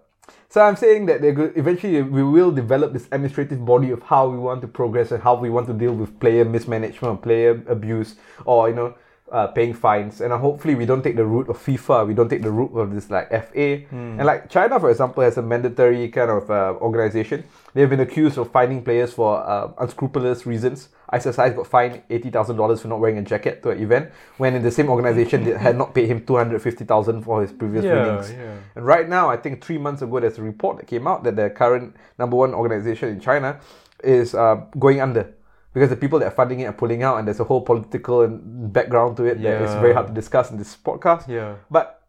So 0.49 0.61
I'm 0.61 0.75
saying 0.75 1.05
that 1.07 1.21
good, 1.21 1.53
eventually 1.55 2.01
we 2.01 2.23
will 2.23 2.51
develop 2.51 2.93
this 2.93 3.05
administrative 3.05 3.63
body 3.65 3.91
of 3.91 4.01
how 4.03 4.27
we 4.27 4.37
want 4.37 4.61
to 4.61 4.67
progress 4.67 5.11
and 5.11 5.21
how 5.21 5.35
we 5.35 5.49
want 5.49 5.67
to 5.67 5.73
deal 5.73 5.93
with 5.93 6.19
player 6.19 6.45
mismanagement 6.45 7.21
player 7.21 7.63
abuse 7.67 8.15
or 8.45 8.69
you 8.69 8.75
know 8.75 8.95
uh, 9.31 9.47
paying 9.47 9.73
fines. 9.73 10.21
And 10.21 10.31
uh, 10.33 10.37
hopefully 10.37 10.75
we 10.75 10.85
don't 10.85 11.01
take 11.03 11.15
the 11.15 11.25
route 11.25 11.49
of 11.49 11.57
FIFA. 11.57 12.07
We 12.07 12.13
don't 12.13 12.29
take 12.29 12.41
the 12.41 12.51
route 12.51 12.73
of 12.77 12.93
this 12.93 13.09
like 13.09 13.29
FA. 13.29 13.83
And 13.91 14.25
like 14.25 14.49
China, 14.49 14.79
for 14.79 14.89
example, 14.89 15.23
has 15.23 15.37
a 15.37 15.41
mandatory 15.41 16.09
kind 16.09 16.31
of 16.31 16.49
uh, 16.49 16.73
organization. 16.81 17.43
They've 17.73 17.89
been 17.89 17.99
accused 17.99 18.37
of 18.37 18.51
fining 18.51 18.83
players 18.83 19.13
for 19.13 19.37
uh, 19.37 19.71
unscrupulous 19.79 20.45
reasons. 20.45 20.89
ISSI 21.13 21.55
got 21.55 21.65
fined 21.65 22.03
eighty 22.11 22.29
thousand 22.29 22.55
dollars 22.57 22.81
for 22.81 22.87
not 22.87 22.99
wearing 22.99 23.17
a 23.17 23.23
jacket 23.23 23.63
to 23.63 23.69
an 23.71 23.81
event, 23.81 24.11
when 24.37 24.53
in 24.53 24.61
the 24.61 24.69
same 24.69 24.89
organization 24.89 25.43
they 25.43 25.57
had 25.57 25.75
not 25.75 25.95
paid 25.95 26.07
him 26.07 26.23
two 26.23 26.35
hundred 26.35 26.61
fifty 26.61 26.85
thousand 26.85 27.23
for 27.23 27.41
his 27.41 27.51
previous 27.51 27.83
Yeah, 27.83 28.05
winnings. 28.05 28.31
yeah. 28.31 28.57
And 28.75 28.85
right 28.85 29.09
now, 29.09 29.27
I 29.29 29.37
think 29.37 29.63
three 29.63 29.79
months 29.79 30.03
ago, 30.03 30.19
there's 30.19 30.37
a 30.37 30.43
report 30.43 30.77
that 30.77 30.85
came 30.87 31.07
out 31.07 31.23
that 31.23 31.35
the 31.35 31.49
current 31.49 31.95
number 32.19 32.35
one 32.35 32.53
organization 32.53 33.09
in 33.09 33.19
China 33.19 33.59
is 34.03 34.35
uh, 34.35 34.61
going 34.77 35.01
under 35.01 35.33
because 35.73 35.89
the 35.89 35.95
people 35.95 36.19
that 36.19 36.25
are 36.25 36.35
funding 36.35 36.61
it 36.61 36.65
are 36.65 36.73
pulling 36.73 37.03
out, 37.03 37.17
and 37.17 37.27
there's 37.27 37.39
a 37.39 37.43
whole 37.43 37.61
political 37.61 38.21
and 38.21 38.73
background 38.73 39.17
to 39.17 39.25
it 39.25 39.41
that 39.41 39.61
is 39.61 39.71
very 39.75 39.93
hard 39.93 40.07
to 40.07 40.13
discuss 40.13 40.51
in 40.51 40.57
this 40.57 40.75
podcast. 40.75 41.27
Yeah. 41.27 41.55
But 41.69 42.01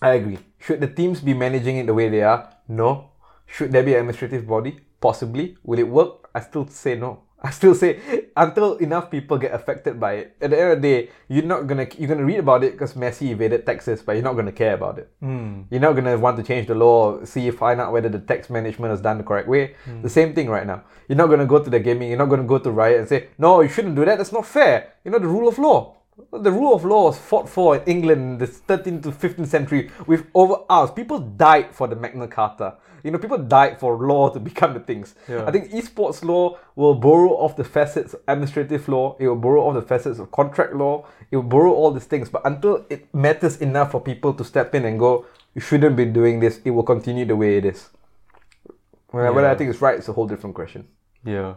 I 0.00 0.14
agree. 0.14 0.38
Should 0.58 0.80
the 0.80 0.88
teams 0.88 1.20
be 1.20 1.34
managing 1.34 1.76
it 1.76 1.86
the 1.86 1.94
way 1.94 2.08
they 2.08 2.22
are? 2.22 2.50
No. 2.68 3.10
Should 3.46 3.72
there 3.72 3.82
be 3.82 3.92
an 3.94 4.00
administrative 4.00 4.46
body? 4.46 4.80
Possibly. 5.00 5.56
Will 5.62 5.78
it 5.78 5.88
work? 5.88 6.30
I 6.34 6.40
still 6.40 6.66
say 6.68 6.96
no. 6.96 7.22
I 7.44 7.50
still 7.50 7.74
say 7.74 8.00
until 8.34 8.76
enough 8.76 9.10
people 9.10 9.36
get 9.36 9.52
affected 9.52 10.00
by 10.00 10.12
it. 10.14 10.36
At 10.40 10.50
the 10.50 10.58
end 10.60 10.72
of 10.72 10.82
the 10.82 10.88
day, 10.88 11.10
you're 11.28 11.44
not 11.44 11.66
gonna 11.66 11.86
you're 11.98 12.08
gonna 12.08 12.24
read 12.24 12.38
about 12.38 12.64
it 12.64 12.72
because 12.72 12.94
Messi 12.94 13.28
evaded 13.32 13.66
taxes, 13.66 14.00
but 14.00 14.12
you're 14.12 14.24
not 14.24 14.32
gonna 14.32 14.50
care 14.50 14.72
about 14.72 14.98
it. 14.98 15.10
Hmm. 15.20 15.62
You're 15.70 15.82
not 15.82 15.92
gonna 15.92 16.16
want 16.16 16.38
to 16.38 16.42
change 16.42 16.68
the 16.68 16.74
law, 16.74 17.22
see 17.24 17.50
find 17.50 17.82
out 17.82 17.92
whether 17.92 18.08
the 18.08 18.18
tax 18.18 18.48
management 18.48 18.94
is 18.94 19.02
done 19.02 19.18
the 19.18 19.24
correct 19.24 19.46
way. 19.46 19.74
Hmm. 19.84 20.00
The 20.00 20.08
same 20.08 20.34
thing 20.34 20.48
right 20.48 20.66
now. 20.66 20.84
You're 21.06 21.18
not 21.18 21.28
gonna 21.28 21.44
go 21.44 21.62
to 21.62 21.68
the 21.68 21.80
gaming. 21.80 22.08
You're 22.08 22.18
not 22.18 22.30
gonna 22.30 22.44
go 22.44 22.58
to 22.58 22.70
riot 22.70 23.00
and 23.00 23.08
say 23.08 23.28
no, 23.36 23.60
you 23.60 23.68
shouldn't 23.68 23.94
do 23.94 24.06
that. 24.06 24.16
That's 24.16 24.32
not 24.32 24.46
fair. 24.46 24.94
You 25.04 25.10
know 25.10 25.18
the 25.18 25.28
rule 25.28 25.46
of 25.46 25.58
law. 25.58 25.93
The 26.32 26.50
rule 26.50 26.74
of 26.74 26.84
law 26.84 27.06
was 27.06 27.18
fought 27.18 27.48
for 27.48 27.76
in 27.76 27.82
England 27.84 28.20
in 28.22 28.38
the 28.38 28.46
13th 28.46 29.02
to 29.02 29.10
15th 29.10 29.48
century 29.48 29.90
with 30.06 30.26
over 30.32 30.56
hours. 30.70 30.92
People 30.92 31.18
died 31.18 31.74
for 31.74 31.88
the 31.88 31.96
Magna 31.96 32.28
Carta. 32.28 32.74
You 33.02 33.10
know, 33.10 33.18
people 33.18 33.36
died 33.38 33.80
for 33.80 33.96
law 33.96 34.30
to 34.30 34.38
become 34.50 34.74
the 34.74 34.80
things. 34.80 35.14
Yeah. 35.28 35.44
I 35.44 35.50
think 35.50 35.72
esports 35.72 36.24
law 36.24 36.58
will 36.76 36.94
borrow 36.94 37.30
off 37.30 37.56
the 37.56 37.64
facets 37.64 38.14
of 38.14 38.20
administrative 38.28 38.88
law. 38.88 39.16
It 39.18 39.26
will 39.26 39.36
borrow 39.36 39.62
off 39.66 39.74
the 39.74 39.82
facets 39.82 40.20
of 40.20 40.30
contract 40.30 40.74
law. 40.74 41.06
It 41.30 41.36
will 41.36 41.42
borrow 41.42 41.72
all 41.72 41.90
these 41.90 42.06
things. 42.06 42.28
But 42.28 42.42
until 42.44 42.86
it 42.88 43.12
matters 43.12 43.56
enough 43.56 43.90
for 43.90 44.00
people 44.00 44.34
to 44.34 44.44
step 44.44 44.74
in 44.74 44.84
and 44.84 44.98
go, 44.98 45.26
you 45.54 45.60
shouldn't 45.60 45.96
be 45.96 46.04
doing 46.04 46.38
this, 46.40 46.60
it 46.64 46.70
will 46.70 46.82
continue 46.84 47.24
the 47.24 47.36
way 47.36 47.56
it 47.56 47.64
is. 47.64 47.90
Whether 49.10 49.46
I 49.46 49.54
think 49.54 49.70
it's 49.70 49.80
right, 49.80 49.96
it's 49.98 50.08
a 50.08 50.12
whole 50.12 50.26
different 50.26 50.54
question. 50.54 50.88
Yeah. 51.24 51.54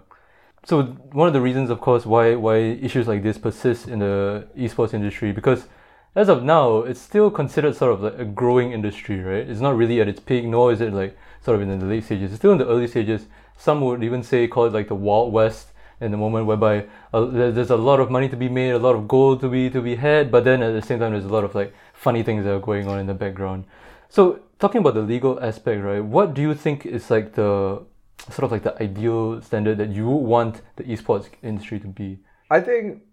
So 0.68 0.84
one 1.14 1.30
of 1.30 1.34
the 1.34 1.40
reasons, 1.40 1.70
of 1.70 1.80
course, 1.80 2.06
why 2.06 2.36
why 2.36 2.58
issues 2.58 3.08
like 3.08 3.24
this 3.24 3.38
persist 3.38 3.88
in 3.88 4.00
the 4.00 4.50
esports 4.58 4.94
industry 4.94 5.32
because 5.32 5.68
as 6.14 6.28
of 6.28 6.44
now, 6.44 6.80
it's 6.80 7.00
still 7.00 7.32
considered 7.32 7.74
sort 7.74 7.94
of 7.94 8.02
like 8.02 8.20
a 8.20 8.26
growing 8.26 8.74
industry, 8.74 9.22
right? 9.22 9.50
It's 9.50 9.62
not 9.62 9.78
really 9.78 10.02
at 10.02 10.10
its 10.10 10.20
peak, 10.20 10.44
nor 10.44 10.74
is 10.74 10.82
it 10.82 10.92
like 10.92 11.18
sort 11.42 11.56
of 11.56 11.62
in 11.62 11.80
the 11.80 11.86
late 11.86 12.04
stages. 12.04 12.32
It's 12.32 12.40
still 12.40 12.52
in 12.52 12.58
the 12.58 12.68
early 12.68 12.88
stages. 12.88 13.28
Some 13.56 13.80
would 13.80 14.04
even 14.04 14.24
say 14.24 14.46
call 14.50 14.66
it 14.66 14.74
like 14.74 14.90
the 14.90 14.96
wild 14.96 15.32
west 15.32 15.68
in 16.02 16.12
the 16.12 16.18
moment 16.18 16.48
whereby 16.48 16.86
uh, 17.14 17.24
there's 17.24 17.70
a 17.70 17.78
lot 17.78 18.02
of 18.02 18.12
money 18.12 18.28
to 18.28 18.36
be 18.36 18.50
made, 18.50 18.72
a 18.72 18.78
lot 18.78 18.96
of 18.96 19.08
gold 19.08 19.40
to 19.40 19.50
be 19.50 19.70
to 19.70 19.82
be 19.82 19.96
had, 19.96 20.30
but 20.30 20.44
then 20.44 20.62
at 20.62 20.74
the 20.74 20.82
same 20.82 21.00
time, 21.00 21.14
there's 21.14 21.24
a 21.24 21.36
lot 21.38 21.46
of 21.46 21.56
like 21.56 21.74
funny 21.94 22.24
things 22.24 22.44
that 22.44 22.54
are 22.54 22.60
going 22.60 22.90
on 22.90 23.00
in 23.00 23.08
the 23.08 23.14
background. 23.14 23.64
So 24.10 24.42
talking 24.60 24.82
about 24.82 24.96
the 24.96 25.08
legal 25.14 25.40
aspect, 25.40 25.82
right? 25.82 26.04
What 26.04 26.34
do 26.34 26.42
you 26.42 26.54
think 26.54 26.86
is 26.86 27.10
like 27.10 27.36
the 27.36 27.86
sort 28.30 28.44
of 28.44 28.52
like 28.52 28.64
the 28.64 28.82
ideal 28.82 29.42
standard 29.42 29.78
that 29.78 29.90
you 29.90 30.08
want 30.08 30.62
the 30.76 30.84
esports 30.84 31.30
industry 31.42 31.80
to 31.80 31.88
be? 31.88 32.20
I 32.50 32.62
think 32.62 33.04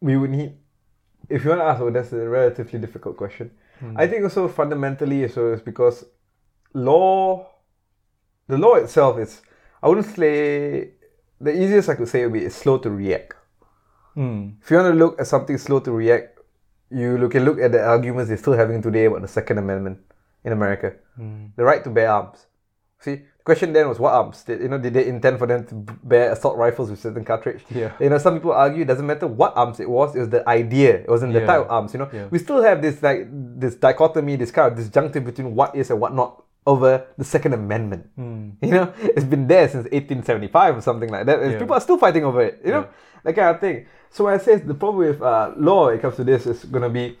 we 0.00 0.16
would 0.16 0.30
need, 0.30 0.54
if 1.28 1.44
you 1.44 1.50
want 1.50 1.62
to 1.62 1.66
ask, 1.66 1.80
well, 1.80 1.90
that's 1.90 2.12
a 2.12 2.28
relatively 2.28 2.78
difficult 2.78 3.16
question. 3.16 3.50
Hmm. 3.80 3.96
I 3.96 4.06
think 4.06 4.22
also 4.24 4.48
fundamentally, 4.48 5.28
so 5.28 5.52
it's 5.52 5.62
because 5.62 6.04
law, 6.72 7.48
the 8.46 8.58
law 8.58 8.74
itself 8.74 9.18
is, 9.18 9.42
I 9.82 9.88
wouldn't 9.88 10.06
say, 10.06 10.90
the 11.40 11.52
easiest 11.52 11.88
I 11.88 11.94
could 11.94 12.08
say 12.08 12.24
would 12.24 12.32
be 12.32 12.44
it's 12.44 12.56
slow 12.56 12.78
to 12.78 12.90
react. 12.90 13.34
Hmm. 14.14 14.50
If 14.62 14.70
you 14.70 14.76
want 14.76 14.92
to 14.92 14.98
look 14.98 15.20
at 15.20 15.26
something 15.26 15.58
slow 15.58 15.80
to 15.80 15.92
react, 15.92 16.38
you 16.90 17.18
look, 17.18 17.32
can 17.32 17.44
look 17.44 17.58
at 17.58 17.72
the 17.72 17.82
arguments 17.82 18.28
they're 18.28 18.36
still 18.36 18.52
having 18.52 18.80
today 18.80 19.06
about 19.06 19.22
the 19.22 19.28
Second 19.28 19.58
Amendment 19.58 19.98
in 20.44 20.52
America, 20.52 20.94
hmm. 21.16 21.46
the 21.56 21.64
right 21.64 21.82
to 21.82 21.90
bear 21.90 22.10
arms. 22.10 22.46
See, 23.00 23.22
question 23.44 23.72
then 23.72 23.88
was 23.88 23.98
what 23.98 24.12
arms? 24.14 24.42
Did 24.42 24.60
you 24.62 24.68
know? 24.68 24.78
Did 24.78 24.94
they 24.94 25.06
intend 25.06 25.38
for 25.38 25.46
them 25.46 25.64
to 25.66 25.74
bear 26.02 26.32
assault 26.32 26.56
rifles 26.56 26.90
with 26.90 26.98
certain 27.00 27.24
cartridge? 27.24 27.62
Yeah. 27.70 27.92
You 28.00 28.08
know, 28.10 28.18
some 28.18 28.34
people 28.34 28.52
argue 28.52 28.82
it 28.82 28.86
doesn't 28.86 29.06
matter 29.06 29.26
what 29.26 29.56
arms 29.56 29.80
it 29.80 29.88
was. 29.88 30.16
It 30.16 30.20
was 30.20 30.30
the 30.30 30.48
idea. 30.48 30.96
It 30.96 31.08
wasn't 31.08 31.32
the 31.34 31.40
Yeah. 31.40 31.46
type 31.46 31.60
of 31.60 31.70
arms. 31.70 31.92
You 31.94 32.00
know, 32.00 32.08
Yeah. 32.12 32.26
we 32.30 32.38
still 32.38 32.62
have 32.62 32.80
this 32.82 33.02
like 33.02 33.28
this 33.30 33.74
dichotomy, 33.74 34.36
this 34.36 34.50
kind 34.50 34.72
of 34.72 34.76
disjunctive 34.78 35.24
between 35.24 35.54
what 35.54 35.76
is 35.76 35.90
and 35.90 36.00
what 36.00 36.14
not 36.14 36.42
over 36.66 37.04
the 37.18 37.24
Second 37.24 37.52
Amendment. 37.52 38.06
You 38.16 38.70
know, 38.70 38.92
it's 39.02 39.26
been 39.26 39.46
there 39.46 39.68
since 39.68 39.84
1875 39.92 40.78
or 40.78 40.80
something 40.80 41.10
like 41.10 41.26
that. 41.26 41.40
and 41.40 41.52
Yeah. 41.52 41.58
People 41.58 41.74
are 41.74 41.80
still 41.80 41.98
fighting 41.98 42.24
over 42.24 42.40
it. 42.40 42.60
You 42.64 42.70
know, 42.72 42.86
that 43.24 43.34
kind 43.34 43.54
of 43.54 43.60
thing. 43.60 43.84
So 44.10 44.24
when 44.24 44.32
I 44.34 44.38
say 44.38 44.56
the 44.56 44.72
problem 44.74 45.04
with 45.06 45.20
uh, 45.20 45.52
law, 45.56 45.86
when 45.86 45.96
it 45.96 46.00
comes 46.00 46.16
to 46.16 46.24
this, 46.24 46.46
is 46.46 46.64
gonna 46.64 46.88
be 46.88 47.18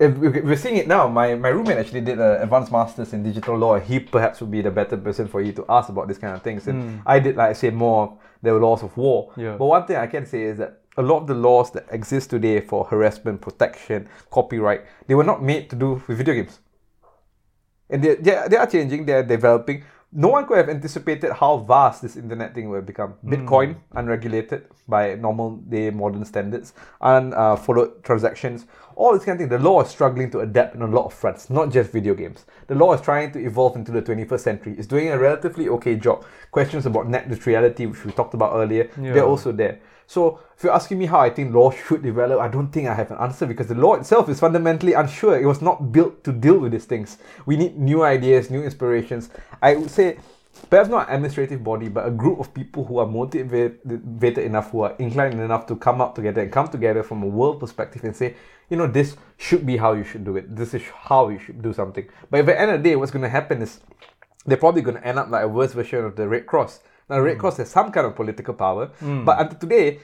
if 0.00 0.16
we- 0.16 0.40
we're 0.40 0.56
seeing 0.56 0.76
it 0.76 0.88
now. 0.88 1.06
My, 1.06 1.34
my 1.34 1.50
roommate 1.50 1.76
actually 1.76 2.00
did 2.00 2.18
an 2.18 2.42
advanced 2.42 2.72
masters 2.72 3.12
in 3.12 3.22
digital 3.22 3.56
law. 3.56 3.78
He 3.78 4.00
perhaps 4.00 4.40
would 4.40 4.50
be 4.50 4.62
the 4.62 4.70
better 4.70 4.96
person 4.96 5.28
for 5.28 5.40
you 5.42 5.52
to 5.52 5.64
ask 5.68 5.90
about 5.90 6.08
this 6.08 6.18
kind 6.18 6.34
of 6.34 6.42
things. 6.42 6.66
And 6.66 6.82
hmm. 6.82 6.98
I 7.06 7.20
did, 7.20 7.36
like 7.36 7.50
I 7.50 7.52
say, 7.52 7.70
more 7.70 8.18
the 8.42 8.54
laws 8.54 8.82
of 8.82 8.96
war. 8.96 9.32
Yeah. 9.36 9.56
But 9.58 9.66
one 9.66 9.86
thing 9.86 9.96
I 9.96 10.06
can 10.06 10.24
say 10.24 10.42
is 10.42 10.58
that 10.58 10.80
a 10.96 11.02
lot 11.02 11.18
of 11.18 11.26
the 11.26 11.34
laws 11.34 11.70
that 11.72 11.86
exist 11.90 12.30
today 12.30 12.60
for 12.60 12.84
harassment, 12.86 13.40
protection, 13.40 14.08
copyright, 14.30 14.86
they 15.06 15.14
were 15.14 15.24
not 15.24 15.42
made 15.42 15.68
to 15.70 15.76
do 15.76 16.02
with 16.06 16.16
video 16.16 16.34
games. 16.34 16.58
And 17.90 18.02
they, 18.02 18.14
they, 18.14 18.46
they 18.48 18.56
are 18.56 18.66
changing, 18.66 19.04
they 19.04 19.12
are 19.12 19.22
developing. 19.22 19.84
No 20.12 20.28
one 20.28 20.44
could 20.46 20.56
have 20.56 20.68
anticipated 20.68 21.32
how 21.32 21.58
vast 21.58 22.02
this 22.02 22.16
internet 22.16 22.52
thing 22.54 22.68
will 22.68 22.82
become. 22.82 23.10
Hmm. 23.12 23.32
Bitcoin, 23.32 23.76
unregulated 23.92 24.66
by 24.88 25.14
normal 25.14 25.56
day 25.56 25.90
modern 25.90 26.24
standards, 26.24 26.74
and 27.00 27.32
unfollowed 27.32 27.88
uh, 27.88 28.02
transactions, 28.02 28.66
all 28.96 29.12
this 29.14 29.24
kind 29.24 29.40
of 29.40 29.48
thing. 29.48 29.58
The 29.58 29.64
law 29.64 29.80
is 29.82 29.88
struggling 29.88 30.30
to 30.32 30.40
adapt 30.40 30.74
in 30.74 30.82
a 30.82 30.86
lot 30.86 31.06
of 31.06 31.14
fronts, 31.14 31.48
not 31.48 31.70
just 31.70 31.92
video 31.92 32.14
games. 32.14 32.44
The 32.66 32.74
law 32.74 32.92
is 32.92 33.00
trying 33.00 33.30
to 33.32 33.38
evolve 33.38 33.76
into 33.76 33.92
the 33.92 34.02
21st 34.02 34.40
century. 34.40 34.74
It's 34.76 34.88
doing 34.88 35.10
a 35.10 35.18
relatively 35.18 35.68
okay 35.68 35.94
job. 35.94 36.24
Questions 36.50 36.86
about 36.86 37.08
net 37.08 37.30
neutrality, 37.30 37.86
which 37.86 38.04
we 38.04 38.10
talked 38.12 38.34
about 38.34 38.54
earlier, 38.54 38.90
Yeah. 39.00 39.12
they're 39.12 39.24
also 39.24 39.52
there. 39.52 39.78
So 40.10 40.40
if 40.56 40.64
you're 40.64 40.72
asking 40.72 40.98
me 40.98 41.06
how 41.06 41.20
I 41.20 41.30
think 41.30 41.54
law 41.54 41.70
should 41.70 42.02
develop, 42.02 42.40
I 42.40 42.48
don't 42.48 42.72
think 42.72 42.88
I 42.88 42.94
have 42.94 43.12
an 43.12 43.18
answer 43.18 43.46
because 43.46 43.68
the 43.68 43.76
law 43.76 43.94
itself 43.94 44.28
is 44.28 44.40
fundamentally 44.40 44.92
unsure. 44.92 45.40
It 45.40 45.46
was 45.46 45.62
not 45.62 45.92
built 45.92 46.24
to 46.24 46.32
deal 46.32 46.58
with 46.58 46.72
these 46.72 46.84
things. 46.84 47.18
We 47.46 47.56
need 47.56 47.78
new 47.78 48.02
ideas, 48.02 48.50
new 48.50 48.64
inspirations. 48.64 49.30
I 49.62 49.76
would 49.76 49.88
say 49.88 50.18
perhaps 50.68 50.88
not 50.88 51.08
an 51.08 51.14
administrative 51.14 51.62
body, 51.62 51.86
but 51.86 52.08
a 52.08 52.10
group 52.10 52.40
of 52.40 52.52
people 52.52 52.84
who 52.86 52.98
are 52.98 53.06
motivated 53.06 54.38
enough, 54.38 54.72
who 54.72 54.80
are 54.80 54.96
inclined 54.98 55.34
enough 55.34 55.66
to 55.66 55.76
come 55.76 56.00
up 56.00 56.16
together 56.16 56.42
and 56.42 56.50
come 56.50 56.66
together 56.66 57.04
from 57.04 57.22
a 57.22 57.28
world 57.28 57.60
perspective 57.60 58.02
and 58.02 58.16
say, 58.16 58.34
you 58.68 58.76
know, 58.76 58.88
this 58.88 59.16
should 59.36 59.64
be 59.64 59.76
how 59.76 59.92
you 59.92 60.02
should 60.02 60.24
do 60.24 60.36
it. 60.36 60.56
This 60.56 60.74
is 60.74 60.82
how 60.92 61.28
you 61.28 61.38
should 61.38 61.62
do 61.62 61.72
something. 61.72 62.08
But 62.30 62.40
at 62.40 62.46
the 62.46 62.60
end 62.60 62.72
of 62.72 62.82
the 62.82 62.88
day, 62.88 62.96
what's 62.96 63.12
going 63.12 63.22
to 63.22 63.28
happen 63.28 63.62
is 63.62 63.78
they're 64.44 64.56
probably 64.56 64.82
going 64.82 64.96
to 64.96 65.06
end 65.06 65.20
up 65.20 65.30
like 65.30 65.44
a 65.44 65.48
worse 65.48 65.72
version 65.72 66.04
of 66.04 66.16
the 66.16 66.26
Red 66.26 66.46
Cross. 66.46 66.80
Now, 67.10 67.16
the 67.16 67.22
Red 67.22 67.34
hmm. 67.34 67.40
Cross 67.40 67.56
has 67.58 67.70
some 67.70 67.90
kind 67.90 68.06
of 68.06 68.14
political 68.14 68.54
power, 68.54 68.86
hmm. 69.00 69.24
but 69.24 69.40
until 69.40 69.58
today, 69.58 69.98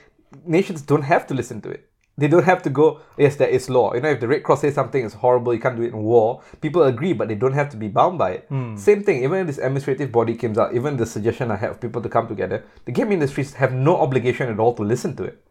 nations 0.45 0.81
don't 0.81 1.03
have 1.03 1.25
to 1.27 1.33
listen 1.33 1.61
to 1.61 1.69
it. 1.69 1.89
They 2.19 2.27
don't 2.27 2.43
have 2.45 2.63
to 2.63 2.71
go, 2.71 3.01
yes, 3.15 3.35
there 3.35 3.47
is 3.47 3.69
law. 3.69 3.93
You 3.93 4.01
know, 4.01 4.09
if 4.09 4.19
the 4.19 4.27
Red 4.27 4.41
Cross 4.41 4.61
says 4.61 4.73
something 4.73 5.05
is 5.05 5.13
horrible, 5.13 5.53
you 5.53 5.59
can't 5.59 5.77
do 5.77 5.83
it 5.83 5.93
in 5.93 5.99
war, 5.99 6.41
people 6.61 6.83
agree, 6.83 7.13
but 7.13 7.27
they 7.27 7.35
don't 7.35 7.53
have 7.53 7.69
to 7.69 7.77
be 7.77 7.87
bound 7.87 8.17
by 8.17 8.31
it. 8.31 8.45
Hmm. 8.49 8.75
Same 8.75 9.03
thing, 9.03 9.23
even 9.23 9.39
if 9.39 9.47
this 9.47 9.59
administrative 9.59 10.11
body 10.11 10.35
comes 10.35 10.57
out, 10.57 10.75
even 10.75 10.97
the 10.97 11.05
suggestion 11.05 11.51
I 11.51 11.55
have 11.57 11.71
of 11.71 11.79
people 11.79 12.01
to 12.01 12.09
come 12.09 12.27
together, 12.27 12.65
the 12.85 12.91
game 12.91 13.11
industries 13.11 13.53
have 13.53 13.71
no 13.71 13.97
obligation 14.01 14.49
at 14.49 14.59
all 14.59 14.73
to 14.73 14.83
listen 14.83 15.15
to 15.15 15.23
it. 15.23 15.41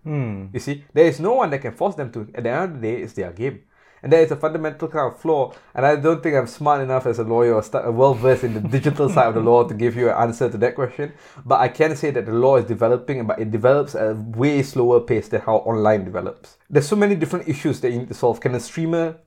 You 0.52 0.60
see, 0.60 0.84
there 0.92 1.06
is 1.06 1.20
no 1.20 1.34
one 1.34 1.50
that 1.50 1.60
can 1.60 1.72
force 1.72 1.94
them 1.94 2.12
to. 2.12 2.28
At 2.34 2.42
the 2.42 2.50
end 2.50 2.64
of 2.64 2.80
the 2.80 2.88
day, 2.88 3.02
it's 3.02 3.14
their 3.14 3.32
game. 3.32 3.62
And 4.06 4.12
there 4.12 4.22
is 4.22 4.30
a 4.30 4.36
fundamental 4.36 4.86
kind 4.86 5.12
of 5.12 5.18
flaw, 5.18 5.52
and 5.74 5.84
I 5.84 5.96
don't 5.96 6.22
think 6.22 6.36
I'm 6.36 6.46
smart 6.46 6.80
enough 6.80 7.06
as 7.06 7.18
a 7.18 7.24
lawyer 7.24 7.54
or 7.54 7.62
st- 7.64 7.92
well 7.92 8.14
versed 8.14 8.44
in 8.44 8.54
the 8.54 8.60
digital 8.60 9.08
side 9.08 9.26
of 9.26 9.34
the 9.34 9.40
law 9.40 9.66
to 9.66 9.74
give 9.74 9.96
you 9.96 10.10
an 10.10 10.14
answer 10.16 10.48
to 10.48 10.56
that 10.58 10.76
question. 10.76 11.12
But 11.44 11.58
I 11.58 11.66
can 11.66 11.96
say 11.96 12.12
that 12.12 12.24
the 12.24 12.32
law 12.32 12.54
is 12.54 12.66
developing, 12.66 13.26
but 13.26 13.40
it 13.40 13.50
develops 13.50 13.96
at 13.96 14.12
a 14.12 14.14
way 14.14 14.62
slower 14.62 15.00
pace 15.00 15.26
than 15.26 15.40
how 15.40 15.56
online 15.56 16.04
develops. 16.04 16.56
There's 16.68 16.88
so 16.88 16.96
many 16.96 17.14
different 17.14 17.48
issues 17.48 17.80
that 17.80 17.90
you 17.92 17.98
need 17.98 18.08
to 18.08 18.14
solve. 18.14 18.40
Can 18.40 18.54
a 18.54 18.60
streamer? 18.60 19.18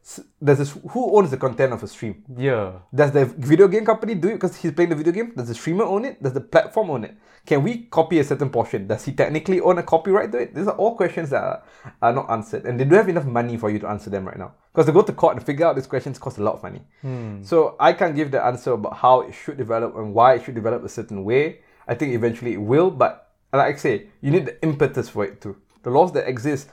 Does 0.44 0.58
this, 0.58 0.72
who 0.90 1.18
owns 1.18 1.32
the 1.32 1.38
content 1.38 1.72
of 1.72 1.82
a 1.82 1.88
stream? 1.88 2.24
Yeah. 2.36 2.74
Does 2.94 3.12
the 3.12 3.26
video 3.26 3.68
game 3.68 3.86
company 3.86 4.16
do 4.16 4.28
it 4.28 4.34
because 4.34 4.58
he's 4.58 4.74
playing 4.74 4.90
the 4.90 4.96
video 4.96 5.14
game? 5.14 5.32
Does 5.36 5.48
the 5.48 5.56
streamer 5.56 5.86
own 5.86 6.04
it? 6.06 6.22
Does 6.22 6.34
the 6.34 6.42
platform 6.42 6.90
own 6.90 7.06
it? 7.06 7.16
Can 7.46 7.64
we 7.64 7.84
copy 7.84 8.20
a 8.20 8.24
certain 8.24 8.50
portion? 8.50 8.88
Does 8.88 9.06
he 9.06 9.14
technically 9.14 9.62
own 9.62 9.78
a 9.78 9.84
copyright 9.84 10.32
to 10.34 10.40
it? 10.40 10.54
These 10.54 10.68
are 10.68 10.76
all 10.76 10.96
questions 10.96 11.30
that 11.30 11.42
are, 11.42 11.64
are 12.02 12.14
not 12.14 12.30
answered, 12.30 12.66
and 12.66 12.80
they 12.80 12.84
don't 12.84 12.94
have 12.94 13.10
enough 13.10 13.26
money 13.26 13.56
for 13.58 13.70
you 13.70 13.80
to 13.80 13.88
answer 13.88 14.10
them 14.10 14.26
right 14.26 14.38
now. 14.38 14.54
Because 14.74 14.88
to 14.88 14.92
go 14.92 15.02
to 15.02 15.14
court 15.14 15.38
and 15.38 15.46
figure 15.46 15.66
out 15.66 15.76
these 15.76 15.88
questions 15.88 16.20
costs 16.20 16.40
a 16.40 16.44
lot 16.44 16.56
of 16.56 16.64
money. 16.64 16.82
Hmm. 17.02 17.42
So 17.44 17.76
I 17.80 17.94
can't 17.94 18.16
give 18.16 18.32
the 18.32 18.44
answer 18.44 18.74
about 18.74 18.98
how 18.98 19.22
it 19.22 19.34
should 19.34 19.58
develop 19.58 19.96
and 19.96 20.14
why 20.14 20.36
it 20.36 20.44
should 20.44 20.56
develop 20.56 20.84
a 20.84 20.90
certain 20.90 21.24
way. 21.24 21.62
I 21.88 21.96
think 21.96 22.14
eventually 22.14 22.54
it 22.54 22.62
will, 22.62 22.92
but 22.92 23.32
like 23.54 23.76
I 23.76 23.78
say, 23.78 24.08
you 24.22 24.30
need 24.30 24.46
the 24.46 24.62
impetus 24.62 25.10
for 25.10 25.24
it 25.24 25.42
too. 25.42 25.58
The 25.82 25.90
laws 25.90 26.12
that 26.12 26.28
exist, 26.28 26.70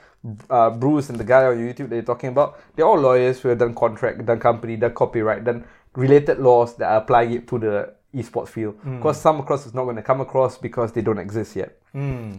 uh, 0.51 0.71
Bruce 0.71 1.09
and 1.11 1.19
the 1.19 1.25
guy 1.25 1.45
on 1.45 1.57
YouTube 1.57 1.89
that 1.89 1.97
you're 1.97 2.03
talking 2.15 2.31
about, 2.31 2.59
they're 2.75 2.87
all 2.87 2.99
lawyers 2.99 3.41
who 3.41 3.49
have 3.49 3.59
done 3.59 3.75
contract, 3.75 4.25
done 4.27 4.41
company, 4.41 4.77
done 4.77 4.95
copyright, 4.95 5.45
done 5.45 5.65
related 5.95 6.39
laws 6.39 6.77
that 6.77 6.91
are 6.91 6.99
applying 6.99 7.33
it 7.33 7.49
to 7.49 7.59
the 7.59 7.95
esports 8.15 8.49
field. 8.49 8.75
Because 8.99 9.21
some 9.21 9.41
across 9.41 9.67
is 9.67 9.75
not 9.75 9.85
going 9.85 9.97
to 9.97 10.03
come 10.03 10.21
across 10.21 10.59
because 10.59 10.93
they 10.93 11.03
don't 11.03 11.19
exist 11.19 11.57
yet. 11.57 11.77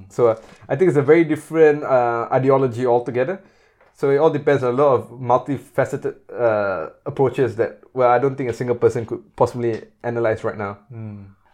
So 0.10 0.28
uh, 0.28 0.36
I 0.70 0.76
think 0.76 0.90
it's 0.90 0.98
a 0.98 1.02
very 1.02 1.24
different 1.24 1.84
uh, 1.84 2.28
ideology 2.32 2.86
altogether. 2.86 3.42
So 3.94 4.12
it 4.12 4.18
all 4.18 4.30
depends 4.30 4.64
on 4.64 4.74
a 4.74 4.78
lot 4.78 4.94
of 4.94 5.10
multifaceted 5.10 6.16
uh, 6.32 6.90
approaches 7.06 7.56
that 7.56 7.80
well 7.94 8.10
I 8.12 8.20
don't 8.20 8.36
think 8.36 8.50
a 8.52 8.54
single 8.54 8.76
person 8.76 9.06
could 9.08 9.24
possibly 9.36 9.82
analyze 10.04 10.44
right 10.44 10.58
now. 10.58 10.78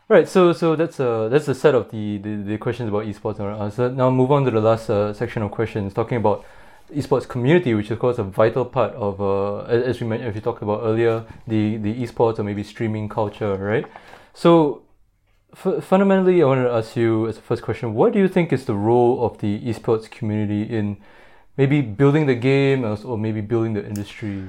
Right, 0.10 0.28
so 0.28 0.52
so 0.54 0.76
that's 0.76 1.00
uh 1.00 1.30
that's 1.30 1.46
the 1.46 1.56
set 1.56 1.74
of 1.74 1.90
the, 1.90 2.18
the, 2.18 2.36
the 2.36 2.58
questions 2.58 2.90
about 2.90 3.06
esports. 3.06 3.40
Uh, 3.40 3.70
so 3.70 3.90
now 3.90 4.10
move 4.10 4.32
on 4.32 4.44
to 4.46 4.52
the 4.52 4.60
last 4.60 4.90
uh, 4.90 5.14
section 5.14 5.42
of 5.42 5.52
questions, 5.52 5.94
talking 5.94 6.18
about 6.18 6.44
esports 6.94 7.28
community, 7.28 7.74
which 7.74 7.86
is 7.86 7.92
of 7.92 8.00
course 8.00 8.18
a 8.20 8.24
vital 8.24 8.66
part 8.66 8.94
of 8.96 9.22
uh 9.22 9.60
as, 9.64 10.02
we 10.02 10.08
mentioned, 10.08 10.30
as 10.30 10.36
we 10.36 10.42
talked 10.42 10.62
about 10.62 10.82
earlier, 10.84 11.24
the 11.48 11.78
the 11.78 11.94
esports 12.04 12.38
or 12.38 12.44
maybe 12.44 12.64
streaming 12.64 13.08
culture, 13.08 13.56
right? 13.56 13.86
So 14.34 14.82
f- 15.54 15.84
fundamentally, 15.84 16.42
I 16.44 16.46
wanted 16.46 16.66
to 16.66 16.72
ask 16.74 16.96
you 16.98 17.28
as 17.28 17.38
a 17.38 17.42
first 17.42 17.64
question, 17.64 17.94
what 17.94 18.12
do 18.14 18.20
you 18.20 18.28
think 18.28 18.52
is 18.52 18.66
the 18.66 18.76
role 18.76 19.26
of 19.26 19.38
the 19.38 19.60
esports 19.62 20.12
community 20.12 20.64
in 20.64 20.98
maybe 21.58 21.82
building 21.82 22.26
the 22.26 22.36
game 22.36 22.84
or 22.84 23.18
maybe 23.18 23.40
building 23.42 23.74
the 23.74 23.86
industry? 23.86 24.44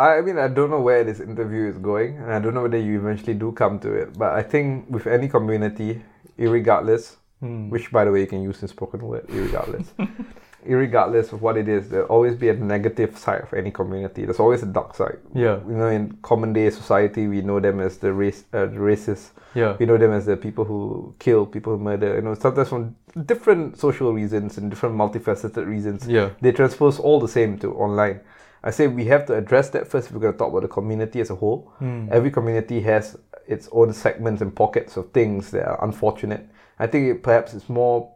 I 0.00 0.20
mean, 0.22 0.38
I 0.38 0.48
don't 0.48 0.70
know 0.70 0.80
where 0.80 1.04
this 1.04 1.20
interview 1.20 1.68
is 1.68 1.78
going, 1.78 2.16
and 2.16 2.32
I 2.32 2.38
don't 2.38 2.54
know 2.54 2.62
whether 2.62 2.78
you 2.78 2.98
eventually 2.98 3.34
do 3.34 3.52
come 3.52 3.78
to 3.80 3.92
it. 3.92 4.16
But 4.16 4.32
I 4.32 4.42
think 4.42 4.88
with 4.88 5.06
any 5.06 5.28
community, 5.28 6.02
irregardless, 6.38 7.16
which 7.40 7.90
by 7.90 8.04
the 8.04 8.12
way 8.12 8.20
you 8.20 8.26
can 8.26 8.42
use 8.42 8.62
in 8.62 8.68
spoken 8.68 9.02
word, 9.02 9.26
irregardless, 9.28 9.86
irregardless 10.66 11.32
of 11.32 11.42
what 11.42 11.56
it 11.56 11.68
is, 11.68 11.88
there'll 11.88 12.06
always 12.06 12.34
be 12.34 12.48
a 12.48 12.54
negative 12.54 13.16
side 13.16 13.42
of 13.42 13.52
any 13.54 13.70
community. 13.70 14.24
There's 14.24 14.40
always 14.40 14.62
a 14.62 14.66
dark 14.66 14.94
side. 14.94 15.18
Yeah. 15.34 15.58
You 15.66 15.74
know, 15.74 15.88
in 15.88 16.18
common 16.22 16.52
day 16.52 16.70
society, 16.70 17.28
we 17.28 17.40
know 17.40 17.60
them 17.60 17.80
as 17.80 17.98
the 17.98 18.12
race, 18.12 18.44
uh, 18.52 18.66
the 18.66 18.76
racists. 18.76 19.30
Yeah. 19.54 19.76
We 19.78 19.86
know 19.86 19.96
them 19.96 20.12
as 20.12 20.26
the 20.26 20.36
people 20.36 20.64
who 20.64 21.14
kill, 21.18 21.46
people 21.46 21.76
who 21.76 21.82
murder. 21.82 22.14
You 22.16 22.22
know, 22.22 22.34
sometimes 22.34 22.68
from 22.68 22.96
different 23.24 23.78
social 23.78 24.12
reasons 24.12 24.58
and 24.58 24.70
different 24.70 24.96
multifaceted 24.96 25.66
reasons. 25.66 26.06
Yeah. 26.06 26.30
They 26.40 26.52
transpose 26.52 26.98
all 26.98 27.20
the 27.20 27.28
same 27.28 27.58
to 27.60 27.72
online. 27.72 28.20
I 28.62 28.70
say 28.70 28.88
we 28.88 29.06
have 29.06 29.26
to 29.26 29.34
address 29.34 29.70
that 29.70 29.88
first 29.88 30.08
if 30.08 30.12
we're 30.12 30.20
going 30.20 30.34
to 30.34 30.38
talk 30.38 30.50
about 30.50 30.62
the 30.62 30.68
community 30.68 31.20
as 31.20 31.30
a 31.30 31.34
whole. 31.34 31.72
Hmm. 31.78 32.08
Every 32.10 32.30
community 32.30 32.80
has 32.82 33.16
its 33.46 33.68
own 33.72 33.92
segments 33.92 34.42
and 34.42 34.54
pockets 34.54 34.96
of 34.96 35.10
things 35.12 35.50
that 35.52 35.66
are 35.66 35.84
unfortunate. 35.84 36.46
I 36.78 36.86
think 36.86 37.08
it 37.08 37.22
perhaps 37.22 37.54
it's 37.54 37.68
more 37.68 38.14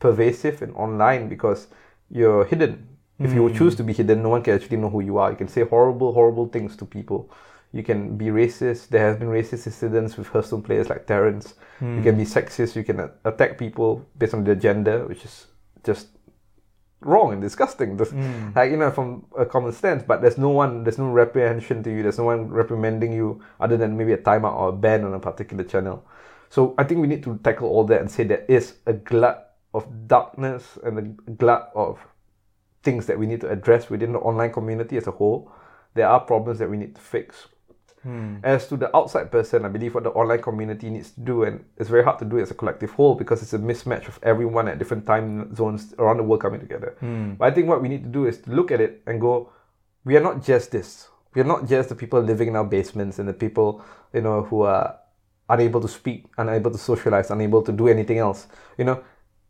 pervasive 0.00 0.62
and 0.62 0.74
online 0.74 1.28
because 1.28 1.68
you're 2.10 2.44
hidden. 2.44 2.88
If 3.18 3.32
you 3.32 3.48
hmm. 3.48 3.56
choose 3.56 3.74
to 3.76 3.82
be 3.82 3.94
hidden, 3.94 4.22
no 4.22 4.28
one 4.28 4.42
can 4.42 4.54
actually 4.54 4.76
know 4.76 4.90
who 4.90 5.00
you 5.00 5.16
are. 5.16 5.30
You 5.30 5.36
can 5.36 5.48
say 5.48 5.64
horrible, 5.64 6.12
horrible 6.12 6.48
things 6.48 6.76
to 6.76 6.84
people. 6.84 7.30
You 7.72 7.82
can 7.82 8.16
be 8.16 8.26
racist. 8.26 8.88
There 8.88 9.00
has 9.00 9.16
been 9.16 9.28
racist 9.28 9.66
incidents 9.66 10.18
with 10.18 10.28
Hearthstone 10.28 10.62
players 10.62 10.90
like 10.90 11.06
Terrence. 11.06 11.54
You 11.80 12.02
can 12.02 12.14
hmm. 12.14 12.18
be 12.18 12.24
sexist. 12.24 12.76
You 12.76 12.84
can 12.84 13.10
attack 13.24 13.58
people 13.58 14.06
based 14.18 14.34
on 14.34 14.44
their 14.44 14.54
gender, 14.54 15.06
which 15.06 15.24
is 15.24 15.46
just 15.82 16.08
wrong 17.00 17.32
and 17.32 17.42
disgusting. 17.42 17.96
This, 17.96 18.10
hmm. 18.10 18.50
Like 18.54 18.70
you 18.70 18.76
know, 18.76 18.90
from 18.90 19.26
a 19.38 19.46
common 19.46 19.72
sense, 19.72 20.02
but 20.06 20.22
there's 20.22 20.38
no 20.38 20.50
one, 20.50 20.84
there's 20.84 20.98
no 20.98 21.08
reprehension 21.08 21.82
to 21.82 21.90
you. 21.90 22.02
There's 22.02 22.18
no 22.18 22.24
one 22.24 22.48
reprimanding 22.48 23.12
you 23.12 23.42
other 23.60 23.76
than 23.76 23.96
maybe 23.96 24.12
a 24.12 24.18
timeout 24.18 24.54
or 24.54 24.68
a 24.70 24.72
ban 24.72 25.04
on 25.04 25.14
a 25.14 25.20
particular 25.20 25.64
channel. 25.64 26.04
So 26.48 26.74
I 26.78 26.84
think 26.84 27.00
we 27.00 27.06
need 27.06 27.22
to 27.24 27.38
tackle 27.42 27.68
all 27.68 27.84
that 27.84 28.00
and 28.00 28.10
say 28.10 28.24
there 28.24 28.44
is 28.48 28.74
a 28.86 28.92
glut 28.92 29.56
of 29.74 29.86
darkness 30.08 30.78
and 30.84 30.98
a 30.98 31.32
glut 31.32 31.70
of 31.74 31.98
things 32.82 33.06
that 33.06 33.18
we 33.18 33.26
need 33.26 33.40
to 33.40 33.50
address 33.50 33.90
within 33.90 34.12
the 34.12 34.18
online 34.20 34.52
community 34.52 34.96
as 34.96 35.06
a 35.06 35.10
whole. 35.10 35.50
There 35.94 36.08
are 36.08 36.20
problems 36.20 36.58
that 36.60 36.70
we 36.70 36.76
need 36.76 36.94
to 36.94 37.00
fix. 37.00 37.48
Hmm. 38.06 38.36
As 38.44 38.68
to 38.68 38.76
the 38.76 38.94
outside 38.96 39.32
person, 39.32 39.64
I 39.64 39.68
believe 39.68 39.94
what 39.96 40.04
the 40.04 40.10
online 40.10 40.40
community 40.40 40.90
needs 40.90 41.10
to 41.10 41.20
do, 41.20 41.42
and 41.42 41.64
it's 41.76 41.90
very 41.90 42.04
hard 42.04 42.20
to 42.20 42.24
do 42.24 42.38
as 42.38 42.52
a 42.52 42.54
collective 42.54 42.92
whole 42.92 43.16
because 43.16 43.42
it's 43.42 43.52
a 43.52 43.58
mismatch 43.58 44.06
of 44.06 44.20
everyone 44.22 44.68
at 44.68 44.78
different 44.78 45.04
time 45.06 45.52
zones 45.56 45.92
around 45.98 46.18
the 46.18 46.22
world 46.22 46.40
coming 46.40 46.60
together. 46.60 46.94
Hmm. 47.00 47.34
But 47.34 47.46
I 47.46 47.50
think 47.50 47.66
what 47.68 47.82
we 47.82 47.88
need 47.88 48.04
to 48.04 48.08
do 48.08 48.26
is 48.26 48.38
to 48.42 48.50
look 48.50 48.70
at 48.70 48.80
it 48.80 49.02
and 49.08 49.20
go, 49.20 49.50
we 50.04 50.16
are 50.16 50.20
not 50.22 50.44
just 50.44 50.70
this. 50.70 51.08
We 51.34 51.40
are 51.42 51.50
not 51.54 51.66
just 51.66 51.88
the 51.88 51.96
people 51.96 52.20
living 52.22 52.46
in 52.48 52.54
our 52.54 52.64
basements 52.64 53.18
and 53.18 53.28
the 53.28 53.34
people, 53.34 53.82
you 54.14 54.20
know, 54.20 54.42
who 54.44 54.62
are 54.62 54.96
unable 55.50 55.80
to 55.80 55.88
speak, 55.88 56.26
unable 56.38 56.70
to 56.70 56.78
socialize, 56.78 57.30
unable 57.32 57.62
to 57.62 57.72
do 57.72 57.88
anything 57.88 58.18
else. 58.18 58.46
You 58.78 58.84
know, 58.84 59.02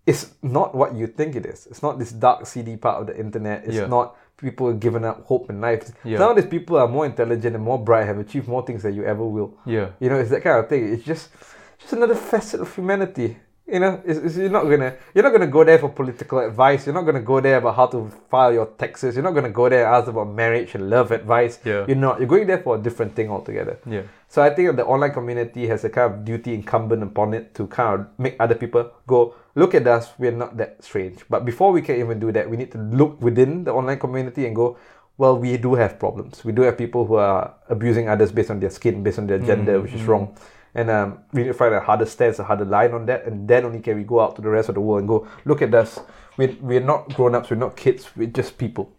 it's 0.07 0.35
not 0.43 0.75
what 0.75 0.95
you 0.95 1.07
think 1.07 1.37
it 1.37 1.45
is. 1.45 1.67
It's 1.67 1.83
not 1.83 1.99
this 1.99 2.13
dark, 2.13 2.47
seedy 2.47 2.77
part 2.77 3.01
of 3.03 3.07
the 3.09 3.19
internet. 3.19 3.65
It's 3.67 3.75
Yeah. 3.77 3.87
not 3.87 4.17
people 4.37 4.73
giving 4.75 5.05
up 5.05 5.25
hope 5.25 5.49
and 5.51 5.61
life. 5.61 5.91
Yeah. 6.05 6.19
Nowadays, 6.19 6.47
people 6.47 6.77
are 6.77 6.89
more 6.89 7.07
intelligent 7.07 7.57
and 7.57 7.65
more 7.65 7.83
bright, 7.83 8.07
have 8.07 8.19
achieved 8.19 8.49
more 8.49 8.65
things 8.65 8.83
than 8.83 8.95
you 8.95 9.05
ever 9.05 9.25
will. 9.25 9.55
Yeah. 9.65 9.91
You 10.01 10.09
know, 10.11 10.17
it's 10.17 10.31
that 10.31 10.43
kind 10.43 10.59
of 10.59 10.69
thing. 10.69 10.93
It's 10.93 11.05
just, 11.05 11.31
just 11.79 11.93
another 11.93 12.15
facet 12.15 12.61
of 12.61 12.75
humanity. 12.75 13.39
You 13.69 13.81
know, 13.81 14.01
it's, 14.05 14.21
it's, 14.21 14.37
you're 14.37 14.49
not 14.49 14.63
gonna, 14.65 14.95
you're 15.13 15.25
not 15.25 15.33
gonna 15.33 15.49
go 15.49 15.65
there 15.65 15.79
for 15.81 15.89
political 15.89 16.39
advice. 16.39 16.87
You're 16.87 16.95
not 16.95 17.03
gonna 17.03 17.21
go 17.21 17.41
there 17.41 17.57
about 17.57 17.75
how 17.75 17.87
to 17.87 18.09
file 18.31 18.53
your 18.53 18.67
taxes. 18.67 19.17
You're 19.17 19.25
not 19.25 19.35
gonna 19.35 19.51
go 19.51 19.69
there 19.69 19.85
and 19.87 19.97
ask 19.97 20.07
about 20.07 20.29
marriage 20.29 20.77
and 20.77 20.89
love 20.89 21.11
advice. 21.11 21.59
Yeah. 21.65 21.85
You're 21.89 21.97
not. 21.97 22.21
You're 22.21 22.29
going 22.29 22.47
there 22.47 22.63
for 22.63 22.77
a 22.77 22.79
different 22.79 23.17
thing 23.17 23.29
altogether. 23.29 23.81
Yeah. 23.85 24.03
So 24.29 24.41
I 24.41 24.51
think 24.51 24.77
the 24.77 24.87
online 24.87 25.13
community 25.13 25.67
has 25.67 25.83
a 25.85 25.91
kind 25.91 26.15
of 26.15 26.25
duty 26.25 26.55
incumbent 26.55 27.03
upon 27.03 27.35
it 27.35 27.57
to 27.57 27.67
kind 27.67 28.03
of 28.03 28.07
make 28.19 28.37
other 28.39 28.55
people 28.55 28.89
go, 29.05 29.35
look 29.57 29.75
at 29.75 29.87
us, 29.89 30.13
we're 30.19 30.31
not 30.31 30.57
that 30.59 30.85
strange. 30.85 31.25
But 31.29 31.45
before 31.45 31.73
we 31.73 31.83
can 31.83 31.99
even 31.99 32.21
do 32.21 32.31
that, 32.31 32.49
we 32.49 32.57
need 32.57 32.71
to 32.73 32.79
look 32.79 33.21
within 33.21 33.65
the 33.65 33.73
online 33.73 33.99
community 33.99 34.47
and 34.47 34.55
go, 34.55 34.79
well, 35.19 35.37
we 35.39 35.57
do 35.57 35.75
have 35.75 35.99
problems. 35.99 36.45
We 36.45 36.53
do 36.53 36.63
have 36.63 36.77
people 36.77 37.07
who 37.07 37.15
are 37.15 37.55
abusing 37.69 38.09
others 38.09 38.31
based 38.31 38.51
on 38.51 38.61
their 38.61 38.71
skin, 38.71 39.03
based 39.03 39.19
on 39.19 39.27
their 39.27 39.39
gender, 39.39 39.81
which 39.81 39.95
is 39.95 40.03
wrong. 40.05 40.37
And 40.75 40.91
um, 40.91 41.21
we 41.33 41.41
need 41.43 41.49
to 41.49 41.55
find 41.55 41.75
a 41.75 41.81
harder 41.81 42.05
stance, 42.05 42.39
a 42.39 42.45
harder 42.45 42.67
line 42.67 42.93
on 42.93 43.07
that, 43.07 43.25
and 43.25 43.49
then 43.49 43.65
only 43.65 43.81
can 43.81 43.97
we 43.97 44.05
go 44.05 44.21
out 44.21 44.37
to 44.37 44.43
the 44.43 44.51
rest 44.51 44.69
of 44.69 44.75
the 44.75 44.83
world 44.83 45.01
and 45.01 45.09
go, 45.09 45.27
look 45.47 45.63
at 45.63 45.75
us. 45.75 45.99
We're, 46.37 46.55
we're 46.61 46.81
not 46.81 47.15
grown 47.15 47.35
ups, 47.35 47.49
we're 47.49 47.57
not 47.57 47.77
kids, 47.77 48.11
we're 48.15 48.27
just 48.27 48.59
people. 48.59 48.93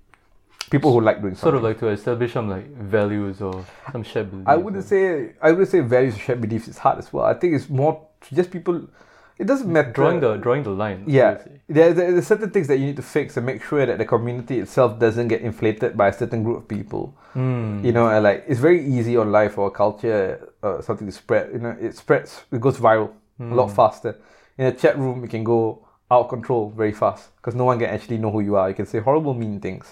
People 0.72 0.92
who 0.92 1.02
like 1.02 1.22
doing 1.22 1.36
something. 1.36 1.52
Sort 1.52 1.56
of 1.56 1.64
like 1.64 1.80
to 1.80 1.90
establish 1.90 2.34
some 2.34 2.50
like 2.50 2.68
values 2.76 3.42
or 3.42 3.64
some 3.92 4.02
shared 4.02 4.32
beliefs. 4.32 4.48
I 4.50 4.56
wouldn't 4.56 4.84
say 4.84 5.34
I 5.40 5.52
would 5.52 5.68
say 5.68 5.82
values 5.82 6.16
and 6.16 6.24
shared 6.24 6.42
beliefs 6.42 6.68
is 6.68 6.80
hard 6.80 6.98
as 6.98 7.14
well. 7.14 7.26
I 7.26 7.36
think 7.36 7.54
it's 7.54 7.70
more 7.70 8.08
just 8.34 8.52
people. 8.52 8.88
It 9.40 9.46
doesn't 9.48 9.72
matter. 9.72 9.92
drawing 9.92 10.20
the 10.20 10.36
drawing 10.38 10.64
the 10.64 10.72
line. 10.72 11.04
yeah, 11.08 11.32
obviously. 11.32 11.60
there, 11.70 11.94
there- 11.94 12.12
there's 12.14 12.28
certain 12.28 12.50
things 12.50 12.68
that 12.68 12.78
you 12.78 12.86
need 12.88 12.96
to 12.96 13.02
fix 13.04 13.38
and 13.38 13.46
make 13.46 13.64
sure 13.64 13.86
that 13.86 13.98
the 13.98 14.06
community 14.06 14.60
itself 14.60 14.98
doesn't 15.00 15.28
get 15.28 15.42
inflated 15.42 15.96
by 15.96 16.08
a 16.08 16.14
certain 16.14 16.44
group 16.44 16.58
of 16.58 16.68
people. 16.68 17.16
Hmm. 17.34 17.84
You 17.86 17.92
know, 17.92 18.08
and 18.10 18.24
like 18.24 18.46
it's 18.48 18.60
very 18.60 18.84
easy 18.84 19.16
on 19.18 19.32
life 19.32 19.58
or 19.58 19.70
culture, 19.70 20.50
uh, 20.64 20.82
something 20.82 21.06
to 21.08 21.14
spread. 21.14 21.52
You 21.54 21.60
know, 21.60 21.76
it 21.80 21.96
spreads, 21.96 22.42
it 22.52 22.60
goes 22.62 22.78
viral 22.78 23.10
a 23.40 23.44
Hmm. 23.44 23.54
lot 23.54 23.68
faster. 23.72 24.16
In 24.58 24.66
a 24.66 24.72
chat 24.72 24.98
room, 24.98 25.22
you 25.22 25.28
can 25.30 25.44
go 25.44 25.87
out 26.10 26.22
of 26.22 26.30
control 26.30 26.70
very 26.70 26.94
fast 26.94 27.36
because 27.36 27.54
no 27.54 27.66
one 27.66 27.78
can 27.80 27.90
actually 27.90 28.18
know 28.18 28.32
who 28.32 28.40
you 28.40 28.56
are. 28.56 28.70
You 28.70 28.76
can 28.76 28.86
say 28.86 29.00
horrible, 29.00 29.34
mean 29.34 29.60
things. 29.60 29.86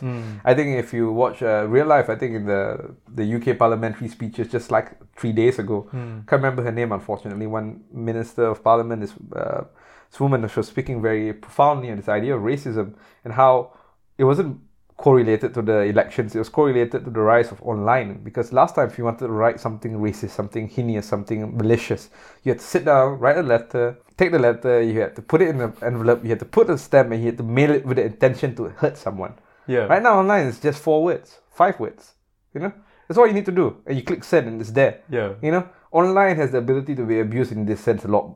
I 0.45 0.53
think 0.53 0.79
if 0.79 0.93
you 0.93 1.11
watch 1.11 1.41
uh, 1.43 1.65
real 1.67 1.85
life, 1.85 2.09
I 2.09 2.15
think 2.15 2.35
in 2.35 2.45
the 2.45 2.95
the 3.13 3.35
UK 3.35 3.57
parliamentary 3.57 4.07
speeches 4.07 4.47
just 4.47 4.71
like 4.71 4.91
three 5.17 5.33
days 5.33 5.59
ago, 5.59 5.87
can't 5.91 6.41
remember 6.41 6.63
her 6.63 6.71
name 6.71 6.91
unfortunately. 6.93 7.47
One 7.47 7.81
minister 7.91 8.45
of 8.45 8.63
parliament, 8.63 9.01
this 9.01 9.13
uh, 9.35 9.63
this 10.09 10.19
woman 10.19 10.47
she 10.47 10.59
was 10.59 10.67
speaking 10.67 11.01
very 11.01 11.33
profoundly 11.33 11.91
on 11.91 11.97
this 11.97 12.07
idea 12.07 12.35
of 12.37 12.41
racism 12.41 12.93
and 13.25 13.33
how 13.33 13.73
it 14.17 14.23
wasn't 14.23 14.61
correlated 14.97 15.53
to 15.53 15.61
the 15.61 15.79
elections. 15.81 16.35
It 16.35 16.39
was 16.39 16.49
correlated 16.49 17.03
to 17.03 17.11
the 17.11 17.19
rise 17.19 17.51
of 17.51 17.61
online. 17.61 18.23
Because 18.23 18.53
last 18.53 18.75
time, 18.75 18.89
if 18.89 18.97
you 18.97 19.03
wanted 19.03 19.27
to 19.27 19.33
write 19.33 19.59
something 19.59 19.93
racist, 19.99 20.31
something 20.31 20.67
heinous, 20.67 21.05
something 21.05 21.57
malicious, 21.57 22.09
you 22.43 22.51
had 22.51 22.59
to 22.59 22.65
sit 22.65 22.85
down, 22.85 23.19
write 23.19 23.37
a 23.37 23.43
letter, 23.43 23.97
take 24.17 24.31
the 24.31 24.39
letter, 24.39 24.81
you 24.81 25.01
had 25.01 25.15
to 25.15 25.21
put 25.21 25.41
it 25.41 25.49
in 25.49 25.61
an 25.61 25.73
envelope, 25.81 26.23
you 26.23 26.29
had 26.29 26.39
to 26.39 26.45
put 26.45 26.69
a 26.69 26.77
stamp, 26.77 27.11
and 27.11 27.21
you 27.21 27.27
had 27.27 27.37
to 27.37 27.43
mail 27.43 27.71
it 27.71 27.85
with 27.85 27.97
the 27.97 28.05
intention 28.05 28.55
to 28.55 28.69
hurt 28.69 28.97
someone. 28.97 29.33
Yeah. 29.67 29.85
Right 29.85 30.01
now, 30.01 30.19
online, 30.19 30.47
is 30.47 30.59
just 30.59 30.81
four 30.81 31.03
words, 31.03 31.39
five 31.51 31.79
words. 31.79 32.13
You 32.53 32.61
know, 32.61 32.73
that's 33.07 33.17
all 33.17 33.27
you 33.27 33.33
need 33.33 33.45
to 33.47 33.51
do, 33.51 33.81
and 33.85 33.97
you 33.97 34.03
click 34.03 34.23
send, 34.23 34.47
and 34.47 34.61
it's 34.61 34.71
there. 34.71 35.01
Yeah. 35.09 35.33
You 35.41 35.51
know, 35.51 35.69
online 35.91 36.37
has 36.37 36.51
the 36.51 36.59
ability 36.59 36.95
to 36.95 37.03
be 37.03 37.19
abused 37.19 37.51
in 37.51 37.65
this 37.65 37.81
sense 37.81 38.05
a 38.05 38.07
lot 38.07 38.33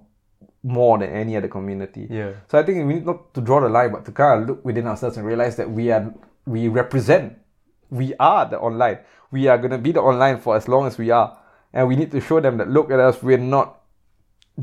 more 0.61 0.97
than 0.97 1.09
any 1.09 1.37
other 1.37 1.47
community. 1.47 2.05
Yeah. 2.09 2.33
So 2.49 2.59
I 2.59 2.63
think 2.63 2.85
we 2.85 2.95
need 2.95 3.05
not 3.05 3.33
to 3.33 3.41
draw 3.41 3.61
the 3.61 3.69
line, 3.69 3.93
but 3.93 4.03
to 4.05 4.11
kind 4.11 4.41
of 4.41 4.49
look 4.49 4.65
within 4.65 4.87
ourselves 4.87 5.15
and 5.15 5.25
realize 5.25 5.55
that 5.55 5.71
we 5.71 5.89
are 5.91 6.13
we 6.45 6.67
represent, 6.67 7.37
we 7.89 8.13
are 8.19 8.45
the 8.45 8.59
online. 8.59 8.99
We 9.31 9.47
are 9.47 9.57
gonna 9.57 9.77
be 9.77 9.91
the 9.91 10.01
online 10.01 10.39
for 10.39 10.55
as 10.55 10.67
long 10.67 10.87
as 10.87 10.97
we 10.97 11.11
are, 11.11 11.37
and 11.73 11.87
we 11.87 11.95
need 11.95 12.11
to 12.11 12.21
show 12.21 12.39
them 12.39 12.57
that 12.57 12.69
look 12.69 12.91
at 12.91 12.99
us. 12.99 13.21
We're 13.21 13.37
not 13.37 13.79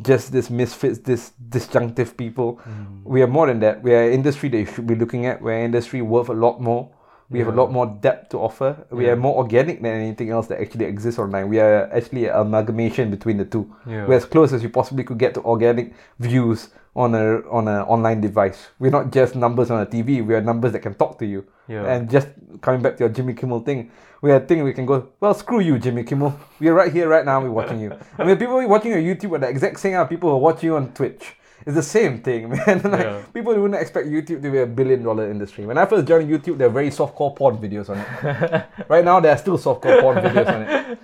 just 0.03 0.33
this 0.33 0.51
misfits, 0.51 0.99
this 0.99 1.33
disjunctive 1.49 2.17
people. 2.17 2.57
Hmm. 2.57 3.03
We 3.05 3.23
are 3.23 3.27
more 3.27 3.47
than 3.47 3.61
that. 3.61 3.83
We 3.83 3.95
are 3.95 4.03
an 4.03 4.13
industry 4.13 4.49
that 4.51 4.59
you 4.59 4.67
should 4.67 4.87
be 4.87 4.95
looking 4.95 5.27
at. 5.27 5.41
We're 5.41 5.59
an 5.59 5.65
industry 5.65 6.03
worth 6.03 6.29
a 6.29 6.35
lot 6.35 6.61
more. 6.61 6.91
We 7.29 7.41
have 7.41 7.49
a 7.49 7.53
lot 7.53 7.73
more 7.73 7.87
depth 7.87 8.29
to 8.31 8.39
offer. 8.39 8.87
We 8.91 9.09
are 9.09 9.17
more 9.17 9.37
organic 9.37 9.83
than 9.83 9.93
anything 9.93 10.31
else 10.31 10.47
that 10.47 10.61
actually 10.61 10.85
exists 10.85 11.19
online. 11.19 11.49
We 11.49 11.59
are 11.59 11.93
actually 11.93 12.27
an 12.27 12.37
amalgamation 12.37 13.11
between 13.11 13.37
the 13.37 13.45
two. 13.45 13.75
Yeah. 13.85 14.07
We're 14.07 14.15
as 14.15 14.25
close 14.25 14.53
as 14.53 14.63
you 14.63 14.69
possibly 14.69 15.03
could 15.03 15.19
get 15.19 15.35
to 15.35 15.43
organic 15.43 15.95
views 16.21 16.69
on 16.97 17.15
a 17.15 17.47
on 17.51 17.69
an 17.69 17.83
online 17.83 18.21
device. 18.23 18.69
We're 18.79 18.91
not 18.91 19.13
just 19.13 19.37
numbers 19.37 19.71
on 19.71 19.83
a 19.83 19.87
TV. 19.87 20.25
We 20.27 20.35
are 20.35 20.41
numbers 20.41 20.73
that 20.73 20.81
can 20.81 20.95
talk 20.95 21.19
to 21.19 21.27
you. 21.27 21.45
Yeah. 21.69 21.85
And 21.85 22.11
just 22.11 22.29
coming 22.63 22.81
back 22.81 22.97
to 22.97 23.05
your 23.05 23.11
Jimmy 23.11 23.35
Kimmel 23.35 23.61
thing, 23.61 23.91
we 24.23 24.33
are 24.33 24.37
a 24.37 24.41
thing 24.41 24.65
we 24.65 24.73
can 24.73 24.87
go. 24.87 25.11
Well, 25.21 25.35
screw 25.35 25.61
you, 25.61 25.79
Jimmy 25.79 26.05
Kimmel. 26.05 26.35
We 26.59 26.69
are 26.69 26.75
right 26.75 26.91
here, 26.91 27.07
right 27.07 27.25
now. 27.25 27.41
We're 27.43 27.51
watching 27.51 27.81
you. 27.81 27.93
I 28.19 28.25
mean, 28.25 28.39
people 28.39 28.67
watching 28.67 28.93
your 28.93 29.03
YouTube 29.03 29.37
are 29.37 29.39
the 29.39 29.49
exact 29.49 29.79
same 29.79 29.95
are 29.95 30.09
people 30.09 30.31
who 30.31 30.39
watch 30.39 30.65
you 30.65 30.77
on 30.77 30.93
Twitch. 30.95 31.37
It's 31.67 31.75
the 31.75 31.83
same 31.83 32.23
thing, 32.23 32.49
man. 32.67 32.81
like, 32.83 33.03
Yeah. 33.05 33.23
People 33.35 33.55
wouldn't 33.55 33.81
expect 33.81 34.07
YouTube 34.07 34.41
to 34.43 34.51
be 34.51 34.59
a 34.59 34.67
billion 34.67 35.03
dollar 35.03 35.31
industry. 35.31 35.67
When 35.67 35.77
I 35.77 35.85
first 35.85 36.07
joined 36.07 36.31
YouTube, 36.31 36.57
there 36.57 36.69
were 36.69 36.75
very 36.81 36.91
softcore 36.91 37.37
porn 37.37 37.59
videos 37.59 37.91
on 37.91 37.99
it. 37.99 38.67
right 38.89 39.05
now, 39.05 39.21
there 39.21 39.33
are 39.33 39.39
still 39.39 39.59
softcore 39.59 40.01
porn 40.01 40.17
videos 40.19 40.49
on 40.49 40.63
it. 40.63 40.99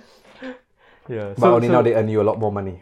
Yeah. 1.09 1.33
But 1.37 1.51
only 1.53 1.67
now 1.67 1.81
they 1.81 1.93
earn 1.93 2.07
you 2.07 2.21
a 2.21 2.23
lot 2.23 2.39
more 2.39 2.51
money. 2.51 2.81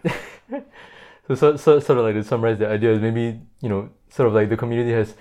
So, 1.36 1.56
so, 1.56 1.58
so 1.58 1.80
sort 1.80 2.00
of 2.00 2.06
like 2.06 2.16
to 2.16 2.24
summarize 2.24 2.58
the 2.60 2.68
idea 2.68 2.92
is 2.94 3.00
maybe 3.00 3.40
you 3.62 3.70
know 3.70 3.90
sort 4.10 4.28
of 4.28 4.34
like 4.34 4.50
the 4.50 4.58
community 4.58 4.92
has 4.92 5.16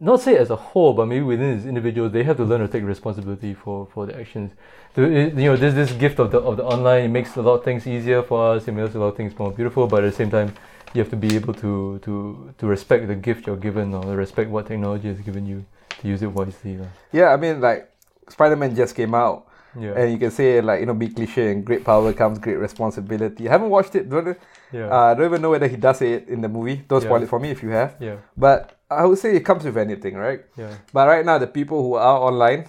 not 0.00 0.20
say 0.20 0.36
as 0.36 0.50
a 0.50 0.56
whole, 0.56 0.92
but 0.92 1.06
maybe 1.06 1.22
within 1.24 1.56
these 1.56 1.66
individuals, 1.66 2.12
they 2.12 2.22
have 2.22 2.36
to 2.36 2.44
learn 2.44 2.60
to 2.60 2.68
take 2.68 2.84
responsibility 2.84 3.52
for 3.54 3.86
for 3.92 4.06
the 4.06 4.18
actions. 4.18 4.52
The, 4.94 5.02
it- 5.02 5.34
you 5.34 5.50
know, 5.50 5.56
this 5.56 5.74
this 5.74 5.92
gift 5.92 6.18
of 6.20 6.30
the 6.30 6.38
of 6.38 6.56
the 6.56 6.64
online 6.64 7.04
it 7.04 7.08
makes 7.08 7.36
a 7.36 7.42
lot 7.42 7.54
of 7.54 7.64
things 7.64 7.86
easier 7.86 8.22
for 8.22 8.54
us. 8.54 8.68
It 8.68 8.72
makes 8.72 8.94
a 8.94 8.98
lot 8.98 9.06
of 9.08 9.16
things 9.16 9.36
more 9.38 9.50
beautiful, 9.50 9.86
but 9.86 10.04
at 10.04 10.10
the 10.10 10.16
same 10.16 10.30
time, 10.30 10.54
you 10.94 11.00
have 11.02 11.10
to 11.10 11.16
be 11.16 11.34
able 11.34 11.54
to 11.54 11.98
to 12.04 12.54
to 12.58 12.66
respect 12.66 13.08
the 13.08 13.14
gift 13.16 13.46
you're 13.46 13.56
given 13.56 13.92
or 13.94 14.02
respect 14.16 14.50
what 14.50 14.66
technology 14.66 15.08
has 15.08 15.20
given 15.20 15.46
you 15.46 15.64
to 16.00 16.08
use 16.08 16.22
it 16.22 16.30
wisely. 16.32 16.78
yeah, 17.12 17.28
I 17.32 17.36
mean, 17.36 17.60
like, 17.60 17.90
Spider 18.28 18.56
Man 18.56 18.74
just 18.76 18.94
came 18.94 19.14
out. 19.14 19.46
Yeah. 19.78 19.92
And 19.98 20.12
you 20.12 20.18
can 20.18 20.30
say, 20.30 20.60
like, 20.60 20.80
you 20.80 20.86
know, 20.86 20.94
be 20.94 21.08
cliche 21.08 21.50
and 21.52 21.64
great 21.64 21.84
power 21.84 22.12
comes 22.12 22.38
great 22.38 22.56
responsibility. 22.56 23.48
I 23.48 23.52
haven't 23.52 23.70
watched 23.70 23.94
it, 23.96 24.08
don't, 24.08 24.36
Yeah. 24.72 24.88
uh, 24.88 25.14
don't 25.14 25.26
even 25.26 25.40
know 25.42 25.50
whether 25.50 25.66
he 25.66 25.76
does 25.76 26.02
it 26.02 26.28
in 26.28 26.40
the 26.40 26.48
movie. 26.48 26.76
Don't 26.88 27.00
spoil 27.00 27.18
Yeah. 27.18 27.24
it 27.24 27.28
for 27.28 27.40
me 27.40 27.50
if 27.50 27.62
you 27.62 27.70
have. 27.70 27.96
yeah. 28.00 28.16
But 28.36 28.76
I 28.90 29.04
would 29.06 29.18
say 29.18 29.34
it 29.36 29.44
comes 29.44 29.64
with 29.64 29.76
anything, 29.76 30.14
right? 30.16 30.44
Yeah. 30.56 30.74
But 30.92 31.08
right 31.08 31.24
now, 31.24 31.38
the 31.38 31.46
people 31.46 31.82
who 31.82 31.94
are 31.94 32.18
online, 32.20 32.66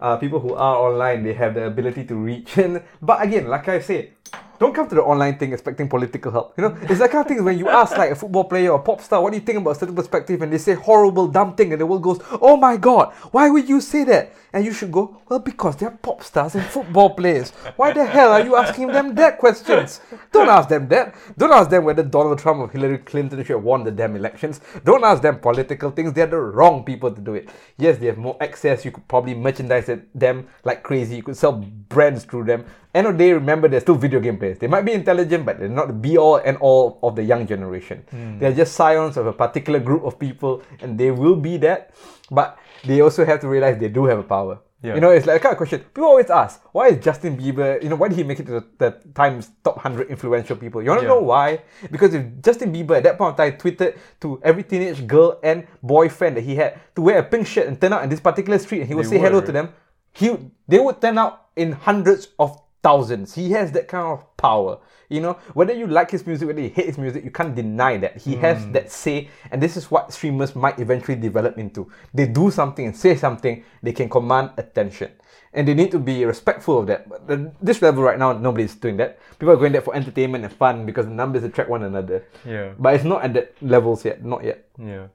uh, 0.00 0.16
people 0.16 0.40
who 0.40 0.54
are 0.54 0.76
online, 0.76 1.24
they 1.24 1.34
have 1.34 1.54
the 1.54 1.66
ability 1.66 2.04
to 2.04 2.14
reach. 2.14 2.56
And 2.64 2.82
but 3.02 3.22
again, 3.22 3.48
like 3.48 3.68
I 3.68 3.80
said, 3.80 4.12
don't 4.58 4.74
come 4.74 4.88
to 4.88 4.94
the 4.94 5.02
online 5.02 5.38
thing 5.38 5.52
expecting 5.52 5.88
political 5.88 6.32
help. 6.32 6.54
You 6.56 6.62
know, 6.62 6.78
it's 6.82 6.98
that 6.98 7.10
kind 7.10 7.22
of 7.22 7.28
thing 7.28 7.44
when 7.44 7.58
you 7.58 7.68
ask 7.68 7.96
like 7.96 8.10
a 8.10 8.16
football 8.16 8.44
player 8.44 8.70
or 8.70 8.78
pop 8.78 9.00
star, 9.00 9.22
what 9.22 9.30
do 9.30 9.38
you 9.38 9.44
think 9.44 9.58
about 9.58 9.76
a 9.76 9.78
certain 9.78 9.94
perspective, 9.94 10.42
and 10.42 10.52
they 10.52 10.58
say 10.58 10.74
horrible, 10.74 11.28
dumb 11.28 11.54
thing, 11.54 11.72
and 11.72 11.80
the 11.80 11.86
world 11.86 12.02
goes, 12.02 12.20
oh 12.40 12.56
my 12.56 12.76
god, 12.76 13.12
why 13.30 13.48
would 13.50 13.68
you 13.68 13.80
say 13.80 14.04
that? 14.04 14.32
And 14.52 14.64
you 14.64 14.72
should 14.72 14.90
go, 14.90 15.20
well, 15.28 15.40
because 15.40 15.76
they're 15.76 15.90
pop 15.90 16.22
stars 16.22 16.54
and 16.54 16.64
football 16.64 17.10
players. 17.10 17.50
Why 17.76 17.92
the 17.92 18.06
hell 18.06 18.32
are 18.32 18.40
you 18.40 18.56
asking 18.56 18.86
them 18.86 19.14
that 19.16 19.38
questions? 19.38 20.00
Don't 20.32 20.48
ask 20.48 20.70
them 20.70 20.88
that. 20.88 21.14
Don't 21.36 21.52
ask 21.52 21.68
them 21.68 21.84
whether 21.84 22.02
Donald 22.02 22.38
Trump 22.38 22.60
or 22.60 22.68
Hillary 22.68 22.96
Clinton 22.96 23.38
should 23.40 23.56
have 23.56 23.62
won 23.62 23.84
the 23.84 23.90
damn 23.90 24.16
elections. 24.16 24.62
Don't 24.84 25.04
ask 25.04 25.20
them 25.20 25.38
political 25.38 25.90
things. 25.90 26.14
They're 26.14 26.26
the 26.26 26.38
wrong 26.38 26.82
people 26.82 27.12
to 27.12 27.20
do 27.20 27.34
it. 27.34 27.50
Yes, 27.76 27.98
they 27.98 28.06
have 28.06 28.16
more 28.16 28.38
access. 28.40 28.86
You 28.86 28.90
could 28.90 29.06
probably 29.06 29.34
merchandise 29.34 29.90
them 30.14 30.48
like 30.64 30.82
crazy. 30.82 31.16
You 31.16 31.22
could 31.22 31.36
sell 31.36 31.52
brands 31.52 32.24
through 32.24 32.44
them. 32.44 32.64
End 32.94 33.06
of 33.06 33.18
the 33.18 33.24
day, 33.24 33.32
remember 33.34 33.68
they're 33.68 33.80
still 33.80 33.96
video 33.96 34.18
game 34.18 34.38
players. 34.38 34.47
They 34.56 34.66
might 34.68 34.84
be 34.86 34.92
intelligent, 34.92 35.44
but 35.44 35.58
they're 35.58 35.68
not 35.68 35.88
the 35.88 35.92
be 35.92 36.16
all 36.16 36.36
and 36.36 36.56
all 36.58 36.98
of 37.02 37.16
the 37.16 37.22
young 37.22 37.46
generation. 37.46 38.04
Hmm. 38.10 38.38
They're 38.38 38.54
just 38.54 38.72
scions 38.74 39.16
of 39.16 39.26
a 39.26 39.32
particular 39.32 39.80
group 39.80 40.04
of 40.04 40.18
people, 40.18 40.62
and 40.80 40.96
they 40.96 41.10
will 41.10 41.36
be 41.36 41.58
that. 41.58 41.90
But 42.30 42.56
they 42.84 43.00
also 43.02 43.24
have 43.26 43.40
to 43.40 43.48
realize 43.48 43.78
they 43.78 43.88
do 43.88 44.04
have 44.06 44.18
a 44.18 44.22
power. 44.22 44.60
Yeah. 44.80 44.94
You 44.94 45.00
know, 45.00 45.10
it's 45.10 45.26
like 45.26 45.38
a 45.38 45.40
kind 45.40 45.52
of 45.54 45.56
question. 45.58 45.80
People 45.80 46.04
always 46.04 46.30
ask, 46.30 46.62
why 46.70 46.86
is 46.88 47.02
Justin 47.02 47.36
Bieber, 47.36 47.82
you 47.82 47.88
know, 47.88 47.96
why 47.96 48.06
did 48.06 48.16
he 48.16 48.22
make 48.22 48.38
it 48.38 48.46
to 48.46 48.52
the, 48.60 48.64
the 48.78 48.90
Times 49.12 49.50
top 49.64 49.74
100 49.74 50.06
influential 50.08 50.54
people? 50.54 50.80
You 50.80 50.90
want 50.90 51.00
to 51.00 51.06
Yeah. 51.08 51.14
know 51.14 51.20
why? 51.20 51.62
Because 51.90 52.14
if 52.14 52.22
Justin 52.40 52.72
Bieber 52.72 52.96
at 52.96 53.02
that 53.02 53.18
point 53.18 53.32
of 53.32 53.36
time 53.36 53.58
tweeted 53.58 53.96
to 54.20 54.38
every 54.44 54.62
teenage 54.62 55.04
girl 55.04 55.40
and 55.42 55.66
boyfriend 55.82 56.36
that 56.36 56.42
he 56.44 56.54
had 56.54 56.78
to 56.94 57.02
wear 57.02 57.18
a 57.18 57.24
pink 57.24 57.48
shirt 57.48 57.66
and 57.66 57.80
turn 57.80 57.92
out 57.92 58.04
in 58.04 58.08
this 58.08 58.20
particular 58.20 58.56
street 58.60 58.80
and 58.82 58.88
he 58.88 58.94
would 58.94 59.06
They 59.06 59.18
say 59.18 59.18
hello 59.18 59.40
to 59.40 59.50
them, 59.50 59.70
he 60.12 60.36
they 60.68 60.78
would 60.78 61.00
turn 61.00 61.18
out 61.18 61.46
in 61.56 61.72
hundreds 61.72 62.28
of 62.38 62.56
thousands. 62.82 63.34
He 63.34 63.50
has 63.52 63.72
that 63.72 63.88
kind 63.88 64.06
of 64.06 64.36
power. 64.36 64.78
You 65.10 65.22
know, 65.22 65.32
whether 65.54 65.72
you 65.72 65.86
like 65.86 66.10
his 66.10 66.26
music, 66.26 66.46
whether 66.48 66.60
you 66.60 66.68
hate 66.68 66.84
his 66.86 66.98
music, 66.98 67.24
you 67.24 67.30
can't 67.30 67.54
deny 67.54 67.96
that. 67.96 68.18
He 68.18 68.34
has 68.36 68.62
Hmm. 68.64 68.72
that 68.72 68.90
say, 68.92 69.30
and 69.50 69.62
this 69.62 69.76
is 69.76 69.90
what 69.90 70.12
streamers 70.12 70.54
might 70.54 70.78
eventually 70.78 71.16
develop 71.16 71.56
into. 71.56 71.90
They 72.12 72.26
do 72.26 72.50
something 72.50 72.84
and 72.84 72.94
say 72.94 73.16
something, 73.16 73.64
they 73.82 73.92
can 73.92 74.10
command 74.10 74.50
attention. 74.58 75.12
And 75.54 75.66
they 75.66 75.72
need 75.72 75.90
to 75.92 75.98
be 75.98 76.26
respectful 76.26 76.78
of 76.80 76.86
that. 76.88 77.08
But 77.08 77.26
the, 77.26 77.50
this 77.62 77.80
level 77.80 78.02
right 78.02 78.18
now, 78.18 78.34
nobody's 78.34 78.74
doing 78.74 78.98
that. 78.98 79.18
People 79.38 79.54
are 79.54 79.56
going 79.56 79.72
there 79.72 79.80
for 79.80 79.94
entertainment 79.96 80.44
and 80.44 80.52
fun 80.52 80.84
because 80.84 81.06
the 81.06 81.12
numbers 81.12 81.42
attract 81.42 81.70
one 81.70 81.84
another. 81.84 82.26
Yeah. 82.44 82.72
But 82.78 82.94
it's 82.96 83.04
not 83.04 83.24
at 83.24 83.32
that 83.32 83.54
levels 83.62 84.04
yet, 84.04 84.22
not 84.22 84.44
yet. 84.44 84.66
Yeah. 84.78 85.06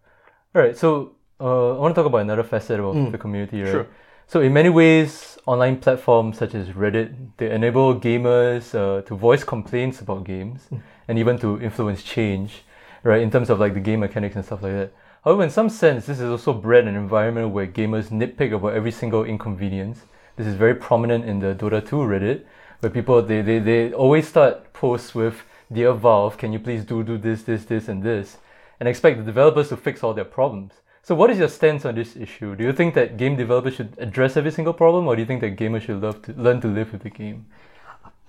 All 0.56 0.62
right. 0.64 0.76
So 0.76 1.12
uh, 1.40 1.76
I 1.76 1.80
want 1.80 1.94
to 1.94 2.00
talk 2.02 2.08
about 2.08 2.22
another 2.22 2.42
facet 2.44 2.80
of 2.80 3.12
the 3.12 3.18
community, 3.20 3.62
right? 3.62 3.72
sure. 3.72 3.88
So 4.34 4.42
in 4.42 4.52
many 4.52 4.70
ways, 4.70 5.38
online 5.46 5.78
platforms 5.78 6.40
such 6.40 6.56
as 6.56 6.70
Reddit 6.70 7.14
they 7.38 7.52
enable 7.52 7.94
gamers 7.94 8.74
uh, 8.74 9.04
to 9.04 9.16
voice 9.16 9.44
complaints 9.44 10.02
about 10.02 10.24
games 10.24 10.70
and 11.08 11.20
even 11.20 11.38
to 11.38 11.62
influence 11.62 12.02
change, 12.02 12.64
right? 13.04 13.22
In 13.22 13.30
terms 13.30 13.52
of 13.52 13.60
like 13.60 13.76
the 13.76 13.80
game 13.80 14.00
mechanics 14.00 14.36
and 14.36 14.44
stuff 14.44 14.64
like 14.64 14.72
that. 14.72 14.92
However, 15.24 15.44
in 15.44 15.52
some 15.52 15.70
sense, 15.70 16.08
this 16.08 16.18
has 16.18 16.32
also 16.32 16.52
bred 16.52 16.88
an 16.88 16.96
environment 16.96 17.52
where 17.52 17.68
gamers 17.68 18.10
nitpick 18.10 18.52
about 18.56 18.74
every 18.74 18.92
single 18.92 19.24
inconvenience. 19.24 20.00
This 20.36 20.48
is 20.48 20.56
very 20.56 20.74
prominent 20.74 21.26
in 21.26 21.38
the 21.38 21.54
Dota 21.54 21.88
2 21.88 21.98
Reddit, 21.98 22.42
where 22.80 22.90
people 22.90 23.22
they, 23.22 23.44
they, 23.44 23.60
they 23.60 23.94
always 23.94 24.28
start 24.28 24.74
posts 24.74 25.14
with 25.14 25.44
Dear 25.72 25.94
Valve, 25.94 26.40
can 26.40 26.52
you 26.52 26.58
please 26.58 26.84
do 26.84 27.04
do 27.04 27.20
this, 27.20 27.44
this, 27.44 27.66
this, 27.66 27.88
and 27.88 28.02
this? 28.02 28.38
and 28.80 28.90
expect 28.90 29.18
the 29.18 29.24
developers 29.24 29.70
to 29.70 29.78
fix 29.78 30.04
all 30.04 30.14
their 30.14 30.26
problems. 30.26 30.74
So, 31.06 31.16
what 31.16 31.30
is 31.30 31.38
your 31.38 31.50
stance 31.50 31.84
on 31.86 31.96
this 31.96 32.16
issue? 32.16 32.56
Do 32.56 32.64
you 32.64 32.72
think 32.72 32.94
that 32.96 33.18
game 33.18 33.36
developers 33.36 33.76
should 33.76 33.94
address 33.98 34.38
every 34.38 34.52
single 34.52 34.74
problem, 34.74 35.06
or 35.06 35.16
do 35.18 35.22
you 35.22 35.26
think 35.26 35.42
that 35.42 35.58
gamers 35.58 35.82
should 35.82 36.02
love 36.02 36.22
to 36.24 36.34
learn 36.34 36.62
to 36.62 36.68
live 36.68 36.94
with 36.94 37.02
the 37.04 37.10
game? 37.10 37.46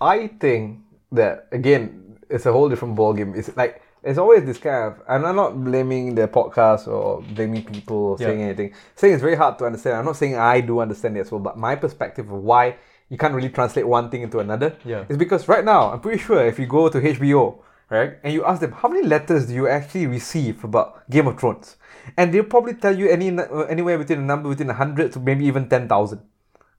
I 0.00 0.26
think 0.26 0.80
that 1.12 1.46
again, 1.52 2.18
it's 2.28 2.46
a 2.46 2.52
whole 2.52 2.68
different 2.68 2.96
ballgame. 2.96 3.36
It's 3.36 3.56
like 3.56 3.80
it's 4.02 4.18
always 4.18 4.44
this 4.44 4.58
kind 4.58 4.92
of. 4.92 5.02
And 5.08 5.24
I'm 5.24 5.36
not 5.36 5.62
blaming 5.62 6.16
the 6.16 6.26
podcast 6.26 6.88
or 6.88 7.22
blaming 7.22 7.62
people 7.64 7.96
or 7.96 8.18
saying 8.18 8.40
Yeah. 8.40 8.46
anything. 8.46 8.74
Saying 8.96 9.14
it's 9.14 9.22
very 9.22 9.36
hard 9.36 9.56
to 9.60 9.66
understand. 9.66 9.96
I'm 9.96 10.04
not 10.04 10.16
saying 10.16 10.36
I 10.36 10.60
do 10.60 10.80
understand 10.80 11.16
it 11.16 11.20
as 11.20 11.30
well, 11.30 11.38
but 11.40 11.56
my 11.56 11.76
perspective 11.76 12.28
of 12.30 12.42
why 12.42 12.74
you 13.08 13.16
can't 13.16 13.34
really 13.34 13.50
translate 13.50 13.86
one 13.86 14.10
thing 14.10 14.22
into 14.22 14.40
another 14.40 14.74
Yeah. 14.84 15.04
is 15.08 15.16
because 15.16 15.46
right 15.48 15.64
now 15.64 15.92
I'm 15.92 16.00
pretty 16.00 16.18
sure 16.18 16.44
if 16.44 16.58
you 16.58 16.66
go 16.66 16.88
to 16.88 16.98
HBO 17.00 17.58
right 17.88 18.14
and 18.24 18.32
you 18.34 18.44
ask 18.44 18.60
them 18.60 18.72
how 18.72 18.88
many 18.88 19.06
letters 19.06 19.46
do 19.46 19.54
you 19.54 19.68
actually 19.68 20.06
receive 20.08 20.64
about 20.64 21.08
Game 21.08 21.28
of 21.28 21.38
Thrones, 21.38 21.76
and 22.16 22.32
they'll 22.32 22.44
probably 22.44 22.74
tell 22.74 22.96
you 22.96 23.08
any 23.08 23.36
uh, 23.36 23.60
anywhere 23.62 23.98
between 23.98 24.20
a 24.20 24.22
number 24.22 24.48
between 24.48 24.68
hundred 24.68 25.12
to 25.12 25.20
maybe 25.20 25.44
even 25.46 25.68
ten 25.68 25.88
thousand 25.88 26.20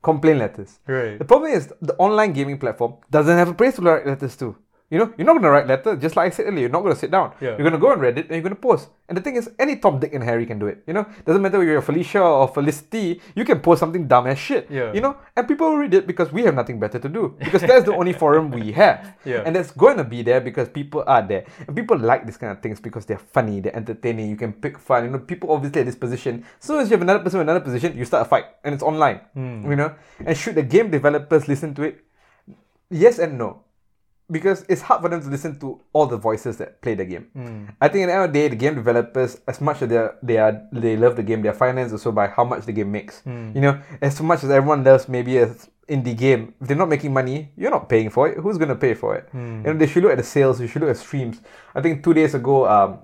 complaint 0.01 0.39
letters. 0.39 0.79
Right. 0.87 1.17
The 1.17 1.25
problem 1.25 1.51
is 1.51 1.73
the 1.81 1.95
online 1.95 2.33
gaming 2.33 2.59
platform 2.59 2.95
doesn't 3.09 3.37
have 3.37 3.49
a 3.49 3.53
place 3.53 3.75
to 3.75 3.81
write 3.81 4.05
letters 4.05 4.35
to. 4.37 4.55
You 4.91 4.99
know, 4.99 5.13
you're 5.17 5.25
not 5.25 5.33
gonna 5.33 5.49
write 5.49 5.65
letter. 5.67 5.95
Just 5.95 6.15
like 6.15 6.31
I 6.31 6.35
said 6.35 6.45
earlier, 6.45 6.61
you're 6.61 6.69
not 6.69 6.81
gonna 6.81 6.95
sit 6.95 7.09
down. 7.09 7.33
Yeah. 7.41 7.57
You're 7.57 7.65
gonna 7.65 7.79
go 7.79 7.91
on 7.91 7.99
Reddit 7.99 8.29
and 8.29 8.37
you're 8.37 8.41
gonna 8.41 8.55
post. 8.55 8.89
And 9.09 9.17
the 9.17 9.21
thing 9.21 9.35
is, 9.35 9.49
any 9.57 9.77
Tom, 9.77 9.99
Dick, 9.99 10.13
and 10.13 10.23
Harry 10.23 10.45
can 10.45 10.59
do 10.59 10.67
it. 10.67 10.83
You 10.85 10.93
know, 10.93 11.05
doesn't 11.25 11.41
matter 11.41 11.57
whether 11.57 11.71
you're 11.71 11.81
Felicia 11.81 12.21
or 12.21 12.47
Felicity. 12.47 13.19
You 13.35 13.45
can 13.45 13.61
post 13.61 13.79
something 13.79 14.07
dumb 14.07 14.27
as 14.27 14.37
shit. 14.37 14.69
Yeah. 14.69 14.93
You 14.93 15.01
know, 15.01 15.17
and 15.35 15.47
people 15.47 15.69
will 15.69 15.77
read 15.77 15.93
it 15.93 16.05
because 16.05 16.31
we 16.31 16.43
have 16.43 16.53
nothing 16.53 16.79
better 16.79 16.99
to 16.99 17.09
do. 17.09 17.35
Because 17.39 17.61
that's 17.61 17.85
the 17.85 17.95
only 17.95 18.13
forum 18.13 18.51
we 18.51 18.71
have. 18.73 19.13
Yeah. 19.25 19.41
And 19.43 19.55
that's 19.55 19.71
going 19.71 19.97
to 19.97 20.03
be 20.03 20.21
there 20.21 20.39
because 20.39 20.69
people 20.69 21.03
are 21.07 21.21
there. 21.25 21.45
And 21.65 21.75
people 21.75 21.97
like 21.97 22.27
these 22.27 22.37
kind 22.37 22.51
of 22.51 22.61
things 22.61 22.79
because 22.79 23.07
they're 23.07 23.17
funny, 23.17 23.59
they're 23.59 23.75
entertaining, 23.75 24.29
you 24.29 24.35
can 24.35 24.53
pick 24.53 24.77
fun. 24.77 25.05
You 25.05 25.09
know, 25.09 25.17
people 25.17 25.51
obviously 25.51 25.81
at 25.81 25.87
this 25.87 25.95
position. 25.95 26.45
So 26.59 26.77
as 26.77 26.89
you 26.89 26.93
have 26.93 27.01
another 27.01 27.23
person 27.23 27.41
in 27.41 27.49
another 27.49 27.65
position, 27.65 27.97
you 27.97 28.05
start 28.05 28.27
a 28.27 28.29
fight 28.29 28.45
and 28.63 28.75
it's 28.75 28.83
online. 28.83 29.21
Hmm. 29.33 29.67
You 29.69 29.75
know? 29.77 29.95
And 30.23 30.37
should 30.37 30.55
the 30.55 30.63
game 30.63 30.91
developers 30.91 31.47
listen 31.47 31.73
to 31.75 31.83
it? 31.83 32.05
Yes 32.91 33.17
and 33.17 33.37
no. 33.39 33.64
Because 34.31 34.65
it's 34.67 34.81
hard 34.81 35.01
for 35.03 35.09
them 35.09 35.21
to 35.21 35.29
listen 35.29 35.59
to 35.59 35.79
all 35.93 36.07
the 36.07 36.17
voices 36.17 36.57
that 36.57 36.81
play 36.81 36.95
the 36.95 37.05
game. 37.05 37.27
I 37.79 37.87
think 37.89 38.03
at 38.03 38.07
the 38.07 38.13
end 38.13 38.23
of 38.25 38.33
the 38.33 38.39
day, 38.39 38.47
the 38.47 38.55
game 38.55 38.73
developers, 38.75 39.39
as 39.47 39.61
much 39.61 39.81
as 39.83 39.89
they 39.89 39.97
are, 39.97 40.15
they 40.23 40.37
are 40.37 40.61
they 40.71 40.97
love 40.97 41.15
the 41.15 41.21
game, 41.23 41.43
they're 41.43 41.53
financed 41.53 41.93
also 41.93 42.11
by 42.11 42.27
how 42.27 42.43
much 42.43 42.65
the 42.65 42.71
game 42.73 42.91
makes. 42.91 43.21
You 43.25 43.61
know, 43.61 43.81
as 44.01 44.19
much 44.21 44.43
as 44.43 44.49
everyone 44.49 44.83
loves 44.83 45.07
maybe 45.07 45.37
a 45.37 45.47
indie 45.87 46.17
game, 46.17 46.55
if 46.59 46.67
they're 46.67 46.75
not 46.77 46.89
making 46.89 47.13
money, 47.13 47.51
you're 47.55 47.69
not 47.69 47.87
paying 47.87 48.09
for 48.09 48.27
it. 48.27 48.37
Who's 48.39 48.57
gonna 48.57 48.75
pay 48.75 48.95
for 48.95 49.15
it? 49.15 49.29
You 49.33 49.73
know, 49.73 49.77
they 49.77 49.85
should 49.85 50.01
look 50.01 50.11
at 50.13 50.17
the 50.17 50.23
sales. 50.23 50.59
You 50.59 50.67
should 50.67 50.81
look 50.81 50.89
at 50.89 50.97
streams. 50.97 51.39
I 51.75 51.81
think 51.81 52.03
two 52.03 52.13
days 52.15 52.33
ago, 52.33 52.67
um, 52.67 52.99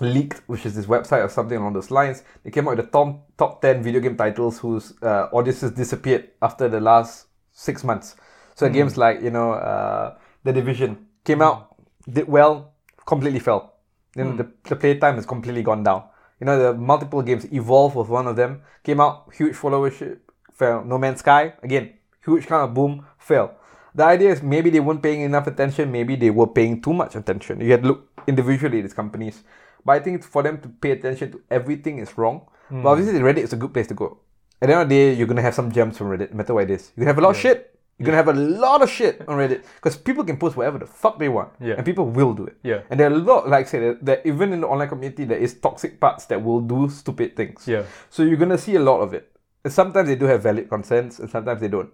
leaked, 0.00 0.42
which 0.48 0.66
is 0.66 0.74
this 0.74 0.86
website 0.86 1.24
or 1.24 1.28
something 1.28 1.56
along 1.56 1.74
those 1.74 1.90
lines. 1.92 2.24
They 2.42 2.50
came 2.50 2.66
out 2.66 2.76
with 2.76 2.86
the 2.86 2.90
top 2.90 3.28
top 3.36 3.62
ten 3.62 3.82
video 3.82 4.00
game 4.00 4.16
titles 4.16 4.58
whose 4.58 4.94
uh, 5.02 5.28
audiences 5.32 5.70
disappeared 5.70 6.30
after 6.42 6.68
the 6.68 6.80
last 6.80 7.26
six 7.52 7.84
months. 7.84 8.16
So 8.54 8.68
games 8.68 8.96
like 8.96 9.22
you 9.22 9.30
know 9.30 9.52
uh, 9.52 10.16
the 10.44 10.52
Division 10.52 11.06
came 11.24 11.42
out, 11.42 11.76
did 12.10 12.28
well, 12.28 12.72
completely 13.06 13.40
fell. 13.40 13.74
Then 14.14 14.32
hmm. 14.32 14.36
the 14.36 14.50
the 14.68 14.76
playtime 14.76 15.16
has 15.16 15.26
completely 15.26 15.62
gone 15.62 15.82
down. 15.82 16.04
You 16.40 16.46
know 16.46 16.58
the 16.58 16.74
multiple 16.74 17.22
games. 17.22 17.44
Evolve 17.52 17.94
was 17.94 18.08
one 18.08 18.26
of 18.26 18.36
them. 18.36 18.62
Came 18.82 19.00
out 19.00 19.32
huge 19.34 19.54
followership, 19.54 20.18
fell. 20.52 20.84
No 20.84 20.98
Man's 20.98 21.20
Sky 21.20 21.54
again, 21.62 21.94
huge 22.24 22.46
kind 22.46 22.62
of 22.62 22.74
boom, 22.74 23.04
fell. 23.18 23.54
The 23.94 24.04
idea 24.04 24.30
is 24.30 24.42
maybe 24.42 24.70
they 24.70 24.80
weren't 24.80 25.02
paying 25.02 25.22
enough 25.22 25.46
attention, 25.46 25.90
maybe 25.90 26.14
they 26.16 26.30
were 26.30 26.46
paying 26.46 26.80
too 26.80 26.92
much 26.92 27.16
attention. 27.16 27.60
You 27.60 27.72
had 27.72 27.82
to 27.82 27.88
look 27.88 28.22
individually 28.26 28.78
at 28.78 28.82
these 28.82 28.94
companies. 28.94 29.42
But 29.84 29.92
I 29.92 30.00
think 30.00 30.22
for 30.22 30.42
them 30.42 30.60
to 30.60 30.68
pay 30.68 30.92
attention 30.92 31.32
to 31.32 31.40
everything 31.50 31.98
is 31.98 32.16
wrong. 32.18 32.46
But 32.70 32.76
hmm. 32.76 32.86
obviously 32.86 33.18
Reddit 33.20 33.44
is 33.44 33.52
a 33.52 33.56
good 33.56 33.72
place 33.72 33.86
to 33.88 33.94
go. 33.94 34.18
At 34.60 34.66
the 34.66 34.74
end 34.74 34.82
of 34.82 34.88
the 34.88 34.94
day, 34.94 35.14
you're 35.14 35.26
gonna 35.26 35.42
have 35.42 35.54
some 35.54 35.72
gems 35.72 35.96
from 35.96 36.08
Reddit, 36.08 36.30
no 36.30 36.36
matter 36.36 36.54
what 36.54 36.64
it 36.64 36.70
is. 36.70 36.92
You're 36.94 37.04
gonna 37.04 37.14
have 37.14 37.18
a 37.18 37.26
lot 37.26 37.30
of 37.30 37.36
shit. 37.36 37.77
You're 37.98 38.06
gonna 38.06 38.16
have 38.16 38.28
a 38.28 38.32
lot 38.32 38.80
of 38.80 38.88
shit 38.88 39.22
on 39.26 39.38
Reddit. 39.38 39.62
Because 39.74 39.96
people 39.96 40.22
can 40.24 40.36
post 40.36 40.56
whatever 40.56 40.78
the 40.78 40.86
fuck 40.86 41.18
they 41.18 41.28
want. 41.28 41.50
Yeah. 41.60 41.74
And 41.74 41.84
people 41.84 42.06
will 42.06 42.32
do 42.32 42.46
it. 42.46 42.56
Yeah. 42.62 42.82
And 42.90 43.00
there 43.00 43.10
are 43.10 43.12
a 43.14 43.18
lot, 43.18 43.48
like 43.48 43.66
I 43.66 43.68
said, 43.68 43.82
that- 43.82 44.04
that 44.06 44.26
even 44.26 44.52
in 44.52 44.60
the 44.60 44.68
online 44.68 44.88
community, 44.88 45.24
there 45.24 45.38
is 45.38 45.54
toxic 45.54 45.98
parts 45.98 46.26
that 46.26 46.42
will 46.42 46.60
do 46.60 46.88
stupid 46.88 47.34
things. 47.34 47.66
Yeah. 47.66 47.82
So 48.08 48.22
you're 48.22 48.36
gonna 48.36 48.58
see 48.58 48.76
a 48.76 48.80
lot 48.80 49.00
of 49.00 49.14
it. 49.14 49.28
And 49.64 49.72
sometimes 49.72 50.08
they 50.08 50.14
do 50.14 50.26
have 50.26 50.42
valid 50.42 50.68
concerns, 50.68 51.18
and 51.18 51.28
sometimes 51.28 51.60
they 51.60 51.68
don't. 51.68 51.90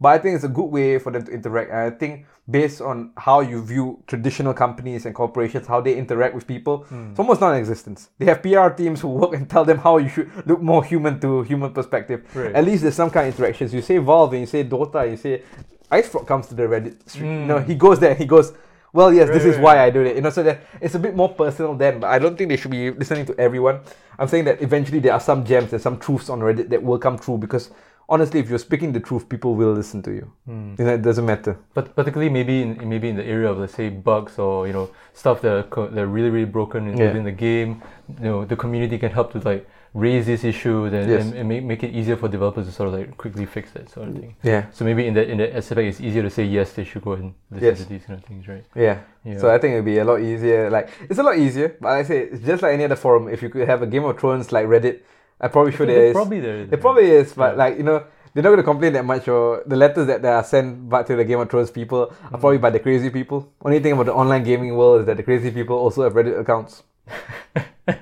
But 0.00 0.08
I 0.10 0.18
think 0.18 0.36
it's 0.36 0.44
a 0.44 0.48
good 0.48 0.66
way 0.66 0.98
for 0.98 1.10
them 1.10 1.24
to 1.24 1.32
interact. 1.32 1.70
And 1.70 1.78
I 1.80 1.90
think 1.90 2.26
based 2.48 2.80
on 2.80 3.10
how 3.16 3.40
you 3.40 3.60
view 3.62 4.02
traditional 4.06 4.54
companies 4.54 5.04
and 5.06 5.14
corporations, 5.14 5.66
how 5.66 5.80
they 5.80 5.96
interact 5.96 6.34
with 6.34 6.46
people, 6.46 6.84
Hmm. 6.88 7.10
it's 7.10 7.18
almost 7.18 7.40
non-existent. 7.40 8.08
They 8.18 8.26
have 8.26 8.40
PR 8.42 8.68
teams 8.68 9.00
who 9.00 9.08
work 9.08 9.34
and 9.34 9.50
tell 9.50 9.64
them 9.64 9.78
how 9.78 9.98
you 9.98 10.08
should 10.08 10.30
look 10.46 10.62
more 10.62 10.84
human 10.84 11.18
to 11.20 11.42
human 11.42 11.72
perspective. 11.72 12.22
Right. 12.34 12.54
At 12.54 12.64
least 12.64 12.82
there's 12.82 12.94
some 12.94 13.10
kind 13.10 13.28
of 13.28 13.34
interactions. 13.34 13.74
You 13.74 13.82
say 13.82 13.98
Valve 13.98 14.32
and 14.34 14.40
you 14.42 14.46
say 14.46 14.62
Dota, 14.64 15.10
you 15.10 15.16
say 15.16 15.42
IceFrog 15.90 16.26
comes 16.26 16.46
to 16.48 16.54
the 16.54 16.62
Reddit 16.62 17.08
stream. 17.08 17.40
You 17.40 17.46
know, 17.46 17.58
he 17.58 17.74
goes 17.74 17.98
there, 17.98 18.14
he 18.14 18.24
goes, 18.24 18.52
well, 18.92 19.12
yes, 19.12 19.28
this 19.28 19.42
Hmm. 19.42 19.48
Right, 19.48 19.50
is 19.50 19.56
right, 19.56 19.62
why 19.64 19.84
I 19.84 19.90
do 19.90 20.00
it. 20.02 20.16
You 20.16 20.22
know, 20.22 20.30
so 20.30 20.42
that 20.44 20.60
it's 20.80 20.94
a 20.94 20.98
bit 20.98 21.14
more 21.14 21.28
personal 21.28 21.74
then. 21.74 22.00
But 22.00 22.08
I 22.08 22.18
don't 22.18 22.36
think 22.38 22.48
they 22.50 22.56
should 22.56 22.70
be 22.70 22.90
listening 22.90 23.26
to 23.26 23.34
everyone. 23.38 23.80
I'm 24.18 24.28
saying 24.28 24.44
that 24.46 24.62
eventually 24.62 25.00
there 25.00 25.12
are 25.12 25.20
some 25.20 25.44
gems 25.44 25.72
and 25.72 25.82
some 25.82 25.98
truths 25.98 26.30
on 26.30 26.40
Reddit 26.40 26.70
that 26.70 26.82
will 26.82 26.98
come 26.98 27.18
true 27.18 27.36
because 27.36 27.70
honestly, 28.08 28.40
if 28.40 28.48
you're 28.48 28.58
speaking 28.58 28.92
the 28.92 29.00
truth, 29.00 29.28
people 29.28 29.54
will 29.54 29.72
listen 29.72 30.02
to 30.02 30.10
you. 30.12 30.30
Hmm. 30.46 30.74
You 30.78 30.84
know, 30.86 30.94
it 30.94 31.02
doesn't 31.02 31.26
matter. 31.26 31.58
But 31.74 31.94
particularly 31.94 32.30
maybe 32.30 32.62
in 32.62 32.88
maybe 32.88 33.08
in 33.08 33.16
the 33.16 33.24
area 33.24 33.50
of 33.50 33.58
let's 33.58 33.74
say 33.74 33.88
bugs 33.90 34.38
or 34.38 34.66
you 34.66 34.72
know 34.72 34.90
stuff 35.12 35.40
that 35.42 35.52
are, 35.76 35.88
that 35.90 36.00
are 36.02 36.06
really 36.06 36.30
really 36.30 36.50
broken 36.58 36.88
in, 36.88 36.96
Yeah. 36.96 37.06
within 37.08 37.24
the 37.24 37.32
game, 37.48 37.82
you 38.18 38.24
know 38.30 38.44
the 38.44 38.56
community 38.56 38.98
can 38.98 39.10
help 39.10 39.32
to 39.32 39.38
like 39.40 39.68
raise 39.94 40.26
these 40.26 40.44
issues 40.44 40.92
and, 40.92 41.08
Yes. 41.10 41.24
and, 41.24 41.34
and 41.34 41.48
make, 41.48 41.64
make 41.64 41.82
it 41.82 41.92
easier 41.94 42.14
for 42.16 42.28
developers 42.28 42.66
to 42.66 42.72
sort 42.72 42.88
of 42.88 42.94
like 42.94 43.16
quickly 43.16 43.46
fix 43.46 43.70
that 43.72 43.88
sort 43.88 44.08
of 44.08 44.14
thing. 44.16 44.36
Yeah. 44.42 44.66
So 44.70 44.84
maybe 44.84 45.06
in 45.06 45.14
that 45.14 45.28
in 45.28 45.38
that 45.38 45.56
aspect, 45.56 45.80
it's 45.88 46.00
easier 46.00 46.22
to 46.22 46.30
say 46.30 46.44
yes. 46.44 46.72
They 46.72 46.84
should 46.84 47.02
go 47.02 47.12
and 47.12 47.34
listen 47.50 47.66
Yes. 47.68 47.78
to 47.78 47.88
these 47.88 48.04
kind 48.06 48.18
of 48.20 48.24
things, 48.24 48.46
right? 48.48 48.64
Yeah. 48.74 48.98
Yeah. 49.24 49.38
So 49.38 49.50
I 49.54 49.58
think 49.58 49.72
it'd 49.72 49.84
be 49.84 49.98
a 49.98 50.04
lot 50.04 50.20
easier. 50.20 50.70
Like 50.70 50.88
it's 51.10 51.18
a 51.18 51.22
lot 51.22 51.36
easier, 51.38 51.76
but 51.80 51.88
I 51.88 52.02
say 52.04 52.18
it's 52.32 52.44
just 52.44 52.62
like 52.62 52.72
any 52.74 52.84
other 52.84 52.96
forum. 52.96 53.28
If 53.28 53.42
you 53.42 53.48
could 53.50 53.66
have 53.68 53.82
a 53.82 53.86
Game 53.86 54.04
of 54.04 54.18
Thrones 54.20 54.52
like 54.52 54.66
Reddit, 54.66 55.00
I 55.40 55.48
probably 55.48 55.72
sure 55.72 55.86
there 55.86 56.06
is. 56.06 56.12
probably 56.14 56.40
there 56.40 56.56
is. 56.62 56.72
It 56.72 56.80
probably 56.80 57.10
is, 57.10 57.32
but 57.34 57.52
Yeah. 57.52 57.58
like 57.64 57.76
you 57.78 57.84
know, 57.84 58.04
they're 58.34 58.42
not 58.42 58.50
going 58.50 58.58
to 58.58 58.62
complain 58.64 58.92
that 58.94 59.04
much. 59.04 59.28
Or 59.28 59.62
the 59.66 59.76
letters 59.76 60.06
that, 60.08 60.22
that 60.22 60.32
are 60.32 60.44
sent 60.44 60.88
back 60.88 61.06
to 61.06 61.16
the 61.16 61.24
Game 61.24 61.38
of 61.40 61.48
Thrones 61.50 61.70
people 61.70 62.12
are 62.32 62.38
probably 62.38 62.58
by 62.58 62.70
the 62.70 62.78
crazy 62.80 63.10
people. 63.10 63.48
Only 63.64 63.80
thing 63.80 63.92
about 63.92 64.06
the 64.06 64.14
online 64.14 64.42
gaming 64.44 64.76
world 64.76 65.00
is 65.00 65.06
that 65.06 65.16
the 65.16 65.22
crazy 65.22 65.50
people 65.50 65.76
also 65.76 66.02
have 66.04 66.12
Reddit 66.14 66.38
accounts. 66.40 66.82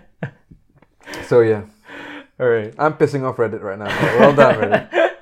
so 1.29 1.41
yeah, 1.41 1.63
All 2.41 2.49
right. 2.49 2.75
I'm 2.79 2.95
pissing 2.95 3.23
off 3.25 3.37
Reddit 3.37 3.63
right 3.63 3.79
now. 3.79 3.87
Well 4.19 4.35
done, 4.35 4.55
Reddit. 4.57 4.89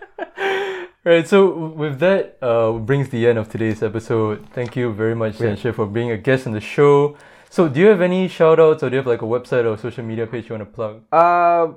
Right, 1.07 1.29
so 1.29 1.55
with 1.55 1.99
that, 1.99 2.39
uh, 2.41 2.73
brings 2.73 3.11
the 3.11 3.27
end 3.27 3.37
of 3.37 3.51
today's 3.51 3.83
episode. 3.83 4.47
Thank 4.55 4.75
you 4.75 4.91
very 4.91 5.15
much, 5.15 5.39
Yeah. 5.39 5.55
For 5.55 5.85
being 5.85 6.11
a 6.11 6.17
guest 6.17 6.47
on 6.47 6.55
the 6.55 6.62
show. 6.62 7.19
So, 7.51 7.69
do 7.69 7.79
you 7.79 7.89
have 7.89 8.01
any 8.01 8.27
shout 8.27 8.59
outs 8.59 8.83
or 8.83 8.89
do 8.89 8.95
you 8.95 8.99
have 9.01 9.07
like 9.07 9.21
a 9.21 9.27
website 9.27 9.67
or 9.71 9.77
social 9.77 10.03
media 10.03 10.27
page 10.27 10.49
you 10.49 10.57
want 10.57 10.67
to 10.67 10.75
plug? 10.75 11.03
Uh, 11.12 11.75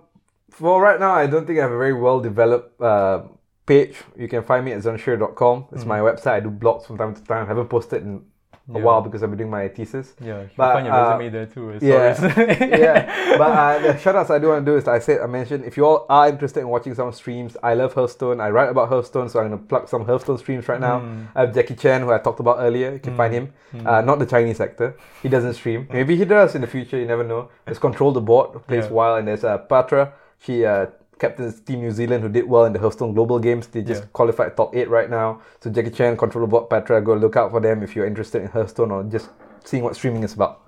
for 0.51 0.81
right 0.81 0.99
now, 0.99 1.11
I 1.11 1.27
don't 1.27 1.45
think 1.45 1.59
I 1.59 1.63
have 1.63 1.71
a 1.71 1.77
very 1.77 1.93
well 1.93 2.19
developed 2.19 2.81
uh, 2.81 3.23
page. 3.65 3.95
You 4.17 4.27
can 4.27 4.43
find 4.43 4.65
me 4.65 4.71
at 4.73 4.81
zonshare.com. 4.81 5.67
It's 5.73 5.85
my 5.85 5.99
website. 5.99 6.27
I 6.33 6.39
do 6.39 6.49
blogs 6.49 6.85
from 6.85 6.97
time 6.97 7.13
to 7.15 7.21
time. 7.23 7.45
I 7.45 7.47
haven't 7.47 7.67
posted 7.69 8.03
in 8.03 8.15
a. 8.15 8.21
Yeah. 8.69 8.79
while 8.83 9.01
because 9.01 9.23
I've 9.23 9.29
been 9.29 9.37
doing 9.37 9.49
my 9.49 9.69
thesis. 9.69 10.13
Yeah, 10.19 10.41
you 10.41 10.47
can 10.47 10.51
But, 10.57 10.73
find 10.73 10.85
your 10.87 10.93
uh, 10.95 11.17
resume 11.17 11.29
there 11.29 11.45
too. 11.45 11.79
yeah. 11.81 12.19
yeah, 12.77 13.37
but 13.37 13.51
uh, 13.51 13.79
the 13.79 13.97
shout 13.97 14.17
outs 14.17 14.29
I 14.29 14.39
do 14.39 14.49
want 14.49 14.65
to 14.65 14.69
do 14.73 14.77
is 14.77 14.89
I 14.89 14.99
said 14.99 15.21
I 15.21 15.25
mentioned 15.25 15.63
if 15.63 15.77
you 15.77 15.85
all 15.85 16.05
are 16.09 16.27
interested 16.27 16.59
in 16.59 16.67
watching 16.67 16.93
some 16.93 17.13
streams, 17.13 17.55
I 17.63 17.75
love 17.75 17.93
Hearthstone. 17.93 18.41
I 18.41 18.49
write 18.49 18.67
about 18.67 18.89
Hearthstone, 18.89 19.29
so 19.29 19.39
I'm 19.39 19.45
gonna 19.51 19.61
plug 19.61 19.87
some 19.87 20.03
Hearthstone 20.05 20.37
streams 20.37 20.67
right 20.67 20.81
now. 20.81 20.99
Hmm. 20.99 21.23
I 21.33 21.41
have 21.45 21.53
Jackie 21.55 21.75
Chan, 21.75 22.01
who 22.01 22.11
I 22.11 22.17
talked 22.17 22.41
about 22.41 22.57
earlier. 22.59 22.91
You 22.91 22.99
can 22.99 23.15
find 23.15 23.33
him. 23.33 23.53
Uh, 23.85 24.01
not 24.01 24.19
the 24.19 24.25
Chinese 24.25 24.59
actor. 24.59 24.97
He 25.23 25.29
doesn't 25.29 25.53
stream. 25.53 25.87
Maybe 25.89 26.17
he 26.17 26.25
does 26.25 26.53
in 26.53 26.59
the 26.59 26.67
future. 26.67 26.97
You 26.99 27.05
never 27.05 27.23
know. 27.23 27.49
There's 27.63 27.79
Control 27.79 28.11
the 28.11 28.19
Board, 28.19 28.67
plays 28.67 28.83
Yeah. 28.83 28.91
wild, 28.91 29.19
and 29.19 29.29
there's 29.29 29.45
uh, 29.45 29.59
Patra. 29.59 30.11
She 30.39 30.65
uh, 30.65 30.87
captains 31.19 31.59
Team 31.61 31.81
New 31.81 31.91
Zealand, 31.91 32.23
who 32.23 32.29
did 32.29 32.47
well 32.47 32.65
in 32.65 32.73
the 32.73 32.79
Hearthstone 32.79 33.13
Global 33.13 33.39
Games. 33.39 33.67
They 33.67 33.81
just 33.81 34.03
Yeah. 34.03 34.07
qualified 34.13 34.55
top 34.55 34.75
eight 34.75 34.89
right 34.89 35.09
now. 35.09 35.41
So 35.61 35.69
Jackie 35.69 35.89
Chan, 35.91 36.17
Control 36.17 36.45
the 36.45 36.49
Board, 36.49 36.69
Patra, 36.69 37.01
go 37.01 37.13
look 37.15 37.35
out 37.35 37.51
for 37.51 37.59
them 37.59 37.81
if 37.83 37.95
you're 37.95 38.05
interested 38.05 38.41
in 38.41 38.47
Hearthstone 38.49 38.91
or 38.91 39.03
just 39.03 39.29
seeing 39.67 39.83
what 39.83 39.95
streaming 39.95 40.23
is 40.23 40.33
about. 40.33 40.61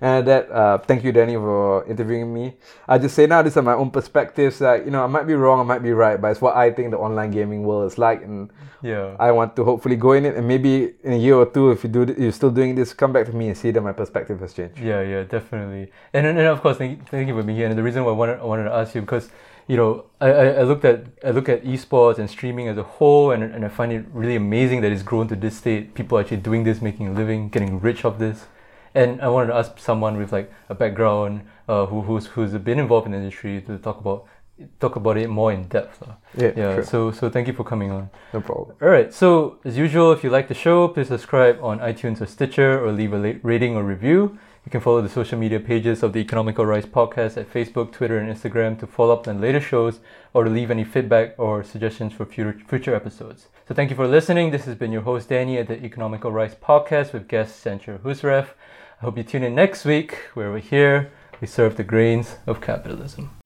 And 0.00 0.26
that, 0.26 0.50
uh, 0.50 0.78
thank 0.78 1.04
you, 1.04 1.12
Danny, 1.12 1.34
for 1.34 1.84
interviewing 1.86 2.32
me. 2.32 2.54
I 2.86 2.98
just 2.98 3.14
say 3.14 3.26
now, 3.26 3.42
these 3.42 3.56
are 3.56 3.62
my 3.62 3.74
own 3.74 3.90
perspectives. 3.90 4.60
Like, 4.60 4.84
you 4.84 4.90
know, 4.90 5.02
I 5.02 5.06
might 5.06 5.26
be 5.26 5.34
wrong, 5.34 5.60
I 5.60 5.64
might 5.64 5.82
be 5.82 5.92
right, 5.92 6.20
but 6.20 6.28
it's 6.32 6.40
what 6.40 6.56
I 6.56 6.70
think 6.70 6.90
the 6.90 6.98
online 6.98 7.30
gaming 7.30 7.64
world 7.64 7.90
is 7.90 7.98
like, 7.98 8.22
and 8.22 8.50
yeah. 8.82 9.16
I 9.18 9.30
want 9.32 9.56
to 9.56 9.64
hopefully 9.64 9.96
go 9.96 10.12
in 10.12 10.24
it. 10.24 10.36
And 10.36 10.46
maybe 10.46 10.94
in 11.02 11.12
a 11.12 11.16
year 11.16 11.36
or 11.36 11.46
two, 11.46 11.70
if 11.70 11.82
you 11.84 11.90
do, 11.90 12.14
you're 12.18 12.32
still 12.32 12.50
doing 12.50 12.74
this, 12.74 12.92
come 12.92 13.12
back 13.12 13.26
to 13.26 13.32
me 13.32 13.48
and 13.48 13.56
see 13.56 13.70
that 13.70 13.80
my 13.80 13.92
perspective 13.92 14.40
has 14.40 14.52
changed. 14.52 14.78
Yeah, 14.78 15.02
yeah, 15.02 15.24
definitely. 15.24 15.90
And 16.12 16.26
and, 16.26 16.38
and 16.38 16.48
of 16.48 16.60
course, 16.60 16.78
thank, 16.78 17.08
thank 17.08 17.28
you 17.28 17.34
for 17.34 17.42
being 17.42 17.58
here. 17.58 17.68
And 17.68 17.78
the 17.78 17.82
reason 17.82 18.04
why 18.04 18.10
I 18.10 18.14
wanted, 18.14 18.38
I 18.40 18.44
wanted 18.44 18.64
to 18.64 18.72
ask 18.72 18.94
you 18.94 19.00
because 19.00 19.30
you 19.72 19.78
know 19.78 20.04
I, 20.20 20.28
I, 20.60 20.62
looked 20.64 20.84
at 20.84 21.06
I 21.24 21.30
look 21.30 21.48
at 21.48 21.64
esports 21.64 22.18
and 22.18 22.28
streaming 22.28 22.68
as 22.68 22.76
a 22.76 22.82
whole, 22.82 23.30
and 23.30 23.42
and 23.42 23.64
I 23.64 23.68
find 23.68 23.90
it 23.90 24.04
really 24.12 24.36
amazing 24.36 24.82
that 24.82 24.92
it's 24.92 25.02
grown 25.02 25.28
to 25.28 25.36
this 25.44 25.56
state. 25.56 25.94
People 25.94 26.18
actually 26.18 26.42
doing 26.48 26.64
this, 26.64 26.82
making 26.82 27.08
a 27.08 27.12
living, 27.12 27.48
getting 27.48 27.80
rich 27.80 28.04
off 28.04 28.18
this. 28.18 28.44
And 28.94 29.22
I 29.22 29.28
wanted 29.28 29.46
to 29.46 29.54
ask 29.54 29.78
someone 29.78 30.18
with 30.18 30.30
like 30.30 30.52
a 30.68 30.74
background 30.74 31.40
uh, 31.68 31.86
who 31.86 32.02
who's 32.02 32.26
who's 32.26 32.52
been 32.70 32.78
involved 32.78 33.06
in 33.06 33.12
the 33.12 33.18
industry 33.18 33.62
to 33.62 33.78
talk 33.78 33.98
about 34.04 34.26
talk 34.78 34.96
about 34.96 35.16
it 35.16 35.28
more 35.30 35.50
in 35.56 35.62
depth. 35.68 36.02
lah. 36.06 36.16
Yeah, 36.36 36.52
yeah. 36.54 36.74
sure. 36.74 36.84
So 36.92 37.10
so 37.10 37.30
thank 37.30 37.48
you 37.48 37.54
for 37.54 37.64
coming 37.64 37.90
on. 37.90 38.10
No 38.34 38.42
problem. 38.42 38.76
All 38.82 38.92
right. 38.96 39.10
So 39.22 39.56
as 39.64 39.78
usual, 39.78 40.12
if 40.12 40.22
you 40.22 40.28
like 40.28 40.48
the 40.48 40.60
show, 40.66 40.86
please 40.88 41.08
subscribe 41.08 41.56
on 41.62 41.80
iTunes 41.80 42.20
or 42.20 42.26
Stitcher, 42.26 42.84
or 42.84 42.92
leave 42.92 43.14
a 43.14 43.40
rating 43.42 43.76
or 43.76 43.82
review. 43.94 44.38
You 44.64 44.70
can 44.70 44.80
follow 44.80 45.02
the 45.02 45.08
social 45.08 45.38
media 45.38 45.58
pages 45.58 46.04
of 46.04 46.12
the 46.12 46.20
Economical 46.20 46.64
Rice 46.64 46.86
podcast 46.86 47.36
at 47.36 47.52
Facebook, 47.52 47.90
Twitter, 47.90 48.18
and 48.18 48.32
Instagram 48.32 48.78
to 48.78 48.86
follow 48.86 49.14
up 49.14 49.26
on 49.26 49.40
later 49.40 49.60
shows 49.60 49.98
or 50.32 50.44
to 50.44 50.50
leave 50.50 50.70
any 50.70 50.84
feedback 50.84 51.34
or 51.36 51.64
suggestions 51.64 52.12
for 52.12 52.24
future 52.24 52.56
future 52.68 52.94
episodes. 52.94 53.48
So 53.66 53.74
thank 53.74 53.90
you 53.90 53.96
for 53.96 54.06
listening. 54.06 54.52
This 54.52 54.66
has 54.66 54.76
been 54.76 54.92
your 54.92 55.02
host 55.02 55.30
Danny 55.30 55.58
at 55.58 55.66
the 55.66 55.84
Economical 55.84 56.30
Rice 56.30 56.54
podcast 56.54 57.12
with 57.12 57.26
guest 57.26 57.58
Sancho 57.58 57.98
Husref. 57.98 58.50
I 59.00 59.04
hope 59.04 59.16
you 59.16 59.24
tune 59.24 59.42
in 59.42 59.56
next 59.56 59.84
week 59.84 60.18
where 60.34 60.52
we're 60.52 60.60
here. 60.60 61.10
We 61.40 61.48
serve 61.48 61.76
the 61.76 61.82
grains 61.82 62.36
of 62.46 62.60
capitalism. 62.60 63.41